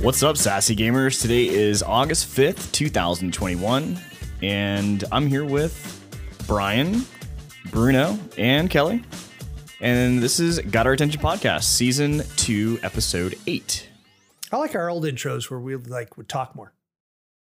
What's 0.00 0.22
up, 0.22 0.36
sassy 0.36 0.76
gamers? 0.76 1.20
Today 1.20 1.48
is 1.48 1.82
August 1.82 2.28
5th, 2.28 2.70
2021, 2.70 3.98
and 4.42 5.04
I'm 5.10 5.26
here 5.26 5.44
with 5.44 5.74
Brian, 6.46 7.04
Bruno, 7.72 8.16
and 8.38 8.70
Kelly. 8.70 9.02
And 9.80 10.22
this 10.22 10.38
is 10.38 10.60
Got 10.60 10.86
Our 10.86 10.92
Attention 10.92 11.20
Podcast, 11.20 11.64
Season 11.64 12.22
2, 12.36 12.78
Episode 12.84 13.34
8. 13.48 13.88
I 14.52 14.56
like 14.58 14.76
our 14.76 14.88
old 14.88 15.02
intros 15.02 15.50
where 15.50 15.58
we 15.58 15.74
like 15.74 16.16
would 16.16 16.28
talk 16.28 16.54
more. 16.54 16.72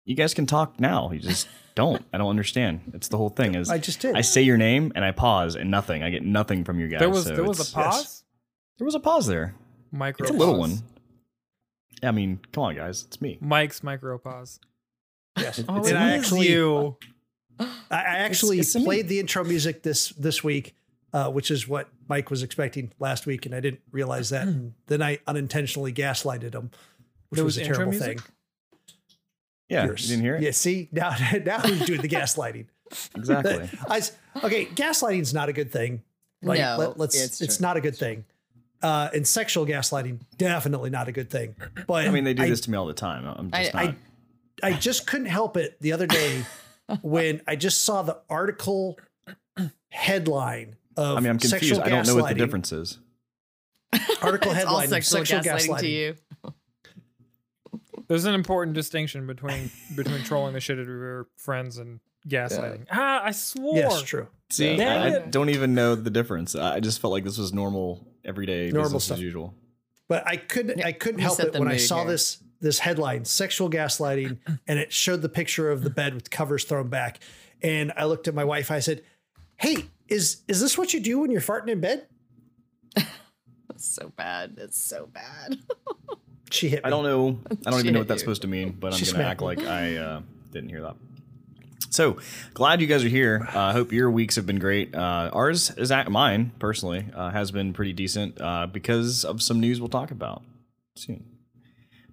You 0.04 0.14
guys 0.14 0.34
can 0.34 0.44
talk 0.44 0.78
now. 0.78 1.10
You 1.12 1.20
just 1.20 1.48
don't. 1.74 2.04
I 2.12 2.18
don't 2.18 2.28
understand. 2.28 2.92
It's 2.92 3.08
the 3.08 3.16
whole 3.16 3.30
thing 3.30 3.54
is 3.54 3.70
I 3.70 3.78
just 3.78 4.00
did. 4.00 4.16
I 4.16 4.20
say 4.20 4.42
your 4.42 4.58
name 4.58 4.92
and 4.94 5.02
I 5.02 5.12
pause 5.12 5.56
and 5.56 5.70
nothing. 5.70 6.02
I 6.02 6.10
get 6.10 6.22
nothing 6.22 6.64
from 6.64 6.78
you 6.78 6.88
guys. 6.88 7.00
There 7.00 7.08
was 7.08 7.24
so 7.24 7.34
there 7.34 7.44
was 7.44 7.70
a 7.70 7.74
pause. 7.74 8.22
There 8.76 8.84
was 8.84 8.94
a 8.94 9.00
pause 9.00 9.26
there. 9.26 9.54
Micro. 9.90 10.24
It's 10.24 10.30
a 10.30 10.38
little 10.38 10.54
pause. 10.58 10.70
one. 10.70 10.82
I 12.08 12.10
mean, 12.12 12.40
come 12.52 12.64
on, 12.64 12.74
guys. 12.76 13.04
It's 13.06 13.20
me. 13.20 13.38
Mike's 13.40 13.82
micro 13.82 14.18
pause. 14.18 14.60
yes. 15.38 15.62
Oh, 15.68 15.76
and 15.76 15.86
it 15.86 15.96
I 15.96 16.10
actually, 16.16 16.48
you. 16.48 16.96
I 17.58 17.66
I 17.90 17.98
actually 18.18 18.58
it's 18.60 18.74
a 18.74 18.78
me. 18.80 18.84
played 18.84 19.08
the 19.08 19.20
intro 19.20 19.44
music 19.44 19.82
this 19.82 20.08
this 20.10 20.42
week, 20.42 20.74
uh, 21.12 21.30
which 21.30 21.50
is 21.50 21.68
what 21.68 21.88
Mike 22.08 22.30
was 22.30 22.42
expecting 22.42 22.92
last 22.98 23.26
week, 23.26 23.46
and 23.46 23.54
I 23.54 23.60
didn't 23.60 23.80
realize 23.92 24.30
that. 24.30 24.46
and 24.48 24.74
then 24.86 25.02
I 25.02 25.18
unintentionally 25.26 25.92
gaslighted 25.92 26.54
him, 26.54 26.70
which 27.28 27.40
was, 27.40 27.56
was 27.58 27.66
a 27.68 27.72
terrible 27.72 27.92
music? 27.92 28.20
thing. 28.20 28.30
Yeah, 29.68 29.86
Yours. 29.86 30.02
you 30.02 30.16
didn't 30.16 30.24
hear 30.24 30.36
it? 30.36 30.42
Yeah. 30.42 30.50
See 30.50 30.88
now, 30.92 31.10
now 31.44 31.60
who's 31.60 31.86
doing 31.86 32.00
the 32.02 32.08
gaslighting? 32.08 32.66
Exactly. 33.16 33.68
I 33.88 33.96
s- 33.98 34.12
okay, 34.42 34.66
gaslighting's 34.66 35.32
not 35.32 35.48
a 35.48 35.52
good 35.52 35.72
thing. 35.72 36.02
Like, 36.42 36.58
No, 36.60 36.94
let, 36.96 37.08
us 37.08 37.20
it's 37.20 37.40
it's, 37.40 37.60
not 37.60 37.76
a 37.78 37.80
good 37.80 37.96
thing. 37.96 38.26
Uh, 38.84 39.08
and 39.14 39.26
sexual 39.26 39.64
gaslighting 39.64 40.20
definitely 40.36 40.90
not 40.90 41.08
a 41.08 41.12
good 41.12 41.30
thing. 41.30 41.56
But 41.86 42.06
I 42.06 42.10
mean, 42.10 42.24
they 42.24 42.34
do 42.34 42.42
I 42.42 42.48
this 42.50 42.60
to 42.62 42.70
me 42.70 42.76
all 42.76 42.84
the 42.84 42.92
time. 42.92 43.24
I'm 43.26 43.50
just 43.50 43.74
I- 43.74 43.84
not. 43.86 43.94
I 44.62 44.72
just 44.74 45.06
couldn't 45.06 45.26
help 45.26 45.56
it 45.56 45.80
the 45.80 45.92
other 45.92 46.06
day 46.06 46.44
when 47.02 47.40
I 47.46 47.56
just 47.56 47.82
saw 47.82 48.02
the 48.02 48.18
article 48.28 48.98
headline 49.88 50.76
of 50.98 51.16
I 51.16 51.20
mean, 51.20 51.30
I'm 51.30 51.38
confused. 51.38 51.76
sexual 51.76 51.80
I 51.82 51.88
don't 51.88 52.06
know 52.06 52.14
what 52.16 52.28
the 52.28 52.34
difference 52.34 52.72
is. 52.72 52.98
Article 54.20 54.52
It's 54.52 54.64
all 54.64 54.78
headline 54.78 54.84
of 54.84 54.90
sexual, 54.90 55.24
sexual 55.24 55.40
gaslighting, 55.40 55.68
gaslighting. 55.68 55.80
to 55.80 55.88
you. 55.88 56.16
There's 58.06 58.26
an 58.26 58.34
important 58.34 58.74
distinction 58.74 59.26
between 59.26 59.70
between 59.96 60.22
trolling 60.24 60.52
the 60.52 60.60
shit 60.60 60.78
out 60.78 60.82
of 60.82 60.88
your 60.88 61.26
friends 61.38 61.78
and 61.78 62.00
gaslighting. 62.28 62.86
Ah, 62.92 63.22
I 63.24 63.30
swore. 63.30 63.76
Yes, 63.76 64.02
true. 64.02 64.28
See, 64.50 64.76
Dang 64.76 65.14
I, 65.14 65.16
I 65.16 65.18
don't 65.20 65.48
even 65.48 65.74
know 65.74 65.94
the 65.94 66.10
difference. 66.10 66.54
I 66.54 66.80
just 66.80 67.00
felt 67.00 67.12
like 67.12 67.24
this 67.24 67.38
was 67.38 67.52
normal, 67.54 68.06
everyday 68.24 68.70
Normal 68.70 68.84
business 68.84 69.04
stuff. 69.04 69.16
as 69.18 69.22
usual. 69.22 69.54
But 70.08 70.26
I 70.26 70.36
couldn't 70.36 70.84
I 70.84 70.92
couldn't 70.92 71.20
you 71.20 71.24
help 71.26 71.40
it 71.40 71.54
when 71.58 71.68
I 71.68 71.76
saw 71.76 71.98
here. 72.02 72.12
this 72.12 72.38
this 72.60 72.78
headline, 72.78 73.24
sexual 73.24 73.68
gaslighting, 73.70 74.38
and 74.66 74.78
it 74.78 74.92
showed 74.92 75.22
the 75.22 75.28
picture 75.28 75.70
of 75.70 75.82
the 75.82 75.90
bed 75.90 76.14
with 76.14 76.30
covers 76.30 76.64
thrown 76.64 76.88
back. 76.88 77.20
And 77.62 77.92
I 77.96 78.04
looked 78.04 78.28
at 78.28 78.34
my 78.34 78.44
wife, 78.44 78.70
I 78.70 78.80
said, 78.80 79.02
Hey, 79.56 79.86
is 80.08 80.42
is 80.48 80.60
this 80.60 80.76
what 80.78 80.92
you 80.94 81.00
do 81.00 81.18
when 81.20 81.30
you're 81.30 81.40
farting 81.40 81.68
in 81.68 81.80
bed? 81.80 82.06
It's 83.74 83.86
so 83.92 84.12
bad. 84.16 84.54
It's 84.58 84.80
so 84.80 85.06
bad. 85.12 85.58
She 86.50 86.68
hit 86.68 86.84
me. 86.84 86.86
I 86.86 86.90
don't 86.90 87.02
know. 87.02 87.40
I 87.66 87.70
don't 87.70 87.80
even 87.80 87.94
know 87.94 87.98
what 88.00 88.06
that's 88.06 88.20
dude. 88.20 88.26
supposed 88.26 88.42
to 88.42 88.48
mean, 88.48 88.76
but 88.78 88.92
I'm 88.92 88.98
She 88.98 89.06
going 89.06 89.14
to 89.14 89.20
smacked 89.22 89.30
act 89.30 89.40
me. 89.40 89.46
like 89.46 89.58
I 89.66 89.96
uh, 89.96 90.20
didn't 90.52 90.68
hear 90.68 90.82
that. 90.82 90.94
So 91.94 92.16
glad 92.54 92.80
you 92.80 92.88
guys 92.88 93.04
are 93.04 93.08
here. 93.08 93.46
I 93.54 93.68
uh, 93.68 93.72
hope 93.72 93.92
your 93.92 94.10
weeks 94.10 94.34
have 94.34 94.44
been 94.44 94.58
great. 94.58 94.92
Uh, 94.96 95.30
ours 95.32 95.70
is 95.76 95.92
at 95.92 96.10
mine 96.10 96.50
personally 96.58 97.06
uh, 97.14 97.30
has 97.30 97.52
been 97.52 97.72
pretty 97.72 97.92
decent 97.92 98.40
uh, 98.40 98.66
because 98.66 99.24
of 99.24 99.40
some 99.40 99.60
news 99.60 99.78
we'll 99.80 99.88
talk 99.88 100.10
about 100.10 100.42
soon. 100.96 101.24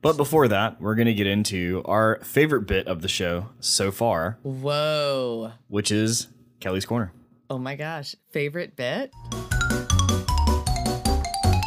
But 0.04 0.18
before 0.18 0.48
that, 0.50 0.80
we're 0.80 0.94
going 0.94 1.08
to 1.08 1.16
get 1.16 1.26
into 1.26 1.82
our 1.86 2.20
favorite 2.24 2.68
bit 2.68 2.86
of 2.86 3.02
the 3.02 3.08
show 3.08 3.48
so 3.60 3.92
far, 3.92 4.38
Whoa. 4.44 5.54
which 5.68 5.92
is 5.92 6.28
Kelly's 6.60 6.86
Corner. 6.86 7.12
Oh 7.50 7.58
my 7.58 7.76
gosh. 7.76 8.16
Favorite 8.30 8.76
bit? 8.76 9.12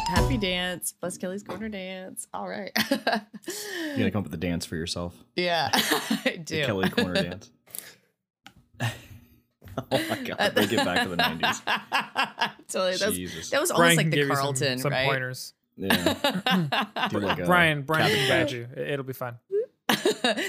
Happy 0.07 0.37
dance 0.37 0.93
plus 0.97 1.17
Kelly's 1.17 1.43
corner 1.43 1.67
dance. 1.67 2.27
All 2.33 2.47
right. 2.47 2.71
You're 2.89 3.97
going 3.97 4.05
to 4.05 4.11
come 4.11 4.19
up 4.19 4.23
with 4.25 4.33
a 4.33 4.37
dance 4.37 4.65
for 4.65 4.77
yourself. 4.77 5.13
yeah, 5.35 5.69
I 5.73 6.35
The 6.37 6.43
do. 6.45 6.65
Kelly 6.65 6.89
Corner 6.89 7.13
dance. 7.21 7.51
oh 8.81 10.03
my 10.09 10.21
God. 10.23 10.53
Bring 10.55 10.69
get 10.69 10.85
back 10.85 11.03
to 11.03 11.09
the 11.09 11.17
90s. 11.17 11.61
totally. 12.69 12.97
That 12.97 13.07
was, 13.07 13.15
Jesus. 13.15 13.49
that 13.49 13.61
was 13.61 13.71
almost 13.71 13.97
like 13.97 14.09
the 14.09 14.15
give 14.15 14.27
you 14.27 14.33
some- 14.35 14.41
Carlton, 14.43 14.79
some, 14.79 14.91
right? 14.91 15.07
pointers. 15.07 15.53
Yeah. 15.77 16.13
Do 17.09 17.19
like 17.19 17.45
Brian, 17.45 17.81
Brian 17.81 18.07
Captain 18.09 18.27
can 18.27 18.27
guide 18.29 18.51
you. 18.51 18.67
It- 18.75 18.89
It'll 18.91 19.05
be 19.05 19.13
fun. 19.13 19.37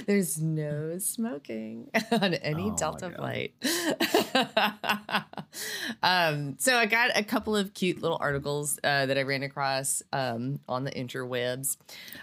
There's 0.07 0.41
no 0.41 0.97
smoking 0.99 1.91
on 2.11 2.35
any 2.35 2.71
Oh 2.71 2.77
Delta 2.77 3.11
flight. 3.11 3.53
um, 6.03 6.57
so 6.59 6.77
I 6.77 6.87
got 6.87 7.11
a 7.15 7.23
couple 7.23 7.57
of 7.57 7.75
cute 7.75 8.01
little 8.01 8.19
articles 8.21 8.79
uh, 8.83 9.07
that 9.07 9.19
I 9.19 9.23
ran 9.23 9.43
across 9.43 10.03
um, 10.13 10.61
on 10.69 10.85
the 10.85 10.91
interwebs. 10.91 11.77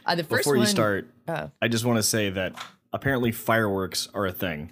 Uh, 0.06 0.16
the 0.16 0.24
first 0.24 0.42
Before 0.44 0.54
one, 0.54 0.62
you 0.62 0.68
start, 0.68 1.08
Oh. 1.28 1.52
I 1.62 1.68
just 1.68 1.86
want 1.86 1.98
to 1.98 2.04
say 2.04 2.30
that 2.32 2.56
apparently 2.92 3.32
fireworks 3.32 4.08
are 4.14 4.26
a 4.26 4.32
thing 4.32 4.72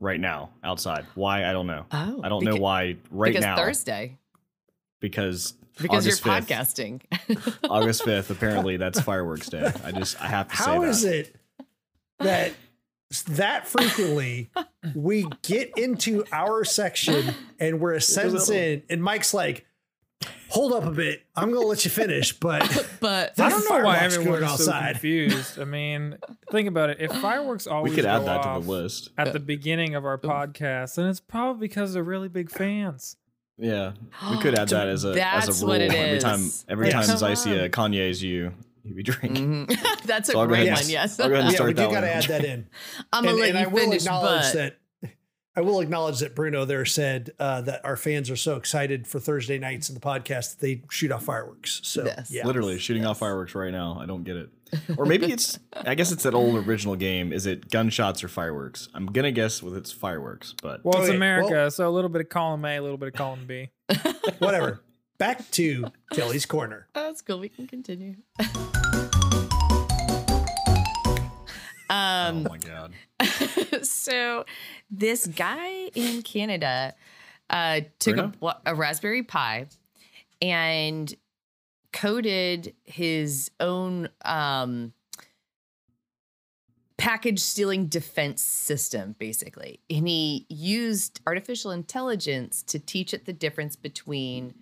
right 0.00 0.20
now 0.20 0.50
outside. 0.62 1.06
Why? 1.14 1.48
I 1.48 1.52
don't 1.52 1.66
know. 1.66 1.86
Oh, 1.92 2.20
I 2.22 2.28
don't 2.28 2.44
know 2.44 2.56
why 2.56 2.96
right 3.10 3.30
because 3.32 3.44
now. 3.44 3.56
Thursday, 3.56 4.16
Because 5.00 5.54
because 5.80 6.06
August 6.06 6.24
you're 6.24 6.34
5th, 6.34 6.46
podcasting. 6.46 7.58
August 7.70 8.02
5th, 8.02 8.30
apparently 8.36 8.76
that's 8.76 9.00
fireworks 9.00 9.48
day. 9.48 9.70
I 9.84 9.92
just, 9.92 10.20
I 10.20 10.26
have 10.26 10.48
to 10.48 10.56
say 10.56 10.64
How 10.64 10.80
that. 10.80 10.88
is 10.88 11.04
it 11.04 11.36
that 12.18 12.52
that 13.28 13.66
frequently 13.66 14.50
we 14.94 15.26
get 15.42 15.78
into 15.78 16.24
our 16.32 16.64
section 16.64 17.32
and 17.58 17.80
we're 17.80 17.92
a 17.94 18.00
sentence 18.00 18.50
in, 18.50 18.82
and 18.90 19.02
Mike's 19.02 19.32
like, 19.32 19.64
"Hold 20.50 20.72
up 20.72 20.84
a 20.84 20.90
bit, 20.90 21.22
I'm 21.36 21.50
going 21.50 21.62
to 21.62 21.66
let 21.68 21.84
you 21.84 21.90
finish." 21.90 22.32
But 22.32 22.62
but 23.00 23.38
I 23.38 23.48
don't 23.48 23.68
know 23.68 23.76
why 23.84 23.96
Fireworks 23.98 24.14
everyone 24.16 24.40
going 24.40 24.52
is 24.54 24.64
so 24.64 24.72
confused. 24.72 25.58
I 25.60 25.64
mean, 25.64 26.18
think 26.50 26.68
about 26.68 26.90
it. 26.90 26.98
If 27.00 27.12
fireworks 27.12 27.66
always 27.66 27.90
We 27.90 27.96
could 27.96 28.06
add 28.06 28.20
go 28.20 28.24
that 28.26 28.42
to 28.42 28.60
the 28.64 28.70
list. 28.70 29.10
at 29.18 29.32
the 29.32 29.40
beginning 29.40 29.94
of 29.94 30.04
our 30.04 30.18
podcast, 30.18 30.94
then 30.96 31.06
it's 31.06 31.20
probably 31.20 31.68
because 31.68 31.92
they're 31.94 32.02
really 32.02 32.28
big 32.28 32.50
fans. 32.50 33.16
Yeah, 33.60 33.92
we 34.30 34.38
could 34.38 34.56
add 34.58 34.68
that 34.70 34.88
as 34.88 35.04
a 35.04 35.20
as 35.20 35.48
a 35.48 35.52
rule 35.64 35.72
what 35.72 35.80
it 35.80 35.92
every 35.92 36.18
time. 36.20 36.48
Every 36.68 36.86
Yes. 36.88 37.08
time 37.08 37.18
Come 37.18 37.28
Zycia 37.28 37.64
on. 37.64 37.70
Kanye's 37.92 38.22
you, 38.22 38.54
you 38.84 38.94
be 38.94 39.02
drinking. 39.02 39.66
Mhm. 39.66 40.02
that's 40.04 40.28
a 40.28 40.32
So 40.32 40.40
I'll 40.40 40.46
great 40.46 40.70
one. 40.70 40.88
Yes, 40.88 41.18
I'll 41.18 41.28
go 41.28 41.34
ahead 41.34 41.44
and 41.46 41.52
yeah, 41.52 41.56
start 41.56 41.68
we 41.68 41.74
do 41.74 41.82
that 41.82 41.90
got 41.92 42.00
to 42.02 42.14
add 42.14 42.24
that 42.24 42.44
in. 42.44 42.68
I'm 43.12 43.24
gonna 43.24 43.32
and, 43.32 43.40
let 43.40 43.48
and 43.50 43.58
you 43.58 43.64
I 43.64 43.68
will 43.68 43.80
finish, 43.80 44.02
acknowledge 44.02 44.42
but 44.42 44.52
that. 44.54 44.78
I 45.58 45.60
will 45.60 45.80
acknowledge 45.80 46.20
that 46.20 46.36
Bruno 46.36 46.64
there 46.64 46.84
said 46.84 47.32
uh, 47.40 47.62
that 47.62 47.84
our 47.84 47.96
fans 47.96 48.30
are 48.30 48.36
so 48.36 48.54
excited 48.54 49.08
for 49.08 49.18
Thursday 49.18 49.58
nights 49.58 49.88
in 49.88 49.96
the 49.96 50.00
podcast 50.00 50.50
that 50.52 50.60
they 50.60 50.82
shoot 50.88 51.10
off 51.10 51.24
fireworks. 51.24 51.80
So 51.82 52.04
Yes. 52.04 52.30
yeah, 52.30 52.46
Literally 52.46 52.78
shooting 52.78 53.04
off 53.04 53.18
fireworks 53.18 53.56
right 53.56 53.72
now. 53.72 53.98
I 54.00 54.06
don't 54.06 54.22
get 54.22 54.36
it. 54.36 54.50
Or 54.96 55.04
maybe 55.04 55.32
it's. 55.32 55.58
I 55.74 55.96
guess 55.96 56.12
it's 56.12 56.22
that 56.22 56.34
old 56.34 56.64
original 56.64 56.94
game. 56.94 57.32
Is 57.32 57.44
it 57.46 57.70
gunshots 57.72 58.22
or 58.22 58.28
fireworks? 58.28 58.88
I'm 58.94 59.06
gonna 59.06 59.32
guess 59.32 59.60
with 59.60 59.76
it's 59.76 59.90
fireworks, 59.90 60.54
but 60.62 60.84
Well, 60.84 60.98
it's 61.00 61.08
Okay, 61.08 61.16
America, 61.16 61.50
well- 61.50 61.70
so 61.72 61.88
a 61.88 61.90
little 61.90 62.10
bit 62.10 62.20
of 62.20 62.28
column 62.28 62.64
A, 62.64 62.76
a 62.76 62.80
little 62.80 62.98
bit 62.98 63.08
of 63.08 63.14
column 63.14 63.44
B. 63.48 63.70
whatever. 64.38 64.84
Back 65.18 65.50
to 65.52 65.86
Kelly's 66.12 66.46
corner. 66.46 66.86
Oh, 66.94 67.02
that's 67.06 67.20
cool. 67.22 67.40
We 67.40 67.48
can 67.48 67.66
continue. 67.66 68.14
oh 72.28 72.36
um, 72.36 72.42
my 72.44 72.58
god. 72.58 72.92
so 73.84 74.44
this 74.90 75.26
guy 75.26 75.88
in 75.94 76.22
Canada 76.22 76.94
uh, 77.50 77.80
took 77.98 78.16
a, 78.16 78.32
a 78.66 78.74
Raspberry 78.74 79.22
Pi 79.22 79.66
and 80.40 81.14
coded 81.92 82.74
his 82.84 83.50
own 83.60 84.08
um, 84.24 84.92
package 86.96 87.40
stealing 87.40 87.86
defense 87.86 88.42
system, 88.42 89.14
basically. 89.18 89.80
And 89.88 90.06
he 90.06 90.46
used 90.48 91.20
artificial 91.26 91.70
intelligence 91.70 92.62
to 92.64 92.78
teach 92.78 93.14
it 93.14 93.24
the 93.24 93.32
difference 93.32 93.76
between 93.76 94.54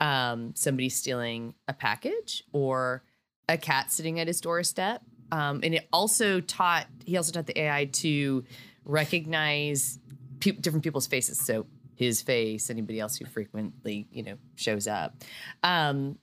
um, 0.00 0.52
somebody 0.56 0.88
stealing 0.88 1.54
a 1.68 1.72
package 1.72 2.42
or 2.52 3.04
a 3.48 3.56
cat 3.56 3.92
sitting 3.92 4.18
at 4.18 4.26
his 4.26 4.40
doorstep. 4.40 5.02
Um, 5.32 5.60
and 5.62 5.74
it 5.74 5.88
also 5.92 6.40
taught, 6.40 6.86
he 7.04 7.16
also 7.16 7.32
taught 7.32 7.46
the 7.46 7.58
AI 7.60 7.86
to 7.86 8.44
recognize 8.84 9.98
pe- 10.40 10.52
different 10.52 10.82
people's 10.84 11.06
faces. 11.06 11.38
So 11.38 11.66
his 11.96 12.22
face, 12.22 12.70
anybody 12.70 13.00
else 13.00 13.16
who 13.16 13.24
frequently, 13.26 14.06
you 14.10 14.22
know, 14.22 14.36
shows 14.56 14.86
up. 14.86 15.14
Um, 15.62 16.18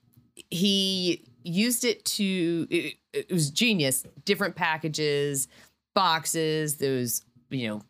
he 0.49 1.23
used 1.43 1.83
it 1.85 2.03
to, 2.05 2.67
it, 2.69 2.95
it 3.13 3.31
was 3.31 3.49
genius, 3.49 4.03
different 4.25 4.55
packages, 4.55 5.47
boxes, 5.93 6.77
those, 6.77 7.21
you 7.49 7.67
know, 7.67 7.81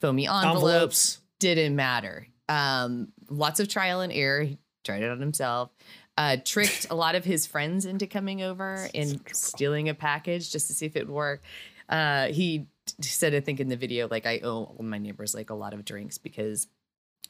foamy 0.00 0.26
envelopes, 0.26 0.54
Envelopes. 0.54 1.20
didn't 1.38 1.76
matter. 1.76 2.26
Um, 2.48 3.08
lots 3.28 3.60
of 3.60 3.68
trial 3.68 4.00
and 4.00 4.12
error. 4.12 4.42
He 4.42 4.58
tried 4.84 5.02
it 5.02 5.10
on 5.10 5.20
himself. 5.20 5.70
Uh, 6.18 6.36
tricked 6.44 6.88
a 6.90 6.96
lot 6.96 7.14
of 7.14 7.24
his 7.24 7.46
friends 7.46 7.86
into 7.86 8.04
coming 8.08 8.42
over 8.42 8.88
and 8.92 9.20
stealing 9.32 9.88
a 9.88 9.94
package 9.94 10.50
just 10.50 10.66
to 10.66 10.74
see 10.74 10.84
if 10.84 10.96
it 10.96 11.06
would 11.06 11.14
work. 11.14 11.42
Uh, 11.88 12.26
he 12.26 12.66
said, 13.00 13.36
I 13.36 13.40
think 13.40 13.60
in 13.60 13.68
the 13.68 13.76
video, 13.76 14.08
like 14.10 14.26
I 14.26 14.40
owe 14.40 14.64
all 14.64 14.76
my 14.84 14.98
neighbors 14.98 15.32
like 15.32 15.50
a 15.50 15.54
lot 15.54 15.74
of 15.74 15.84
drinks 15.84 16.18
because 16.18 16.66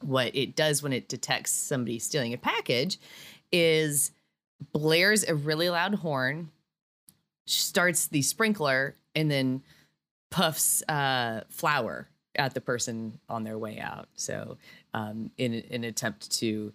what 0.00 0.34
it 0.34 0.56
does 0.56 0.82
when 0.82 0.94
it 0.94 1.06
detects 1.06 1.52
somebody 1.52 1.98
stealing 1.98 2.32
a 2.32 2.38
package 2.38 2.98
is 3.52 4.10
blares 4.72 5.22
a 5.22 5.34
really 5.34 5.68
loud 5.68 5.96
horn, 5.96 6.50
starts 7.46 8.06
the 8.06 8.22
sprinkler, 8.22 8.96
and 9.14 9.30
then 9.30 9.62
puffs 10.30 10.82
uh, 10.88 11.42
flour 11.50 12.08
at 12.36 12.54
the 12.54 12.60
person 12.62 13.20
on 13.28 13.44
their 13.44 13.58
way 13.58 13.80
out. 13.80 14.08
So, 14.14 14.56
um, 14.94 15.30
in 15.36 15.52
in 15.52 15.84
an 15.84 15.84
attempt 15.84 16.30
to 16.38 16.72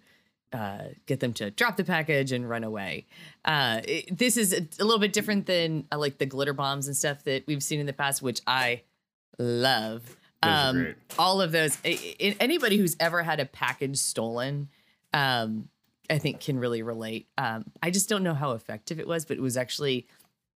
uh, 0.54 0.84
get 1.06 1.20
them 1.20 1.32
to 1.34 1.50
drop 1.50 1.76
the 1.76 1.84
package 1.84 2.32
and 2.32 2.48
run 2.48 2.64
away. 2.64 3.04
Uh, 3.44 3.80
it- 3.86 4.16
this 4.16 4.36
is 4.38 4.52
a, 4.54 4.60
a 4.80 4.84
little 4.84 4.98
bit 5.00 5.12
different 5.12 5.44
than 5.46 5.86
uh, 5.92 5.98
like 5.98 6.16
the 6.18 6.26
glitter 6.26 6.52
bombs 6.54 6.86
and 6.86 6.96
stuff 6.96 7.24
that 7.24 7.44
we've 7.46 7.62
seen 7.62 7.80
in 7.80 7.86
the 7.86 7.92
past, 7.92 8.22
which 8.22 8.40
I 8.46 8.82
love. 9.38 10.16
Um, 10.42 10.94
all 11.18 11.40
of 11.40 11.52
those. 11.52 11.76
Anybody 11.84 12.76
who's 12.76 12.96
ever 13.00 13.22
had 13.22 13.40
a 13.40 13.46
package 13.46 13.96
stolen, 13.96 14.68
um, 15.12 15.68
I 16.10 16.18
think 16.18 16.40
can 16.40 16.58
really 16.58 16.82
relate. 16.82 17.26
Um, 17.38 17.64
I 17.82 17.90
just 17.90 18.08
don't 18.10 18.22
know 18.22 18.34
how 18.34 18.52
effective 18.52 19.00
it 19.00 19.08
was, 19.08 19.24
but 19.24 19.38
it 19.38 19.40
was 19.40 19.56
actually 19.56 20.06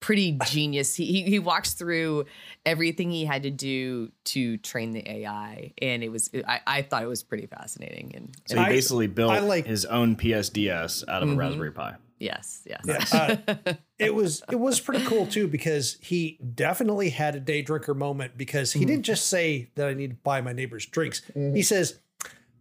pretty 0.00 0.38
genius. 0.46 0.94
He, 0.94 1.06
he 1.06 1.22
he 1.22 1.38
walks 1.38 1.74
through 1.74 2.24
everything 2.66 3.10
he 3.10 3.24
had 3.24 3.42
to 3.44 3.50
do 3.50 4.10
to 4.26 4.56
train 4.58 4.92
the 4.92 5.08
AI, 5.08 5.72
and 5.80 6.02
it 6.02 6.10
was 6.10 6.30
I, 6.46 6.60
I 6.66 6.82
thought 6.82 7.02
it 7.02 7.08
was 7.08 7.22
pretty 7.22 7.46
fascinating. 7.46 8.12
And, 8.14 8.36
So 8.46 8.56
and 8.56 8.60
he 8.60 8.66
I- 8.66 8.74
basically 8.76 9.06
built 9.06 9.32
I 9.32 9.40
like- 9.40 9.66
his 9.66 9.84
own 9.84 10.16
PS-DS 10.16 11.04
out 11.08 11.22
of 11.22 11.28
Mhm. 11.28 11.34
a 11.34 11.36
Raspberry 11.36 11.72
Pi. 11.72 11.94
yes, 12.18 12.62
yes, 12.66 12.80
Yeah, 12.84 13.36
uh, 13.66 13.74
it 13.98 14.14
was 14.14 14.42
it 14.50 14.58
was 14.58 14.80
pretty 14.80 15.04
cool 15.04 15.26
too 15.26 15.46
because 15.48 15.98
he 16.00 16.38
definitely 16.54 17.10
had 17.10 17.34
a 17.36 17.40
day 17.40 17.62
drinker 17.62 17.94
moment 17.94 18.36
because 18.36 18.72
he 18.72 18.84
didn't 18.84 19.04
just 19.04 19.26
say 19.28 19.70
that 19.76 19.86
I 19.88 19.94
need 19.94 20.10
to 20.10 20.16
buy 20.16 20.40
my 20.40 20.52
neighbors 20.52 20.84
drinks. 20.86 21.22
He 21.34 21.62
says, 21.62 22.00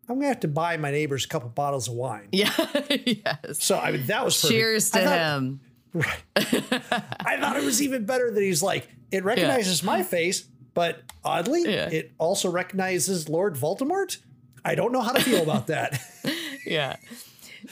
"I'm 0.08 0.16
gonna 0.18 0.28
have 0.28 0.40
to 0.42 0.48
buy 0.48 0.78
my 0.78 0.92
neighbors 0.92 1.26
a 1.26 1.28
couple 1.28 1.50
bottles 1.50 1.88
of 1.88 1.96
wine." 1.96 2.30
yeah, 2.32 2.52
yes. 2.90 3.64
So 3.64 3.78
I 3.80 3.92
mean 3.92 4.06
that 4.08 4.24
was 4.26 4.40
perfect. 4.40 4.54
Cheers 4.60 4.90
to 4.92 5.00
thought, 5.00 5.18
him. 5.38 5.60
Right. 6.00 6.24
I 6.36 7.38
thought 7.40 7.58
it 7.58 7.64
was 7.64 7.82
even 7.82 8.06
better 8.06 8.32
that 8.32 8.42
he's 8.42 8.62
like 8.64 8.88
it 9.12 9.24
recognizes 9.24 9.84
my 9.84 10.04
face, 10.04 10.48
but 10.74 11.02
oddly, 11.24 11.64
Yeah. 11.64 11.90
it 11.90 12.12
also 12.18 12.50
recognizes 12.50 13.30
Lord 13.30 13.56
Voldemort. 13.56 14.18
I 14.66 14.76
don't 14.76 14.92
know 14.92 15.02
how 15.02 15.14
to 15.14 15.22
feel 15.22 15.42
about 15.44 15.68
that. 15.68 16.00
Yeah. 16.66 16.98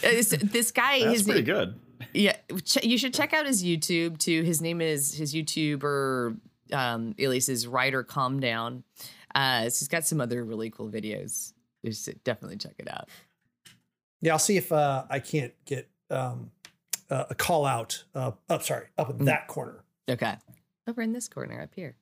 Uh, 0.04 0.22
so 0.22 0.38
this 0.38 0.72
guy 0.72 1.00
That's 1.02 1.12
his 1.18 1.24
pretty 1.24 1.42
good. 1.42 1.78
Yeah, 2.14 2.38
ch- 2.64 2.84
you 2.86 2.98
should 2.98 3.14
check 3.14 3.34
out 3.34 3.46
his 3.46 3.62
YouTube 3.62 4.18
too. 4.18 4.42
His 4.44 4.62
name 4.62 4.80
is 4.80 5.14
his 5.14 5.34
YouTuber 5.34 6.38
um, 6.72 7.14
alias 7.20 7.50
is 7.50 7.68
Ryder 7.68 8.04
Calm 8.04 8.40
Down. 8.40 8.84
Uh, 9.34 9.64
so 9.64 9.80
he's 9.80 9.88
got 9.90 10.06
some 10.06 10.22
other 10.22 10.46
really 10.46 10.70
cool 10.70 10.90
videos. 10.90 11.52
You 11.84 11.92
should 11.92 12.24
definitely 12.24 12.56
check 12.58 12.76
it 12.80 12.90
out. 12.90 13.10
Yeah, 14.22 14.32
I'll 14.32 14.40
see 14.40 14.56
if 14.56 14.72
uh, 14.72 15.04
I 15.10 15.20
can't 15.20 15.54
get 15.66 15.90
um, 16.10 16.52
uh, 17.10 17.26
a 17.30 17.36
call 17.36 17.66
out. 17.66 18.04
Uh, 18.14 18.32
up, 18.50 18.64
sorry, 18.64 18.88
up 18.98 19.10
in 19.20 19.26
that 19.26 19.48
corner. 19.48 19.84
Okay, 20.10 20.36
over 20.88 21.02
in 21.02 21.14
this 21.14 21.28
corner 21.28 21.62
up 21.62 21.74
here. 21.76 21.96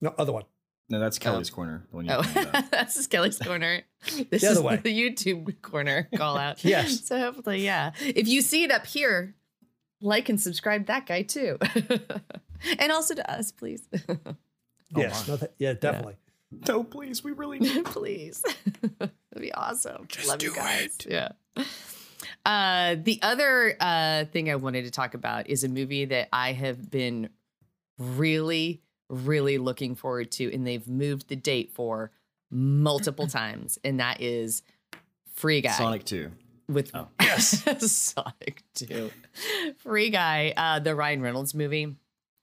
No, 0.00 0.14
other 0.18 0.32
one. 0.32 0.44
No, 0.88 0.98
that's 0.98 1.18
Kelly's 1.18 1.50
corner. 1.50 1.86
The 1.90 1.96
one 1.96 2.06
you 2.06 2.12
Oh, 2.12 2.22
that's 2.72 3.06
Kelly's 3.06 3.38
corner. 3.38 3.82
This 4.30 4.42
The 4.42 4.48
is 4.50 4.60
way. 4.60 4.76
the 4.76 4.90
YouTube 4.98 5.60
corner 5.62 6.08
call 6.16 6.36
out. 6.36 6.64
Yes. 6.64 7.06
So 7.06 7.18
hopefully, 7.18 7.62
yeah. 7.64 7.92
If 8.00 8.26
you 8.26 8.40
see 8.42 8.64
it 8.64 8.72
up 8.72 8.86
here, 8.86 9.34
like 10.00 10.28
and 10.28 10.40
subscribe 10.40 10.86
that 10.86 11.06
guy 11.06 11.22
too, 11.22 11.58
and 12.78 12.90
also 12.90 13.14
to 13.14 13.30
us, 13.30 13.52
please, 13.52 13.86
yes. 14.96 15.28
No, 15.28 15.36
that- 15.36 15.52
yeah, 15.58 15.74
definitely. 15.74 16.16
no, 16.66 16.82
please, 16.82 17.22
we 17.22 17.32
really 17.32 17.58
need. 17.60 17.84
please. 17.84 18.42
That'd 18.98 19.12
be 19.38 19.52
awesome. 19.54 20.08
Love 20.26 20.42
you 20.42 20.54
guys. 20.54 20.96
Yeah. 21.08 21.28
Uh, 22.44 22.96
the 23.02 23.18
other 23.22 23.76
uh, 23.80 24.24
thing 24.26 24.50
I 24.50 24.56
wanted 24.56 24.84
to 24.84 24.90
talk 24.90 25.14
about 25.14 25.48
is 25.48 25.62
a 25.64 25.68
movie 25.68 26.06
that 26.06 26.28
I 26.32 26.52
have 26.52 26.90
been 26.90 27.28
really, 27.98 28.80
really 29.08 29.58
looking 29.58 29.94
forward 29.94 30.30
to, 30.32 30.52
and 30.52 30.66
they've 30.66 30.86
moved 30.88 31.28
the 31.28 31.36
date 31.36 31.72
for 31.72 32.10
multiple 32.50 33.26
times, 33.28 33.78
and 33.84 34.00
that 34.00 34.20
is 34.20 34.62
Free 35.34 35.60
Guy 35.60 35.72
Sonic 35.72 36.04
2. 36.04 36.30
with 36.68 36.90
Oh. 36.94 37.08
Yes. 37.20 37.92
Sonic 37.92 38.62
2. 38.74 39.10
Free 39.78 40.10
Guy, 40.10 40.52
uh, 40.56 40.80
the 40.80 40.94
Ryan 40.94 41.22
Reynolds 41.22 41.54
movie. 41.54 41.94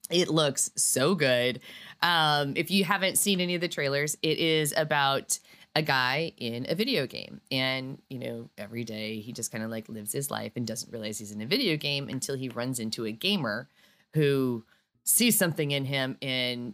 It 0.09 0.29
looks 0.29 0.71
so 0.77 1.15
good. 1.15 1.59
Um, 2.01 2.53
if 2.55 2.71
you 2.71 2.85
haven't 2.85 3.17
seen 3.17 3.41
any 3.41 3.55
of 3.55 3.61
the 3.61 3.67
trailers, 3.67 4.15
it 4.21 4.37
is 4.37 4.73
about 4.77 5.39
a 5.77 5.81
guy 5.83 6.31
in 6.37 6.65
a 6.69 6.75
video 6.75 7.05
game. 7.05 7.39
And, 7.51 8.01
you 8.09 8.17
know, 8.19 8.49
every 8.57 8.83
day 8.83 9.19
he 9.19 9.31
just 9.31 9.51
kind 9.51 9.63
of 9.63 9.69
like 9.69 9.87
lives 9.87 10.11
his 10.11 10.31
life 10.31 10.53
and 10.55 10.65
doesn't 10.65 10.91
realize 10.91 11.19
he's 11.19 11.31
in 11.31 11.39
a 11.41 11.45
video 11.45 11.77
game 11.77 12.09
until 12.09 12.35
he 12.35 12.49
runs 12.49 12.79
into 12.79 13.05
a 13.05 13.11
gamer 13.11 13.67
who 14.13 14.63
sees 15.03 15.37
something 15.37 15.69
in 15.71 15.85
him 15.85 16.17
and 16.21 16.73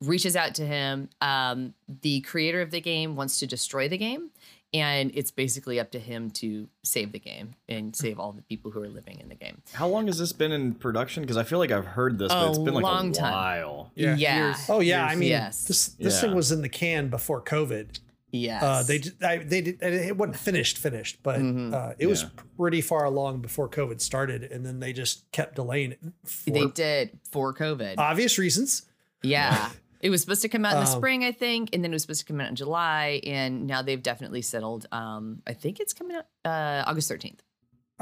reaches 0.00 0.36
out 0.36 0.54
to 0.56 0.64
him. 0.66 1.08
Um, 1.20 1.74
the 2.02 2.20
creator 2.20 2.60
of 2.62 2.70
the 2.70 2.80
game 2.80 3.16
wants 3.16 3.38
to 3.40 3.46
destroy 3.46 3.88
the 3.88 3.98
game, 3.98 4.30
and 4.72 5.10
it's 5.14 5.30
basically 5.30 5.78
up 5.80 5.90
to 5.92 5.98
him 5.98 6.30
to 6.32 6.68
save 6.82 7.12
the 7.12 7.18
game 7.18 7.54
and 7.68 7.94
save 7.94 8.18
all 8.18 8.32
the 8.32 8.42
people 8.42 8.70
who 8.70 8.82
are 8.82 8.88
living 8.88 9.18
in 9.20 9.28
the 9.28 9.34
game. 9.34 9.62
How 9.72 9.86
long 9.88 10.06
has 10.06 10.18
this 10.18 10.32
been 10.32 10.50
in 10.52 10.74
production? 10.74 11.22
Because 11.22 11.36
I 11.36 11.42
feel 11.42 11.58
like 11.58 11.70
I've 11.72 11.86
heard 11.86 12.18
this, 12.18 12.28
but 12.28 12.46
A 12.46 12.48
it's 12.50 12.58
been 12.58 12.74
like 12.74 12.82
long 12.84 13.10
a 13.10 13.14
time. 13.14 13.32
while. 13.32 13.90
Yeah. 13.94 14.16
Yeah. 14.16 14.56
Oh 14.68 14.80
yeah, 14.80 15.04
I 15.04 15.14
mean, 15.16 15.28
Yes. 15.28 15.64
this 15.64 15.88
this 15.88 16.14
Yeah. 16.14 16.20
thing 16.28 16.34
was 16.36 16.50
in 16.52 16.62
the 16.62 16.68
can 16.68 17.08
before 17.08 17.42
COVID. 17.42 17.98
Yes. 18.32 18.62
Uh, 18.62 18.82
they 18.82 18.98
did- 18.98 19.22
I, 19.22 19.36
they 19.38 19.60
did 19.60 19.82
it 19.82 20.16
wasn't 20.16 20.38
finished 20.38 20.78
finished, 20.78 21.22
but 21.22 21.38
Mhm. 21.40 21.72
uh, 21.74 21.92
it 21.98 22.06
was 22.06 22.24
pretty 22.56 22.80
far 22.80 23.04
along 23.04 23.42
before 23.42 23.68
COVID 23.68 24.00
started, 24.00 24.42
and 24.44 24.64
then 24.64 24.80
they 24.80 24.92
just 24.94 25.30
kept 25.32 25.54
delaying 25.56 25.92
it 25.92 26.00
for 26.24 26.50
they 26.50 26.66
did 26.66 27.18
for 27.30 27.52
COVID. 27.54 27.94
obvious 27.98 28.38
reasons. 28.38 28.82
yeah. 29.22 29.70
It 30.02 30.10
was 30.10 30.20
supposed 30.20 30.42
to 30.42 30.48
come 30.48 30.64
out 30.64 30.72
in 30.76 30.82
the 30.84 30.90
Um, 30.90 30.96
spring, 30.98 31.24
I 31.24 31.30
think, 31.30 31.70
and 31.72 31.84
then 31.84 31.92
it 31.92 31.94
was 31.94 32.02
supposed 32.02 32.18
to 32.22 32.26
come 32.26 32.40
out 32.40 32.48
in 32.48 32.56
July, 32.56 33.20
and 33.24 33.68
now 33.68 33.82
they've 33.82 34.02
definitely 34.02 34.42
settled. 34.42 34.84
Um, 34.90 35.42
I 35.46 35.52
think 35.52 35.78
it's 35.78 35.92
coming 35.92 36.16
out 36.16 36.26
uh, 36.44 36.82
August 36.90 37.08
13th. 37.08 37.38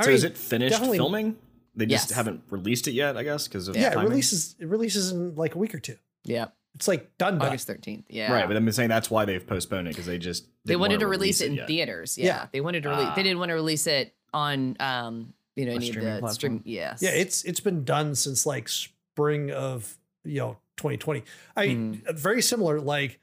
So 0.00 0.06
mean, 0.06 0.14
is 0.14 0.24
it 0.24 0.38
finished 0.38 0.78
filming? 0.80 1.36
They 1.76 1.84
just 1.84 2.08
Yes. 2.08 2.16
haven't 2.16 2.44
released 2.48 2.88
it 2.88 2.92
yet, 2.92 3.18
I 3.18 3.22
guess, 3.22 3.46
because 3.48 3.68
of 3.68 3.76
Yeah, 3.76 3.92
it 3.92 4.02
releases 4.02 4.56
it 4.58 4.64
releases 4.66 5.12
in 5.12 5.34
like 5.34 5.54
a 5.54 5.58
week 5.58 5.74
or 5.74 5.78
two. 5.78 5.96
Yeah. 6.24 6.46
It's 6.74 6.88
like 6.88 7.16
done 7.18 7.38
done. 7.38 7.48
August 7.48 7.68
13th. 7.68 8.04
Yeah. 8.08 8.32
Right, 8.32 8.46
but 8.48 8.56
I'm 8.56 8.70
saying 8.72 8.88
that's 8.88 9.10
why 9.10 9.24
they've 9.24 9.44
postponed 9.46 9.86
it 9.88 9.90
because 9.90 10.06
they 10.06 10.18
just 10.18 10.46
they 10.64 10.72
didn't 10.72 10.80
wanted 10.80 10.94
wanna 10.94 11.00
to 11.00 11.06
release, 11.08 11.40
it 11.40 11.48
in 11.48 11.54
yet. 11.54 11.66
theaters. 11.66 12.16
Yeah. 12.16 12.26
Yeah. 12.26 12.46
They 12.52 12.60
wanted 12.60 12.82
to 12.84 12.88
release. 12.90 13.08
Ah. 13.08 13.14
They 13.14 13.22
didn't 13.22 13.38
want 13.38 13.50
to 13.50 13.54
release 13.54 13.86
it 13.86 14.14
on, 14.32 14.76
um, 14.80 15.34
you 15.56 15.66
know, 15.66 15.72
A 15.72 15.74
any 15.76 15.88
of 15.90 15.94
the 15.96 16.00
platform? 16.00 16.32
stream. 16.32 16.62
Yes. 16.64 17.02
Yeah, 17.02 17.10
it's 17.10 17.44
it's 17.44 17.60
been 17.60 17.84
done 17.84 18.14
since 18.14 18.46
like 18.46 18.68
spring 18.68 19.50
of 19.50 19.98
you 20.24 20.38
know 20.38 20.56
2020. 20.76 21.24
I 21.56 21.66
mean, 21.66 22.02
very 22.14 22.40
similar 22.40 22.80
like 22.80 23.18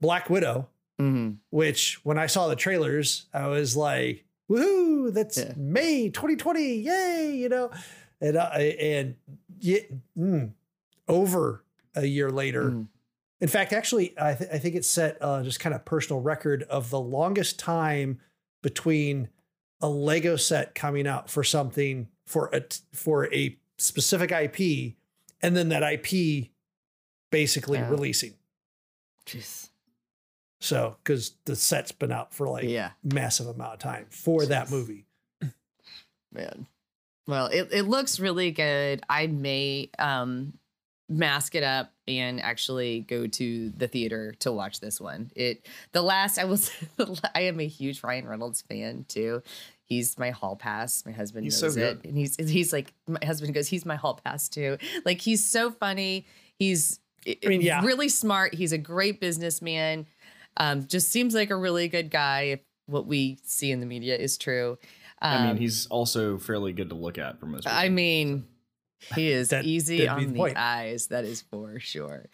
Black 0.00 0.28
Widow, 0.30 0.68
hmm 0.98 1.32
which 1.50 1.98
when 2.04 2.18
I 2.18 2.26
saw 2.26 2.46
the 2.48 2.56
trailers, 2.56 3.26
I 3.34 3.48
was 3.48 3.76
like, 3.76 4.24
"Woohoo! 4.50 5.12
That's 5.12 5.38
Yeah. 5.38 5.54
May 5.56 6.10
2020! 6.10 6.76
Yay!" 6.80 7.34
You 7.36 7.48
know, 7.48 7.70
and 8.20 8.36
uh, 8.36 8.50
and 8.52 9.16
yeah, 9.58 9.80
mm, 10.16 10.52
over 11.08 11.64
a 11.96 12.06
year 12.06 12.30
later. 12.30 12.70
Mhm. 12.70 12.88
In 13.40 13.48
fact, 13.48 13.72
actually, 13.72 14.14
I, 14.18 14.34
th- 14.34 14.50
I 14.52 14.58
think 14.58 14.76
it 14.76 14.84
set 14.84 15.18
uh, 15.20 15.42
just 15.42 15.60
kind 15.60 15.74
of 15.74 15.84
personal 15.84 16.20
record 16.22 16.62
of 16.64 16.88
the 16.90 17.00
longest 17.00 17.58
time 17.58 18.20
between 18.62 19.28
a 19.82 19.88
Lego 19.88 20.36
set 20.36 20.74
coming 20.74 21.06
out 21.06 21.28
for 21.28 21.44
something 21.44 22.08
for 22.26 22.48
a 22.52 22.60
t- 22.60 22.80
for 22.92 23.32
a 23.34 23.58
specific 23.78 24.32
IP, 24.32 24.94
and 25.42 25.54
then 25.56 25.68
that 25.68 25.82
IP 25.82 26.48
basically 27.30 27.80
releasing. 27.82 28.32
Jeez. 29.26 29.68
So, 30.60 30.96
because 31.04 31.34
the 31.44 31.54
set's 31.56 31.92
been 31.92 32.10
out 32.12 32.32
for 32.32 32.48
like 32.48 32.64
Yeah. 32.64 32.92
massive 33.04 33.46
amount 33.48 33.74
of 33.74 33.78
time 33.80 34.06
for 34.08 34.46
that 34.46 34.70
movie. 34.70 35.04
Man. 36.32 36.66
Well, 37.26 37.46
it, 37.48 37.68
it 37.72 37.82
looks 37.82 38.18
really 38.18 38.50
good. 38.50 39.02
I 39.10 39.26
may 39.26 39.90
um 39.98 40.54
mask 41.08 41.54
it 41.54 41.62
up 41.62 41.92
and 42.08 42.40
actually 42.40 43.00
go 43.00 43.26
to 43.26 43.70
the 43.70 43.86
theater 43.86 44.34
to 44.40 44.50
watch 44.50 44.80
this 44.80 45.00
one. 45.00 45.30
It 45.36 45.66
the 45.92 46.02
last 46.02 46.38
I 46.38 46.44
was 46.44 46.70
I 47.34 47.42
am 47.42 47.60
a 47.60 47.66
huge 47.66 48.02
Ryan 48.02 48.26
Reynolds 48.26 48.62
fan 48.62 49.04
too. 49.08 49.42
He's 49.84 50.18
my 50.18 50.30
hall 50.30 50.56
pass. 50.56 51.06
My 51.06 51.12
husband 51.12 51.44
He's 51.44 51.56
so 51.58 51.66
knows 51.66 51.76
it. 51.76 52.04
And 52.04 52.16
he's 52.16 52.36
he's 52.36 52.72
like 52.72 52.92
my 53.06 53.24
husband 53.24 53.54
goes, 53.54 53.68
he's 53.68 53.86
my 53.86 53.96
hall 53.96 54.20
pass 54.24 54.48
too. 54.48 54.78
Like 55.04 55.20
he's 55.20 55.44
so 55.44 55.70
funny. 55.70 56.26
He's 56.58 56.98
I 57.26 57.48
mean, 57.48 57.60
yeah. 57.60 57.84
really 57.84 58.08
smart. 58.08 58.54
He's 58.54 58.72
a 58.72 58.78
great 58.78 59.20
businessman. 59.20 60.06
Um, 60.56 60.86
just 60.86 61.08
seems 61.10 61.34
like 61.34 61.50
a 61.50 61.56
really 61.56 61.88
good 61.88 62.10
guy 62.10 62.42
if 62.42 62.60
what 62.86 63.06
we 63.06 63.38
see 63.42 63.70
in 63.72 63.80
the 63.80 63.86
media 63.86 64.16
is 64.16 64.38
true. 64.38 64.78
I 65.20 65.38
mean, 65.42 65.50
Um, 65.50 65.56
he's 65.56 65.86
also 65.86 66.38
fairly 66.38 66.72
good 66.72 66.88
to 66.90 66.94
look 66.94 67.18
at 67.18 67.40
for 67.40 67.46
most 67.46 67.64
people. 67.64 67.76
I 67.76 67.88
mean, 67.88 68.46
he 69.14 69.30
is 69.30 69.50
That- 69.50 69.64
easy 69.64 70.08
on 70.08 70.20
the 70.20 70.26
the 70.26 70.34
point. 70.36 70.56
eyes. 70.56 71.06
That 71.08 71.24
is 71.24 71.42
for 71.42 71.78
sure. 71.80 72.26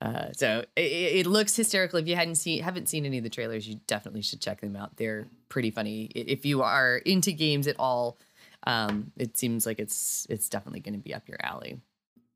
Uh, 0.00 0.30
so 0.32 0.64
it, 0.76 0.80
it 0.80 1.26
looks 1.26 1.56
hysterical. 1.56 1.98
If 1.98 2.06
you 2.06 2.14
hadn't 2.14 2.36
seen, 2.36 2.62
haven't 2.62 2.88
seen 2.88 3.04
any 3.04 3.18
of 3.18 3.24
the 3.24 3.30
trailers, 3.30 3.66
you 3.68 3.80
definitely 3.88 4.22
should 4.22 4.40
check 4.40 4.60
them 4.60 4.76
out. 4.76 4.96
They're 4.96 5.26
pretty 5.48 5.70
funny. 5.72 6.04
If 6.14 6.46
you 6.46 6.62
are 6.62 6.98
into 6.98 7.32
games 7.32 7.66
at 7.66 7.74
all, 7.80 8.16
um, 8.64 9.10
it 9.16 9.36
seems 9.36 9.66
like 9.66 9.78
it's 9.80 10.26
it's 10.30 10.48
definitely 10.48 10.80
going 10.80 10.94
to 10.94 11.00
be 11.00 11.12
up 11.14 11.26
your 11.28 11.38
alley. 11.42 11.80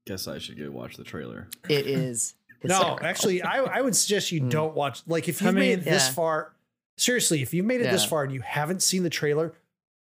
Guess 0.06 0.26
I 0.26 0.38
should 0.38 0.58
go 0.58 0.70
watch 0.72 0.96
the 0.96 1.04
trailer. 1.04 1.48
It 1.68 1.86
is. 1.86 2.34
No, 2.64 2.96
actually, 3.02 3.42
I, 3.42 3.58
I 3.58 3.80
would 3.80 3.96
suggest 3.96 4.30
you 4.30 4.40
Mm. 4.40 4.48
don't 4.50 4.74
watch. 4.76 5.02
Like, 5.08 5.28
if 5.28 5.42
you've 5.42 5.52
made 5.52 5.60
mean- 5.70 5.78
it 5.80 5.84
this 5.84 6.06
Yeah. 6.06 6.12
far, 6.12 6.52
seriously, 6.96 7.42
if 7.42 7.52
you've 7.52 7.66
made 7.66 7.80
it 7.80 7.90
this 7.90 8.04
far 8.04 8.22
and 8.22 8.32
you 8.32 8.40
haven't 8.40 8.84
seen 8.84 9.02
the 9.02 9.10
trailer, 9.10 9.52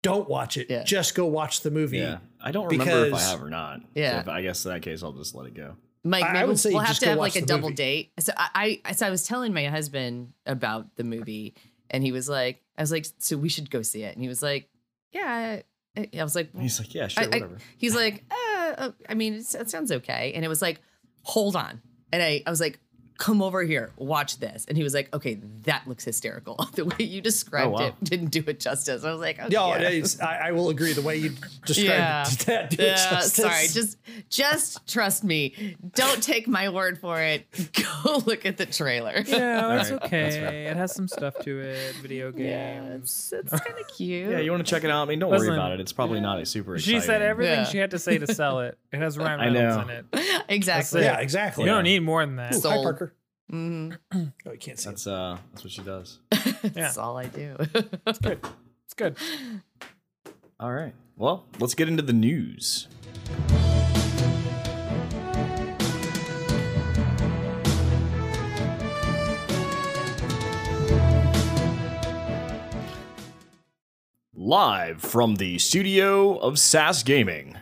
don't 0.01 0.27
watch 0.27 0.57
it. 0.57 0.67
Yeah. 0.67 0.83
Just 0.83 1.13
go 1.13 1.27
watch 1.27 1.61
the 1.61 1.69
movie. 1.69 1.99
Yeah, 2.47 2.49
I 2.49 2.51
don't 2.51 2.67
remember 2.67 3.05
if 3.07 3.13
I 3.13 3.19
have 3.21 3.43
or 3.43 3.49
not. 3.49 3.81
Yeah. 3.95 4.11
so 4.13 4.17
if, 4.19 4.27
I 4.29 4.41
guess 4.41 4.65
in 4.65 4.71
that 4.71 4.81
case 4.81 5.03
I'll 5.03 5.13
just 5.13 5.35
let 5.35 5.47
it 5.47 5.53
go. 5.53 5.75
Mike, 6.03 6.23
I- 6.23 6.27
I 6.29 6.33
maybe 6.33 6.47
would 6.47 6.59
say 6.59 6.69
we'll 6.71 6.79
have 6.79 6.99
to 6.99 7.09
have 7.09 7.17
like 7.17 7.35
a 7.35 7.41
double 7.45 7.69
movie. 7.69 7.75
date. 7.75 8.11
So 8.19 8.31
I, 8.37 8.79
I, 8.85 8.91
so 8.93 9.07
I 9.07 9.09
was 9.09 9.23
telling 9.27 9.53
my 9.53 9.65
husband 9.65 10.33
about 10.45 10.95
the 10.95 11.03
movie, 11.03 11.55
and 11.89 12.03
he 12.03 12.11
was 12.11 12.29
like, 12.29 12.61
I 12.77 12.81
was 12.83 12.91
like, 12.91 13.05
so 13.17 13.35
we 13.37 13.49
should 13.49 13.69
go 13.69 13.81
see 13.81 14.03
it, 14.03 14.13
and 14.13 14.21
he 14.21 14.27
was 14.29 14.41
like, 14.41 14.69
yeah. 15.11 15.59
I, 15.97 16.09
I 16.17 16.23
was 16.23 16.35
like, 16.35 16.55
He's 16.55 16.79
like, 16.79 16.93
yeah, 16.93 17.07
sure, 17.07 17.23
I- 17.23 17.25
I- 17.25 17.29
whatever. 17.29 17.57
he's 17.77 17.95
like, 17.95 18.23
uh, 18.31 18.73
uh, 18.77 18.91
I 19.09 19.15
mean, 19.15 19.33
it's, 19.33 19.55
it 19.55 19.69
sounds 19.69 19.91
okay. 19.91 20.31
And 20.35 20.45
it 20.45 20.47
was 20.47 20.61
like, 20.61 20.79
hold 21.23 21.55
on. 21.55 21.81
And 22.13 22.21
I, 22.23 22.43
I 22.45 22.49
was 22.51 22.61
like, 22.61 22.79
come 23.17 23.41
over 23.41 23.63
here, 23.63 23.91
watch 23.97 24.39
this. 24.39 24.65
And 24.67 24.77
he 24.77 24.83
was 24.83 24.93
like, 24.93 25.13
okay, 25.13 25.39
that 25.63 25.87
looks 25.87 26.03
hysterical. 26.03 26.55
the 26.73 26.85
way 26.85 26.95
you 27.05 27.21
described 27.21 27.67
oh, 27.67 27.71
wow. 27.71 27.87
it 27.87 27.95
didn't 28.03 28.27
do 28.31 28.43
it 28.47 28.59
justice. 28.59 29.03
I 29.03 29.11
was 29.11 29.19
like, 29.19 29.39
okay. 29.39 29.49
No, 29.49 29.75
yeah. 29.75 30.03
I, 30.21 30.49
I 30.49 30.51
will 30.51 30.69
agree. 30.69 30.93
The 30.93 31.01
way 31.01 31.17
you 31.17 31.29
described 31.65 31.77
Yeah. 31.89 32.23
it, 32.27 32.29
did 32.39 32.47
that 32.47 32.69
do 32.69 32.83
it 32.83 32.85
Yeah, 32.87 33.09
justice. 33.09 33.33
sorry. 33.33 33.67
Just, 33.67 33.97
just 34.29 34.87
trust 34.87 35.23
me. 35.23 35.75
Don't 35.95 36.21
take 36.21 36.47
my 36.47 36.69
word 36.69 36.99
for 36.99 37.19
it. 37.21 37.45
Go 38.03 38.21
look 38.25 38.45
at 38.45 38.57
the 38.57 38.65
trailer. 38.65 39.13
Yeah, 39.15 39.21
it's 39.23 39.33
All 39.33 39.39
right, 39.39 39.77
that's 39.77 39.91
okay. 39.91 40.29
fair. 40.31 40.71
It 40.71 40.77
has 40.77 40.93
some 40.93 41.07
stuff 41.07 41.37
to 41.43 41.59
it. 41.59 41.95
Video 42.01 42.31
Yeah, 42.35 42.81
games. 42.81 43.33
it's, 43.33 43.51
it's 43.53 43.63
kind 43.63 43.79
of 43.79 43.87
cute. 43.87 44.29
Yeah, 44.31 44.39
you 44.39 44.51
want 44.51 44.65
to 44.65 44.69
check 44.69 44.83
it 44.83 44.91
out? 44.91 45.03
I 45.03 45.05
mean, 45.05 45.19
don't 45.19 45.31
worry 45.31 45.47
about 45.53 45.71
it. 45.71 45.79
It's 45.79 45.93
probably 45.93 46.19
not 46.19 46.39
a 46.39 46.45
super. 46.45 46.77
She 46.79 46.99
said 46.99 47.21
everything 47.21 47.59
Yeah. 47.59 47.65
she 47.65 47.77
had 47.77 47.91
to 47.91 47.99
say 47.99 48.17
to 48.17 48.27
sell 48.33 48.59
it. 48.61 48.77
It 48.91 48.99
has 48.99 49.17
Ryan 49.17 49.39
I 49.39 49.45
Reynolds 49.45 49.87
know. 49.87 49.93
in 49.93 50.05
it. 50.13 50.43
exactly. 50.49 51.01
it. 51.01 51.05
yeah, 51.05 51.19
exactly. 51.19 51.63
You 51.65 51.71
don't 51.71 51.83
need 51.83 51.99
more 52.03 52.25
than 52.25 52.37
that. 52.37 52.53
Ooh, 52.53 52.61
hi, 52.61 52.75
Sold. 52.75 53.06
Parker. 53.49 53.51
hmm 53.51 53.89
Oh, 54.45 54.51
you 54.51 54.57
can't 54.59 54.79
see. 54.79 54.89
it. 54.89 54.91
That's 54.91 55.07
uh, 55.07 55.37
that's 55.51 55.63
what 55.63 55.71
she 55.71 55.81
does. 55.81 56.19
That's 56.63 56.97
all 56.97 57.17
I 57.17 57.25
do. 57.27 57.55
It's 58.05 58.19
good. 58.19 58.39
It's 58.85 58.93
good. 58.95 59.17
All 60.59 60.73
right. 60.73 60.93
Well, 61.15 61.45
let's 61.59 61.75
get 61.75 61.87
into 61.87 62.01
the 62.03 62.13
news. 62.13 62.87
Live 74.33 75.01
from 75.01 75.35
the 75.35 75.57
studio 75.57 76.37
of 76.37 76.59
Sass 76.59 77.03
Gaming. 77.03 77.57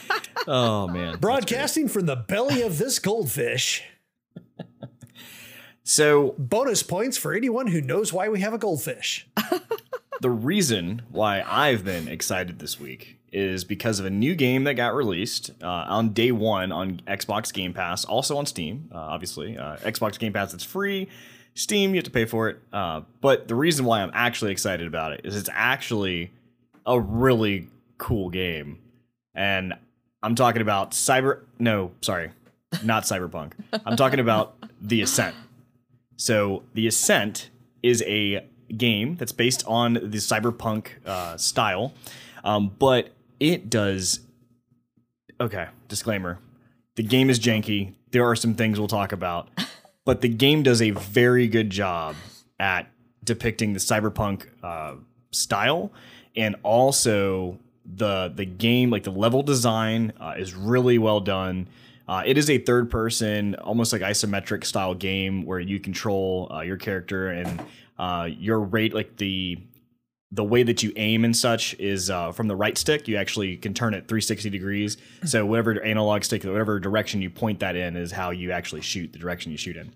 oh 0.46 0.88
man. 0.88 1.18
Broadcasting 1.18 1.88
from 1.88 2.06
the 2.06 2.16
belly 2.16 2.62
of 2.62 2.78
this 2.78 2.98
goldfish. 2.98 3.84
So 5.88 6.34
Bonus 6.36 6.82
points 6.82 7.16
for 7.16 7.32
anyone 7.32 7.68
who 7.68 7.80
knows 7.80 8.12
why 8.12 8.28
we 8.28 8.40
have 8.40 8.52
a 8.52 8.58
goldfish. 8.58 9.28
the 10.20 10.30
reason 10.30 11.02
why 11.12 11.44
I've 11.46 11.84
been 11.84 12.08
excited 12.08 12.58
this 12.58 12.80
week 12.80 13.20
is 13.30 13.62
because 13.62 14.00
of 14.00 14.04
a 14.04 14.10
new 14.10 14.34
game 14.34 14.64
that 14.64 14.74
got 14.74 14.96
released 14.96 15.52
uh, 15.62 15.68
on 15.88 16.12
day 16.12 16.32
one 16.32 16.72
on 16.72 17.02
Xbox 17.06 17.52
Game 17.52 17.72
Pass, 17.72 18.04
also 18.04 18.36
on 18.36 18.46
Steam, 18.46 18.90
uh, 18.92 18.98
obviously. 18.98 19.56
Uh, 19.56 19.76
Xbox 19.76 20.18
Game 20.18 20.32
Pass, 20.32 20.52
it's 20.52 20.64
free. 20.64 21.06
Steam, 21.54 21.90
you 21.90 21.98
have 21.98 22.04
to 22.04 22.10
pay 22.10 22.24
for 22.24 22.48
it. 22.48 22.58
Uh, 22.72 23.02
but 23.20 23.46
the 23.46 23.54
reason 23.54 23.84
why 23.84 24.02
I'm 24.02 24.10
actually 24.12 24.50
excited 24.50 24.88
about 24.88 25.12
it 25.12 25.20
is 25.22 25.36
it's 25.36 25.50
actually 25.52 26.32
a 26.84 26.98
really 26.98 27.68
cool 27.96 28.28
game. 28.28 28.80
And 29.36 29.74
I'm 30.22 30.34
talking 30.34 30.62
about 30.62 30.90
Cyber. 30.90 31.42
No, 31.60 31.92
sorry, 32.00 32.32
not 32.82 33.02
Cyberpunk. 33.04 33.52
I'm 33.84 33.96
talking 33.96 34.18
about 34.18 34.56
The 34.80 35.02
Ascent. 35.02 35.36
So, 36.16 36.64
The 36.74 36.88
Ascent 36.88 37.50
is 37.82 38.02
a 38.06 38.44
game 38.76 39.16
that's 39.16 39.32
based 39.32 39.64
on 39.66 39.94
the 39.94 40.18
cyberpunk 40.18 40.88
uh, 41.04 41.36
style, 41.36 41.94
um, 42.42 42.74
but 42.78 43.10
it 43.38 43.70
does. 43.70 44.20
Okay, 45.40 45.66
disclaimer: 45.88 46.38
the 46.96 47.02
game 47.02 47.30
is 47.30 47.38
janky. 47.38 47.92
There 48.10 48.24
are 48.24 48.34
some 48.36 48.54
things 48.54 48.78
we'll 48.78 48.88
talk 48.88 49.12
about, 49.12 49.48
but 50.04 50.22
the 50.22 50.28
game 50.28 50.62
does 50.62 50.80
a 50.80 50.90
very 50.90 51.46
good 51.46 51.70
job 51.70 52.16
at 52.58 52.90
depicting 53.22 53.74
the 53.74 53.78
cyberpunk 53.78 54.46
uh, 54.62 54.94
style, 55.30 55.92
and 56.34 56.56
also 56.62 57.58
the 57.94 58.32
the 58.34 58.44
game 58.44 58.90
like 58.90 59.04
the 59.04 59.12
level 59.12 59.42
design 59.42 60.12
uh, 60.20 60.34
is 60.36 60.54
really 60.54 60.98
well 60.98 61.20
done. 61.20 61.68
Uh, 62.08 62.22
it 62.24 62.38
is 62.38 62.48
a 62.48 62.58
third 62.58 62.90
person, 62.90 63.56
almost 63.56 63.92
like 63.92 64.02
isometric 64.02 64.64
style 64.64 64.94
game 64.94 65.44
where 65.44 65.58
you 65.58 65.80
control 65.80 66.50
uh, 66.52 66.60
your 66.60 66.76
character 66.76 67.30
and 67.30 67.60
uh, 67.98 68.28
your 68.30 68.60
rate, 68.60 68.94
like 68.94 69.16
the 69.16 69.58
the 70.32 70.44
way 70.44 70.62
that 70.62 70.82
you 70.82 70.92
aim 70.96 71.24
and 71.24 71.36
such 71.36 71.74
is 71.74 72.10
uh, 72.10 72.32
from 72.32 72.48
the 72.48 72.56
right 72.56 72.76
stick. 72.76 73.06
You 73.08 73.16
actually 73.16 73.56
can 73.56 73.74
turn 73.74 73.94
it 73.94 74.08
360 74.08 74.50
degrees. 74.50 74.96
So 75.24 75.46
whatever 75.46 75.80
analog 75.82 76.24
stick, 76.24 76.44
whatever 76.44 76.80
direction 76.80 77.22
you 77.22 77.30
point 77.30 77.60
that 77.60 77.76
in, 77.76 77.96
is 77.96 78.12
how 78.12 78.30
you 78.30 78.50
actually 78.50 78.82
shoot. 78.82 79.12
The 79.12 79.18
direction 79.18 79.52
you 79.52 79.58
shoot 79.58 79.76
in. 79.76 79.92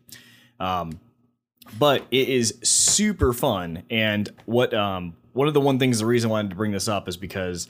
Um, 0.58 1.00
but 1.78 2.06
it 2.10 2.28
is 2.28 2.54
super 2.62 3.32
fun. 3.32 3.82
And 3.90 4.32
what 4.46 4.72
um, 4.72 5.14
one 5.32 5.48
of 5.48 5.54
the 5.54 5.60
one 5.60 5.78
things, 5.78 5.98
the 5.98 6.06
reason 6.06 6.30
I 6.30 6.32
wanted 6.32 6.50
to 6.50 6.56
bring 6.56 6.72
this 6.72 6.88
up 6.88 7.08
is 7.08 7.16
because 7.16 7.68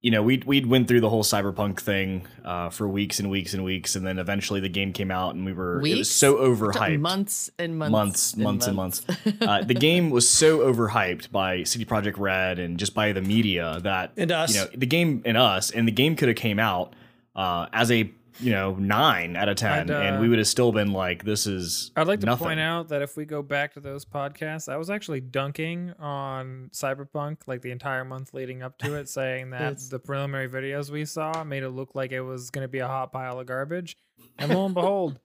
you 0.00 0.12
know, 0.12 0.22
we 0.22 0.40
we'd 0.46 0.66
went 0.66 0.86
through 0.86 1.00
the 1.00 1.10
whole 1.10 1.24
cyberpunk 1.24 1.80
thing 1.80 2.24
uh, 2.44 2.70
for 2.70 2.86
weeks 2.86 3.18
and 3.18 3.30
weeks 3.30 3.52
and 3.52 3.64
weeks, 3.64 3.96
and 3.96 4.06
then 4.06 4.20
eventually 4.20 4.60
the 4.60 4.68
game 4.68 4.92
came 4.92 5.10
out, 5.10 5.34
and 5.34 5.44
we 5.44 5.52
were 5.52 5.84
it 5.84 5.98
was 5.98 6.10
so 6.10 6.36
overhyped. 6.36 7.00
months 7.00 7.50
and 7.58 7.76
months, 7.76 7.92
months, 7.92 8.36
months, 8.36 8.66
and 8.68 8.76
months. 8.76 9.02
uh, 9.40 9.64
the 9.64 9.74
game 9.74 10.10
was 10.10 10.28
so 10.28 10.60
overhyped 10.60 11.32
by 11.32 11.64
CD 11.64 11.84
Projekt 11.84 12.16
Red 12.16 12.60
and 12.60 12.78
just 12.78 12.94
by 12.94 13.10
the 13.10 13.20
media 13.20 13.80
that 13.82 14.12
And 14.16 14.30
us. 14.30 14.54
you 14.54 14.60
know, 14.60 14.68
the 14.72 14.86
game 14.86 15.22
and 15.24 15.36
us, 15.36 15.72
and 15.72 15.88
the 15.88 15.92
game 15.92 16.14
could 16.14 16.28
have 16.28 16.36
came 16.36 16.60
out 16.60 16.94
uh, 17.34 17.66
as 17.72 17.90
a 17.90 18.08
you 18.40 18.52
know 18.52 18.74
nine 18.76 19.34
out 19.36 19.48
of 19.48 19.56
10 19.56 19.90
uh, 19.90 19.98
and 19.98 20.20
we 20.20 20.28
would 20.28 20.38
have 20.38 20.46
still 20.48 20.70
been 20.72 20.92
like, 20.92 21.24
this 21.24 21.46
is. 21.46 21.90
I'd 21.96 22.06
like 22.06 22.20
to 22.20 22.26
nothing. 22.26 22.46
point 22.46 22.60
out 22.60 22.88
that 22.88 23.02
if 23.02 23.16
we 23.16 23.24
go 23.24 23.42
back 23.42 23.74
to 23.74 23.80
those 23.80 24.04
podcasts, 24.04 24.68
I 24.72 24.76
was 24.76 24.90
actually 24.90 25.20
dunking 25.20 25.92
on 25.98 26.70
Cyberpunk 26.72 27.38
like 27.46 27.62
the 27.62 27.70
entire 27.70 28.04
month 28.04 28.34
leading 28.34 28.62
up 28.62 28.78
to 28.78 28.94
it, 28.94 29.08
saying 29.18 29.50
that 29.50 29.78
the 29.90 29.98
preliminary 29.98 30.48
videos 30.48 30.90
we 30.90 31.04
saw 31.04 31.42
made 31.44 31.62
it 31.62 31.70
look 31.70 31.94
like 31.94 32.12
it 32.12 32.20
was 32.20 32.50
going 32.50 32.64
to 32.64 32.68
be 32.68 32.78
a 32.78 32.86
hot 32.86 33.12
pile 33.12 33.40
of 33.40 33.46
garbage. 33.46 33.96
And 34.38 34.54
lo 34.54 34.64
and 34.66 34.74
behold, 34.74 35.18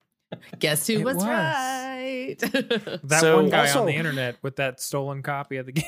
Guess 0.58 0.86
who 0.88 0.94
It 0.94 1.04
was, 1.04 1.16
was. 1.16 1.24
right? 1.24 2.36
that 2.40 3.18
So- 3.20 3.36
one 3.36 3.48
guy 3.50 3.60
Also- 3.60 3.80
on 3.80 3.86
the 3.86 3.94
internet 3.94 4.36
with 4.42 4.56
that 4.56 4.80
stolen 4.80 5.22
copy 5.22 5.56
of 5.56 5.66
the 5.66 5.72
game. 5.72 5.84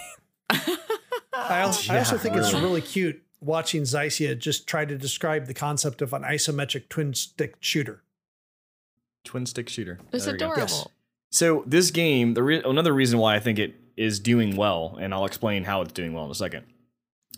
I 1.33 1.63
also, 1.63 1.93
I 1.93 1.99
also 1.99 2.17
Yeah, 2.17 2.21
think 2.23 2.37
it's 2.37 2.53
really. 2.53 2.65
really 2.65 2.81
cute 2.83 3.23
watching 3.41 3.83
Zycia 3.83 4.39
just 4.39 4.67
try 4.67 4.85
to 4.85 4.97
describe 4.97 5.47
the 5.47 5.55
concept 5.55 6.03
of 6.03 6.13
an 6.13 6.23
isometric 6.23 6.89
twin 6.89 7.15
stick 7.15 7.57
shooter. 7.61 8.03
Twin 9.25 9.47
stick 9.47 9.69
shooter. 9.69 9.99
it's 10.13 10.25
There 10.25 10.35
we 10.35 10.39
go. 10.39 10.53
adorable. 10.53 10.91
So 11.31 11.63
this 11.67 11.91
game, 11.91 12.35
the 12.35 12.43
re- 12.43 12.63
another 12.65 12.93
reason 12.93 13.19
why 13.19 13.37
I 13.37 13.41
think 13.41 13.59
it 13.59 13.75
is 13.97 14.19
doing 14.19 14.57
well, 14.57 14.97
and 15.01 15.13
I'll 15.15 15.27
explain 15.27 15.65
how 15.65 15.83
it's 15.83 15.93
doing 15.93 16.13
well 16.13 16.25
in 16.25 16.31
a 16.31 16.35
second, 16.35 16.65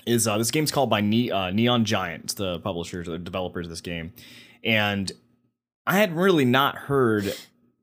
is 0.07 0.27
uh, 0.27 0.39
this 0.39 0.51
game's 0.51 0.71
called 0.73 0.89
by 0.91 1.01
ne- 1.01 1.31
uh, 1.31 1.51
Neon 1.51 1.85
Giant, 1.85 2.25
it's 2.25 2.35
the 2.35 2.59
publishers, 2.61 3.07
the 3.07 3.19
developers 3.19 3.67
of 3.67 3.71
this 3.71 3.81
game, 3.81 4.13
and 4.65 5.11
I 5.87 5.97
had 5.99 6.17
really 6.17 6.45
not 6.45 6.77
heard 6.77 7.35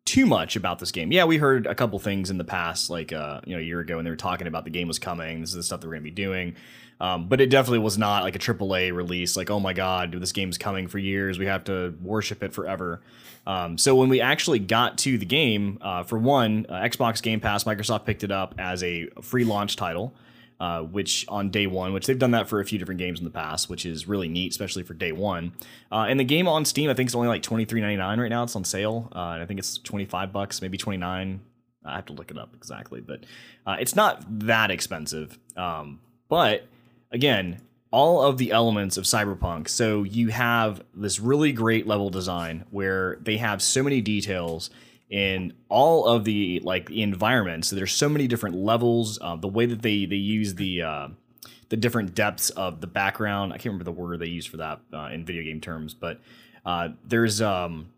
too 0.10 0.25
much 0.25 0.56
about 0.56 0.80
this 0.80 0.92
game. 0.92 1.12
Yeah, 1.12 1.25
we 1.25 1.38
heard 1.38 1.68
a 1.68 1.75
couple 1.75 2.00
things 2.00 2.32
in 2.32 2.39
the 2.39 2.44
past, 2.44 2.89
like 2.89 3.13
uh, 3.13 3.42
you 3.46 3.54
know, 3.54 3.60
a 3.60 3.63
year 3.63 3.80
ago, 3.80 4.00
and 4.00 4.08
they 4.08 4.10
were 4.10 4.18
talking 4.18 4.48
about 4.48 4.63
the 4.63 4.72
game 4.72 4.88
was 4.88 4.98
coming. 4.98 5.42
This 5.42 5.51
is 5.51 5.56
the 5.56 5.62
stuff 5.62 5.82
that 5.82 5.88
we're 5.88 5.94
gonna 5.94 6.04
be 6.04 6.10
doing. 6.10 6.56
Um, 7.00 7.28
but 7.28 7.39
it 7.39 7.51
definitely 7.51 7.80
was 7.80 7.96
not 8.00 8.24
like 8.24 8.36
a 8.36 8.39
AAA 8.39 8.92
release. 8.92 9.38
Like, 9.38 9.51
oh 9.51 9.60
my 9.60 9.72
god, 9.72 10.13
this 10.13 10.32
game's 10.32 10.58
coming 10.58 10.88
for 10.88 10.98
years. 10.98 11.38
We 11.38 11.46
have 11.46 11.63
to 11.66 11.94
worship 12.01 12.42
it 12.42 12.54
forever. 12.54 13.01
Um, 13.46 13.78
so 13.78 13.96
when 13.96 14.10
we 14.10 14.20
actually 14.20 14.58
got 14.58 14.98
to 15.00 15.20
the 15.20 15.28
game, 15.28 15.78
uh, 15.80 16.01
for 16.01 16.18
one, 16.18 16.66
uh, 16.68 16.74
Xbox 16.82 17.22
Game 17.22 17.39
Pass, 17.39 17.66
Microsoft 17.66 18.06
picked 18.06 18.24
it 18.24 18.32
up 18.32 18.56
as 18.58 18.84
a 18.84 19.10
free 19.22 19.44
launch 19.44 19.75
title, 19.75 20.16
uh, 20.60 20.82
which 20.82 21.25
on 21.30 21.50
day 21.50 21.68
one, 21.68 21.94
which 21.94 22.06
they've 22.06 22.20
done 22.20 22.32
that 22.32 22.50
for 22.50 22.60
a 22.60 22.66
few 22.66 22.78
different 22.78 23.00
games 23.00 23.20
in 23.20 23.25
the 23.25 23.32
past, 23.32 23.70
which 23.70 23.86
is 23.86 24.08
really 24.08 24.28
neat, 24.28 24.51
especially 24.51 24.84
for 24.84 24.94
day 24.94 25.12
one. 25.12 25.54
Uh, 25.92 26.06
and 26.10 26.20
the 26.20 26.25
game 26.25 26.48
on 26.48 26.66
Steam, 26.66 26.89
I 26.89 26.94
think 26.94 27.08
it's 27.08 27.16
only 27.16 27.28
like 27.28 27.42
twenty 27.42 27.66
three 27.66 27.82
ninety 27.82 27.98
nine 27.98 28.20
right 28.20 28.30
now. 28.30 28.44
It's 28.44 28.56
on 28.56 28.63
sale, 28.63 29.10
uh, 29.16 29.32
and 29.34 29.44
I 29.44 29.46
think 29.46 29.60
it's 29.60 29.78
twenty 29.78 30.06
five 30.06 30.34
bucks, 30.34 30.62
maybe 30.62 30.78
twenty 30.78 30.98
nine. 30.98 31.42
I 31.86 31.96
have 31.96 32.06
to 32.08 32.13
look 32.13 32.30
it 32.30 32.38
up 32.38 32.54
exactly, 32.56 33.00
but 33.00 33.25
uh, 33.66 33.78
it's 33.80 33.96
not 33.96 34.24
that 34.39 34.70
expensive. 34.70 35.39
Um, 35.56 36.01
but 36.28 36.68
again, 37.12 37.62
all 37.92 38.22
of 38.22 38.38
the 38.38 38.51
elements 38.51 38.98
of 38.98 39.06
cyberpunk 39.06 39.68
so 39.68 40.04
you 40.04 40.28
have 40.28 40.84
this 40.94 41.20
really 41.20 41.51
great 41.51 41.88
level 41.88 42.10
design 42.10 42.63
where 42.70 43.18
they 43.22 43.38
have 43.38 43.62
so 43.62 43.82
many 43.82 44.00
details 44.00 44.70
in 45.10 45.54
all 45.70 46.06
of 46.06 46.24
the 46.24 46.62
like 46.63 46.89
environments 46.92 47.70
so 47.70 47.75
there's 47.75 47.92
so 47.92 48.08
many 48.08 48.28
different 48.28 48.56
levels 48.56 49.18
uh, 49.22 49.36
the 49.36 49.48
way 49.48 49.66
that 49.66 49.82
they 49.82 50.06
they 50.06 50.16
use 50.16 50.56
the 50.56 50.82
uh, 50.82 51.08
the 51.70 51.78
different 51.78 52.16
depths 52.16 52.50
of 52.51 52.82
the 52.82 52.88
background. 52.88 53.54
I 53.54 53.58
can't 53.58 53.68
remember 53.68 53.84
the 53.84 53.92
word 53.92 54.20
they 54.20 54.28
use 54.28 54.46
for 54.46 54.58
that 54.58 54.80
uh, 54.94 55.10
in 55.12 55.25
video 55.25 55.44
game 55.44 55.62
terms 55.62 55.94
but 55.94 56.20
uh, 56.66 56.89
there's 57.04 57.42
um 57.42 57.92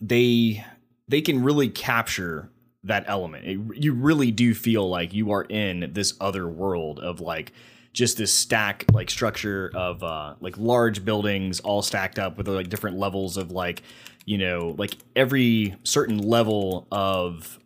they 0.00 0.64
they 1.08 1.20
can 1.20 1.42
really 1.42 1.68
capture 1.68 2.50
that 2.84 3.04
element. 3.06 3.46
It, 3.46 3.82
you 3.82 3.92
really 3.92 4.30
do 4.30 4.54
feel 4.54 4.88
like 4.88 5.12
you 5.12 5.32
are 5.32 5.44
in 5.44 5.90
this 5.92 6.14
other 6.20 6.48
world 6.48 6.98
of 7.00 7.20
like 7.20 7.52
just 7.92 8.16
this 8.16 8.32
stack 8.32 8.84
like 8.92 9.10
structure 9.10 9.70
of 9.74 10.02
uh 10.04 10.34
like 10.40 10.56
large 10.56 11.04
buildings 11.04 11.58
all 11.58 11.82
stacked 11.82 12.20
up 12.20 12.38
with 12.38 12.46
like 12.46 12.68
different 12.68 12.96
levels 12.96 13.36
of 13.36 13.50
like 13.50 13.82
you 14.24 14.38
know 14.38 14.74
like 14.78 14.96
every 15.16 15.74
certain 15.84 16.18
level 16.18 16.86
of 16.90 17.58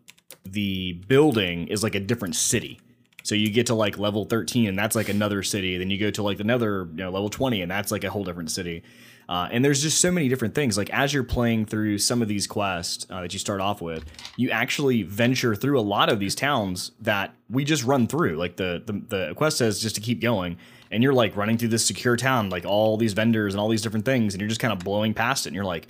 the 0.45 0.93
building 1.09 1.69
is 1.69 1.83
like 1.83 1.95
a 1.95 2.01
different 2.01 2.35
city 2.35 2.81
so 3.23 3.35
you 3.35 3.51
get 3.51 3.67
to 3.67 3.75
like 3.75 3.99
level 3.99 4.25
13 4.25 4.69
and 4.69 4.79
that's 4.79 4.95
like 4.95 5.09
another 5.09 5.43
city 5.43 5.79
then 5.79 5.91
you 5.91 5.99
go 5.99 6.11
to 6.11 6.23
like 6.23 6.41
another 6.41 6.89
you 6.91 6.99
know 6.99 7.11
level 7.11 7.29
20 7.29 7.63
and 7.63 7.71
that's 7.71 7.91
like 7.91 8.05
a 8.05 8.11
whole 8.11 8.25
different 8.25 8.51
city 8.51 8.83
uh, 9.29 9.49
and 9.51 9.65
there's 9.65 9.83
just 9.83 10.01
so 10.01 10.11
many 10.11 10.29
different 10.29 10.55
things. 10.55 10.77
Like 10.77 10.91
as 10.91 11.15
you're 11.15 11.25
playing 11.25 11.67
through 11.67 11.99
some 11.99 12.23
of 12.23 12.29
these 12.29 12.47
quests 12.47 13.07
uh, 13.11 13.23
that 13.23 13.33
you 13.33 13.39
start 13.39 13.61
off 13.61 13.81
with, 13.81 14.05
you 14.37 14.51
actually 14.51 15.03
venture 15.03 15.55
through 15.55 15.79
a 15.79 15.83
lot 15.83 16.11
of 16.11 16.19
these 16.19 16.35
towns 16.35 16.93
that 17.01 17.35
we 17.49 17.65
just 17.65 17.85
run 17.85 18.07
through. 18.07 18.37
Like 18.37 18.57
the 18.57 18.83
the, 18.85 18.93
the 18.93 19.35
quest 19.35 19.59
says 19.59 19.81
just 19.81 19.95
to 19.95 20.01
keep 20.01 20.21
going, 20.21 20.59
and 20.91 21.03
you're 21.03 21.15
like 21.15 21.37
running 21.37 21.57
through 21.57 21.69
this 21.69 21.87
secure 21.87 22.17
town, 22.17 22.51
like 22.51 22.65
all 22.65 22.97
these 22.97 23.15
vendors 23.15 23.55
and 23.55 23.61
all 23.61 23.69
these 23.69 23.83
different 23.83 24.05
things, 24.05 24.35
and 24.35 24.41
you're 24.41 24.49
just 24.49 24.61
kind 24.61 24.73
of 24.73 24.81
blowing 24.81 25.15
past 25.15 25.47
it, 25.47 25.51
and 25.51 25.57
you're 25.57 25.65
like, 25.65 25.87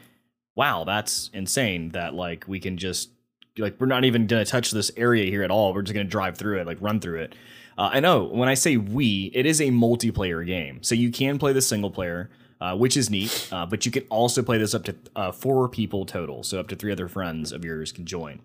wow, 0.54 0.84
that's 0.84 1.30
insane. 1.32 1.90
That 1.90 2.14
like 2.14 2.44
we 2.46 2.60
can 2.60 2.76
just 2.76 3.10
like 3.58 3.80
we're 3.80 3.86
not 3.86 4.04
even 4.04 4.26
gonna 4.26 4.44
touch 4.44 4.70
this 4.70 4.90
area 4.96 5.30
here 5.30 5.42
at 5.42 5.50
all. 5.50 5.74
We're 5.74 5.82
just 5.82 5.94
gonna 5.94 6.04
drive 6.04 6.36
through 6.36 6.60
it, 6.60 6.66
like 6.66 6.78
run 6.80 7.00
through 7.00 7.20
it. 7.20 7.34
Uh, 7.76 7.90
I 7.92 8.00
know 8.00 8.24
when 8.24 8.48
I 8.48 8.54
say 8.54 8.76
we, 8.76 9.32
it 9.34 9.46
is 9.46 9.60
a 9.60 9.68
multiplayer 9.68 10.46
game, 10.46 10.82
so 10.82 10.94
you 10.94 11.10
can 11.10 11.38
play 11.38 11.52
the 11.52 11.62
single 11.62 11.90
player 11.90 12.30
uh, 12.64 12.74
which 12.74 12.96
is 12.96 13.10
neat. 13.10 13.48
Uh, 13.52 13.66
but 13.66 13.84
you 13.84 13.92
can 13.92 14.04
also 14.08 14.42
play 14.42 14.58
this 14.58 14.74
up 14.74 14.84
to 14.84 14.94
uh, 15.16 15.32
four 15.32 15.68
people 15.68 16.06
total, 16.06 16.42
so 16.42 16.58
up 16.58 16.68
to 16.68 16.76
three 16.76 16.92
other 16.92 17.08
friends 17.08 17.52
of 17.52 17.64
yours 17.64 17.92
can 17.92 18.06
join. 18.06 18.40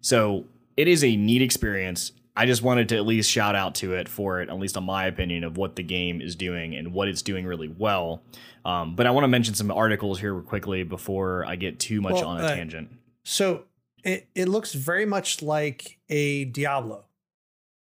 So 0.00 0.44
it 0.76 0.86
is 0.86 1.02
a 1.02 1.16
neat 1.16 1.42
experience. 1.42 2.12
I 2.38 2.46
just 2.46 2.62
wanted 2.62 2.88
to 2.90 2.96
at 2.96 3.04
least 3.04 3.30
shout 3.30 3.56
out 3.56 3.74
to 3.76 3.94
it 3.94 4.08
for 4.08 4.40
it, 4.40 4.48
at 4.48 4.58
least 4.58 4.76
on 4.76 4.84
my 4.84 5.06
opinion 5.06 5.42
of 5.44 5.56
what 5.56 5.74
the 5.76 5.82
game 5.82 6.20
is 6.20 6.36
doing 6.36 6.76
and 6.76 6.92
what 6.92 7.08
it's 7.08 7.20
doing 7.22 7.44
really 7.44 7.68
well. 7.68 8.22
Um, 8.64 8.94
but 8.94 9.06
I 9.06 9.10
want 9.10 9.24
to 9.24 9.28
mention 9.28 9.54
some 9.54 9.70
articles 9.70 10.20
here 10.20 10.40
quickly 10.40 10.84
before 10.84 11.44
I 11.46 11.56
get 11.56 11.78
too 11.80 12.00
much 12.00 12.14
Well, 12.14 12.26
on 12.26 12.40
a 12.40 12.44
uh, 12.46 12.54
tangent. 12.54 12.90
So 13.24 13.64
it, 14.04 14.28
it 14.34 14.46
looks 14.48 14.72
very 14.72 15.04
much 15.04 15.42
like 15.42 15.98
a 16.08 16.44
Diablo. 16.44 17.04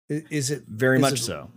Is 0.10 0.52
it 0.52 0.64
Very 0.68 0.98
is 0.98 1.02
much 1.02 1.14
it- 1.14 1.18
so. 1.24 1.50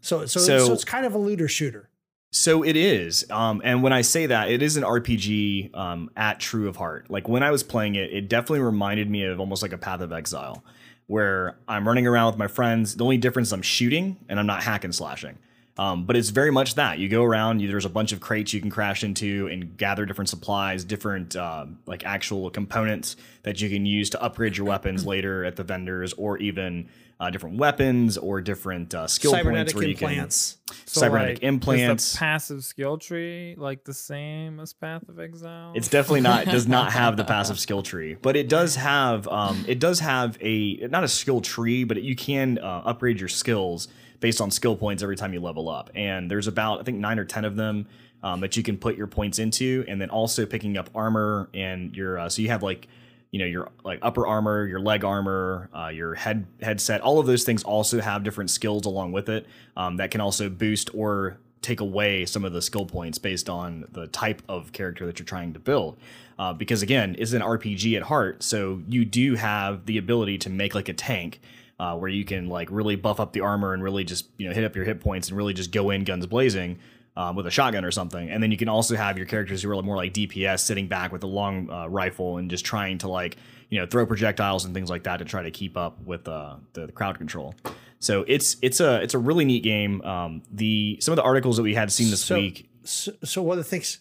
So, 0.00 0.26
so 0.26 0.40
So- 0.40 0.66
so 0.66 0.72
it's 0.72 0.84
kind 0.84 1.04
of 1.06 1.14
a 1.14 1.18
looter 1.18 1.48
shooter. 1.48 1.88
So 2.34 2.64
it 2.64 2.76
is, 2.76 3.26
um, 3.30 3.60
and 3.62 3.82
when 3.82 3.92
I 3.92 4.00
say 4.00 4.24
that, 4.24 4.50
it 4.50 4.62
is 4.62 4.78
an 4.78 4.84
RPG 4.84 5.76
um, 5.76 6.10
at 6.16 6.40
true 6.40 6.66
of 6.66 6.76
heart. 6.76 7.10
Like 7.10 7.28
when 7.28 7.42
I 7.42 7.50
was 7.50 7.62
playing 7.62 7.94
it, 7.96 8.10
it 8.10 8.30
definitely 8.30 8.60
reminded 8.60 9.10
me 9.10 9.24
of 9.24 9.38
almost 9.38 9.60
like 9.60 9.74
a 9.74 9.76
Path 9.76 10.00
of 10.00 10.14
Exile, 10.14 10.64
where 11.12 11.58
I'm 11.68 11.86
running 11.86 12.06
around 12.06 12.28
with 12.28 12.38
my 12.38 12.46
friends. 12.46 12.96
The 12.96 13.04
only 13.04 13.18
difference 13.18 13.48
is 13.48 13.52
I'm 13.52 13.60
shooting 13.60 14.16
and 14.30 14.40
I'm 14.40 14.46
not 14.46 14.62
hack 14.62 14.82
and 14.82 14.94
slashing. 14.94 15.36
Um, 15.76 16.06
but 16.06 16.16
it's 16.16 16.30
very 16.30 16.50
much 16.50 16.76
that 16.76 16.98
you 16.98 17.10
go 17.10 17.22
around. 17.22 17.60
You, 17.60 17.68
there's 17.68 17.84
a 17.84 17.90
bunch 17.90 18.12
of 18.12 18.20
crates 18.20 18.54
you 18.54 18.62
can 18.62 18.70
crash 18.70 19.04
into 19.04 19.46
and 19.52 19.76
gather 19.76 20.06
different 20.06 20.30
supplies, 20.30 20.84
different 20.84 21.36
um, 21.36 21.80
like 21.84 22.06
actual 22.06 22.48
components 22.48 23.16
that 23.42 23.60
you 23.60 23.68
can 23.68 23.84
use 23.84 24.08
to 24.10 24.22
upgrade 24.22 24.56
your 24.56 24.66
weapons 24.66 25.04
later 25.14 25.44
at 25.44 25.56
the 25.56 25.64
vendors, 25.64 26.14
or 26.14 26.38
even 26.38 26.88
uh, 27.22 27.30
different 27.30 27.56
weapons 27.56 28.18
or 28.18 28.40
different 28.40 28.92
uh, 28.92 29.06
skill 29.06 29.30
points 29.30 29.44
Cybernetic 29.44 29.74
where 29.76 29.84
you 29.84 29.94
can 29.94 30.08
implants. 30.08 30.58
cybernetic 30.86 31.38
Is 31.38 31.48
implants. 31.48 32.16
passive 32.16 32.64
skill 32.64 32.98
tree 32.98 33.54
like 33.56 33.84
the 33.84 33.94
same 33.94 34.58
as 34.58 34.72
Path 34.72 35.08
of 35.08 35.20
Exile? 35.20 35.72
It's 35.76 35.86
definitely 35.86 36.22
not. 36.22 36.48
It 36.48 36.50
does 36.50 36.66
not 36.66 36.90
have 36.90 37.16
the 37.16 37.22
passive 37.22 37.60
skill 37.60 37.80
tree, 37.84 38.16
but 38.20 38.34
it 38.34 38.48
does 38.48 38.74
have. 38.74 39.28
Um, 39.28 39.64
it 39.68 39.78
does 39.78 40.00
have 40.00 40.36
a 40.40 40.78
not 40.90 41.04
a 41.04 41.08
skill 41.08 41.40
tree, 41.40 41.84
but 41.84 42.02
you 42.02 42.16
can 42.16 42.58
uh, 42.58 42.82
upgrade 42.84 43.20
your 43.20 43.28
skills 43.28 43.86
based 44.18 44.40
on 44.40 44.50
skill 44.50 44.74
points 44.74 45.00
every 45.00 45.16
time 45.16 45.32
you 45.32 45.40
level 45.40 45.68
up. 45.68 45.90
And 45.94 46.28
there's 46.28 46.48
about 46.48 46.80
I 46.80 46.82
think 46.82 46.98
nine 46.98 47.20
or 47.20 47.24
ten 47.24 47.44
of 47.44 47.54
them 47.54 47.86
um, 48.24 48.40
that 48.40 48.56
you 48.56 48.64
can 48.64 48.76
put 48.78 48.96
your 48.96 49.06
points 49.06 49.38
into, 49.38 49.84
and 49.86 50.00
then 50.00 50.10
also 50.10 50.44
picking 50.44 50.76
up 50.76 50.90
armor 50.92 51.48
and 51.54 51.94
your. 51.94 52.18
Uh, 52.18 52.28
so 52.28 52.42
you 52.42 52.48
have 52.48 52.64
like 52.64 52.88
you 53.32 53.38
know 53.38 53.46
your 53.46 53.70
like 53.82 53.98
upper 54.02 54.26
armor, 54.26 54.66
your 54.66 54.78
leg 54.78 55.04
armor, 55.04 55.68
uh, 55.74 55.88
your 55.88 56.14
head 56.14 56.46
headset. 56.60 57.00
All 57.00 57.18
of 57.18 57.26
those 57.26 57.42
things 57.42 57.64
also 57.64 58.00
have 58.00 58.22
different 58.22 58.50
skills 58.50 58.86
along 58.86 59.12
with 59.12 59.28
it 59.28 59.46
um, 59.76 59.96
that 59.96 60.12
can 60.12 60.20
also 60.20 60.48
boost 60.48 60.90
or 60.94 61.38
take 61.62 61.80
away 61.80 62.26
some 62.26 62.44
of 62.44 62.52
the 62.52 62.60
skill 62.60 62.84
points 62.84 63.18
based 63.18 63.48
on 63.48 63.86
the 63.92 64.06
type 64.08 64.42
of 64.48 64.72
character 64.72 65.06
that 65.06 65.18
you're 65.18 65.26
trying 65.26 65.52
to 65.54 65.58
build. 65.58 65.96
Uh, 66.38 66.52
because 66.52 66.82
again, 66.82 67.16
it's 67.18 67.32
an 67.32 67.40
RPG 67.40 67.96
at 67.96 68.02
heart, 68.02 68.42
so 68.42 68.82
you 68.88 69.04
do 69.04 69.34
have 69.34 69.86
the 69.86 69.96
ability 69.96 70.38
to 70.38 70.50
make 70.50 70.74
like 70.74 70.88
a 70.88 70.94
tank. 70.94 71.40
Uh, 71.80 71.96
where 71.96 72.10
you 72.10 72.24
can 72.24 72.48
like 72.48 72.68
really 72.70 72.94
buff 72.94 73.18
up 73.18 73.32
the 73.32 73.40
armor 73.40 73.74
and 73.74 73.82
really 73.82 74.04
just 74.04 74.26
you 74.36 74.46
know 74.46 74.54
hit 74.54 74.62
up 74.62 74.76
your 74.76 74.84
hit 74.84 75.00
points 75.00 75.28
and 75.28 75.36
really 75.36 75.52
just 75.52 75.72
go 75.72 75.90
in 75.90 76.04
guns 76.04 76.24
blazing 76.26 76.78
um, 77.16 77.36
with 77.36 77.46
a 77.46 77.50
shotgun 77.50 77.84
or 77.84 77.90
something. 77.90 78.30
And 78.30 78.42
then 78.42 78.50
you 78.50 78.56
can 78.56 78.68
also 78.68 78.96
have 78.96 79.16
your 79.16 79.26
characters 79.26 79.62
who 79.62 79.70
are 79.76 79.82
more 79.82 79.96
like 79.96 80.12
DPS 80.14 80.60
sitting 80.60 80.88
back 80.88 81.12
with 81.12 81.22
a 81.22 81.26
long 81.26 81.70
uh, 81.70 81.86
rifle 81.88 82.38
and 82.38 82.48
just 82.50 82.64
trying 82.64 82.98
to 82.98 83.08
like 83.08 83.36
you 83.68 83.78
know 83.80 83.86
throw 83.86 84.04
projectiles 84.06 84.64
and 84.64 84.74
things 84.74 84.90
like 84.90 85.04
that 85.04 85.18
to 85.18 85.24
try 85.24 85.42
to 85.42 85.50
keep 85.50 85.76
up 85.76 86.00
with 86.02 86.26
uh, 86.28 86.56
the, 86.72 86.86
the 86.86 86.92
crowd 86.92 87.18
control. 87.18 87.54
So 87.98 88.24
it's 88.26 88.56
it's 88.62 88.80
a 88.80 89.00
it's 89.02 89.14
a 89.14 89.18
really 89.18 89.44
neat 89.44 89.62
game. 89.62 90.02
Um, 90.02 90.42
the 90.50 90.98
some 91.00 91.12
of 91.12 91.16
the 91.16 91.22
articles 91.22 91.56
that 91.56 91.62
we 91.62 91.74
had 91.74 91.90
seen 91.92 92.10
this 92.10 92.24
So- 92.24 92.36
week. 92.36 92.68
So, 92.84 93.12
so 93.22 93.42
one 93.42 93.58
of 93.58 93.64
the 93.64 93.70
things 93.70 94.00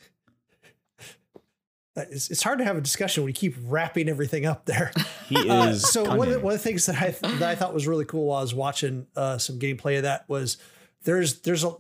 uh, 1.98 2.04
it's, 2.10 2.32
it's 2.32 2.42
hard 2.42 2.58
to 2.60 2.64
have 2.66 2.78
a 2.78 2.82
discussion 2.82 3.22
when 3.24 3.30
you 3.30 3.34
keep 3.34 3.56
wrapping 3.64 4.08
everything 4.08 4.46
up 4.46 4.66
there. 4.66 4.92
He 5.32 5.50
Uh, 5.50 5.68
is 5.70 5.90
so 5.90 6.04
one 6.16 6.28
of, 6.28 6.34
the, 6.34 6.40
one 6.42 6.54
of 6.54 6.60
the 6.60 6.64
things 6.64 6.86
that 6.88 7.02
I 7.02 7.12
that 7.12 7.42
I 7.44 7.56
thought 7.56 7.74
was 7.74 7.88
really 7.88 8.04
cool 8.04 8.26
while 8.28 8.40
I 8.40 8.42
was 8.42 8.54
watching 8.54 9.08
uh, 9.16 9.38
some 9.38 9.60
gameplay 9.60 9.96
of 9.96 10.04
that 10.04 10.28
was 10.28 10.58
there's 11.04 11.40
there's 11.42 11.64
a 11.64 11.72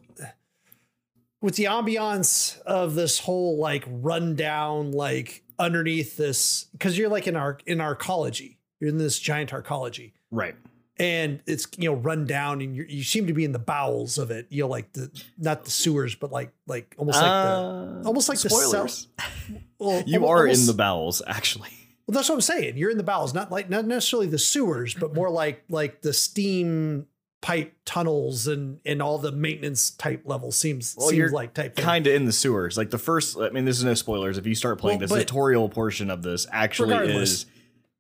with 1.42 1.56
the 1.56 1.66
ambiance 1.66 2.60
of 2.62 2.96
this 2.96 3.20
whole 3.20 3.58
like 3.58 3.84
rundown 3.88 4.92
like 4.92 5.44
underneath 5.60 6.18
this 6.18 6.66
because 6.74 6.98
you're 6.98 7.10
like 7.10 7.28
in 7.28 7.36
our 7.36 7.58
in 7.66 7.80
arcology 7.80 8.58
you're 8.80 8.90
in 8.90 8.98
this 8.98 9.20
giant 9.20 9.52
arcology 9.52 10.12
right. 10.32 10.56
and 10.98 11.40
it's 11.46 11.68
you 11.78 11.90
know 11.90 11.96
run 11.96 12.26
down 12.26 12.62
and 12.62 12.76
you 12.76 12.84
you 12.88 13.04
seem 13.04 13.28
to 13.28 13.34
be 13.34 13.44
in 13.44 13.52
the 13.52 13.60
bowels 13.60 14.18
of 14.18 14.32
it 14.32 14.48
you 14.50 14.64
know 14.64 14.68
like 14.68 14.92
the 14.94 15.12
not 15.38 15.64
the 15.64 15.70
sewers 15.72 16.16
but 16.16 16.32
like 16.32 16.52
like 16.68 16.96
almost 16.98 17.22
like 17.22 17.26
the 17.30 17.30
Uh, 17.32 18.04
almost 18.06 18.28
like 18.30 18.40
the 18.40 18.50
spoilers. 18.50 19.08
cell 19.48 19.58
well, 19.78 20.04
you 20.08 20.16
almo- 20.16 20.28
are 20.30 20.48
in 20.48 20.66
the 20.68 20.74
bowels, 20.74 21.22
actually. 21.26 21.70
well, 22.08 22.14
that's 22.14 22.30
what 22.30 22.36
I'm 22.36 22.42
saying. 22.42 22.78
You're 22.78 22.92
in 22.92 22.98
the 22.98 23.04
bowels, 23.04 23.34
not 23.34 23.52
like 23.52 23.68
not 23.70 23.86
necessarily 23.86 24.28
the 24.28 24.38
sewers, 24.40 24.94
but 24.94 25.14
more 25.16 25.30
like 25.30 25.64
like 25.70 26.02
the 26.04 26.14
steam 26.14 27.08
pipe 27.42 27.74
tunnels 27.86 28.48
and 28.48 28.80
and 28.86 29.02
all 29.02 29.18
the 29.18 29.32
maintenance 29.32 29.90
type 29.90 30.22
levels 30.26 30.56
seems 30.56 30.96
Well, 30.96 31.08
seems 31.08 31.18
you're 31.18 31.30
like 31.32 31.54
type. 31.56 31.76
Kind 31.76 32.06
of 32.08 32.14
in 32.14 32.26
the 32.26 32.32
sewers. 32.32 32.78
Like 32.78 32.92
the 32.92 33.00
first, 33.00 33.36
I 33.38 33.50
mean, 33.50 33.66
this 33.66 33.78
is 33.80 33.84
no 33.84 33.96
spoilers. 33.96 34.38
If 34.38 34.46
you 34.46 34.54
start 34.56 34.78
playing 34.80 35.00
Well, 35.00 35.08
this, 35.08 35.18
the 35.18 35.26
tutorial 35.26 35.68
portion 35.70 36.10
of 36.12 36.22
this 36.22 36.46
actually 36.52 36.94
Regardless. 36.94 37.30
is 37.32 37.46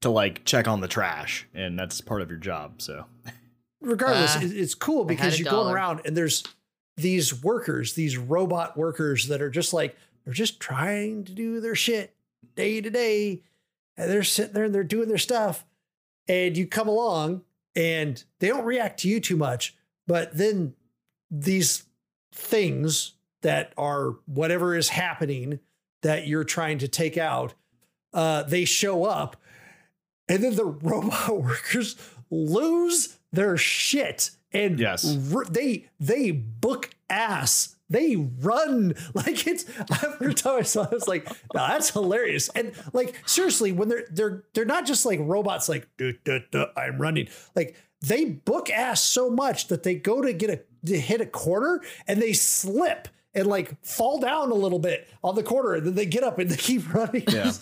to 0.01 0.10
like 0.10 0.45
check 0.45 0.67
on 0.67 0.80
the 0.82 0.88
trash, 0.88 1.47
and 1.54 1.77
that's 1.77 2.01
part 2.01 2.21
of 2.21 2.30
your 2.30 2.39
job. 2.39 2.82
So 2.82 3.06
Regardless, 3.82 4.36
it- 4.36 4.56
it's 4.56 4.75
cool 4.75 5.06
because 5.06 5.39
you're 5.39 5.49
going 5.51 5.73
around 5.73 6.01
and 6.06 6.15
there's 6.15 6.43
these 6.97 7.43
workers, 7.43 7.93
these 7.93 8.17
robot 8.17 8.77
workers 8.77 9.27
that 9.30 9.41
are 9.41 9.49
just 9.49 9.73
like 9.73 9.95
they're 10.23 10.34
just 10.36 10.60
trying 10.60 11.23
to 11.23 11.32
do 11.34 11.60
their 11.60 11.73
shit 11.73 12.15
day 12.56 12.80
to 12.80 12.89
day, 12.91 13.41
and 13.97 14.10
they're 14.12 14.23
sitting 14.23 14.54
there 14.54 14.65
and 14.65 14.75
they're 14.75 14.84
doing 14.84 15.08
their 15.08 15.17
stuff, 15.17 15.65
and 16.27 16.56
you 16.56 16.67
come 16.67 16.88
along 16.88 17.41
and 17.75 18.23
they 18.39 18.47
don't 18.47 18.65
react 18.65 18.99
to 19.01 19.07
you 19.10 19.19
too 19.19 19.38
much, 19.38 19.75
but 20.07 20.36
then 20.38 20.73
these 21.29 21.84
things 22.34 23.13
that 23.41 23.73
are 23.77 24.15
whatever 24.25 24.75
is 24.75 24.89
happening 24.89 25.60
that 26.01 26.27
you're 26.27 26.43
trying 26.43 26.77
to 26.79 26.88
take 26.88 27.17
out, 27.17 27.53
uh, 28.13 28.43
they 28.43 28.65
show 28.65 29.05
up, 29.05 29.38
and 30.27 30.43
then 30.43 30.55
the 30.55 30.65
robot 30.84 31.41
workers 31.41 31.95
lose 32.29 33.17
their 33.31 33.57
shit 33.57 34.31
and 34.53 34.79
Yes. 34.79 35.17
they 35.49 35.86
they 35.99 36.31
book 36.31 36.89
ass. 37.10 37.75
They 37.91 38.15
run 38.15 38.95
like 39.13 39.45
it's. 39.45 39.65
Every 40.04 40.34
time 40.34 40.60
I 40.60 40.62
saw, 40.62 40.84
it, 40.84 40.89
I 40.91 40.95
was 40.95 41.08
like, 41.08 41.27
"No, 41.54 41.67
that's 41.67 41.89
hilarious." 41.89 42.49
And 42.49 42.71
like 42.93 43.15
seriously, 43.25 43.73
when 43.73 43.89
they're 43.89 44.06
they're 44.10 44.43
they're 44.54 44.65
not 44.65 44.86
just 44.86 45.06
like 45.06 45.19
robots, 45.21 45.67
like 45.67 45.88
duh, 45.97 46.13
duh, 46.23 46.39
duh, 46.51 46.67
I'm 46.77 46.99
running. 46.99 47.27
Like 47.56 47.75
they 48.01 48.25
book 48.25 48.69
ass 48.69 49.01
so 49.01 49.30
much 49.30 49.67
that 49.67 49.84
they 49.84 49.95
go 49.95 50.21
to 50.21 50.32
get 50.32 50.49
a 50.49 50.62
to 50.88 50.99
hit 50.99 51.21
a 51.21 51.25
corner 51.25 51.82
and 52.08 52.21
they 52.21 52.34
slip 52.34 53.08
and 53.34 53.47
like 53.47 53.84
fall 53.84 54.19
down 54.19 54.51
a 54.51 54.56
little 54.56 54.80
bit 54.80 55.10
on 55.23 55.36
the 55.36 55.43
corner, 55.43 55.73
and 55.73 55.86
then 55.86 55.95
they 55.95 56.06
get 56.06 56.23
up 56.23 56.39
and 56.39 56.49
they 56.49 56.58
keep 56.58 56.93
running. 56.93 57.25
Yeah. 57.27 57.51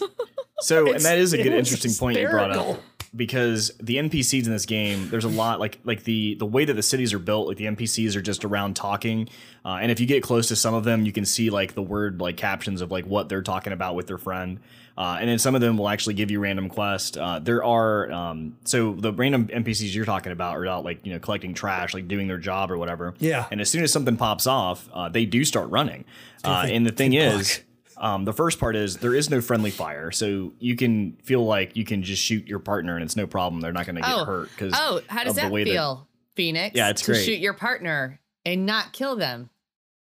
So, 0.62 0.92
and 0.92 1.02
that 1.06 1.18
is 1.18 1.32
a 1.32 1.38
good, 1.38 1.54
interesting 1.54 1.94
point 1.94 2.20
you 2.20 2.28
brought 2.28 2.52
up 2.52 2.58
hysterical. 2.58 2.84
Because 3.16 3.72
the 3.80 3.98
NPCs 3.98 4.46
in 4.46 4.52
this 4.52 4.66
game, 4.66 5.10
there's 5.10 5.26
a 5.26 5.30
lot 5.30 5.60
like 5.60 5.80
like 5.84 6.04
the 6.04 6.36
the 6.36 6.46
way 6.46 6.66
that 6.66 6.74
the 6.74 6.84
cities 6.84 7.14
are 7.14 7.20
built. 7.20 7.48
Like 7.48 7.58
the 7.58 7.66
NPCs 7.66 8.16
are 8.16 8.22
just 8.22 8.46
around 8.46 8.76
talking, 8.76 9.30
uh, 9.66 9.80
and 9.82 9.92
if 9.92 10.00
you 10.00 10.06
get 10.06 10.24
close 10.24 10.48
to 10.50 10.56
some 10.56 10.74
of 10.74 10.84
them, 10.84 11.06
you 11.06 11.12
can 11.12 11.26
see 11.26 11.50
like 11.50 11.74
the 11.74 11.82
word 11.82 12.20
like 12.20 12.38
captions 12.38 12.82
of 12.82 12.92
like 12.92 13.06
what 13.06 13.30
they're 13.30 13.42
talking 13.42 13.74
about 13.74 13.96
with 13.96 14.08
their 14.08 14.18
friend. 14.18 14.60
Uh, 14.98 15.18
and 15.22 15.30
then 15.30 15.40
some 15.40 15.56
of 15.56 15.62
them 15.62 15.78
will 15.78 15.88
actually 15.88 16.14
give 16.14 16.30
you 16.30 16.42
random 16.42 16.68
quests. 16.68 17.16
Uh, 17.16 17.40
there 17.40 17.64
are 17.64 18.12
um, 18.12 18.58
so 18.66 18.94
the 18.94 19.14
random 19.14 19.48
NPCs 19.48 19.96
you're 19.96 20.04
talking 20.04 20.34
about 20.34 20.58
are 20.58 20.68
out 20.68 20.84
like 20.84 21.06
you 21.06 21.14
know 21.14 21.20
collecting 21.20 21.54
trash, 21.54 21.94
like 21.94 22.08
doing 22.10 22.28
their 22.28 22.38
job 22.38 22.70
or 22.70 22.78
whatever. 22.78 23.14
Yeah. 23.18 23.48
And 23.50 23.62
as 23.62 23.70
soon 23.70 23.84
as 23.84 23.94
something 23.94 24.18
pops 24.18 24.46
off, 24.46 24.90
uh, 24.94 25.08
they 25.08 25.26
do 25.26 25.46
start 25.46 25.70
running. 25.70 26.04
Uh, 26.44 26.68
and 26.70 26.86
the 26.86 26.92
thing 26.92 27.14
is, 27.14 27.62
um, 28.00 28.26
the 28.26 28.34
first 28.34 28.60
part 28.60 28.76
is 28.76 28.98
there 28.98 29.14
is 29.14 29.30
no 29.30 29.42
friendly 29.42 29.72
fire, 29.72 30.12
so 30.12 30.54
you 30.60 30.76
can 30.76 31.18
feel 31.24 31.46
like 31.46 31.76
you 31.76 31.86
can 31.86 32.02
just 32.04 32.22
shoot 32.24 32.48
your 32.48 32.60
partner 32.60 32.96
and 32.96 33.04
it's 33.04 33.16
no 33.16 33.28
problem. 33.28 33.62
They're 33.62 33.74
not 33.74 33.86
going 33.86 33.96
to 33.98 34.02
get 34.02 34.12
Oh. 34.12 34.26
hurt 34.26 34.50
because 34.52 34.74
Oh, 34.76 35.02
how 35.08 35.24
does 35.24 35.36
that 35.36 35.52
way 35.52 35.64
that- 35.66 35.70
feel, 35.72 36.08
Phoenix? 36.36 36.76
Yeah, 36.76 36.90
it's 36.90 37.02
to 37.04 37.12
great. 37.12 37.26
shoot 37.26 37.40
your 37.40 37.54
partner 37.54 38.20
and 38.46 38.66
not 38.66 38.94
kill 38.94 39.16
them. 39.16 39.50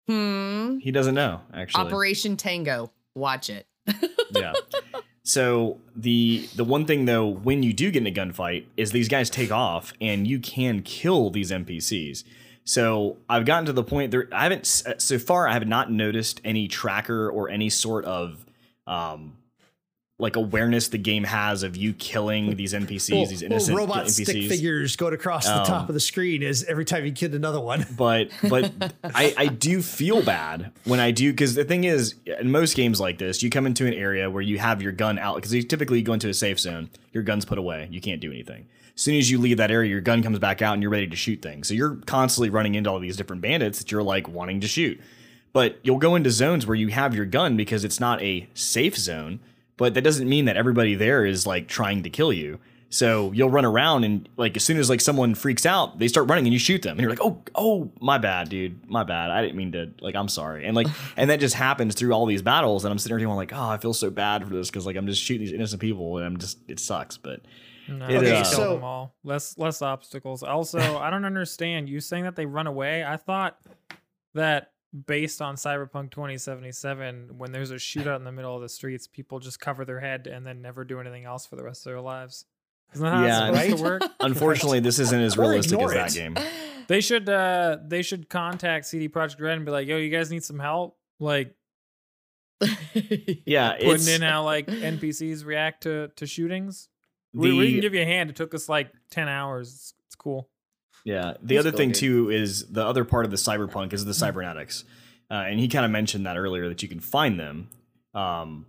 Hmm. 0.08 0.78
he 0.78 0.92
doesn't 0.92 1.16
know 1.16 1.42
actually. 1.54 1.84
Operation 1.86 2.38
Tango. 2.38 2.92
Watch 3.14 3.50
it. 3.50 3.68
yeah. 4.32 4.54
So 5.24 5.82
the 5.96 6.48
the 6.56 6.64
one 6.64 6.86
thing 6.86 7.06
though, 7.06 7.28
when 7.28 7.62
you 7.64 7.74
do 7.74 7.92
get 7.92 8.06
in 8.06 8.08
a 8.08 8.12
gunfight, 8.12 8.66
is 8.78 8.92
these 8.92 9.10
guys 9.10 9.30
take 9.30 9.52
off 9.52 9.92
and 10.00 10.26
you 10.26 10.40
can 10.40 10.82
kill 10.82 11.30
these 11.30 11.52
NPCs. 11.52 12.24
So 12.68 13.16
I've 13.30 13.46
gotten 13.46 13.66
to 13.68 13.74
the 13.74 13.84
point 13.84 14.12
there. 14.12 14.28
I 14.34 14.44
haven't 14.44 14.66
so 14.66 15.18
far. 15.20 15.48
I 15.48 15.54
have 15.54 15.66
not 15.66 15.90
noticed 15.90 16.42
any 16.44 16.68
tracker 16.68 17.30
or 17.30 17.50
any 17.50 17.70
sort 17.70 18.04
of 18.06 18.46
um 18.86 19.38
like 20.20 20.36
awareness 20.36 20.88
the 20.88 20.98
game 20.98 21.24
has 21.24 21.62
of 21.64 21.78
you 21.78 21.94
killing 21.94 22.56
these 22.56 22.74
NPCs, 22.74 23.10
Little- 23.12 23.26
these 23.28 23.42
innocent 23.44 23.78
robot 23.78 24.06
NPCs. 24.08 24.24
stick 24.24 24.50
figures 24.50 24.96
going 24.96 25.14
across 25.14 25.46
the 25.46 25.60
Um, 25.60 25.66
top 25.66 25.90
of 25.90 25.94
the 25.94 26.00
screen 26.02 26.42
as 26.44 26.64
every 26.66 26.86
time 26.86 27.06
you 27.06 27.12
kid 27.14 27.34
another 27.36 27.62
one. 27.62 27.86
but 27.96 28.30
but 28.50 28.72
I, 29.04 29.34
I 29.38 29.48
do 29.48 29.82
feel 29.82 30.22
bad 30.22 30.72
when 30.86 31.00
I 31.00 31.12
do 31.12 31.32
because 31.32 31.56
the 31.56 31.64
thing 31.64 31.86
is 31.86 32.16
in 32.26 32.52
most 32.52 32.76
games 32.76 33.00
like 33.00 33.18
this 33.18 33.42
you 33.44 33.50
come 33.50 33.66
into 33.66 33.86
an 33.88 33.94
area 33.94 34.30
where 34.30 34.42
you 34.42 34.58
have 34.58 34.82
your 34.82 34.92
gun 34.92 35.18
out 35.20 35.36
because 35.36 35.54
you 35.54 35.64
typically 35.64 36.02
go 36.02 36.12
into 36.14 36.28
a 36.28 36.34
safe 36.34 36.60
zone 36.60 36.90
your 37.14 37.24
gun's 37.24 37.46
put 37.46 37.58
away 37.60 37.88
you 37.92 38.02
can't 38.02 38.20
do 38.20 38.30
anything 38.32 38.66
as 38.98 39.02
soon 39.02 39.16
as 39.16 39.30
you 39.30 39.38
leave 39.38 39.58
that 39.58 39.72
area 39.72 39.90
your 39.90 40.02
gun 40.02 40.24
comes 40.24 40.40
back 40.40 40.62
out 40.62 40.74
and 40.74 40.82
you're 40.82 40.92
ready 40.92 41.08
to 41.08 41.16
shoot 41.16 41.42
things 41.42 41.68
so 41.68 41.74
you're 41.74 41.96
constantly 42.06 42.50
running 42.50 42.76
into 42.76 42.90
all 42.90 43.00
these 43.00 43.16
different 43.16 43.42
bandits 43.42 43.80
that 43.80 43.92
you're 43.92 44.04
like 44.04 44.28
wanting 44.28 44.60
to 44.60 44.68
shoot 44.68 45.00
but 45.54 45.78
you'll 45.84 45.98
go 45.98 46.16
into 46.16 46.30
zones 46.30 46.68
where 46.68 46.76
you 46.76 46.90
have 46.90 47.16
your 47.16 47.26
gun 47.26 47.56
because 47.56 47.84
it's 47.84 48.00
not 48.00 48.22
a 48.22 48.48
safe 48.54 48.98
zone 48.98 49.40
but 49.78 49.94
that 49.94 50.02
doesn't 50.02 50.28
mean 50.28 50.46
that 50.46 50.58
everybody 50.58 50.96
there 50.96 51.26
is 51.26 51.46
like 51.46 51.68
trying 51.68 52.04
to 52.04 52.10
kill 52.10 52.34
you 52.34 52.60
so 52.90 53.32
you'll 53.34 53.50
run 53.50 53.66
around 53.66 54.06
and 54.06 54.30
like 54.38 54.56
as 54.56 54.64
soon 54.64 54.78
as 54.78 54.90
like 54.90 55.02
someone 55.02 55.36
freaks 55.36 55.66
out, 55.66 56.00
they 56.00 56.08
start 56.08 56.30
running 56.30 56.46
and 56.46 56.54
you 56.54 56.60
shoot 56.60 56.82
them. 56.82 56.92
And 56.92 57.02
you're 57.02 57.10
like, 57.10 57.22
"Oh, 57.22 57.42
oh, 57.54 57.92
my 58.00 58.18
bad, 58.18 58.50
dude. 58.50 58.90
My 58.90 59.04
bad. 59.04 59.30
I 59.30 59.42
didn't 59.42 59.58
mean 59.58 59.74
to 59.74 59.92
like 60.00 60.16
I'm 60.16 60.30
sorry." 60.30 60.66
And 60.66 60.76
like 60.76 60.88
and 61.18 61.30
that 61.30 61.40
just 61.40 61.56
happens 61.56 61.96
through 61.96 62.14
all 62.14 62.26
these 62.26 62.42
battles 62.42 62.86
and 62.86 62.92
I'm 62.92 62.98
sitting 62.98 63.18
there 63.18 63.26
going 63.26 63.36
like, 63.36 63.54
"Oh, 63.54 63.70
I 63.70 63.78
feel 63.78 63.94
so 63.94 64.10
bad 64.10 64.48
for 64.48 64.54
this 64.54 64.72
cuz 64.72 64.86
like 64.86 64.96
I'm 64.96 65.08
just 65.08 65.22
shooting 65.22 65.46
these 65.46 65.54
innocent 65.54 65.82
people 65.82 66.18
and 66.18 66.26
I'm 66.26 66.38
just 66.38 66.60
it 66.68 66.80
sucks." 66.80 67.18
But 67.18 67.42
No, 67.90 68.06
It, 68.08 68.22
just 68.22 68.54
uh, 68.54 68.58
kill 68.58 68.66
So- 68.68 68.74
them 68.76 68.84
all. 68.84 69.16
Less 69.24 69.58
less 69.58 69.82
obstacles. 69.82 70.44
Also, 70.44 70.80
I 71.00 71.10
don't 71.10 71.26
understand 71.26 71.90
you 71.90 72.00
saying 72.00 72.24
that 72.26 72.36
they 72.36 72.46
run 72.46 72.68
away. 72.68 73.04
I 73.04 73.18
thought 73.18 73.58
that 74.34 74.72
based 75.06 75.42
on 75.42 75.56
Cyberpunk 75.56 76.12
2077, 76.12 77.38
when 77.38 77.52
there's 77.52 77.72
a 77.72 77.76
shootout 77.76 78.18
in 78.18 78.24
the 78.24 78.32
middle 78.32 78.56
of 78.56 78.62
the 78.62 78.70
streets, 78.70 79.06
people 79.08 79.40
just 79.40 79.60
cover 79.60 79.86
their 79.86 80.00
head 80.00 80.28
and 80.28 80.46
then 80.46 80.62
never 80.62 80.84
do 80.86 81.00
anything 81.00 81.26
else 81.26 81.46
for 81.46 81.56
the 81.56 81.64
rest 81.64 81.86
of 81.86 81.92
their 81.92 82.02
lives. 82.02 82.46
Isn't 82.94 83.04
that 83.06 83.12
how 83.14 83.26
Yeah, 83.26 83.50
it's 83.50 83.58
right? 83.58 83.78
to 83.78 83.84
work? 83.84 84.02
unfortunately, 84.22 84.80
this 84.80 84.98
isn't 85.00 85.20
as 85.22 85.38
realistic 85.38 85.80
as 85.80 85.92
that 85.92 86.16
it. 86.16 86.20
game. 86.20 86.36
They 86.88 87.02
should 87.02 87.28
uh 87.28 87.80
they 87.86 88.02
should 88.02 88.30
contact 88.30 88.86
CD 88.86 89.10
Projekt 89.10 89.42
Red 89.42 89.58
and 89.58 89.66
be 89.66 89.72
like, 89.74 89.90
"Yo, 89.90 89.98
you 89.98 90.10
guys 90.10 90.32
need 90.32 90.46
some 90.46 90.58
help?" 90.58 90.98
Like 91.20 91.54
Yeah, 93.46 93.74
putting 93.74 93.92
it's 93.92 94.08
in 94.08 94.22
how 94.22 94.44
like 94.46 94.68
NPCs 94.68 95.46
react 95.46 95.84
to 95.84 96.08
to 96.16 96.26
shootings. 96.26 96.88
We, 97.34 97.54
we 97.58 97.72
can 97.72 97.82
give 97.82 97.94
you 97.94 98.02
a 98.02 98.06
hand. 98.06 98.30
It 98.30 98.36
took 98.36 98.54
us 98.54 98.68
like 98.70 98.92
10 99.12 99.28
hours. 99.28 99.70
It's, 99.74 99.94
it's 100.08 100.16
cool. 100.16 100.50
Yeah. 101.04 101.34
The 101.42 101.56
Let's 101.56 101.66
other 101.68 101.72
go, 101.72 101.78
thing 101.78 101.90
dude. 101.90 101.98
too 102.00 102.30
is 102.32 102.66
the 102.68 102.86
other 102.86 103.06
part 103.06 103.26
of 103.26 103.32
the 103.32 103.38
cyberpunk 103.38 103.94
is 103.94 104.06
the 104.06 104.14
cybernetics, 104.14 104.84
uh, 105.30 105.36
and 105.36 105.60
he 105.60 105.68
kind 105.68 105.86
of 105.86 105.92
mentioned 105.92 106.26
that 106.26 106.38
earlier 106.38 106.68
that 106.70 106.82
you 106.84 106.90
can 106.90 107.00
find 107.00 107.40
them. 107.40 107.70
Um, 108.14 108.66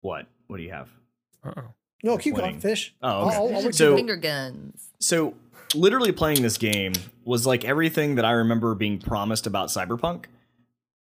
what? 0.00 0.26
What 0.48 0.56
do 0.58 0.62
you 0.62 0.72
have? 0.72 0.88
Uh-oh. 1.44 1.74
No, 2.02 2.16
keep 2.18 2.34
going, 2.34 2.60
fish. 2.60 2.94
Oh, 3.02 3.26
okay. 3.28 3.36
I'll- 3.36 3.48
I'll- 3.56 3.66
I'll 3.66 3.72
So- 3.72 3.94
finger 3.96 4.16
guns. 4.16 4.88
So, 5.00 5.34
literally 5.74 6.12
playing 6.12 6.42
this 6.42 6.56
game 6.58 6.92
was 7.24 7.46
like 7.46 7.64
everything 7.64 8.16
that 8.16 8.24
I 8.24 8.32
remember 8.32 8.74
being 8.74 8.98
promised 8.98 9.46
about 9.46 9.68
Cyberpunk 9.68 10.24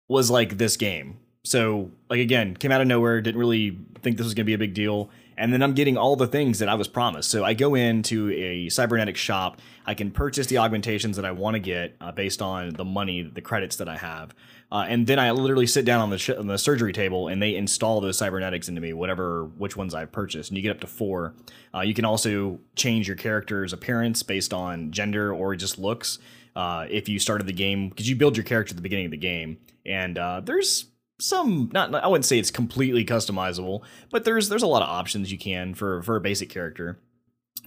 was 0.08 0.29
like 0.31 0.58
this 0.58 0.75
game. 0.77 1.17
So, 1.43 1.91
like 2.10 2.19
again, 2.19 2.55
came 2.58 2.71
out 2.71 2.81
of 2.81 2.88
nowhere, 2.88 3.21
didn't 3.21 3.39
really 3.39 3.77
think 4.01 4.17
this 4.17 4.23
was 4.23 4.34
going 4.34 4.45
to 4.45 4.49
be 4.49 4.53
a 4.53 4.58
big 4.58 4.73
deal, 4.73 5.10
and 5.37 5.53
then 5.53 5.61
I'm 5.61 5.73
getting 5.73 5.97
all 5.97 6.15
the 6.15 6.27
things 6.27 6.59
that 6.59 6.69
I 6.69 6.75
was 6.75 6.87
promised. 6.87 7.29
So, 7.29 7.43
I 7.43 7.53
go 7.53 7.75
into 7.75 8.31
a 8.31 8.69
cybernetic 8.69 9.17
shop, 9.17 9.61
I 9.85 9.93
can 9.93 10.11
purchase 10.11 10.47
the 10.47 10.57
augmentations 10.57 11.15
that 11.17 11.25
I 11.25 11.31
want 11.31 11.55
to 11.55 11.59
get 11.59 11.95
uh, 12.01 12.11
based 12.11 12.41
on 12.41 12.69
the 12.73 12.85
money, 12.85 13.21
the 13.21 13.41
credits 13.41 13.75
that 13.77 13.87
I 13.87 13.97
have. 13.97 14.33
Uh, 14.71 14.85
and 14.87 15.05
then 15.05 15.19
I 15.19 15.31
literally 15.31 15.67
sit 15.67 15.85
down 15.85 16.01
on 16.01 16.09
the 16.09 16.17
sh- 16.17 16.31
on 16.31 16.47
the 16.47 16.57
surgery 16.57 16.91
table, 16.91 17.27
and 17.27 17.41
they 17.41 17.55
install 17.55 18.01
those 18.01 18.17
cybernetics 18.17 18.67
into 18.67 18.81
me, 18.81 18.93
whatever 18.93 19.45
which 19.45 19.77
ones 19.77 19.93
I've 19.93 20.11
purchased, 20.11 20.49
and 20.49 20.57
you 20.57 20.63
get 20.63 20.71
up 20.71 20.81
to 20.81 20.87
four. 20.87 21.35
Uh, 21.73 21.81
you 21.81 21.93
can 21.93 22.05
also 22.05 22.59
change 22.75 23.07
your 23.07 23.17
character's 23.17 23.73
appearance 23.73 24.23
based 24.23 24.53
on 24.53 24.91
gender 24.91 25.33
or 25.33 25.55
just 25.55 25.77
looks. 25.77 26.19
Uh, 26.55 26.87
if 26.89 27.09
you 27.09 27.19
started 27.19 27.45
the 27.45 27.53
game, 27.53 27.89
because 27.89 28.09
you 28.09 28.15
build 28.15 28.37
your 28.37 28.43
character 28.43 28.71
at 28.71 28.75
the 28.77 28.81
beginning 28.81 29.05
of 29.05 29.11
the 29.11 29.17
game, 29.17 29.57
and 29.85 30.17
uh, 30.17 30.41
there's 30.43 30.85
some 31.19 31.69
not 31.73 31.93
I 31.95 32.08
wouldn't 32.08 32.25
say 32.25 32.38
it's 32.39 32.51
completely 32.51 33.06
customizable, 33.06 33.82
but 34.12 34.23
there's 34.25 34.49
there's 34.49 34.63
a 34.63 34.67
lot 34.67 34.82
of 34.82 34.89
options 34.89 35.32
you 35.32 35.38
can 35.38 35.73
for 35.73 36.01
for 36.01 36.15
a 36.15 36.21
basic 36.21 36.49
character, 36.49 36.99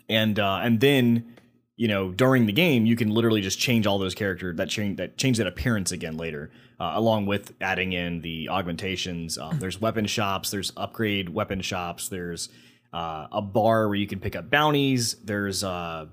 and 0.09 0.39
uh, 0.39 0.61
and 0.63 0.81
then 0.81 1.35
you 1.77 1.89
know 1.89 2.11
during 2.11 2.47
the 2.47 2.53
game 2.53 2.85
you 2.87 2.97
can 2.97 3.09
literally 3.11 3.41
just 3.41 3.59
change 3.59 3.87
all 3.87 3.99
those 3.99 4.15
character 4.15 4.53
that 4.53 4.69
change 4.69 4.97
that 4.99 5.17
change 5.17 5.39
that 5.39 5.47
appearance 5.47 5.93
again 5.93 6.17
later 6.17 6.51
uh, 6.81 6.93
along 6.95 7.27
with 7.27 7.53
adding 7.61 7.93
in 7.93 8.21
the 8.21 8.49
augmentations. 8.49 9.39
Um, 9.39 9.59
there's 9.61 9.81
weapon 9.81 10.07
shops 10.07 10.51
there's 10.51 10.73
upgrade 10.77 11.29
weapon 11.31 11.61
shops 11.61 12.09
there's 12.09 12.49
uh, 12.93 13.29
a 13.33 13.41
bar 13.41 13.87
where 13.89 13.97
you 13.97 14.07
can 14.07 14.19
pick 14.21 14.35
up 14.37 14.51
bounties 14.51 15.15
there's 15.25 15.63
uh 15.65 16.07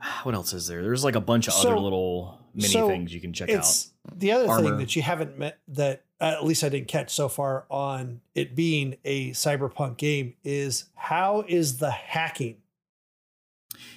what 0.24 0.34
else 0.34 0.52
is 0.52 0.66
there? 0.66 0.82
There's 0.82 1.04
like 1.04 1.14
a 1.14 1.20
bunch 1.20 1.46
of 1.48 1.54
So- 1.54 1.68
other 1.70 1.78
little 1.78 2.40
mini 2.56 2.68
so 2.68 2.88
things 2.88 3.12
you 3.14 3.20
can 3.20 3.32
check 3.32 3.48
out 3.50 3.56
It's 3.56 3.92
the 4.14 4.32
other 4.32 4.48
Armor. 4.48 4.62
thing 4.62 4.78
that 4.78 4.96
you 4.96 5.02
haven't 5.02 5.38
met 5.38 5.58
that 5.68 6.04
uh, 6.20 6.24
at 6.38 6.44
least 6.44 6.64
I 6.64 6.68
didn't 6.70 6.88
catch 6.88 7.12
so 7.12 7.28
far 7.28 7.66
on 7.70 8.20
it 8.34 8.56
being 8.56 8.96
a 9.04 9.30
cyberpunk 9.32 9.98
game 9.98 10.34
is 10.42 10.86
how 10.94 11.44
is 11.46 11.76
the 11.76 11.90
hacking? 11.90 12.56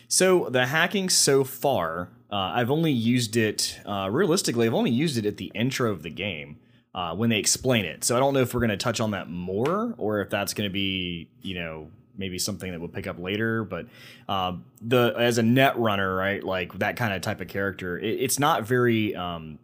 So 0.07 0.49
the 0.49 0.65
hacking 0.65 1.09
so 1.09 1.43
far, 1.43 2.09
uh, 2.31 2.35
I've 2.35 2.71
only 2.71 2.91
used 2.91 3.37
it 3.37 3.79
uh, 3.85 4.09
realistically. 4.11 4.65
I've 4.67 4.73
only 4.73 4.91
used 4.91 5.17
it 5.17 5.25
at 5.25 5.37
the 5.37 5.51
intro 5.55 5.91
of 5.91 6.03
the 6.03 6.09
game 6.09 6.57
uh, 6.93 7.15
when 7.15 7.29
they 7.29 7.37
explain 7.37 7.85
it. 7.85 8.03
So 8.03 8.17
I 8.17 8.19
don't 8.19 8.33
know 8.33 8.41
if 8.41 8.53
we're 8.53 8.59
going 8.59 8.71
to 8.71 8.77
touch 8.77 8.99
on 8.99 9.11
that 9.11 9.29
more, 9.29 9.93
or 9.97 10.21
if 10.21 10.29
that's 10.29 10.53
going 10.53 10.67
to 10.67 10.73
be, 10.73 11.29
you 11.41 11.55
know, 11.55 11.89
maybe 12.19 12.37
something 12.37 12.71
that 12.71 12.79
we'll 12.79 12.89
pick 12.89 13.07
up 13.07 13.17
later. 13.17 13.63
But 13.63 13.87
um, 14.27 14.65
the 14.81 15.15
as 15.17 15.37
a 15.37 15.43
net 15.43 15.77
runner, 15.77 16.13
right, 16.15 16.43
like 16.43 16.77
that 16.79 16.97
kind 16.97 17.13
of 17.13 17.21
type 17.21 17.41
of 17.41 17.47
character, 17.47 17.97
it, 17.97 18.21
it's 18.21 18.37
not 18.37 18.67
very, 18.67 19.15
um, 19.15 19.57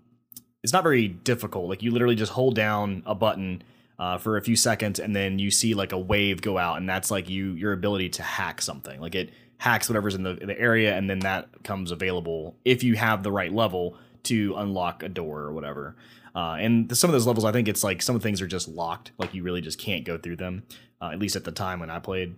it's 0.64 0.74
not 0.74 0.84
very 0.84 1.08
difficult. 1.08 1.70
Like 1.70 1.84
you 1.84 1.92
literally 1.92 2.16
just 2.16 2.32
hold 2.32 2.56
down 2.56 3.04
a 3.06 3.16
button. 3.16 3.62
Uh, 3.98 4.18
for 4.18 4.36
a 4.36 4.42
few 4.42 4.58
seconds, 4.58 5.00
and 5.00 5.16
then 5.16 5.40
you 5.40 5.50
see 5.50 5.74
like 5.74 5.94
a 5.94 5.98
wave 5.98 6.42
go 6.42 6.58
out, 6.58 6.76
and 6.76 6.90
that's 6.90 7.10
like 7.10 7.30
you 7.30 7.54
your 7.54 7.72
ability 7.72 8.10
to 8.10 8.22
hack 8.22 8.62
something. 8.62 9.00
Like 9.00 9.16
it 9.16 9.30
hacks 9.58 9.90
whatever's 9.90 10.16
in 10.16 10.24
the, 10.24 10.34
the 10.34 10.60
area 10.60 10.96
and 10.96 11.10
then 11.10 11.20
that 11.20 11.48
comes 11.64 11.92
available 11.92 12.56
if 12.66 12.84
you 12.84 12.96
have 12.96 13.24
the 13.24 13.32
right 13.32 13.54
level 13.54 13.98
to 14.24 14.54
unlock 14.58 15.04
a 15.04 15.10
door 15.10 15.42
or 15.42 15.54
whatever 15.54 15.96
uh, 16.36 16.58
and 16.60 16.90
the, 16.90 16.96
some 16.96 17.10
of 17.10 17.14
those 17.14 17.26
levels 17.26 17.46
i 17.46 17.52
think 17.52 17.68
it's 17.68 17.84
like 17.84 18.02
some 18.02 18.16
of 18.16 18.22
things 18.22 18.42
are 18.42 18.48
just 18.48 18.68
locked 18.68 19.12
like 19.18 19.34
you 19.34 19.42
really 19.42 19.62
just 19.62 19.80
can't 19.80 20.06
go 20.06 20.18
through 20.18 20.36
them 20.36 20.64
uh, 21.02 21.10
at 21.10 21.20
least 21.20 21.36
at 21.36 21.44
the 21.44 21.52
time 21.52 21.80
when 21.80 21.90
i 21.90 22.00
played 22.00 22.36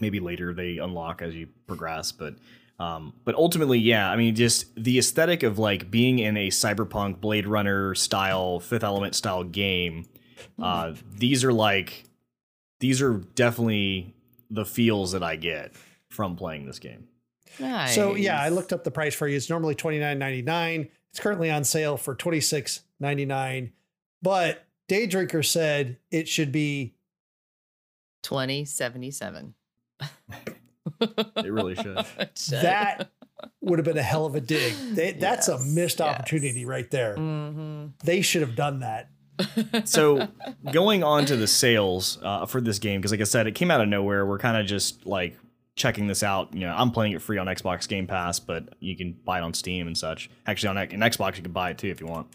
maybe 0.00 0.20
later 0.20 0.52
they 0.52 0.78
unlock 0.78 1.22
as 1.22 1.34
you 1.34 1.48
progress, 1.66 2.12
but 2.12 2.34
um, 2.78 3.14
but 3.24 3.34
ultimately, 3.34 3.78
yeah, 3.78 4.10
I 4.10 4.16
mean, 4.16 4.34
just 4.34 4.74
the 4.74 4.98
aesthetic 4.98 5.42
of 5.42 5.58
like 5.58 5.90
being 5.90 6.18
in 6.18 6.36
a 6.36 6.48
cyberpunk 6.48 7.20
Blade 7.20 7.46
Runner 7.46 7.94
style, 7.94 8.60
Fifth 8.60 8.84
Element 8.84 9.14
style 9.14 9.44
game. 9.44 10.06
Uh, 10.62 10.92
these 11.16 11.42
are 11.42 11.54
like, 11.54 12.04
these 12.80 13.00
are 13.00 13.14
definitely 13.34 14.14
the 14.50 14.66
feels 14.66 15.12
that 15.12 15.22
I 15.22 15.36
get 15.36 15.72
from 16.10 16.36
playing 16.36 16.66
this 16.66 16.78
game. 16.78 17.08
Nice. 17.58 17.94
So 17.94 18.14
yeah, 18.14 18.38
I 18.38 18.50
looked 18.50 18.74
up 18.74 18.84
the 18.84 18.90
price 18.90 19.14
for 19.14 19.26
you. 19.26 19.38
It's 19.38 19.48
normally 19.48 19.74
twenty 19.74 19.98
nine 19.98 20.18
ninety 20.18 20.42
nine. 20.42 20.88
It's 21.16 21.22
currently 21.22 21.50
on 21.50 21.64
sale 21.64 21.96
for 21.96 22.14
twenty 22.14 22.42
six 22.42 22.82
ninety 23.00 23.24
nine. 23.24 23.72
But 24.20 24.66
Day 24.86 25.06
Drinker 25.06 25.42
said 25.42 25.96
it 26.10 26.28
should 26.28 26.52
be 26.52 26.94
2077. 28.22 29.54
It 31.00 31.52
really 31.52 31.74
should. 31.74 31.96
that 32.50 33.10
would 33.60 33.78
have 33.78 33.84
been 33.84 33.96
a 33.98 34.02
hell 34.02 34.24
of 34.26 34.34
a 34.36 34.40
dig. 34.40 34.72
They, 34.94 35.12
that's 35.12 35.48
a 35.48 35.52
Yes, 35.52 35.74
missed 35.74 35.98
yes. 35.98 36.08
opportunity 36.14 36.64
right 36.64 36.88
there. 36.90 37.16
hmm 37.16 37.86
They 38.04 38.20
should 38.22 38.42
have 38.42 38.54
done 38.54 38.80
that. 38.80 39.08
so 39.88 40.28
going 40.70 41.02
on 41.02 41.24
to 41.26 41.36
the 41.36 41.46
sales 41.46 42.18
uh, 42.22 42.44
for 42.46 42.60
this 42.60 42.78
game 42.78 43.00
because 43.00 43.10
like 43.10 43.20
i 43.20 43.24
said 43.24 43.46
it 43.46 43.54
came 43.54 43.70
out 43.70 43.80
of 43.82 43.88
nowhere 43.88 44.24
we're 44.24 44.38
kind 44.38 44.56
of 44.56 44.64
just 44.64 45.04
like 45.06 45.36
checking 45.76 46.06
this 46.06 46.22
out 46.22 46.52
you 46.54 46.60
know 46.60 46.74
i'm 46.74 46.90
playing 46.90 47.12
it 47.12 47.20
free 47.20 47.36
on 47.36 47.46
xbox 47.46 47.86
game 47.86 48.06
pass 48.06 48.40
but 48.40 48.74
you 48.80 48.96
can 48.96 49.12
buy 49.24 49.38
it 49.38 49.42
on 49.42 49.52
steam 49.54 49.86
and 49.86 49.96
such. 49.96 50.30
Actually 50.46 50.70
on 50.70 50.78
an 50.78 51.00
xbox 51.00 51.36
you 51.36 51.42
can 51.42 51.52
buy 51.52 51.70
it 51.70 51.78
too 51.78 51.88
if 51.88 52.00
you 52.00 52.06
want. 52.06 52.26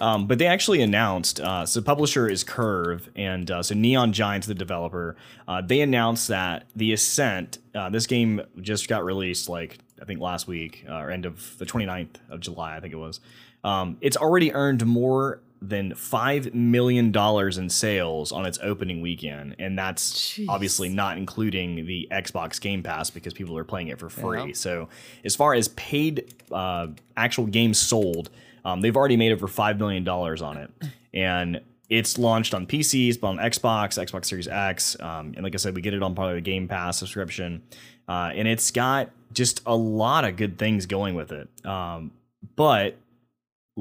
Um, 0.00 0.26
but 0.26 0.38
they 0.38 0.46
actually 0.46 0.80
announced 0.80 1.40
uh, 1.40 1.66
so 1.66 1.82
publisher 1.82 2.28
is 2.28 2.42
curve 2.42 3.10
and 3.14 3.50
uh, 3.50 3.62
so 3.62 3.74
neon 3.74 4.12
giants 4.12 4.46
the 4.46 4.54
developer 4.54 5.16
uh, 5.46 5.60
they 5.60 5.80
announced 5.80 6.28
that 6.28 6.66
the 6.74 6.92
ascent 6.92 7.58
uh, 7.74 7.90
this 7.90 8.06
game 8.06 8.40
just 8.60 8.88
got 8.88 9.04
released 9.04 9.48
like 9.48 9.78
i 10.00 10.04
think 10.04 10.20
last 10.20 10.48
week 10.48 10.84
uh, 10.88 10.94
or 10.94 11.10
end 11.10 11.26
of 11.26 11.56
the 11.58 11.66
29th 11.66 12.16
of 12.28 12.40
july 12.40 12.76
i 12.76 12.80
think 12.80 12.92
it 12.92 12.98
was. 12.98 13.20
Um, 13.62 13.98
it's 14.00 14.16
already 14.16 14.52
earned 14.54 14.84
more 14.86 15.42
than 15.62 15.94
five 15.94 16.54
million 16.54 17.12
dollars 17.12 17.58
in 17.58 17.68
sales 17.68 18.32
on 18.32 18.46
its 18.46 18.58
opening 18.62 19.00
weekend, 19.00 19.56
and 19.58 19.78
that's 19.78 20.32
Jeez. 20.32 20.46
obviously 20.48 20.88
not 20.88 21.18
including 21.18 21.86
the 21.86 22.08
Xbox 22.10 22.60
Game 22.60 22.82
Pass 22.82 23.10
because 23.10 23.34
people 23.34 23.56
are 23.58 23.64
playing 23.64 23.88
it 23.88 23.98
for 23.98 24.08
free. 24.08 24.48
Yeah. 24.48 24.52
So, 24.54 24.88
as 25.24 25.36
far 25.36 25.54
as 25.54 25.68
paid 25.68 26.34
uh, 26.50 26.88
actual 27.16 27.46
games 27.46 27.78
sold, 27.78 28.30
um, 28.64 28.80
they've 28.80 28.96
already 28.96 29.16
made 29.16 29.32
over 29.32 29.46
five 29.46 29.78
million 29.78 30.02
dollars 30.02 30.40
on 30.40 30.56
it, 30.56 30.70
and 31.12 31.60
it's 31.90 32.16
launched 32.16 32.54
on 32.54 32.66
PCs, 32.66 33.20
but 33.20 33.28
on 33.28 33.36
Xbox, 33.36 34.02
Xbox 34.02 34.26
Series 34.26 34.48
X, 34.48 34.98
um, 35.00 35.34
and 35.34 35.42
like 35.42 35.54
I 35.54 35.58
said, 35.58 35.74
we 35.74 35.82
get 35.82 35.92
it 35.92 36.02
on 36.02 36.14
part 36.14 36.30
of 36.30 36.36
the 36.36 36.40
Game 36.40 36.68
Pass 36.68 36.98
subscription, 36.98 37.62
uh, 38.08 38.30
and 38.34 38.48
it's 38.48 38.70
got 38.70 39.10
just 39.34 39.60
a 39.66 39.76
lot 39.76 40.24
of 40.24 40.36
good 40.36 40.58
things 40.58 40.86
going 40.86 41.14
with 41.14 41.32
it. 41.32 41.48
Um, 41.66 42.12
but 42.56 42.96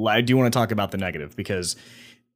I 0.07 0.21
do 0.21 0.37
want 0.37 0.51
to 0.51 0.57
talk 0.57 0.71
about 0.71 0.91
the 0.91 0.97
negative 0.97 1.35
because 1.35 1.75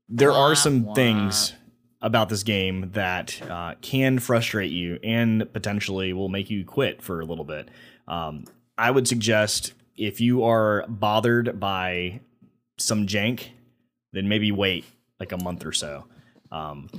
there 0.10 0.32
Wah, 0.32 0.49
are 0.49 0.56
some 0.56 0.86
wah. 0.86 0.93
things 0.93 1.54
about 2.02 2.30
this 2.30 2.43
game 2.43 2.91
that 2.93 3.41
uh, 3.49 3.76
can 3.82 4.19
frustrate 4.19 4.71
you 4.71 4.99
and 5.04 5.52
potentially 5.54 6.12
will 6.12 6.30
make 6.30 6.49
you 6.49 6.65
quit 6.65 7.02
for 7.02 7.21
a 7.21 7.26
little 7.26 7.45
bit. 7.45 7.69
Um, 8.08 8.45
I 8.78 8.91
would 8.91 9.08
suggest 9.08 9.73
if 9.95 10.19
you 10.19 10.43
are 10.43 10.86
bothered 10.88 11.60
by 11.60 12.19
some 12.78 13.08
jank, 13.08 13.49
then 14.12 14.28
maybe 14.28 14.52
wait 14.52 14.86
like 15.19 15.32
a 15.32 15.38
month 15.38 15.65
or 15.65 15.71
so. 15.71 16.06
Um, 16.52 16.89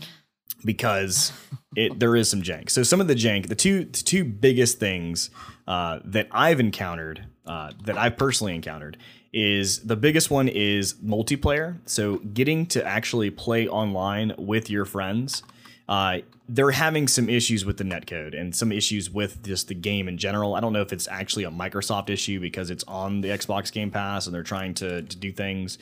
because 0.64 1.32
it 1.76 1.98
there 1.98 2.16
is 2.16 2.30
some 2.30 2.42
jank. 2.42 2.70
So 2.70 2.82
some 2.82 3.00
of 3.00 3.08
the 3.08 3.14
jank, 3.14 3.48
the 3.48 3.54
two 3.54 3.84
the 3.84 4.02
two 4.02 4.24
biggest 4.24 4.78
things 4.78 5.30
uh, 5.68 6.00
that 6.04 6.28
I've 6.30 6.60
encountered, 6.60 7.26
uh, 7.46 7.72
that 7.84 7.98
I've 7.98 8.16
personally 8.16 8.54
encountered, 8.54 8.96
is 9.34 9.80
the 9.80 9.96
biggest 9.96 10.30
one 10.30 10.46
is 10.46 10.94
multiplayer. 10.94 11.76
So 11.86 12.18
getting 12.18 12.66
to 12.66 12.86
actually 12.86 13.30
play 13.30 13.66
online 13.66 14.32
with 14.38 14.70
your 14.70 14.84
friends. 14.84 15.42
Uh, 15.88 16.18
they're 16.48 16.70
having 16.70 17.08
some 17.08 17.28
issues 17.28 17.64
with 17.64 17.76
the 17.78 17.84
netcode 17.84 18.38
and 18.38 18.54
some 18.54 18.70
issues 18.70 19.10
with 19.10 19.42
just 19.42 19.66
the 19.66 19.74
game 19.74 20.06
in 20.06 20.18
general. 20.18 20.54
I 20.54 20.60
don't 20.60 20.72
know 20.72 20.82
if 20.82 20.92
it's 20.92 21.08
actually 21.08 21.44
a 21.44 21.50
Microsoft 21.50 22.10
issue 22.10 22.38
because 22.38 22.70
it's 22.70 22.84
on 22.84 23.22
the 23.22 23.28
Xbox 23.28 23.72
Game 23.72 23.90
Pass 23.90 24.26
and 24.26 24.34
they're 24.34 24.44
trying 24.44 24.72
to, 24.74 25.02
to 25.02 25.16
do 25.16 25.32
things. 25.32 25.78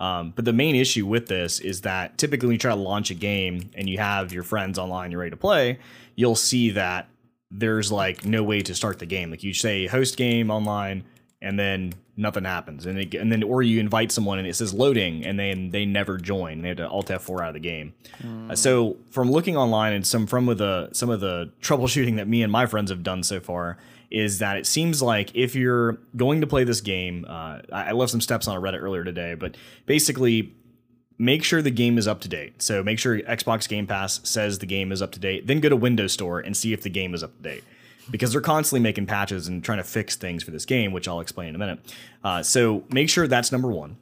Um, 0.00 0.32
but 0.34 0.44
the 0.44 0.52
main 0.52 0.74
issue 0.74 1.06
with 1.06 1.28
this 1.28 1.60
is 1.60 1.82
that 1.82 2.18
typically 2.18 2.48
when 2.48 2.54
you 2.54 2.58
try 2.58 2.74
to 2.74 2.80
launch 2.80 3.10
a 3.10 3.14
game 3.14 3.70
and 3.74 3.88
you 3.88 3.98
have 3.98 4.32
your 4.32 4.42
friends 4.42 4.78
online, 4.80 5.12
you're 5.12 5.20
ready 5.20 5.30
to 5.30 5.36
play, 5.36 5.78
you'll 6.16 6.34
see 6.34 6.70
that 6.70 7.08
there's 7.52 7.92
like 7.92 8.24
no 8.24 8.42
way 8.42 8.62
to 8.62 8.74
start 8.74 8.98
the 8.98 9.06
game. 9.06 9.30
Like 9.30 9.44
you 9.44 9.54
say 9.54 9.86
host 9.86 10.16
game 10.16 10.50
online, 10.50 11.04
and 11.40 11.58
then 11.58 11.92
nothing 12.16 12.44
happens, 12.44 12.86
and 12.86 12.98
it, 12.98 13.14
and 13.14 13.30
then 13.30 13.42
or 13.42 13.62
you 13.62 13.78
invite 13.80 14.10
someone 14.10 14.38
and 14.38 14.46
it 14.46 14.54
says 14.54 14.72
loading, 14.72 15.24
and 15.24 15.38
then 15.38 15.70
they 15.70 15.84
never 15.84 16.16
join. 16.16 16.62
They 16.62 16.68
have 16.68 16.76
to 16.78 16.88
Alt 16.88 17.08
F4 17.08 17.40
out 17.40 17.48
of 17.48 17.54
the 17.54 17.60
game. 17.60 17.94
Uh, 18.50 18.54
so 18.54 18.96
from 19.10 19.30
looking 19.30 19.56
online 19.56 19.92
and 19.92 20.06
some 20.06 20.26
from 20.26 20.46
with 20.46 20.58
the 20.58 20.88
some 20.92 21.10
of 21.10 21.20
the 21.20 21.52
troubleshooting 21.60 22.16
that 22.16 22.28
me 22.28 22.42
and 22.42 22.50
my 22.50 22.66
friends 22.66 22.90
have 22.90 23.02
done 23.02 23.22
so 23.22 23.40
far 23.40 23.78
is 24.10 24.38
that 24.38 24.56
it 24.56 24.66
seems 24.66 25.02
like 25.02 25.34
if 25.34 25.54
you're 25.54 25.98
going 26.16 26.40
to 26.40 26.46
play 26.46 26.64
this 26.64 26.80
game, 26.80 27.24
uh, 27.28 27.60
I 27.72 27.88
I 27.88 27.92
left 27.92 28.10
some 28.10 28.20
steps 28.20 28.48
on 28.48 28.56
a 28.56 28.60
Reddit 28.60 28.80
earlier 28.82 29.04
today, 29.04 29.34
but 29.34 29.56
basically 29.86 30.54
make 31.18 31.42
sure 31.42 31.62
the 31.62 31.70
game 31.70 31.98
is 31.98 32.06
up 32.06 32.20
to 32.20 32.28
date. 32.28 32.62
So 32.62 32.82
make 32.82 32.98
sure 32.98 33.18
Xbox 33.20 33.68
Game 33.68 33.86
Pass 33.86 34.20
says 34.28 34.58
the 34.58 34.66
game 34.66 34.92
is 34.92 35.00
up 35.00 35.12
to 35.12 35.18
date. 35.18 35.46
Then 35.46 35.60
go 35.60 35.68
to 35.68 35.76
Windows 35.76 36.12
Store 36.12 36.40
and 36.40 36.56
see 36.56 36.72
if 36.72 36.82
the 36.82 36.90
game 36.90 37.14
is 37.14 37.22
up 37.22 37.36
to 37.36 37.42
date. 37.42 37.64
Because 38.10 38.32
they're 38.32 38.40
constantly 38.40 38.80
making 38.80 39.06
patches 39.06 39.48
and 39.48 39.64
trying 39.64 39.78
to 39.78 39.84
fix 39.84 40.16
things 40.16 40.42
for 40.42 40.50
this 40.52 40.64
game, 40.64 40.92
which 40.92 41.08
I'll 41.08 41.20
explain 41.20 41.48
in 41.50 41.54
a 41.54 41.58
minute. 41.58 41.80
Uh, 42.22 42.42
so 42.42 42.84
make 42.90 43.08
sure 43.08 43.26
that's 43.26 43.50
number 43.50 43.68
one. 43.68 43.96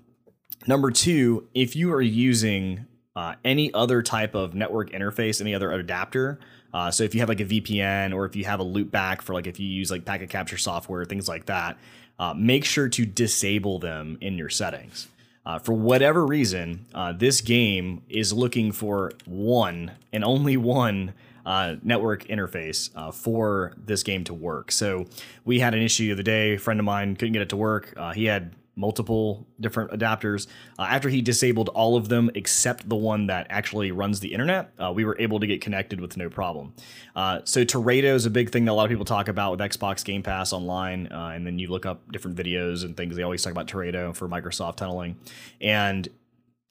Number 0.67 0.91
two, 0.91 1.49
if 1.55 1.75
you 1.75 1.93
are 1.93 2.03
using 2.03 2.87
uh, 3.17 3.35
any 3.45 3.73
other 3.73 4.03
type 4.03 4.35
of 4.35 4.55
network 4.55 4.91
interface, 4.91 5.41
any 5.41 5.55
other 5.55 5.71
adapter, 5.71 6.39
uh, 6.75 6.91
so 6.91 7.05
if 7.05 7.15
you 7.15 7.21
have 7.21 7.29
like 7.29 7.41
a 7.41 7.45
VPN 7.45 8.13
or 8.13 8.25
if 8.27 8.35
you 8.35 8.45
have 8.45 8.61
a 8.61 8.65
loopback 8.65 9.23
for 9.23 9.33
like 9.33 9.47
if 9.47 9.61
you 9.61 9.69
use 9.69 9.91
like 9.91 10.05
packet 10.05 10.29
capture 10.29 10.59
software, 10.59 11.05
things 11.05 11.29
like 11.29 11.47
that, 11.47 11.79
uh, 12.19 12.35
make 12.35 12.65
sure 12.65 12.89
to 12.89 13.07
disable 13.07 13.79
them 13.79 14.19
in 14.21 14.37
your 14.37 14.49
settings. 14.49 15.09
Uh, 15.47 15.59
for 15.59 15.73
whatever 15.73 16.27
reason, 16.27 16.87
uh, 16.95 17.13
this 17.13 17.41
game 17.41 18.03
is 18.09 18.33
looking 18.33 18.73
for 18.73 19.13
one 19.25 19.93
and 20.13 20.25
only 20.25 20.57
one 20.57 21.13
uh, 21.47 21.77
network 21.83 22.25
interface 22.25 22.91
uh, 22.95 23.11
for 23.11 23.75
this 23.77 24.03
game 24.03 24.25
to 24.25 24.35
work. 24.35 24.73
So 24.73 25.07
we 25.45 25.61
had 25.61 25.75
an 25.75 25.83
issue 25.83 26.07
the 26.07 26.13
other 26.13 26.23
day. 26.23 26.55
A 26.55 26.59
friend 26.59 26.81
of 26.81 26.87
mine 26.87 27.17
couldn't 27.17 27.33
get 27.33 27.43
it 27.43 27.49
to 27.51 27.57
work. 27.57 27.95
Uh, 27.97 28.13
he 28.13 28.25
had 28.25 28.55
multiple 28.77 29.47
different 29.61 29.93
adapters. 29.93 30.49
Uh, 30.79 30.87
after 30.91 31.09
he 31.09 31.23
disabled 31.23 31.69
all 31.71 31.97
of 31.97 32.09
them 32.09 32.29
except 32.35 32.89
the 32.89 32.97
one 32.97 33.29
that 33.29 33.47
actually 33.49 33.93
runs 33.93 34.19
the 34.19 34.33
internet, 34.33 34.73
uh, 34.83 34.93
we 34.93 35.05
were 35.05 35.17
able 35.21 35.39
to 35.39 35.47
get 35.47 35.61
connected 35.61 36.01
with 36.01 36.17
no 36.17 36.29
problem. 36.29 36.75
Uh, 37.15 37.41
so 37.45 37.65
Teredo 37.65 38.15
is 38.15 38.27
a 38.27 38.31
big 38.31 38.51
thing 38.51 38.65
that 38.65 38.73
a 38.73 38.75
lot 38.75 38.85
of 38.85 38.91
people 38.91 39.05
talk 39.05 39.29
about 39.29 39.53
with 39.53 39.61
Xbox 39.61 40.05
Game 40.05 40.25
Pass 40.25 40.53
online, 40.53 41.07
and 41.07 41.47
then 41.47 41.59
you 41.61 41.69
look 41.69 41.87
up 41.87 42.11
different 42.11 42.37
videos 42.37 42.85
and 42.85 42.97
things. 42.97 43.15
They 43.15 43.23
always 43.23 43.45
talk 43.45 43.53
about 43.53 43.69
Teredo 43.69 44.15
for 44.15 44.29
Microsoft 44.29 44.77
tunneling, 44.77 45.19
and 45.61 46.09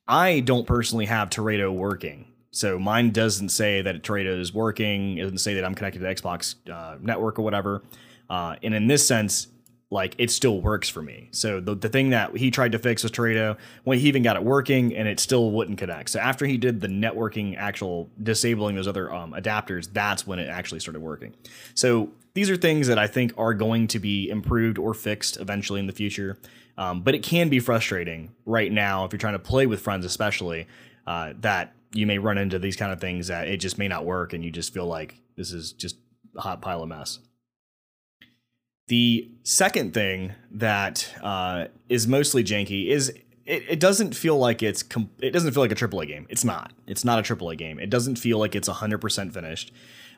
I 0.07 0.41
don't 0.41 0.67
personally 0.67 1.05
have 1.05 1.29
Teredo 1.29 1.73
working. 1.73 2.32
So 2.53 2.77
mine 2.77 3.09
doesn't 3.09 3.49
say 3.49 3.81
that 3.81 4.03
Teredo 4.03 4.39
is 4.39 4.53
working. 4.53 5.17
It 5.17 5.23
doesn't 5.23 5.39
say 5.39 5.55
that 5.55 5.65
I'm 5.65 5.73
connected 5.73 5.99
to 5.99 6.05
Xbox 6.05 6.55
uh, 6.71 6.97
network 7.01 7.39
or 7.39 7.41
whatever. 7.41 7.83
Uh, 8.29 8.55
and 8.61 8.75
in 8.75 8.85
this 8.87 9.05
sense, 9.05 9.47
like 9.89 10.15
it 10.19 10.29
still 10.29 10.61
works 10.61 10.87
for 10.87 11.01
me. 11.01 11.29
So 11.31 11.59
the, 11.59 11.75
the 11.75 11.89
thing 11.89 12.11
that 12.11 12.37
he 12.37 12.51
tried 12.51 12.71
to 12.73 12.79
fix 12.79 13.03
with 13.03 13.11
Teredo, 13.11 13.57
when 13.85 13.97
he 13.97 14.07
even 14.07 14.21
got 14.21 14.35
it 14.35 14.43
working 14.43 14.95
and 14.95 15.07
it 15.07 15.19
still 15.19 15.51
wouldn't 15.51 15.79
connect. 15.79 16.11
So 16.11 16.19
after 16.19 16.45
he 16.45 16.57
did 16.57 16.79
the 16.79 16.87
networking, 16.87 17.57
actual 17.57 18.09
disabling 18.21 18.75
those 18.75 18.87
other 18.87 19.11
um, 19.13 19.33
adapters, 19.33 19.91
that's 19.91 20.25
when 20.25 20.37
it 20.37 20.47
actually 20.47 20.79
started 20.79 21.01
working. 21.01 21.33
So 21.73 22.11
these 22.35 22.51
are 22.51 22.55
things 22.55 22.87
that 22.87 22.99
I 22.99 23.07
think 23.07 23.33
are 23.35 23.53
going 23.55 23.87
to 23.87 23.99
be 23.99 24.29
improved 24.29 24.77
or 24.77 24.93
fixed 24.93 25.37
eventually 25.37 25.79
in 25.79 25.87
the 25.87 25.93
future. 25.93 26.37
Um, 26.77 27.01
but 27.01 27.15
it 27.15 27.23
can 27.23 27.49
be 27.49 27.59
frustrating 27.59 28.31
right 28.45 28.71
now 28.71 29.05
if 29.05 29.13
you're 29.13 29.19
trying 29.19 29.33
to 29.33 29.39
play 29.39 29.65
with 29.65 29.79
friends, 29.79 30.05
especially 30.05 30.67
uh, 31.05 31.33
that 31.41 31.73
you 31.93 32.07
may 32.07 32.17
run 32.17 32.37
into 32.37 32.59
these 32.59 32.75
kind 32.75 32.91
of 32.91 32.99
things 32.99 33.27
that 33.27 33.47
it 33.47 33.57
just 33.57 33.77
may 33.77 33.87
not 33.87 34.05
work 34.05 34.33
and 34.33 34.43
you 34.43 34.51
just 34.51 34.73
feel 34.73 34.85
like 34.85 35.15
this 35.37 35.51
is 35.51 35.71
just 35.71 35.97
a 36.35 36.41
hot 36.41 36.61
pile 36.61 36.81
of 36.81 36.89
mess. 36.89 37.19
The 38.87 39.31
second 39.43 39.93
thing 39.93 40.33
that 40.51 41.13
uh, 41.21 41.67
is 41.87 42.07
mostly 42.07 42.43
janky 42.43 42.89
is 42.89 43.09
it, 43.45 43.63
it 43.69 43.79
doesn't 43.79 44.15
feel 44.15 44.37
like 44.37 44.61
it's 44.61 44.83
com- 44.83 45.09
it 45.19 45.31
doesn't 45.31 45.53
feel 45.53 45.63
like 45.63 45.71
a 45.71 45.75
AAA 45.75 46.07
game. 46.07 46.25
It's 46.29 46.43
not. 46.43 46.73
It's 46.87 47.05
not 47.05 47.19
a 47.19 47.35
AAA 47.35 47.57
game. 47.57 47.79
It 47.79 47.89
doesn't 47.89 48.17
feel 48.17 48.39
like 48.39 48.55
it's 48.55 48.69
100% 48.69 49.33
finished. 49.33 49.71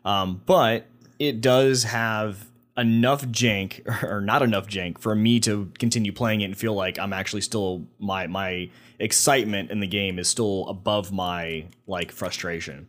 Um, 0.04 0.42
but 0.46 0.88
it 1.20 1.42
does 1.42 1.84
have 1.84 2.48
enough 2.78 3.26
jank 3.28 4.04
or 4.04 4.22
not 4.22 4.42
enough 4.42 4.68
jank 4.68 5.00
for 5.00 5.16
me 5.16 5.40
to 5.42 5.72
continue 5.80 6.12
playing 6.12 6.42
it 6.42 6.46
and 6.46 6.58
feel 6.58 6.74
like 6.74 7.00
I'm 7.00 7.14
actually 7.14 7.42
still 7.42 7.86
my 8.00 8.28
my 8.28 8.70
excitement 9.00 9.72
in 9.72 9.80
the 9.80 9.88
game 9.88 10.20
is 10.20 10.28
still 10.28 10.68
above 10.68 11.12
my 11.12 11.66
like 11.88 12.12
frustration. 12.12 12.88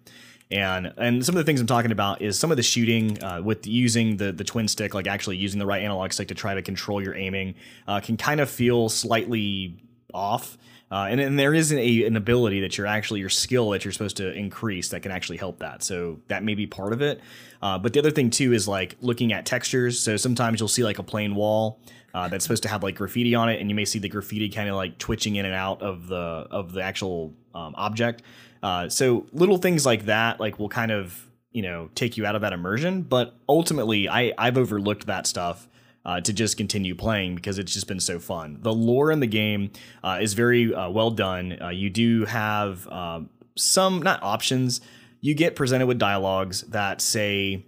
And 0.51 0.93
and 0.97 1.27
some 1.27 1.35
of 1.35 1.39
the 1.39 1.45
things 1.45 1.61
I'm 1.61 1.67
talking 1.67 1.91
about 1.91 2.23
is 2.23 2.39
some 2.39 2.51
of 2.51 2.57
the 2.57 2.63
shooting 2.63 3.23
uh, 3.23 3.43
with 3.43 3.67
using 3.67 4.17
the 4.17 4.33
the 4.33 4.45
twin 4.45 4.69
stick, 4.69 4.95
like 4.95 5.07
actually 5.07 5.37
using 5.37 5.59
the 5.59 5.67
right 5.67 5.83
analog 5.83 6.13
stick 6.13 6.29
to 6.29 6.35
try 6.35 6.55
to 6.55 6.63
control 6.63 7.03
your 7.03 7.17
aiming, 7.17 7.57
uh, 7.89 8.01
can 8.01 8.17
kind 8.17 8.41
of 8.41 8.49
feel 8.49 8.89
slightly 8.89 9.77
off. 10.15 10.57
Uh, 10.89 11.09
and, 11.11 11.21
and 11.21 11.37
there 11.37 11.53
isn't 11.53 11.79
a, 11.79 12.05
an 12.05 12.17
ability 12.17 12.61
that 12.61 12.79
you're 12.79 12.87
actually 12.87 13.19
your 13.19 13.29
skill 13.29 13.71
that 13.71 13.85
you're 13.85 13.91
supposed 13.91 14.17
to 14.19 14.33
increase 14.33 14.91
that 14.91 15.01
can 15.01 15.11
actually 15.11 15.37
help 15.37 15.59
that. 15.59 15.83
So 15.83 16.21
that 16.29 16.45
may 16.45 16.55
be 16.55 16.65
part 16.65 16.93
of 16.93 17.03
it. 17.03 17.21
Uh, 17.61 17.77
but 17.77 17.93
the 17.93 17.99
other 17.99 18.13
thing 18.13 18.31
too 18.31 18.53
is 18.53 18.69
like 18.69 18.97
looking 19.01 19.33
at 19.33 19.47
textures. 19.47 19.99
So 19.99 20.17
sometimes 20.17 20.61
you'll 20.61 20.69
see 20.69 20.85
like 20.85 21.01
a 21.01 21.03
plain 21.03 21.35
wall 21.35 21.81
uh, 22.17 22.29
that's 22.29 22.45
supposed 22.45 22.63
to 22.63 22.69
have 22.69 22.83
like 22.83 22.95
graffiti 22.95 23.35
on 23.35 23.51
it, 23.51 23.61
and 23.61 23.69
you 23.69 23.77
may 23.77 23.85
see 23.85 23.99
the 23.99 24.09
graffiti 24.09 24.49
kind 24.49 24.71
of 24.71 24.75
like 24.75 24.97
twitching 24.97 25.37
in 25.37 25.45
and 25.45 25.55
out 25.55 25.83
of 25.83 26.09
the 26.09 26.17
of 26.17 26.73
the 26.73 26.83
actual 26.83 27.35
um, 27.55 27.75
object. 27.77 28.23
Uh, 28.63 28.89
so 28.89 29.27
little 29.35 29.59
things 29.59 29.85
like 29.85 30.07
that 30.07 30.41
like 30.41 30.59
will 30.59 30.71
kind 30.71 30.91
of 30.91 31.29
you 31.53 31.61
know 31.61 31.91
take 31.95 32.17
you 32.17 32.25
out 32.25 32.35
of 32.35 32.41
that 32.41 32.55
immersion. 32.55 33.03
But 33.03 33.35
ultimately, 33.47 34.09
I 34.09 34.33
I've 34.39 34.57
overlooked 34.57 35.07
that 35.07 35.27
stuff 35.27 35.69
uh, 36.07 36.23
to 36.23 36.33
just 36.33 36.57
continue 36.57 36.95
playing 36.95 37.35
because 37.35 37.59
it's 37.59 37.75
just 37.75 37.87
been 37.87 38.01
so 38.01 38.19
fun. 38.19 38.61
The 38.63 38.73
lore 38.73 39.11
in 39.11 39.21
the 39.21 39.27
game 39.27 39.73
uh, 40.03 40.19
is 40.23 40.33
very 40.33 40.75
uh, 40.75 40.89
well 40.89 41.11
done. 41.11 41.59
Uh, 41.61 41.69
you 41.69 41.91
do 41.91 42.25
have 42.25 42.89
um, 42.89 43.29
some, 43.57 44.01
not 44.01 44.23
options, 44.23 44.81
you 45.21 45.35
get 45.35 45.55
presented 45.55 45.87
with 45.87 45.99
dialogues 45.99 46.63
that 46.63 47.01
say, 47.03 47.67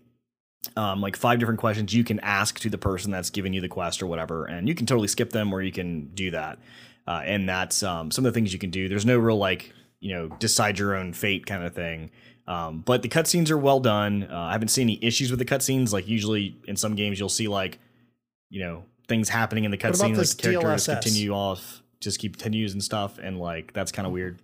um, 0.76 1.00
like 1.00 1.16
five 1.16 1.38
different 1.38 1.60
questions 1.60 1.94
you 1.94 2.04
can 2.04 2.20
ask 2.20 2.58
to 2.60 2.70
the 2.70 2.78
person 2.78 3.10
that's 3.10 3.30
giving 3.30 3.52
you 3.52 3.60
the 3.60 3.68
quest 3.68 4.02
or 4.02 4.06
whatever, 4.06 4.44
and 4.46 4.68
you 4.68 4.74
can 4.74 4.86
totally 4.86 5.08
skip 5.08 5.30
them 5.30 5.52
or 5.52 5.62
you 5.62 5.72
can 5.72 6.06
do 6.14 6.30
that. 6.30 6.58
Uh, 7.06 7.22
and 7.24 7.48
that's 7.48 7.82
um, 7.82 8.10
some 8.10 8.26
of 8.26 8.32
the 8.32 8.36
things 8.36 8.52
you 8.52 8.58
can 8.58 8.70
do. 8.70 8.88
There's 8.88 9.06
no 9.06 9.18
real 9.18 9.38
like 9.38 9.72
you 10.00 10.14
know 10.14 10.28
decide 10.38 10.78
your 10.78 10.94
own 10.94 11.12
fate 11.12 11.46
kind 11.46 11.64
of 11.64 11.74
thing. 11.74 12.10
Um, 12.46 12.80
but 12.80 13.02
the 13.02 13.08
cutscenes 13.08 13.50
are 13.50 13.58
well 13.58 13.80
done. 13.80 14.26
Uh, 14.30 14.36
I 14.36 14.52
haven't 14.52 14.68
seen 14.68 14.88
any 14.88 14.98
issues 15.02 15.30
with 15.30 15.38
the 15.38 15.44
cutscenes. 15.44 15.92
Like 15.92 16.08
usually 16.08 16.56
in 16.66 16.76
some 16.76 16.94
games, 16.94 17.18
you'll 17.18 17.28
see 17.28 17.48
like 17.48 17.78
you 18.50 18.60
know 18.60 18.84
things 19.06 19.28
happening 19.28 19.64
in 19.64 19.70
the 19.70 19.78
cutscene, 19.78 20.10
like 20.10 20.14
this 20.14 20.34
the 20.34 20.42
character 20.42 20.72
just 20.72 20.88
DLSS? 20.88 21.02
continue 21.02 21.32
off, 21.32 21.82
just 22.00 22.18
keep 22.18 22.36
continues 22.36 22.72
and 22.72 22.82
stuff, 22.82 23.18
and 23.18 23.38
like 23.38 23.72
that's 23.72 23.92
kind 23.92 24.06
of 24.06 24.12
weird. 24.12 24.40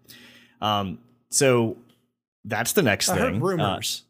Um, 0.60 0.98
so 1.30 1.76
that's 2.44 2.72
the 2.72 2.82
next 2.82 3.08
I 3.08 3.16
thing. 3.16 3.36
Uh, 3.36 3.40
rumors. 3.40 4.02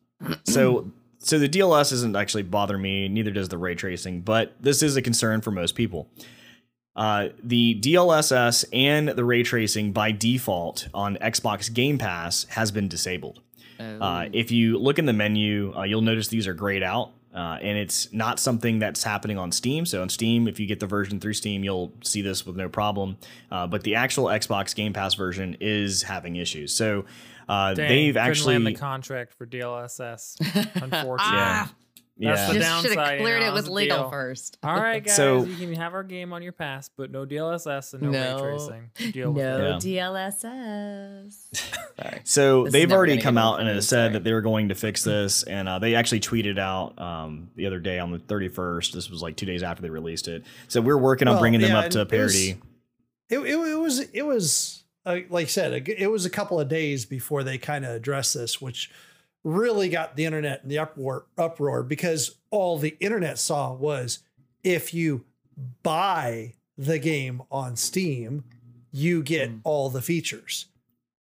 so 0.45 0.91
so 1.25 1.39
the 1.39 1.49
DLS 1.49 1.91
doesn't 1.91 2.15
actually 2.15 2.43
bother 2.43 2.77
me, 2.79 3.09
neither 3.09 3.31
does 3.31 3.49
the 3.49 3.59
ray 3.59 3.75
tracing, 3.75 4.21
but 4.21 4.55
this 4.61 4.83
is 4.83 4.97
a 4.97 5.03
concern 5.03 5.41
for 5.41 5.51
most 5.51 5.75
people. 5.75 6.09
Uh, 6.95 7.29
the 7.43 7.81
DLSS 7.81 8.65
and 8.73 9.09
the 9.09 9.25
ray 9.25 9.43
tracing 9.43 9.93
by 9.93 10.13
default 10.13 10.89
on 10.95 11.17
Xbox 11.17 11.73
Game 11.73 11.99
Pass 11.99 12.45
has 12.51 12.71
been 12.71 12.89
disabled. 12.89 13.41
Uh, 13.81 14.29
if 14.33 14.51
you 14.51 14.79
look 14.79 14.99
in 14.99 15.07
the 15.07 15.13
menu, 15.13 15.75
uh, 15.77 15.83
you'll 15.83 16.01
notice 16.01 16.29
these 16.29 16.47
are 16.47 16.55
grayed 16.55 16.83
out, 16.83 17.11
uh, 17.35 17.59
and 17.61 17.77
it's 17.77 18.13
not 18.13 18.39
something 18.39 18.79
that's 18.79 19.03
happening 19.03 19.37
on 19.37 19.51
Steam. 19.51 19.85
So 19.85 20.01
on 20.01 20.09
Steam, 20.09 20.47
if 20.47 20.61
you 20.61 20.67
get 20.67 20.79
the 20.79 20.87
version 20.87 21.19
through 21.19 21.33
Steam, 21.33 21.65
you'll 21.65 21.93
see 22.03 22.23
this 22.23 22.47
with 22.47 22.57
no 22.57 22.69
problem. 22.69 23.17
Uh, 23.51 23.67
but 23.67 23.83
the 23.83 23.97
actual 23.97 24.27
Xbox 24.27 24.75
Game 24.75 24.93
Pass 24.93 25.15
version 25.15 25.57
is 25.61 26.03
having 26.03 26.37
issues. 26.37 26.73
So 26.73 27.05
uh, 27.49 27.75
Dang, 27.75 27.89
they've 27.89 28.15
couldn't 28.15 28.29
actually 28.29 28.55
land 28.55 28.67
the 28.67 28.75
contract 28.75 29.35
for 29.35 29.47
DLSS. 29.47 30.37
Unfortunately. 30.83 31.37
yeah 31.37 31.67
That's 31.67 31.73
yeah. 32.17 32.33
the 32.35 32.35
Just 32.37 32.53
should 32.53 32.63
have 32.63 32.63
downside, 32.97 33.15
you 33.19 33.25
cleared 33.25 33.43
know, 33.43 33.49
it 33.49 33.55
with 33.55 33.69
legal 33.69 33.99
deal. 33.99 34.11
first. 34.11 34.59
All 34.63 34.75
right, 34.77 35.05
guys, 35.05 35.17
So- 35.17 35.45
you 35.45 35.57
can 35.67 35.75
have 35.75 35.95
our 35.95 36.05
game 36.05 36.33
on 36.33 36.43
your 36.43 36.53
pass, 36.53 36.89
but 36.97 37.11
no 37.11 37.27
DLSS 37.27 37.95
and 37.95 38.03
no, 38.03 38.11
No. 38.11 38.45
ray 38.45 38.51
tracing. 38.57 39.13
Deal 39.13 39.33
with 39.33 39.45
No 39.45 39.77
it. 39.77 39.85
Yeah. 39.85 40.03
DLSS. 40.11 41.33
Sorry. 42.01 42.21
So 42.25 42.65
This 42.65 42.73
they've 42.73 42.93
already 42.93 43.19
come 43.19 43.39
out 43.39 43.61
and 43.61 43.69
for 43.69 43.75
me, 43.75 43.81
said 43.81 43.87
sorry. 43.89 44.13
that 44.15 44.25
they 44.25 44.33
were 44.33 44.41
going 44.43 44.69
to 44.71 44.75
fix 44.75 45.03
this, 45.05 45.43
and 45.45 45.69
uh, 45.69 45.79
they 45.79 45.95
actually 45.95 46.21
tweeted 46.21 46.59
out 46.59 46.99
um, 47.01 47.51
the 47.57 47.67
other 47.67 47.79
day 47.81 47.99
on 47.99 48.11
the 48.11 48.19
31st. 48.19 48.93
This 48.93 49.11
was 49.11 49.23
like 49.23 49.37
two 49.37 49.47
days 49.47 49.63
after 49.63 49.83
they 49.83 49.91
released 49.91 50.29
it. 50.29 50.45
So 50.69 50.81
we're 50.81 50.99
working 50.99 51.29
on 51.29 51.35
Well, 51.35 51.41
bringing 51.41 51.61
them 51.61 51.75
up 51.77 51.91
to 51.91 52.01
and 52.03 52.13
it 52.13 52.23
was- 52.23 52.33
parity. 52.35 52.61
It, 53.31 53.39
it, 53.39 53.57
it 53.57 53.79
was 53.79 54.01
it 54.01 54.23
was 54.23 54.84
uh, 55.07 55.19
like 55.29 55.45
I 55.47 55.49
said, 55.49 55.89
it 55.89 56.11
was 56.11 56.25
a 56.25 56.31
couple 56.31 56.59
of 56.61 56.69
days 56.69 57.05
before 57.05 57.43
they 57.43 57.59
kind 57.59 57.85
of 57.85 57.93
addressed 57.93 58.35
this, 58.35 58.61
which 58.61 58.91
really 59.43 59.89
got 59.89 60.17
the 60.17 60.25
internet 60.25 60.63
in 60.63 60.69
the 60.71 60.79
uproar 60.79 61.27
uproar 61.37 61.83
because 61.83 62.37
all 62.51 62.79
the 62.79 62.97
internet 63.01 63.39
saw 63.39 63.73
was 63.73 64.21
if 64.63 64.95
you 64.95 65.25
buy 65.83 66.55
the 66.79 66.99
game 66.99 67.43
on 67.51 67.77
Steam, 67.77 68.45
you 68.91 69.23
get 69.23 69.51
all 69.65 69.91
the 69.91 70.03
features. 70.03 70.67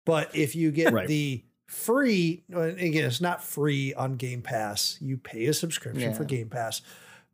But 0.05 0.33
if 0.35 0.55
you 0.55 0.71
get 0.71 0.93
Right. 0.93 1.07
the 1.07 1.43
free, 1.67 2.43
uh, 2.53 2.61
again, 2.61 3.05
it's 3.05 3.21
not 3.21 3.43
free 3.43 3.93
on 3.93 4.15
Game 4.15 4.41
Pass. 4.41 4.97
You 5.01 5.17
pay 5.17 5.45
a 5.45 5.53
subscription 5.53 6.11
Yeah. 6.11 6.13
for 6.13 6.23
Game 6.23 6.49
Pass. 6.49 6.81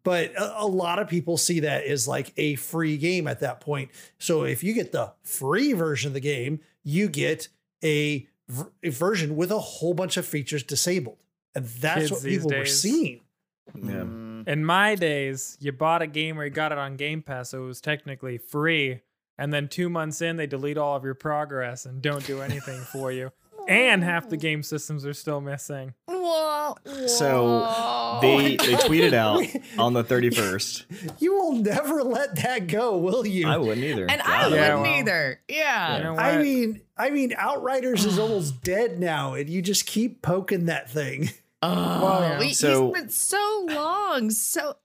But 0.03 0.33
a, 0.35 0.63
a 0.63 0.67
lot 0.67 0.99
of 0.99 1.07
people 1.07 1.37
see 1.37 1.61
that 1.61 1.83
as 1.83 2.07
like 2.07 2.33
a 2.37 2.55
free 2.55 2.97
game 2.97 3.27
at 3.27 3.41
that 3.41 3.61
point. 3.61 3.91
So 4.17 4.43
if 4.43 4.63
you 4.63 4.73
get 4.73 4.91
the 4.91 5.13
free 5.23 5.73
version 5.73 6.09
of 6.09 6.13
the 6.13 6.19
game, 6.19 6.61
you 6.83 7.09
get 7.09 7.47
a, 7.83 8.27
a 8.83 8.89
version 8.89 9.35
with 9.35 9.51
a 9.51 9.59
whole 9.59 9.93
bunch 9.93 10.17
of 10.17 10.25
features 10.25 10.63
disabled. 10.63 11.17
And 11.55 11.65
that's 11.65 12.01
Kids 12.01 12.11
what 12.11 12.21
these 12.21 12.43
people 12.43 12.57
were 12.57 12.65
seeing. 12.65 13.21
Yeah. 13.75 13.91
Mm. 13.91 14.47
In 14.47 14.65
my 14.65 14.95
days, 14.95 15.57
you 15.59 15.71
bought 15.71 16.01
a 16.01 16.07
game 16.07 16.39
or 16.39 16.45
you 16.45 16.49
got 16.49 16.71
it 16.71 16.77
on 16.77 16.95
Game 16.95 17.21
Pass, 17.21 17.49
so 17.49 17.63
it 17.63 17.67
was 17.67 17.81
technically 17.81 18.37
free. 18.37 19.01
And 19.37 19.53
then 19.53 19.67
two 19.67 19.89
months 19.89 20.21
in, 20.21 20.37
they 20.37 20.47
delete 20.47 20.77
all 20.77 20.95
of 20.95 21.03
your 21.03 21.13
progress 21.13 21.85
and 21.85 22.01
don't 22.01 22.25
do 22.25 22.41
anything 22.41 22.81
for 22.81 23.11
you. 23.11 23.31
And 23.69 24.03
half 24.03 24.27
the 24.29 24.35
game 24.37 24.63
systems 24.63 25.05
are 25.05 25.13
still 25.13 25.41
missing. 25.41 25.93
So 27.07 28.19
they 28.21 28.57
they 28.57 28.73
tweeted 28.87 29.13
out 29.13 29.43
on 29.77 29.93
the 29.93 30.03
31st. 30.03 30.85
You 31.19 31.35
will 31.35 31.53
never 31.53 32.03
let 32.03 32.35
that 32.43 32.67
go, 32.67 32.97
will 32.97 33.25
you? 33.27 33.47
I 33.47 33.57
wouldn't 33.57 33.83
either. 33.85 34.07
And 34.09 34.21
I 34.21 34.47
Yeah, 34.47 34.75
wouldn't 34.75 34.81
well. 34.81 34.85
either. 34.99 35.41
Yeah. 35.47 35.97
You 35.97 36.03
know? 36.03 36.15
I 36.17 36.37
mean, 36.37 36.81
I 36.97 37.09
mean, 37.09 37.33
Outriders 37.37 38.05
is 38.05 38.17
almost 38.17 38.61
dead 38.63 38.99
now, 38.99 39.33
and 39.33 39.49
you 39.49 39.61
just 39.61 39.85
keep 39.85 40.21
poking 40.21 40.65
that 40.65 40.89
thing. 40.89 41.29
Oh, 41.61 42.01
Well, 42.01 42.21
yeah. 42.21 42.39
we, 42.39 42.53
So- 42.53 42.87
you 42.87 42.95
spent 42.95 43.11
so 43.11 43.65
long, 43.69 44.29
so 44.31 44.75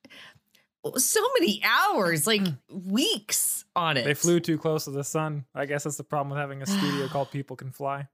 so 0.98 1.20
many 1.38 1.62
hours, 1.64 2.24
hmm. 2.24 2.30
like 2.30 2.42
weeks 2.68 3.64
on 3.76 3.96
it. 3.96 4.04
they 4.04 4.12
flew 4.14 4.40
too 4.40 4.58
close 4.58 4.84
to 4.84 4.90
the 4.90 5.04
sun. 5.04 5.44
I 5.54 5.66
guess 5.66 5.84
that's 5.84 5.96
the 5.96 6.02
problem 6.04 6.30
with 6.30 6.38
having 6.40 6.62
a 6.62 6.66
studio 6.66 7.06
called 7.12 7.30
People 7.30 7.54
Can 7.56 7.70
Fly. 7.70 8.08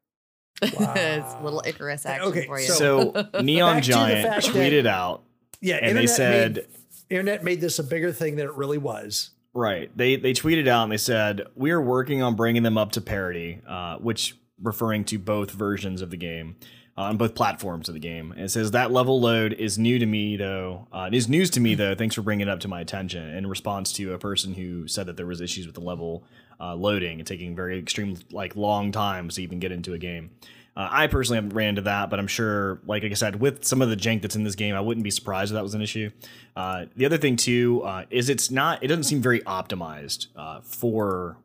It's 0.62 1.34
a 1.34 1.40
little 1.42 1.62
Icarus 1.64 2.06
action 2.06 2.28
Okay, 2.28 2.46
for 2.46 2.58
you. 2.60 2.66
So 2.66 3.28
Neon 3.42 3.76
Back 3.76 3.84
the 3.84 3.92
Giant 3.92 4.28
fact 4.28 4.46
that- 4.46 4.54
tweeted 4.54 4.86
out 4.86 5.22
Yeah, 5.60 5.76
and 5.76 5.96
they 5.96 6.02
internet 6.02 6.10
said 6.10 6.54
made, 6.56 6.66
internet 7.10 7.44
made 7.44 7.60
this 7.60 7.78
a 7.78 7.84
bigger 7.84 8.12
thing 8.12 8.36
than 8.36 8.46
it 8.46 8.54
really 8.54 8.78
was. 8.78 9.30
Right. 9.52 9.90
They 9.96 10.16
they 10.16 10.32
tweeted 10.32 10.68
out 10.68 10.84
and 10.84 10.92
they 10.92 10.96
said 10.96 11.42
we 11.54 11.70
are 11.72 11.80
working 11.80 12.22
on 12.22 12.36
bringing 12.36 12.62
them 12.62 12.78
up 12.78 12.92
to 12.92 13.00
parity, 13.00 13.60
uh, 13.66 13.96
which 13.96 14.36
referring 14.62 15.04
to 15.06 15.18
both 15.18 15.50
versions 15.50 16.02
of 16.02 16.10
the 16.10 16.16
game 16.16 16.54
uh, 16.96 17.02
on 17.02 17.16
both 17.16 17.34
platforms 17.34 17.88
of 17.88 17.94
the 17.94 18.00
game. 18.00 18.30
And 18.32 18.42
it 18.42 18.50
says 18.50 18.70
that 18.72 18.92
level 18.92 19.20
load 19.20 19.54
is 19.54 19.76
new 19.78 19.98
to 19.98 20.06
me 20.06 20.36
though. 20.36 20.86
Uh, 20.92 21.08
it 21.10 21.14
is 21.16 21.28
news 21.28 21.50
to 21.50 21.60
me 21.60 21.74
though. 21.74 21.94
Thanks 21.96 22.14
for 22.14 22.22
bringing 22.22 22.46
it 22.46 22.50
up 22.50 22.60
to 22.60 22.68
my 22.68 22.80
attention. 22.80 23.28
In 23.34 23.46
response 23.48 23.92
to 23.94 24.12
a 24.12 24.18
person 24.18 24.54
who 24.54 24.86
said 24.86 25.06
that 25.06 25.16
there 25.16 25.26
was 25.26 25.40
issues 25.40 25.66
with 25.66 25.74
the 25.74 25.80
level 25.80 26.24
uh, 26.60 26.74
loading 26.74 27.18
and 27.18 27.26
taking 27.26 27.56
very 27.56 27.78
extreme 27.78 28.16
like 28.30 28.56
long 28.56 28.92
times 28.92 29.36
to 29.36 29.42
even 29.42 29.58
get 29.58 29.72
into 29.72 29.94
a 29.94 29.98
game. 29.98 30.30
Uh, 30.76 30.88
I 30.90 31.06
personally 31.08 31.36
haven't 31.36 31.54
ran 31.54 31.70
into 31.70 31.82
that, 31.82 32.10
but 32.10 32.18
I'm 32.18 32.28
sure, 32.28 32.80
like 32.86 33.02
I 33.02 33.12
said, 33.14 33.40
with 33.40 33.64
some 33.64 33.82
of 33.82 33.90
the 33.90 33.96
jank 33.96 34.22
that's 34.22 34.36
in 34.36 34.44
this 34.44 34.54
game, 34.54 34.74
I 34.74 34.80
wouldn't 34.80 35.04
be 35.04 35.10
surprised 35.10 35.50
if 35.50 35.54
that 35.54 35.62
was 35.62 35.74
an 35.74 35.82
issue. 35.82 36.10
Uh, 36.54 36.86
the 36.94 37.06
other 37.06 37.18
thing 37.18 37.36
too 37.36 37.82
uh, 37.82 38.04
is 38.10 38.28
it's 38.28 38.50
not. 38.50 38.82
It 38.82 38.86
doesn't 38.86 39.04
seem 39.04 39.20
very 39.20 39.40
optimized 39.40 40.28
uh, 40.36 40.60
for 40.60 41.38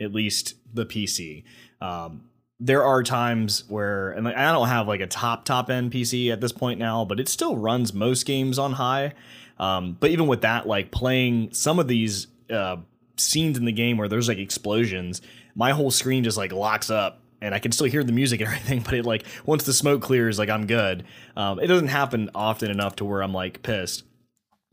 at 0.00 0.12
least 0.12 0.54
the 0.74 0.84
PC. 0.84 1.44
Um, 1.80 2.24
there 2.58 2.84
are 2.84 3.02
times 3.02 3.64
where, 3.68 4.10
and 4.10 4.24
like, 4.24 4.36
I 4.36 4.52
don't 4.52 4.68
have 4.68 4.88
like 4.88 5.00
a 5.00 5.06
top 5.06 5.44
top 5.44 5.70
end 5.70 5.92
PC 5.92 6.32
at 6.32 6.40
this 6.40 6.52
point 6.52 6.78
now, 6.78 7.04
but 7.04 7.20
it 7.20 7.28
still 7.28 7.56
runs 7.56 7.92
most 7.92 8.24
games 8.24 8.58
on 8.58 8.72
high. 8.72 9.14
Um, 9.58 9.96
but 9.98 10.10
even 10.10 10.26
with 10.26 10.42
that, 10.42 10.66
like 10.66 10.90
playing 10.90 11.52
some 11.54 11.78
of 11.78 11.88
these 11.88 12.26
uh, 12.50 12.76
scenes 13.22 13.58
in 13.58 13.64
the 13.64 13.72
game 13.72 13.96
where 13.96 14.08
there's 14.08 14.28
like 14.28 14.38
explosions, 14.38 15.22
my 15.54 15.72
whole 15.72 15.90
screen 15.90 16.24
just 16.24 16.36
like 16.36 16.52
locks 16.52 16.90
up 16.90 17.22
and 17.40 17.54
I 17.54 17.58
can 17.58 17.72
still 17.72 17.86
hear 17.86 18.04
the 18.04 18.12
music 18.12 18.40
and 18.40 18.48
everything, 18.52 18.80
but 18.80 18.94
it 18.94 19.04
like 19.04 19.24
once 19.44 19.64
the 19.64 19.72
smoke 19.72 20.00
clears, 20.00 20.38
like 20.38 20.48
I'm 20.48 20.66
good. 20.66 21.04
Um, 21.36 21.58
it 21.60 21.66
doesn't 21.66 21.88
happen 21.88 22.30
often 22.34 22.70
enough 22.70 22.96
to 22.96 23.04
where 23.04 23.22
I'm 23.22 23.34
like 23.34 23.62
pissed, 23.62 24.04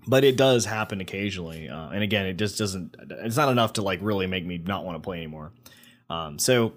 but 0.08 0.24
it 0.24 0.38
does 0.38 0.66
happen 0.66 1.02
occasionally. 1.02 1.68
Uh, 1.68 1.90
and 1.90 2.04
again, 2.04 2.26
it 2.26 2.34
just 2.34 2.58
doesn't. 2.58 2.96
It's 3.10 3.38
not 3.38 3.50
enough 3.50 3.74
to 3.74 3.82
like 3.82 4.00
really 4.02 4.28
make 4.28 4.46
me 4.46 4.58
not 4.58 4.86
want 4.86 4.96
to 4.96 5.02
play 5.02 5.18
anymore. 5.18 5.52
Um, 6.10 6.40
so 6.40 6.74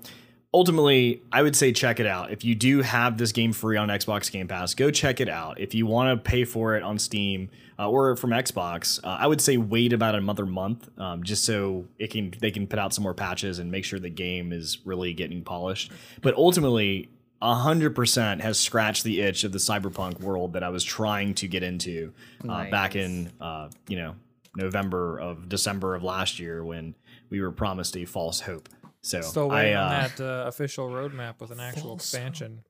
ultimately, 0.53 1.23
I 1.31 1.43
would 1.43 1.57
say 1.57 1.73
check 1.73 2.01
it 2.01 2.07
out. 2.07 2.31
If 2.31 2.45
you 2.45 2.55
do 2.55 2.83
have 2.83 3.19
this 3.19 3.33
game 3.33 3.53
free 3.53 3.77
on 3.77 3.89
Xbox 3.89 4.31
Game 4.31 4.49
Pass, 4.49 4.75
go 4.75 4.91
check 4.91 5.21
it 5.21 5.29
out. 5.29 5.61
If 5.61 5.75
you 5.75 5.87
want 5.87 6.25
to 6.25 6.31
pay 6.31 6.45
for 6.45 6.77
it 6.77 6.83
on 6.83 6.99
Steam 6.99 7.51
uh, 7.79 7.89
or 7.89 8.17
from 8.17 8.31
Xbox, 8.31 9.03
uh, 9.05 9.17
I 9.21 9.27
would 9.27 9.41
say 9.41 9.57
wait 9.57 9.93
about 9.93 10.15
another 10.15 10.47
month, 10.47 10.89
um, 10.99 11.23
just 11.23 11.45
so 11.45 11.87
it 11.99 12.11
can 12.11 12.33
they 12.41 12.51
can 12.51 12.67
put 12.67 12.79
out 12.79 12.93
some 12.95 13.03
more 13.03 13.15
patches 13.15 13.59
and 13.59 13.71
make 13.71 13.85
sure 13.85 13.99
the 13.99 14.11
game 14.11 14.53
is 14.53 14.79
really 14.85 15.13
getting 15.13 15.43
polished. 15.43 15.93
But 16.21 16.35
ultimately. 16.35 17.09
hundred 17.43 17.97
percent 17.97 18.41
has 18.41 18.57
scratched 18.57 19.03
the 19.03 19.21
itch 19.21 19.43
of 19.43 19.51
the 19.51 19.59
cyberpunk 19.59 20.21
world 20.21 20.53
that 20.53 20.63
I 20.63 20.69
was 20.69 20.85
trying 20.85 21.35
to 21.35 21.49
get 21.49 21.65
into 21.65 22.13
uh, 22.49 22.71
back 22.71 22.95
in 22.95 23.33
uh, 23.41 23.69
you 23.89 23.97
know 23.97 24.15
November 24.57 25.19
of 25.19 25.49
December 25.49 25.95
of 25.95 26.05
last 26.05 26.39
year 26.39 26.65
when 26.65 26.95
we 27.31 27.41
were 27.41 27.51
promised 27.51 27.97
a 27.97 28.05
false 28.05 28.41
hope. 28.41 28.69
So 29.01 29.21
Still 29.21 29.51
I, 29.51 29.55
waiting 29.55 29.77
uh, 29.77 29.83
on 29.83 29.91
that 29.91 30.21
uh, 30.21 30.45
official 30.47 30.89
roadmap 30.89 31.41
with 31.41 31.51
an 31.51 31.61
actual 31.61 31.83
False 31.83 32.03
expansion. 32.03 32.63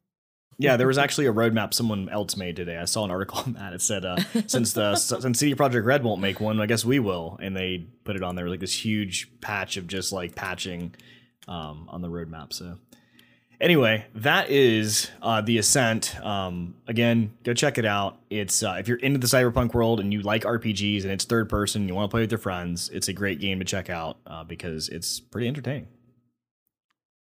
Yeah, 0.58 0.76
there 0.76 0.86
was 0.86 0.98
actually 0.98 1.26
a 1.26 1.32
roadmap 1.32 1.74
someone 1.74 2.08
else 2.08 2.36
made 2.36 2.56
today. 2.56 2.76
I 2.76 2.84
saw 2.84 3.04
an 3.04 3.10
article 3.10 3.38
on 3.46 3.54
that. 3.54 3.72
It 3.72 3.82
said 3.82 4.04
uh, 4.04 4.16
since 4.46 4.72
the 4.72 4.96
since 4.96 5.38
CD 5.38 5.54
Projekt 5.54 5.84
Red 5.84 6.04
won't 6.04 6.20
make 6.20 6.40
one, 6.40 6.60
I 6.60 6.66
guess 6.66 6.84
we 6.84 6.98
will, 6.98 7.38
and 7.42 7.56
they 7.56 7.86
put 8.04 8.16
it 8.16 8.22
on 8.22 8.36
there 8.36 8.48
like 8.48 8.60
this 8.60 8.84
huge 8.84 9.30
patch 9.40 9.76
of 9.76 9.86
just 9.86 10.12
like 10.12 10.34
patching 10.34 10.94
um, 11.48 11.88
on 11.88 12.02
the 12.02 12.08
roadmap. 12.08 12.52
So 12.52 12.78
anyway, 13.60 14.04
that 14.16 14.50
is 14.50 15.10
uh, 15.22 15.40
the 15.40 15.58
Ascent. 15.58 16.20
Um, 16.22 16.74
again, 16.86 17.32
go 17.44 17.54
check 17.54 17.78
it 17.78 17.86
out. 17.86 18.18
It's 18.28 18.62
uh, 18.62 18.76
if 18.78 18.88
you're 18.88 18.98
into 18.98 19.18
the 19.18 19.26
cyberpunk 19.26 19.72
world 19.72 20.00
and 20.00 20.12
you 20.12 20.20
like 20.20 20.42
RPGs 20.42 21.02
and 21.04 21.12
it's 21.12 21.24
third 21.24 21.48
person, 21.48 21.88
you 21.88 21.94
want 21.94 22.10
to 22.10 22.14
play 22.14 22.22
with 22.22 22.32
your 22.32 22.38
friends. 22.38 22.90
It's 22.92 23.08
a 23.08 23.12
great 23.12 23.40
game 23.40 23.58
to 23.60 23.64
check 23.64 23.88
out 23.88 24.18
uh, 24.26 24.44
because 24.44 24.88
it's 24.88 25.20
pretty 25.20 25.48
entertaining. 25.48 25.88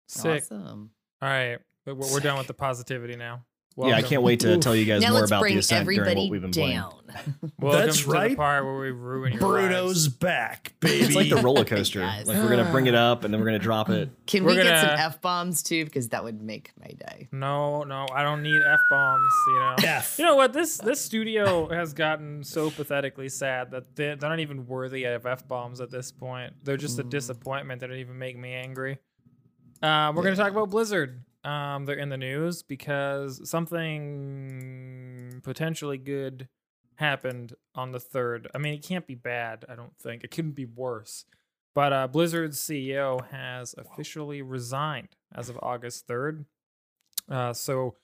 Sick. 0.08 0.44
Awesome. 0.44 0.92
All 1.22 1.30
right, 1.30 1.60
we're, 1.86 1.94
we're 1.96 2.20
done 2.20 2.38
with 2.38 2.48
the 2.48 2.54
positivity 2.54 3.16
now. 3.16 3.44
Yeah, 3.76 3.96
I 3.96 4.04
can't 4.04 4.22
wait 4.22 4.40
to 4.42 4.54
Oof. 4.54 4.60
tell 4.60 4.76
you 4.76 4.86
guys 4.86 5.02
now 5.02 5.10
more 5.10 5.22
let's 5.22 5.32
about 5.32 5.40
the 5.40 5.42
bring 5.46 5.58
Ascent 5.58 5.86
during 5.86 6.00
everybody 6.00 6.22
what 6.28 6.32
we've 6.32 6.42
been 6.42 6.52
playing. 6.52 6.76
down. 6.78 6.94
Welcome 7.60 7.86
That's 7.88 8.04
to 8.04 8.10
right. 8.12 8.30
the 8.30 8.36
part 8.36 8.64
where 8.66 8.78
we 8.78 8.92
ruin 8.92 9.34
your 9.34 9.42
Bruno's 9.42 10.06
lives. 10.06 10.10
back, 10.10 10.74
baby. 10.80 11.04
It's 11.06 11.16
like 11.16 11.30
the 11.30 11.38
roller 11.38 11.66
coaster. 11.66 12.02
Yes. 12.02 12.28
Like 12.28 12.38
we're 12.38 12.50
gonna 12.50 12.72
bring 12.72 12.86
it 12.86 12.94
up 12.94 13.24
and 13.24 13.34
then 13.34 13.42
we're 13.42 13.48
gonna 13.48 13.58
drop 13.58 13.90
it. 13.90 14.10
Can 14.28 14.44
We're 14.44 14.52
we 14.52 14.62
get 14.62 14.80
some 14.80 14.90
f 14.92 15.22
bombs 15.22 15.64
too? 15.64 15.86
Because 15.86 16.10
that 16.10 16.24
would 16.24 16.40
make 16.40 16.72
my 16.80 16.86
day. 16.88 17.30
No, 17.32 17.82
no, 17.84 18.06
I 18.14 18.22
don't 18.22 18.44
need 18.44 18.62
f 18.62 18.80
bombs. 18.92 19.34
You 19.48 19.54
know. 19.56 19.76
F. 19.80 20.16
You 20.20 20.26
know 20.26 20.36
what? 20.36 20.54
This 20.54 20.78
this 20.78 21.02
studio 21.02 21.68
has 21.70 21.94
gotten 21.94 22.44
so 22.44 22.70
pathetically 22.70 23.30
sad 23.30 23.72
that 23.72 23.96
they, 23.96 24.14
they're 24.14 24.30
not 24.30 24.40
even 24.40 24.68
worthy 24.68 25.06
of 25.06 25.26
f 25.26 25.48
bombs 25.48 25.82
at 25.82 25.90
this 25.90 26.12
point. 26.12 26.54
They're 26.64 26.78
just 26.78 27.00
a 27.00 27.04
disappointment 27.04 27.82
that 27.82 27.88
don't 27.88 27.98
even 27.98 28.20
make 28.20 28.38
me 28.38 28.54
angry. 28.54 29.00
Uh, 29.82 30.14
we're 30.16 30.22
gonna 30.24 30.36
talk 30.36 30.52
about 30.52 30.70
Blizzard. 30.70 31.24
Um, 31.44 31.86
they're 31.86 31.98
in 31.98 32.10
the 32.10 32.18
news 32.18 32.64
because 32.64 33.48
something 33.50 35.42
potentially 35.44 35.98
good 35.98 36.48
happened 36.96 37.54
on 37.76 37.92
the 37.92 38.00
third. 38.00 38.48
I 38.54 38.58
mean, 38.60 38.74
it 38.74 38.84
can't 38.84 39.06
be 39.08 39.16
bad. 39.16 39.66
I 39.68 39.76
don't 39.76 39.98
think 39.98 40.24
it 40.24 40.32
couldn't 40.32 40.52
be 40.54 40.66
worse. 40.66 41.26
But 41.76 41.92
uh, 41.92 42.08
Blizzard's 42.08 42.60
CEO 42.60 43.28
has 43.30 43.74
officially 43.78 44.42
resigned 44.42 45.16
as 45.34 45.50
of 45.50 45.58
August 45.62 46.06
third. 46.08 46.46
Uh, 47.30 47.52
so 47.54 47.96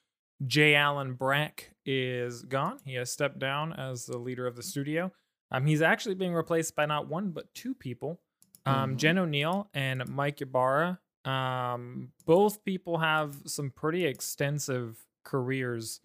J. 0.44 0.74
Allen 0.74 1.14
Brack 1.14 1.70
is 1.86 2.42
gone. 2.42 2.78
He 2.84 2.94
has 2.94 3.12
stepped 3.12 3.38
down 3.38 3.72
as 3.72 4.06
the 4.06 4.18
leader 4.18 4.46
of 4.46 4.56
the 4.56 4.62
studio. 4.62 5.12
Um, 5.52 5.66
he's 5.66 5.82
actually 5.82 6.14
being 6.16 6.34
replaced 6.34 6.74
by 6.74 6.86
not 6.86 7.08
one 7.08 7.30
but 7.30 7.52
two 7.54 7.74
people, 7.74 8.20
um, 8.66 8.94
Mhm. 8.94 8.96
Jen 8.98 9.16
Oneal 9.16 9.68
and 9.72 10.08
Mike 10.08 10.40
Ybarra. 10.42 11.00
Um, 11.24 12.12
both 12.24 12.64
people 12.64 12.98
have 12.98 13.36
some 13.46 13.70
pretty 13.70 14.06
extensive 14.06 15.04
careers 15.24 16.00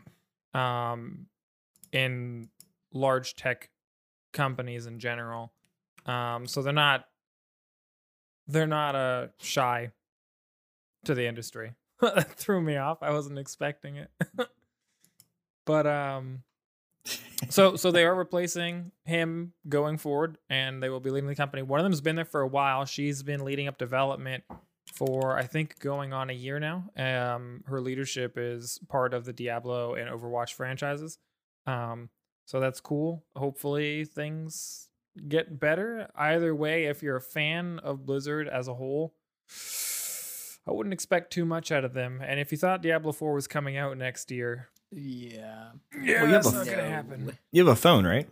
um, 0.54 1.28
in 1.92 2.50
large 2.94 3.36
tech 3.36 3.70
companies 4.34 4.86
in 4.86 5.00
general. 5.00 5.54
Um, 6.06 6.48
so 6.48 6.62
they're 6.62 6.74
not 6.74 7.06
they're 8.48 8.68
not 8.68 8.96
uh, 8.96 9.28
shy 9.40 9.92
to 11.06 11.16
the 11.16 11.26
industry. 11.28 11.74
that 12.02 12.34
threw 12.34 12.62
me 12.62 12.78
off. 12.78 13.02
I 13.02 13.12
wasn't 13.12 13.40
expecting 13.40 13.96
it. 13.96 14.12
but 15.66 15.88
um 15.88 16.44
so 17.50 17.76
so 17.76 17.92
they 17.92 18.04
are 18.04 18.16
replacing 18.16 18.92
him 19.04 19.54
going 19.68 19.98
forward 19.98 20.38
and 20.50 20.82
they 20.82 20.90
will 20.90 21.00
be 21.00 21.10
leading 21.10 21.28
the 21.28 21.36
company. 21.36 21.64
One 21.64 21.80
of 21.80 21.84
them's 21.84 22.02
been 22.02 22.16
there 22.16 22.26
for 22.26 22.42
a 22.42 22.48
while. 22.48 22.86
She's 22.86 23.24
been 23.24 23.44
leading 23.44 23.68
up 23.68 23.78
development 23.78 24.44
for 24.96 25.38
I 25.38 25.44
think 25.44 25.80
going 25.80 26.14
on 26.14 26.30
a 26.30 26.34
year 26.34 26.60
now. 26.60 26.90
Um 26.98 27.64
her 27.68 27.82
leadership 27.82 28.34
is 28.38 28.80
part 28.90 29.14
of 29.14 29.26
the 29.26 29.34
Diablo 29.34 29.94
and 29.96 30.10
Overwatch 30.10 30.54
franchises. 30.54 31.18
Um 31.68 32.10
so 32.46 32.60
that's 32.60 32.80
cool. 32.80 33.26
Hopefully 33.36 34.06
things 34.06 34.90
get 35.28 35.60
better. 35.60 36.10
Either 36.16 36.54
way, 36.54 36.86
if 36.86 37.02
you're 37.02 37.16
a 37.16 37.22
fan 37.22 37.80
of 37.80 38.06
Blizzard 38.06 38.48
as 38.48 38.68
a 38.68 38.74
whole, 38.76 39.16
I 40.68 40.72
wouldn't 40.72 40.94
expect 40.94 41.32
too 41.32 41.46
much 41.46 41.72
out 41.72 41.84
of 41.86 41.94
them. 41.94 42.22
And 42.24 42.40
if 42.40 42.52
you 42.52 42.58
thought 42.58 42.82
Diablo 42.82 43.12
4 43.12 43.34
was 43.34 43.48
coming 43.48 43.78
out 43.78 43.98
next 43.98 44.30
year, 44.32 44.70
Yeah. 44.92 45.72
yeah, 46.02 46.24
Well, 46.24 46.32
that's 46.32 46.52
not 46.52 46.66
gonna 46.66 46.90
happen. 46.90 47.38
You 47.52 47.66
have 47.66 47.74
a 47.74 47.80
phone, 47.80 48.06
right? 48.06 48.28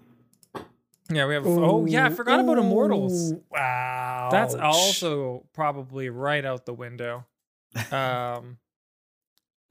Yeah, 1.09 1.25
we 1.27 1.33
have. 1.33 1.45
oh 1.45 1.85
yeah, 1.85 2.05
I 2.05 2.09
forgot 2.09 2.39
about 2.39 2.57
Immortals. 2.57 3.33
Ooh, 3.33 3.43
Wow. 3.51 4.29
That's 4.31 4.55
also 4.55 5.45
probably 5.53 6.09
right 6.09 6.45
out 6.45 6.65
the 6.65 6.73
window. 6.73 7.25
Um, 7.91 8.57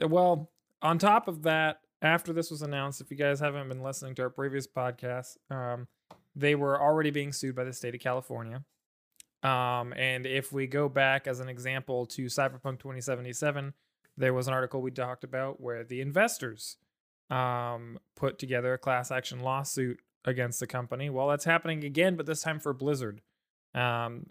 well, 0.01 0.51
on 0.83 0.99
top 0.99 1.29
of 1.29 1.43
that, 1.45 1.81
after 2.03 2.33
this 2.33 2.51
was 2.51 2.63
announced, 2.63 3.01
if 3.01 3.11
you 3.11 3.17
guys 3.17 3.41
haven't 3.41 3.69
been 3.69 3.83
listening 3.83 4.15
to 4.17 4.23
our 4.23 4.31
previous 4.31 4.67
podcast, 4.67 5.37
um, 5.51 5.87
they 6.35 6.55
were 6.55 6.81
already 6.81 7.11
being 7.11 7.33
sued 7.33 7.55
by 7.55 7.65
the 7.65 7.73
state 7.73 7.95
of 7.95 8.01
California. 8.01 8.65
Um, 9.43 9.93
and 9.97 10.27
if 10.27 10.53
we 10.53 10.67
go 10.67 10.89
back 10.89 11.27
as 11.27 11.41
an 11.41 11.49
example 11.49 12.07
to 12.07 12.27
Cyberpunk 12.27 12.79
2077, 12.81 13.73
there 14.17 14.35
was 14.35 14.47
an 14.49 14.55
article 14.55 14.83
we 14.83 14.91
talked 14.91 15.25
about 15.25 15.61
where 15.61 15.83
the 15.85 16.01
investors 16.01 16.77
um, 17.31 17.99
put 18.17 18.39
together 18.39 18.75
a 18.75 18.79
class 18.79 19.11
action 19.11 19.41
lawsuit 19.41 20.01
against 20.25 20.61
the 20.61 20.67
company. 20.67 21.11
Well, 21.11 21.29
that's 21.29 21.45
happening 21.45 21.85
again, 21.85 22.17
but 22.17 22.27
this 22.27 22.43
time 22.43 22.61
for 22.61 22.73
Blizzard. 22.73 23.21
Um, 23.75 24.27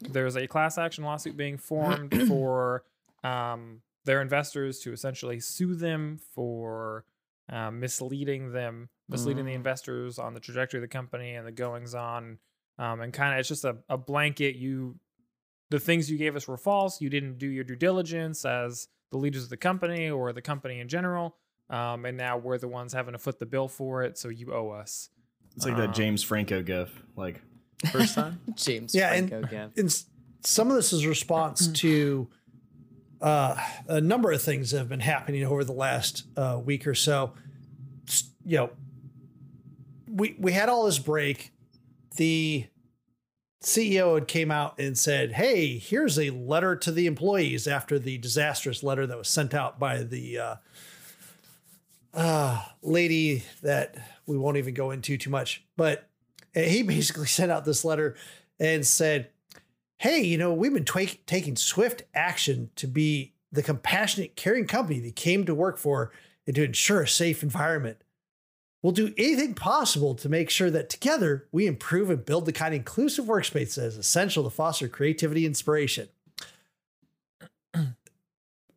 there's 0.00 0.36
a 0.36 0.46
class 0.46 0.78
action 0.78 1.04
lawsuit 1.04 1.36
being 1.36 1.58
formed 1.58 2.14
for 2.28 2.84
um, 3.24 3.82
their 4.04 4.20
investors 4.22 4.78
to 4.80 4.92
essentially 4.92 5.40
sue 5.40 5.74
them 5.74 6.18
for 6.34 7.04
um, 7.50 7.80
misleading 7.80 8.52
them, 8.52 8.88
misleading 9.08 9.44
the 9.44 9.52
Mm. 9.52 9.56
investors 9.56 10.18
on 10.18 10.34
the 10.34 10.40
trajectory 10.40 10.78
of 10.78 10.82
the 10.82 10.88
company 10.88 11.34
and 11.34 11.46
the 11.46 11.52
goings 11.52 11.94
on. 11.94 12.38
Um, 12.78 13.00
and 13.00 13.12
kind 13.12 13.34
of, 13.34 13.40
it's 13.40 13.48
just 13.48 13.64
a, 13.64 13.76
a 13.88 13.96
blanket. 13.98 14.56
You, 14.56 14.96
the 15.70 15.80
things 15.80 16.10
you 16.10 16.16
gave 16.18 16.36
us 16.36 16.46
were 16.46 16.56
false. 16.56 17.00
You 17.00 17.10
didn't 17.10 17.38
do 17.38 17.48
your 17.48 17.64
due 17.64 17.74
diligence 17.76 18.44
as 18.44 18.88
the 19.10 19.18
leaders 19.18 19.44
of 19.44 19.50
the 19.50 19.56
company 19.56 20.10
or 20.10 20.32
the 20.32 20.42
company 20.42 20.78
in 20.80 20.88
general. 20.88 21.36
Um, 21.70 22.04
and 22.04 22.16
now 22.16 22.38
we're 22.38 22.58
the 22.58 22.68
ones 22.68 22.92
having 22.92 23.12
to 23.12 23.18
foot 23.18 23.38
the 23.38 23.46
bill 23.46 23.68
for 23.68 24.02
it. 24.02 24.16
So 24.16 24.28
you 24.28 24.54
owe 24.54 24.70
us. 24.70 25.10
It's 25.58 25.64
like 25.66 25.74
Um, 25.74 25.80
that 25.80 25.92
James 25.94 26.22
Franco 26.22 26.62
gif. 26.62 26.88
Like 27.16 27.42
first 27.92 28.14
time. 28.14 28.38
James 28.54 28.94
Yeah, 28.94 29.12
and- 29.12 29.28
Franco 29.28 29.48
gift. 29.48 29.76
And 29.78 30.04
some 30.46 30.70
of 30.70 30.76
this 30.76 30.92
is 30.92 31.04
response 31.04 31.66
to 31.80 32.28
uh, 33.20 33.56
a 33.88 34.00
number 34.00 34.30
of 34.30 34.40
things 34.40 34.70
that 34.70 34.78
have 34.78 34.88
been 34.88 35.00
happening 35.00 35.42
over 35.44 35.64
the 35.64 35.72
last 35.72 36.24
uh, 36.36 36.60
week 36.64 36.86
or 36.86 36.94
so. 36.94 37.32
S- 38.06 38.30
You 38.44 38.56
know, 38.58 38.70
we 40.08 40.36
we 40.38 40.52
had 40.52 40.68
all 40.68 40.86
this 40.86 41.00
break. 41.00 41.52
The 42.16 42.66
CEO 43.60 44.14
had 44.14 44.28
came 44.28 44.52
out 44.52 44.78
and 44.78 44.96
said, 44.96 45.32
"Hey, 45.32 45.78
here's 45.78 46.16
a 46.20 46.30
letter 46.30 46.76
to 46.76 46.92
the 46.92 47.06
employees 47.08 47.66
after 47.66 47.98
the 47.98 48.16
disastrous 48.18 48.84
letter 48.84 49.04
that 49.08 49.18
was 49.18 49.26
sent 49.28 49.52
out 49.54 49.80
by 49.80 50.04
the 50.04 50.38
uh, 50.38 50.54
uh, 52.14 52.62
lady 52.82 53.42
that 53.62 54.17
we 54.28 54.38
won't 54.38 54.56
even 54.56 54.74
go 54.74 54.90
into 54.90 55.16
too 55.18 55.30
much." 55.30 55.64
But 55.76 56.08
eh, 56.54 56.68
he 56.68 56.82
basically 56.84 57.26
sent 57.26 57.50
out 57.50 57.64
this 57.64 57.84
letter 57.84 58.16
and 58.60 58.86
said, 58.86 59.30
"Hey, 59.98 60.20
you 60.20 60.38
know, 60.38 60.52
we've 60.52 60.74
been 60.74 60.84
twa- 60.84 61.06
taking 61.26 61.56
swift 61.56 62.02
action 62.14 62.70
to 62.76 62.86
be 62.86 63.34
the 63.50 63.62
compassionate, 63.62 64.36
caring 64.36 64.66
company 64.66 65.00
that 65.00 65.16
came 65.16 65.44
to 65.46 65.54
work 65.54 65.78
for 65.78 66.12
and 66.46 66.54
to 66.54 66.64
ensure 66.64 67.02
a 67.02 67.08
safe 67.08 67.42
environment." 67.42 67.98
We'll 68.82 68.92
do 68.92 69.12
anything 69.18 69.54
possible 69.54 70.14
to 70.14 70.28
make 70.28 70.50
sure 70.50 70.70
that 70.70 70.88
together 70.88 71.48
we 71.50 71.66
improve 71.66 72.10
and 72.10 72.24
build 72.24 72.46
the 72.46 72.52
kind 72.52 72.74
of 72.74 72.78
inclusive 72.78 73.24
workspace 73.24 73.74
that 73.74 73.86
is 73.86 73.96
essential 73.96 74.44
to 74.44 74.50
foster 74.50 74.86
creativity 74.86 75.44
and 75.44 75.50
inspiration. 75.50 76.08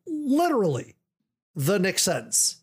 Literally, 0.06 0.96
the 1.54 1.78
next 1.78 2.02
sentence. 2.02 2.56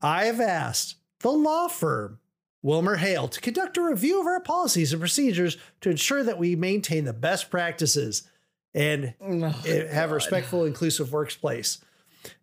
I 0.00 0.26
have 0.26 0.40
asked 0.40 0.94
the 1.20 1.30
law 1.30 1.68
firm 1.68 2.18
Wilmer 2.62 2.96
Hale 2.96 3.28
to 3.28 3.40
conduct 3.40 3.76
a 3.76 3.82
review 3.82 4.20
of 4.20 4.26
our 4.26 4.40
policies 4.40 4.92
and 4.92 5.00
procedures 5.00 5.56
to 5.80 5.90
ensure 5.90 6.22
that 6.24 6.38
we 6.38 6.56
maintain 6.56 7.04
the 7.04 7.12
best 7.12 7.50
practices 7.50 8.28
and 8.74 9.14
eh, 9.66 9.86
have 9.92 10.10
a 10.10 10.14
respectful, 10.14 10.64
inclusive 10.64 11.12
workplace. 11.12 11.78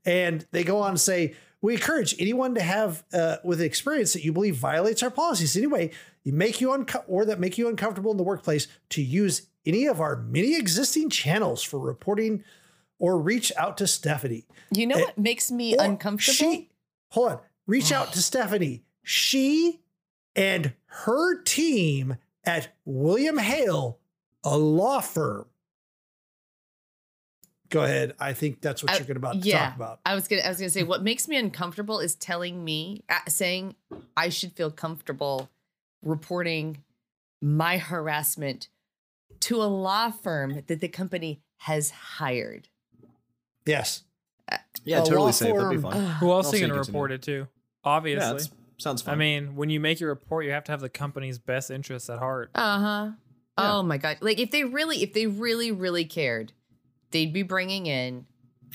And 0.05 0.45
they 0.51 0.63
go 0.63 0.79
on 0.79 0.93
to 0.93 0.97
say, 0.97 1.35
we 1.61 1.73
encourage 1.73 2.15
anyone 2.19 2.55
to 2.55 2.61
have 2.61 3.03
uh, 3.13 3.37
with 3.43 3.59
experience 3.61 4.13
that 4.13 4.23
you 4.23 4.31
believe 4.31 4.55
violates 4.55 5.03
our 5.03 5.09
policies 5.11 5.55
anyway, 5.57 5.91
you 6.23 6.31
make 6.31 6.61
you 6.61 6.71
unco- 6.71 7.03
or 7.07 7.25
that 7.25 7.39
make 7.39 7.57
you 7.57 7.67
uncomfortable 7.67 8.11
in 8.11 8.17
the 8.17 8.23
workplace 8.23 8.67
to 8.89 9.01
use 9.01 9.47
any 9.65 9.85
of 9.85 9.99
our 9.99 10.15
many 10.15 10.55
existing 10.55 11.09
channels 11.09 11.61
for 11.63 11.79
reporting 11.79 12.43
or 12.99 13.17
reach 13.19 13.51
out 13.57 13.77
to 13.77 13.87
Stephanie. 13.87 14.45
You 14.71 14.87
know 14.87 14.95
Eh, 14.95 15.01
what 15.01 15.17
makes 15.17 15.51
me 15.51 15.75
uncomfortable? 15.75 16.35
She, 16.35 16.69
hold 17.09 17.31
on. 17.33 17.39
Reach 17.67 17.91
out 17.91 18.13
to 18.13 18.21
Stephanie. 18.21 18.83
She 19.03 19.81
and 20.35 20.73
her 20.85 21.41
team 21.41 22.17
at 22.43 22.69
William 22.85 23.37
Hale, 23.37 23.99
a 24.43 24.57
law 24.57 24.99
firm. 25.01 25.45
Go 27.69 27.83
ahead. 27.83 28.13
I 28.19 28.33
think 28.33 28.61
that's 28.61 28.83
what 28.83 28.91
I- 28.91 28.97
you're 28.97 29.05
going 29.07 29.17
about 29.17 29.41
to 29.41 29.47
yeah. 29.47 29.67
talk 29.67 29.75
about. 29.75 29.99
I 30.05 30.13
was 30.15 30.27
gonna 30.27 30.43
I 30.43 30.49
was 30.49 30.57
gonna 30.59 30.69
say 30.69 30.83
what 30.83 31.03
makes 31.03 31.27
me 31.27 31.35
uncomfortable 31.35 31.99
is 31.99 32.15
telling 32.15 32.63
me 32.63 33.03
uh, 33.09 33.19
saying 33.27 33.75
I 34.15 34.29
should 34.29 34.53
feel 34.53 34.69
comfortable 34.71 35.49
reporting 36.03 36.83
my 37.41 37.77
harassment 37.79 38.69
to 39.41 39.61
a 39.61 39.65
law 39.65 40.11
firm 40.11 40.61
that 40.67 40.79
the 40.79 40.87
company 40.87 41.41
has 41.57 41.89
hired. 41.89 42.69
Yes. 43.65 44.03
Yeah, 44.83 44.99
A 44.99 45.03
totally 45.03 45.17
law 45.17 45.31
safe. 45.31 45.55
That'd 45.55 45.69
be 45.71 45.75
firm- 45.77 45.91
fine. 45.91 46.01
Who 46.19 46.31
else 46.31 46.47
I'll 46.47 46.53
are 46.53 46.57
you 46.57 46.67
gonna 46.67 46.79
report 46.79 47.11
it 47.11 47.23
to? 47.23 47.47
Yeah, 47.85 47.91
Obviously. 47.91 48.31
that's, 48.31 48.49
sounds 48.77 49.01
fun. 49.01 49.13
I 49.13 49.17
mean, 49.17 49.55
when 49.55 49.69
you 49.69 49.79
make 49.79 49.99
your 49.99 50.09
report, 50.09 50.45
you 50.45 50.51
have 50.51 50.63
to 50.65 50.71
have 50.71 50.81
the 50.81 50.89
company's 50.89 51.37
best 51.39 51.69
interests 51.71 52.09
at 52.09 52.19
heart. 52.19 52.51
Uh-huh. 52.55 53.11
Yeah. 53.57 53.73
Oh 53.77 53.83
my 53.83 53.97
god. 53.97 54.17
Like 54.21 54.39
if 54.39 54.51
they 54.51 54.63
really 54.65 55.01
if 55.03 55.13
they 55.13 55.27
really 55.27 55.71
really 55.71 56.03
cared, 56.05 56.51
they'd 57.11 57.31
be 57.31 57.43
bringing 57.43 57.85
in 57.85 58.25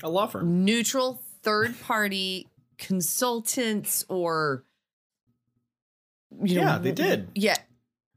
a 0.01 0.09
law 0.09 0.25
firm. 0.27 0.65
neutral 0.65 1.21
third 1.43 1.79
party 1.81 2.47
consultants 2.79 4.03
or 4.09 4.63
you 6.43 6.55
know 6.55 6.61
Yeah, 6.63 6.77
they 6.79 6.91
did. 6.93 7.27
Yeah. 7.35 7.57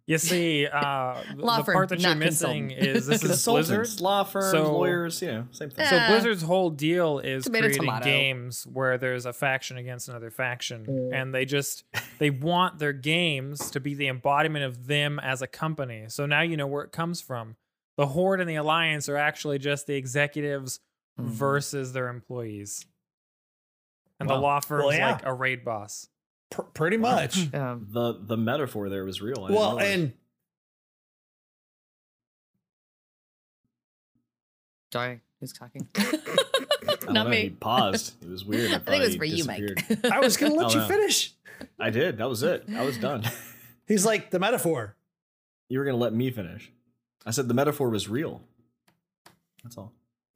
You 0.06 0.18
see, 0.18 0.66
uh, 0.66 1.22
Law 1.36 1.58
the 1.58 1.64
firm, 1.64 1.72
part 1.74 1.88
that 1.88 2.00
you're 2.00 2.14
missing 2.14 2.70
is 2.70 3.06
this 3.06 3.22
is 3.22 3.30
Consultants, 3.30 3.68
Blizzard. 3.70 4.00
law 4.02 4.22
firms, 4.22 4.50
So- 4.50 4.70
lawyers, 4.76 5.22
you 5.22 5.28
know, 5.32 5.46
same 5.50 5.70
thing. 5.70 5.86
So 5.86 5.96
Eh. 5.96 6.08
Blizzard's 6.10 6.42
whole 6.42 6.68
deal 6.68 7.20
is 7.20 7.44
Tomato, 7.44 7.62
creating 7.68 7.80
tomato. 7.86 8.04
games 8.04 8.66
where 8.66 8.98
there's 8.98 9.24
a 9.24 9.32
faction 9.32 9.78
against 9.78 10.08
another 10.10 10.30
faction, 10.30 10.84
Mm. 10.86 11.10
and 11.14 11.34
they 11.34 11.46
just 11.46 11.84
they 12.18 12.28
want 12.28 12.78
their 12.78 12.92
games 12.92 13.70
to 13.70 13.80
be 13.80 13.94
the 13.94 14.08
embodiment 14.08 14.64
of 14.66 14.88
them 14.88 15.18
as 15.20 15.40
a 15.40 15.46
company. 15.46 16.04
So 16.08 16.26
now 16.26 16.42
you 16.42 16.58
know 16.58 16.66
where 16.66 16.84
it 16.84 16.92
comes 16.92 17.22
from. 17.22 17.56
The 17.96 18.08
Horde 18.08 18.40
and 18.42 18.50
the 18.50 18.56
Alliance 18.56 19.08
are 19.08 19.16
actually 19.16 19.58
just 19.58 19.86
the 19.86 19.94
executives 19.94 20.80
Mhm. 21.18 21.28
versus 21.28 21.92
their 21.94 22.08
employees, 22.08 22.84
and 24.20 24.28
Wow. 24.28 24.34
the 24.36 24.40
law 24.42 24.60
firm's 24.60 24.84
Well, 24.84 24.94
yeah. 24.96 25.12
like 25.12 25.24
a 25.24 25.32
raid 25.32 25.64
boss. 25.64 26.08
Pr- 26.54 26.62
pretty 26.62 26.96
much. 26.96 27.48
Um, 27.54 27.86
the 27.90 28.18
the 28.22 28.36
metaphor 28.36 28.88
there 28.88 29.04
was 29.04 29.20
real. 29.20 29.44
I 29.44 29.52
well, 29.52 29.72
know 29.72 29.78
and 29.80 30.12
sorry, 34.92 35.20
who's 35.40 35.52
talking? 35.52 35.88
I 35.96 36.10
don't 36.84 37.12
Not 37.12 37.26
know, 37.26 37.32
He 37.32 37.50
paused. 37.50 38.14
It 38.22 38.28
was 38.30 38.44
weird. 38.44 38.70
I, 38.70 38.76
I 38.76 38.78
think 38.78 39.02
it 39.02 39.06
was 39.06 39.16
for 39.16 39.24
you, 39.24 39.44
Mike. 39.44 40.04
I 40.12 40.20
was 40.20 40.36
going 40.36 40.52
to 40.52 40.58
let 40.58 40.66
Oh, 40.68 40.74
you 40.74 40.80
no. 40.80 40.86
finish. 40.88 41.32
I 41.78 41.90
did. 41.90 42.18
That 42.18 42.28
was 42.28 42.42
it. 42.42 42.64
I 42.74 42.84
was 42.84 42.98
done. 42.98 43.24
He's 43.86 44.04
like 44.04 44.30
the 44.30 44.38
metaphor. 44.38 44.96
you 45.68 45.78
were 45.78 45.84
gonna 45.84 45.96
let 45.96 46.12
me 46.14 46.30
finish. 46.30 46.70
I 47.26 47.30
said 47.30 47.48
the 47.48 47.54
metaphor 47.54 47.88
was 47.90 48.08
real. 48.08 48.42
That's 49.62 49.76
all. 49.78 49.92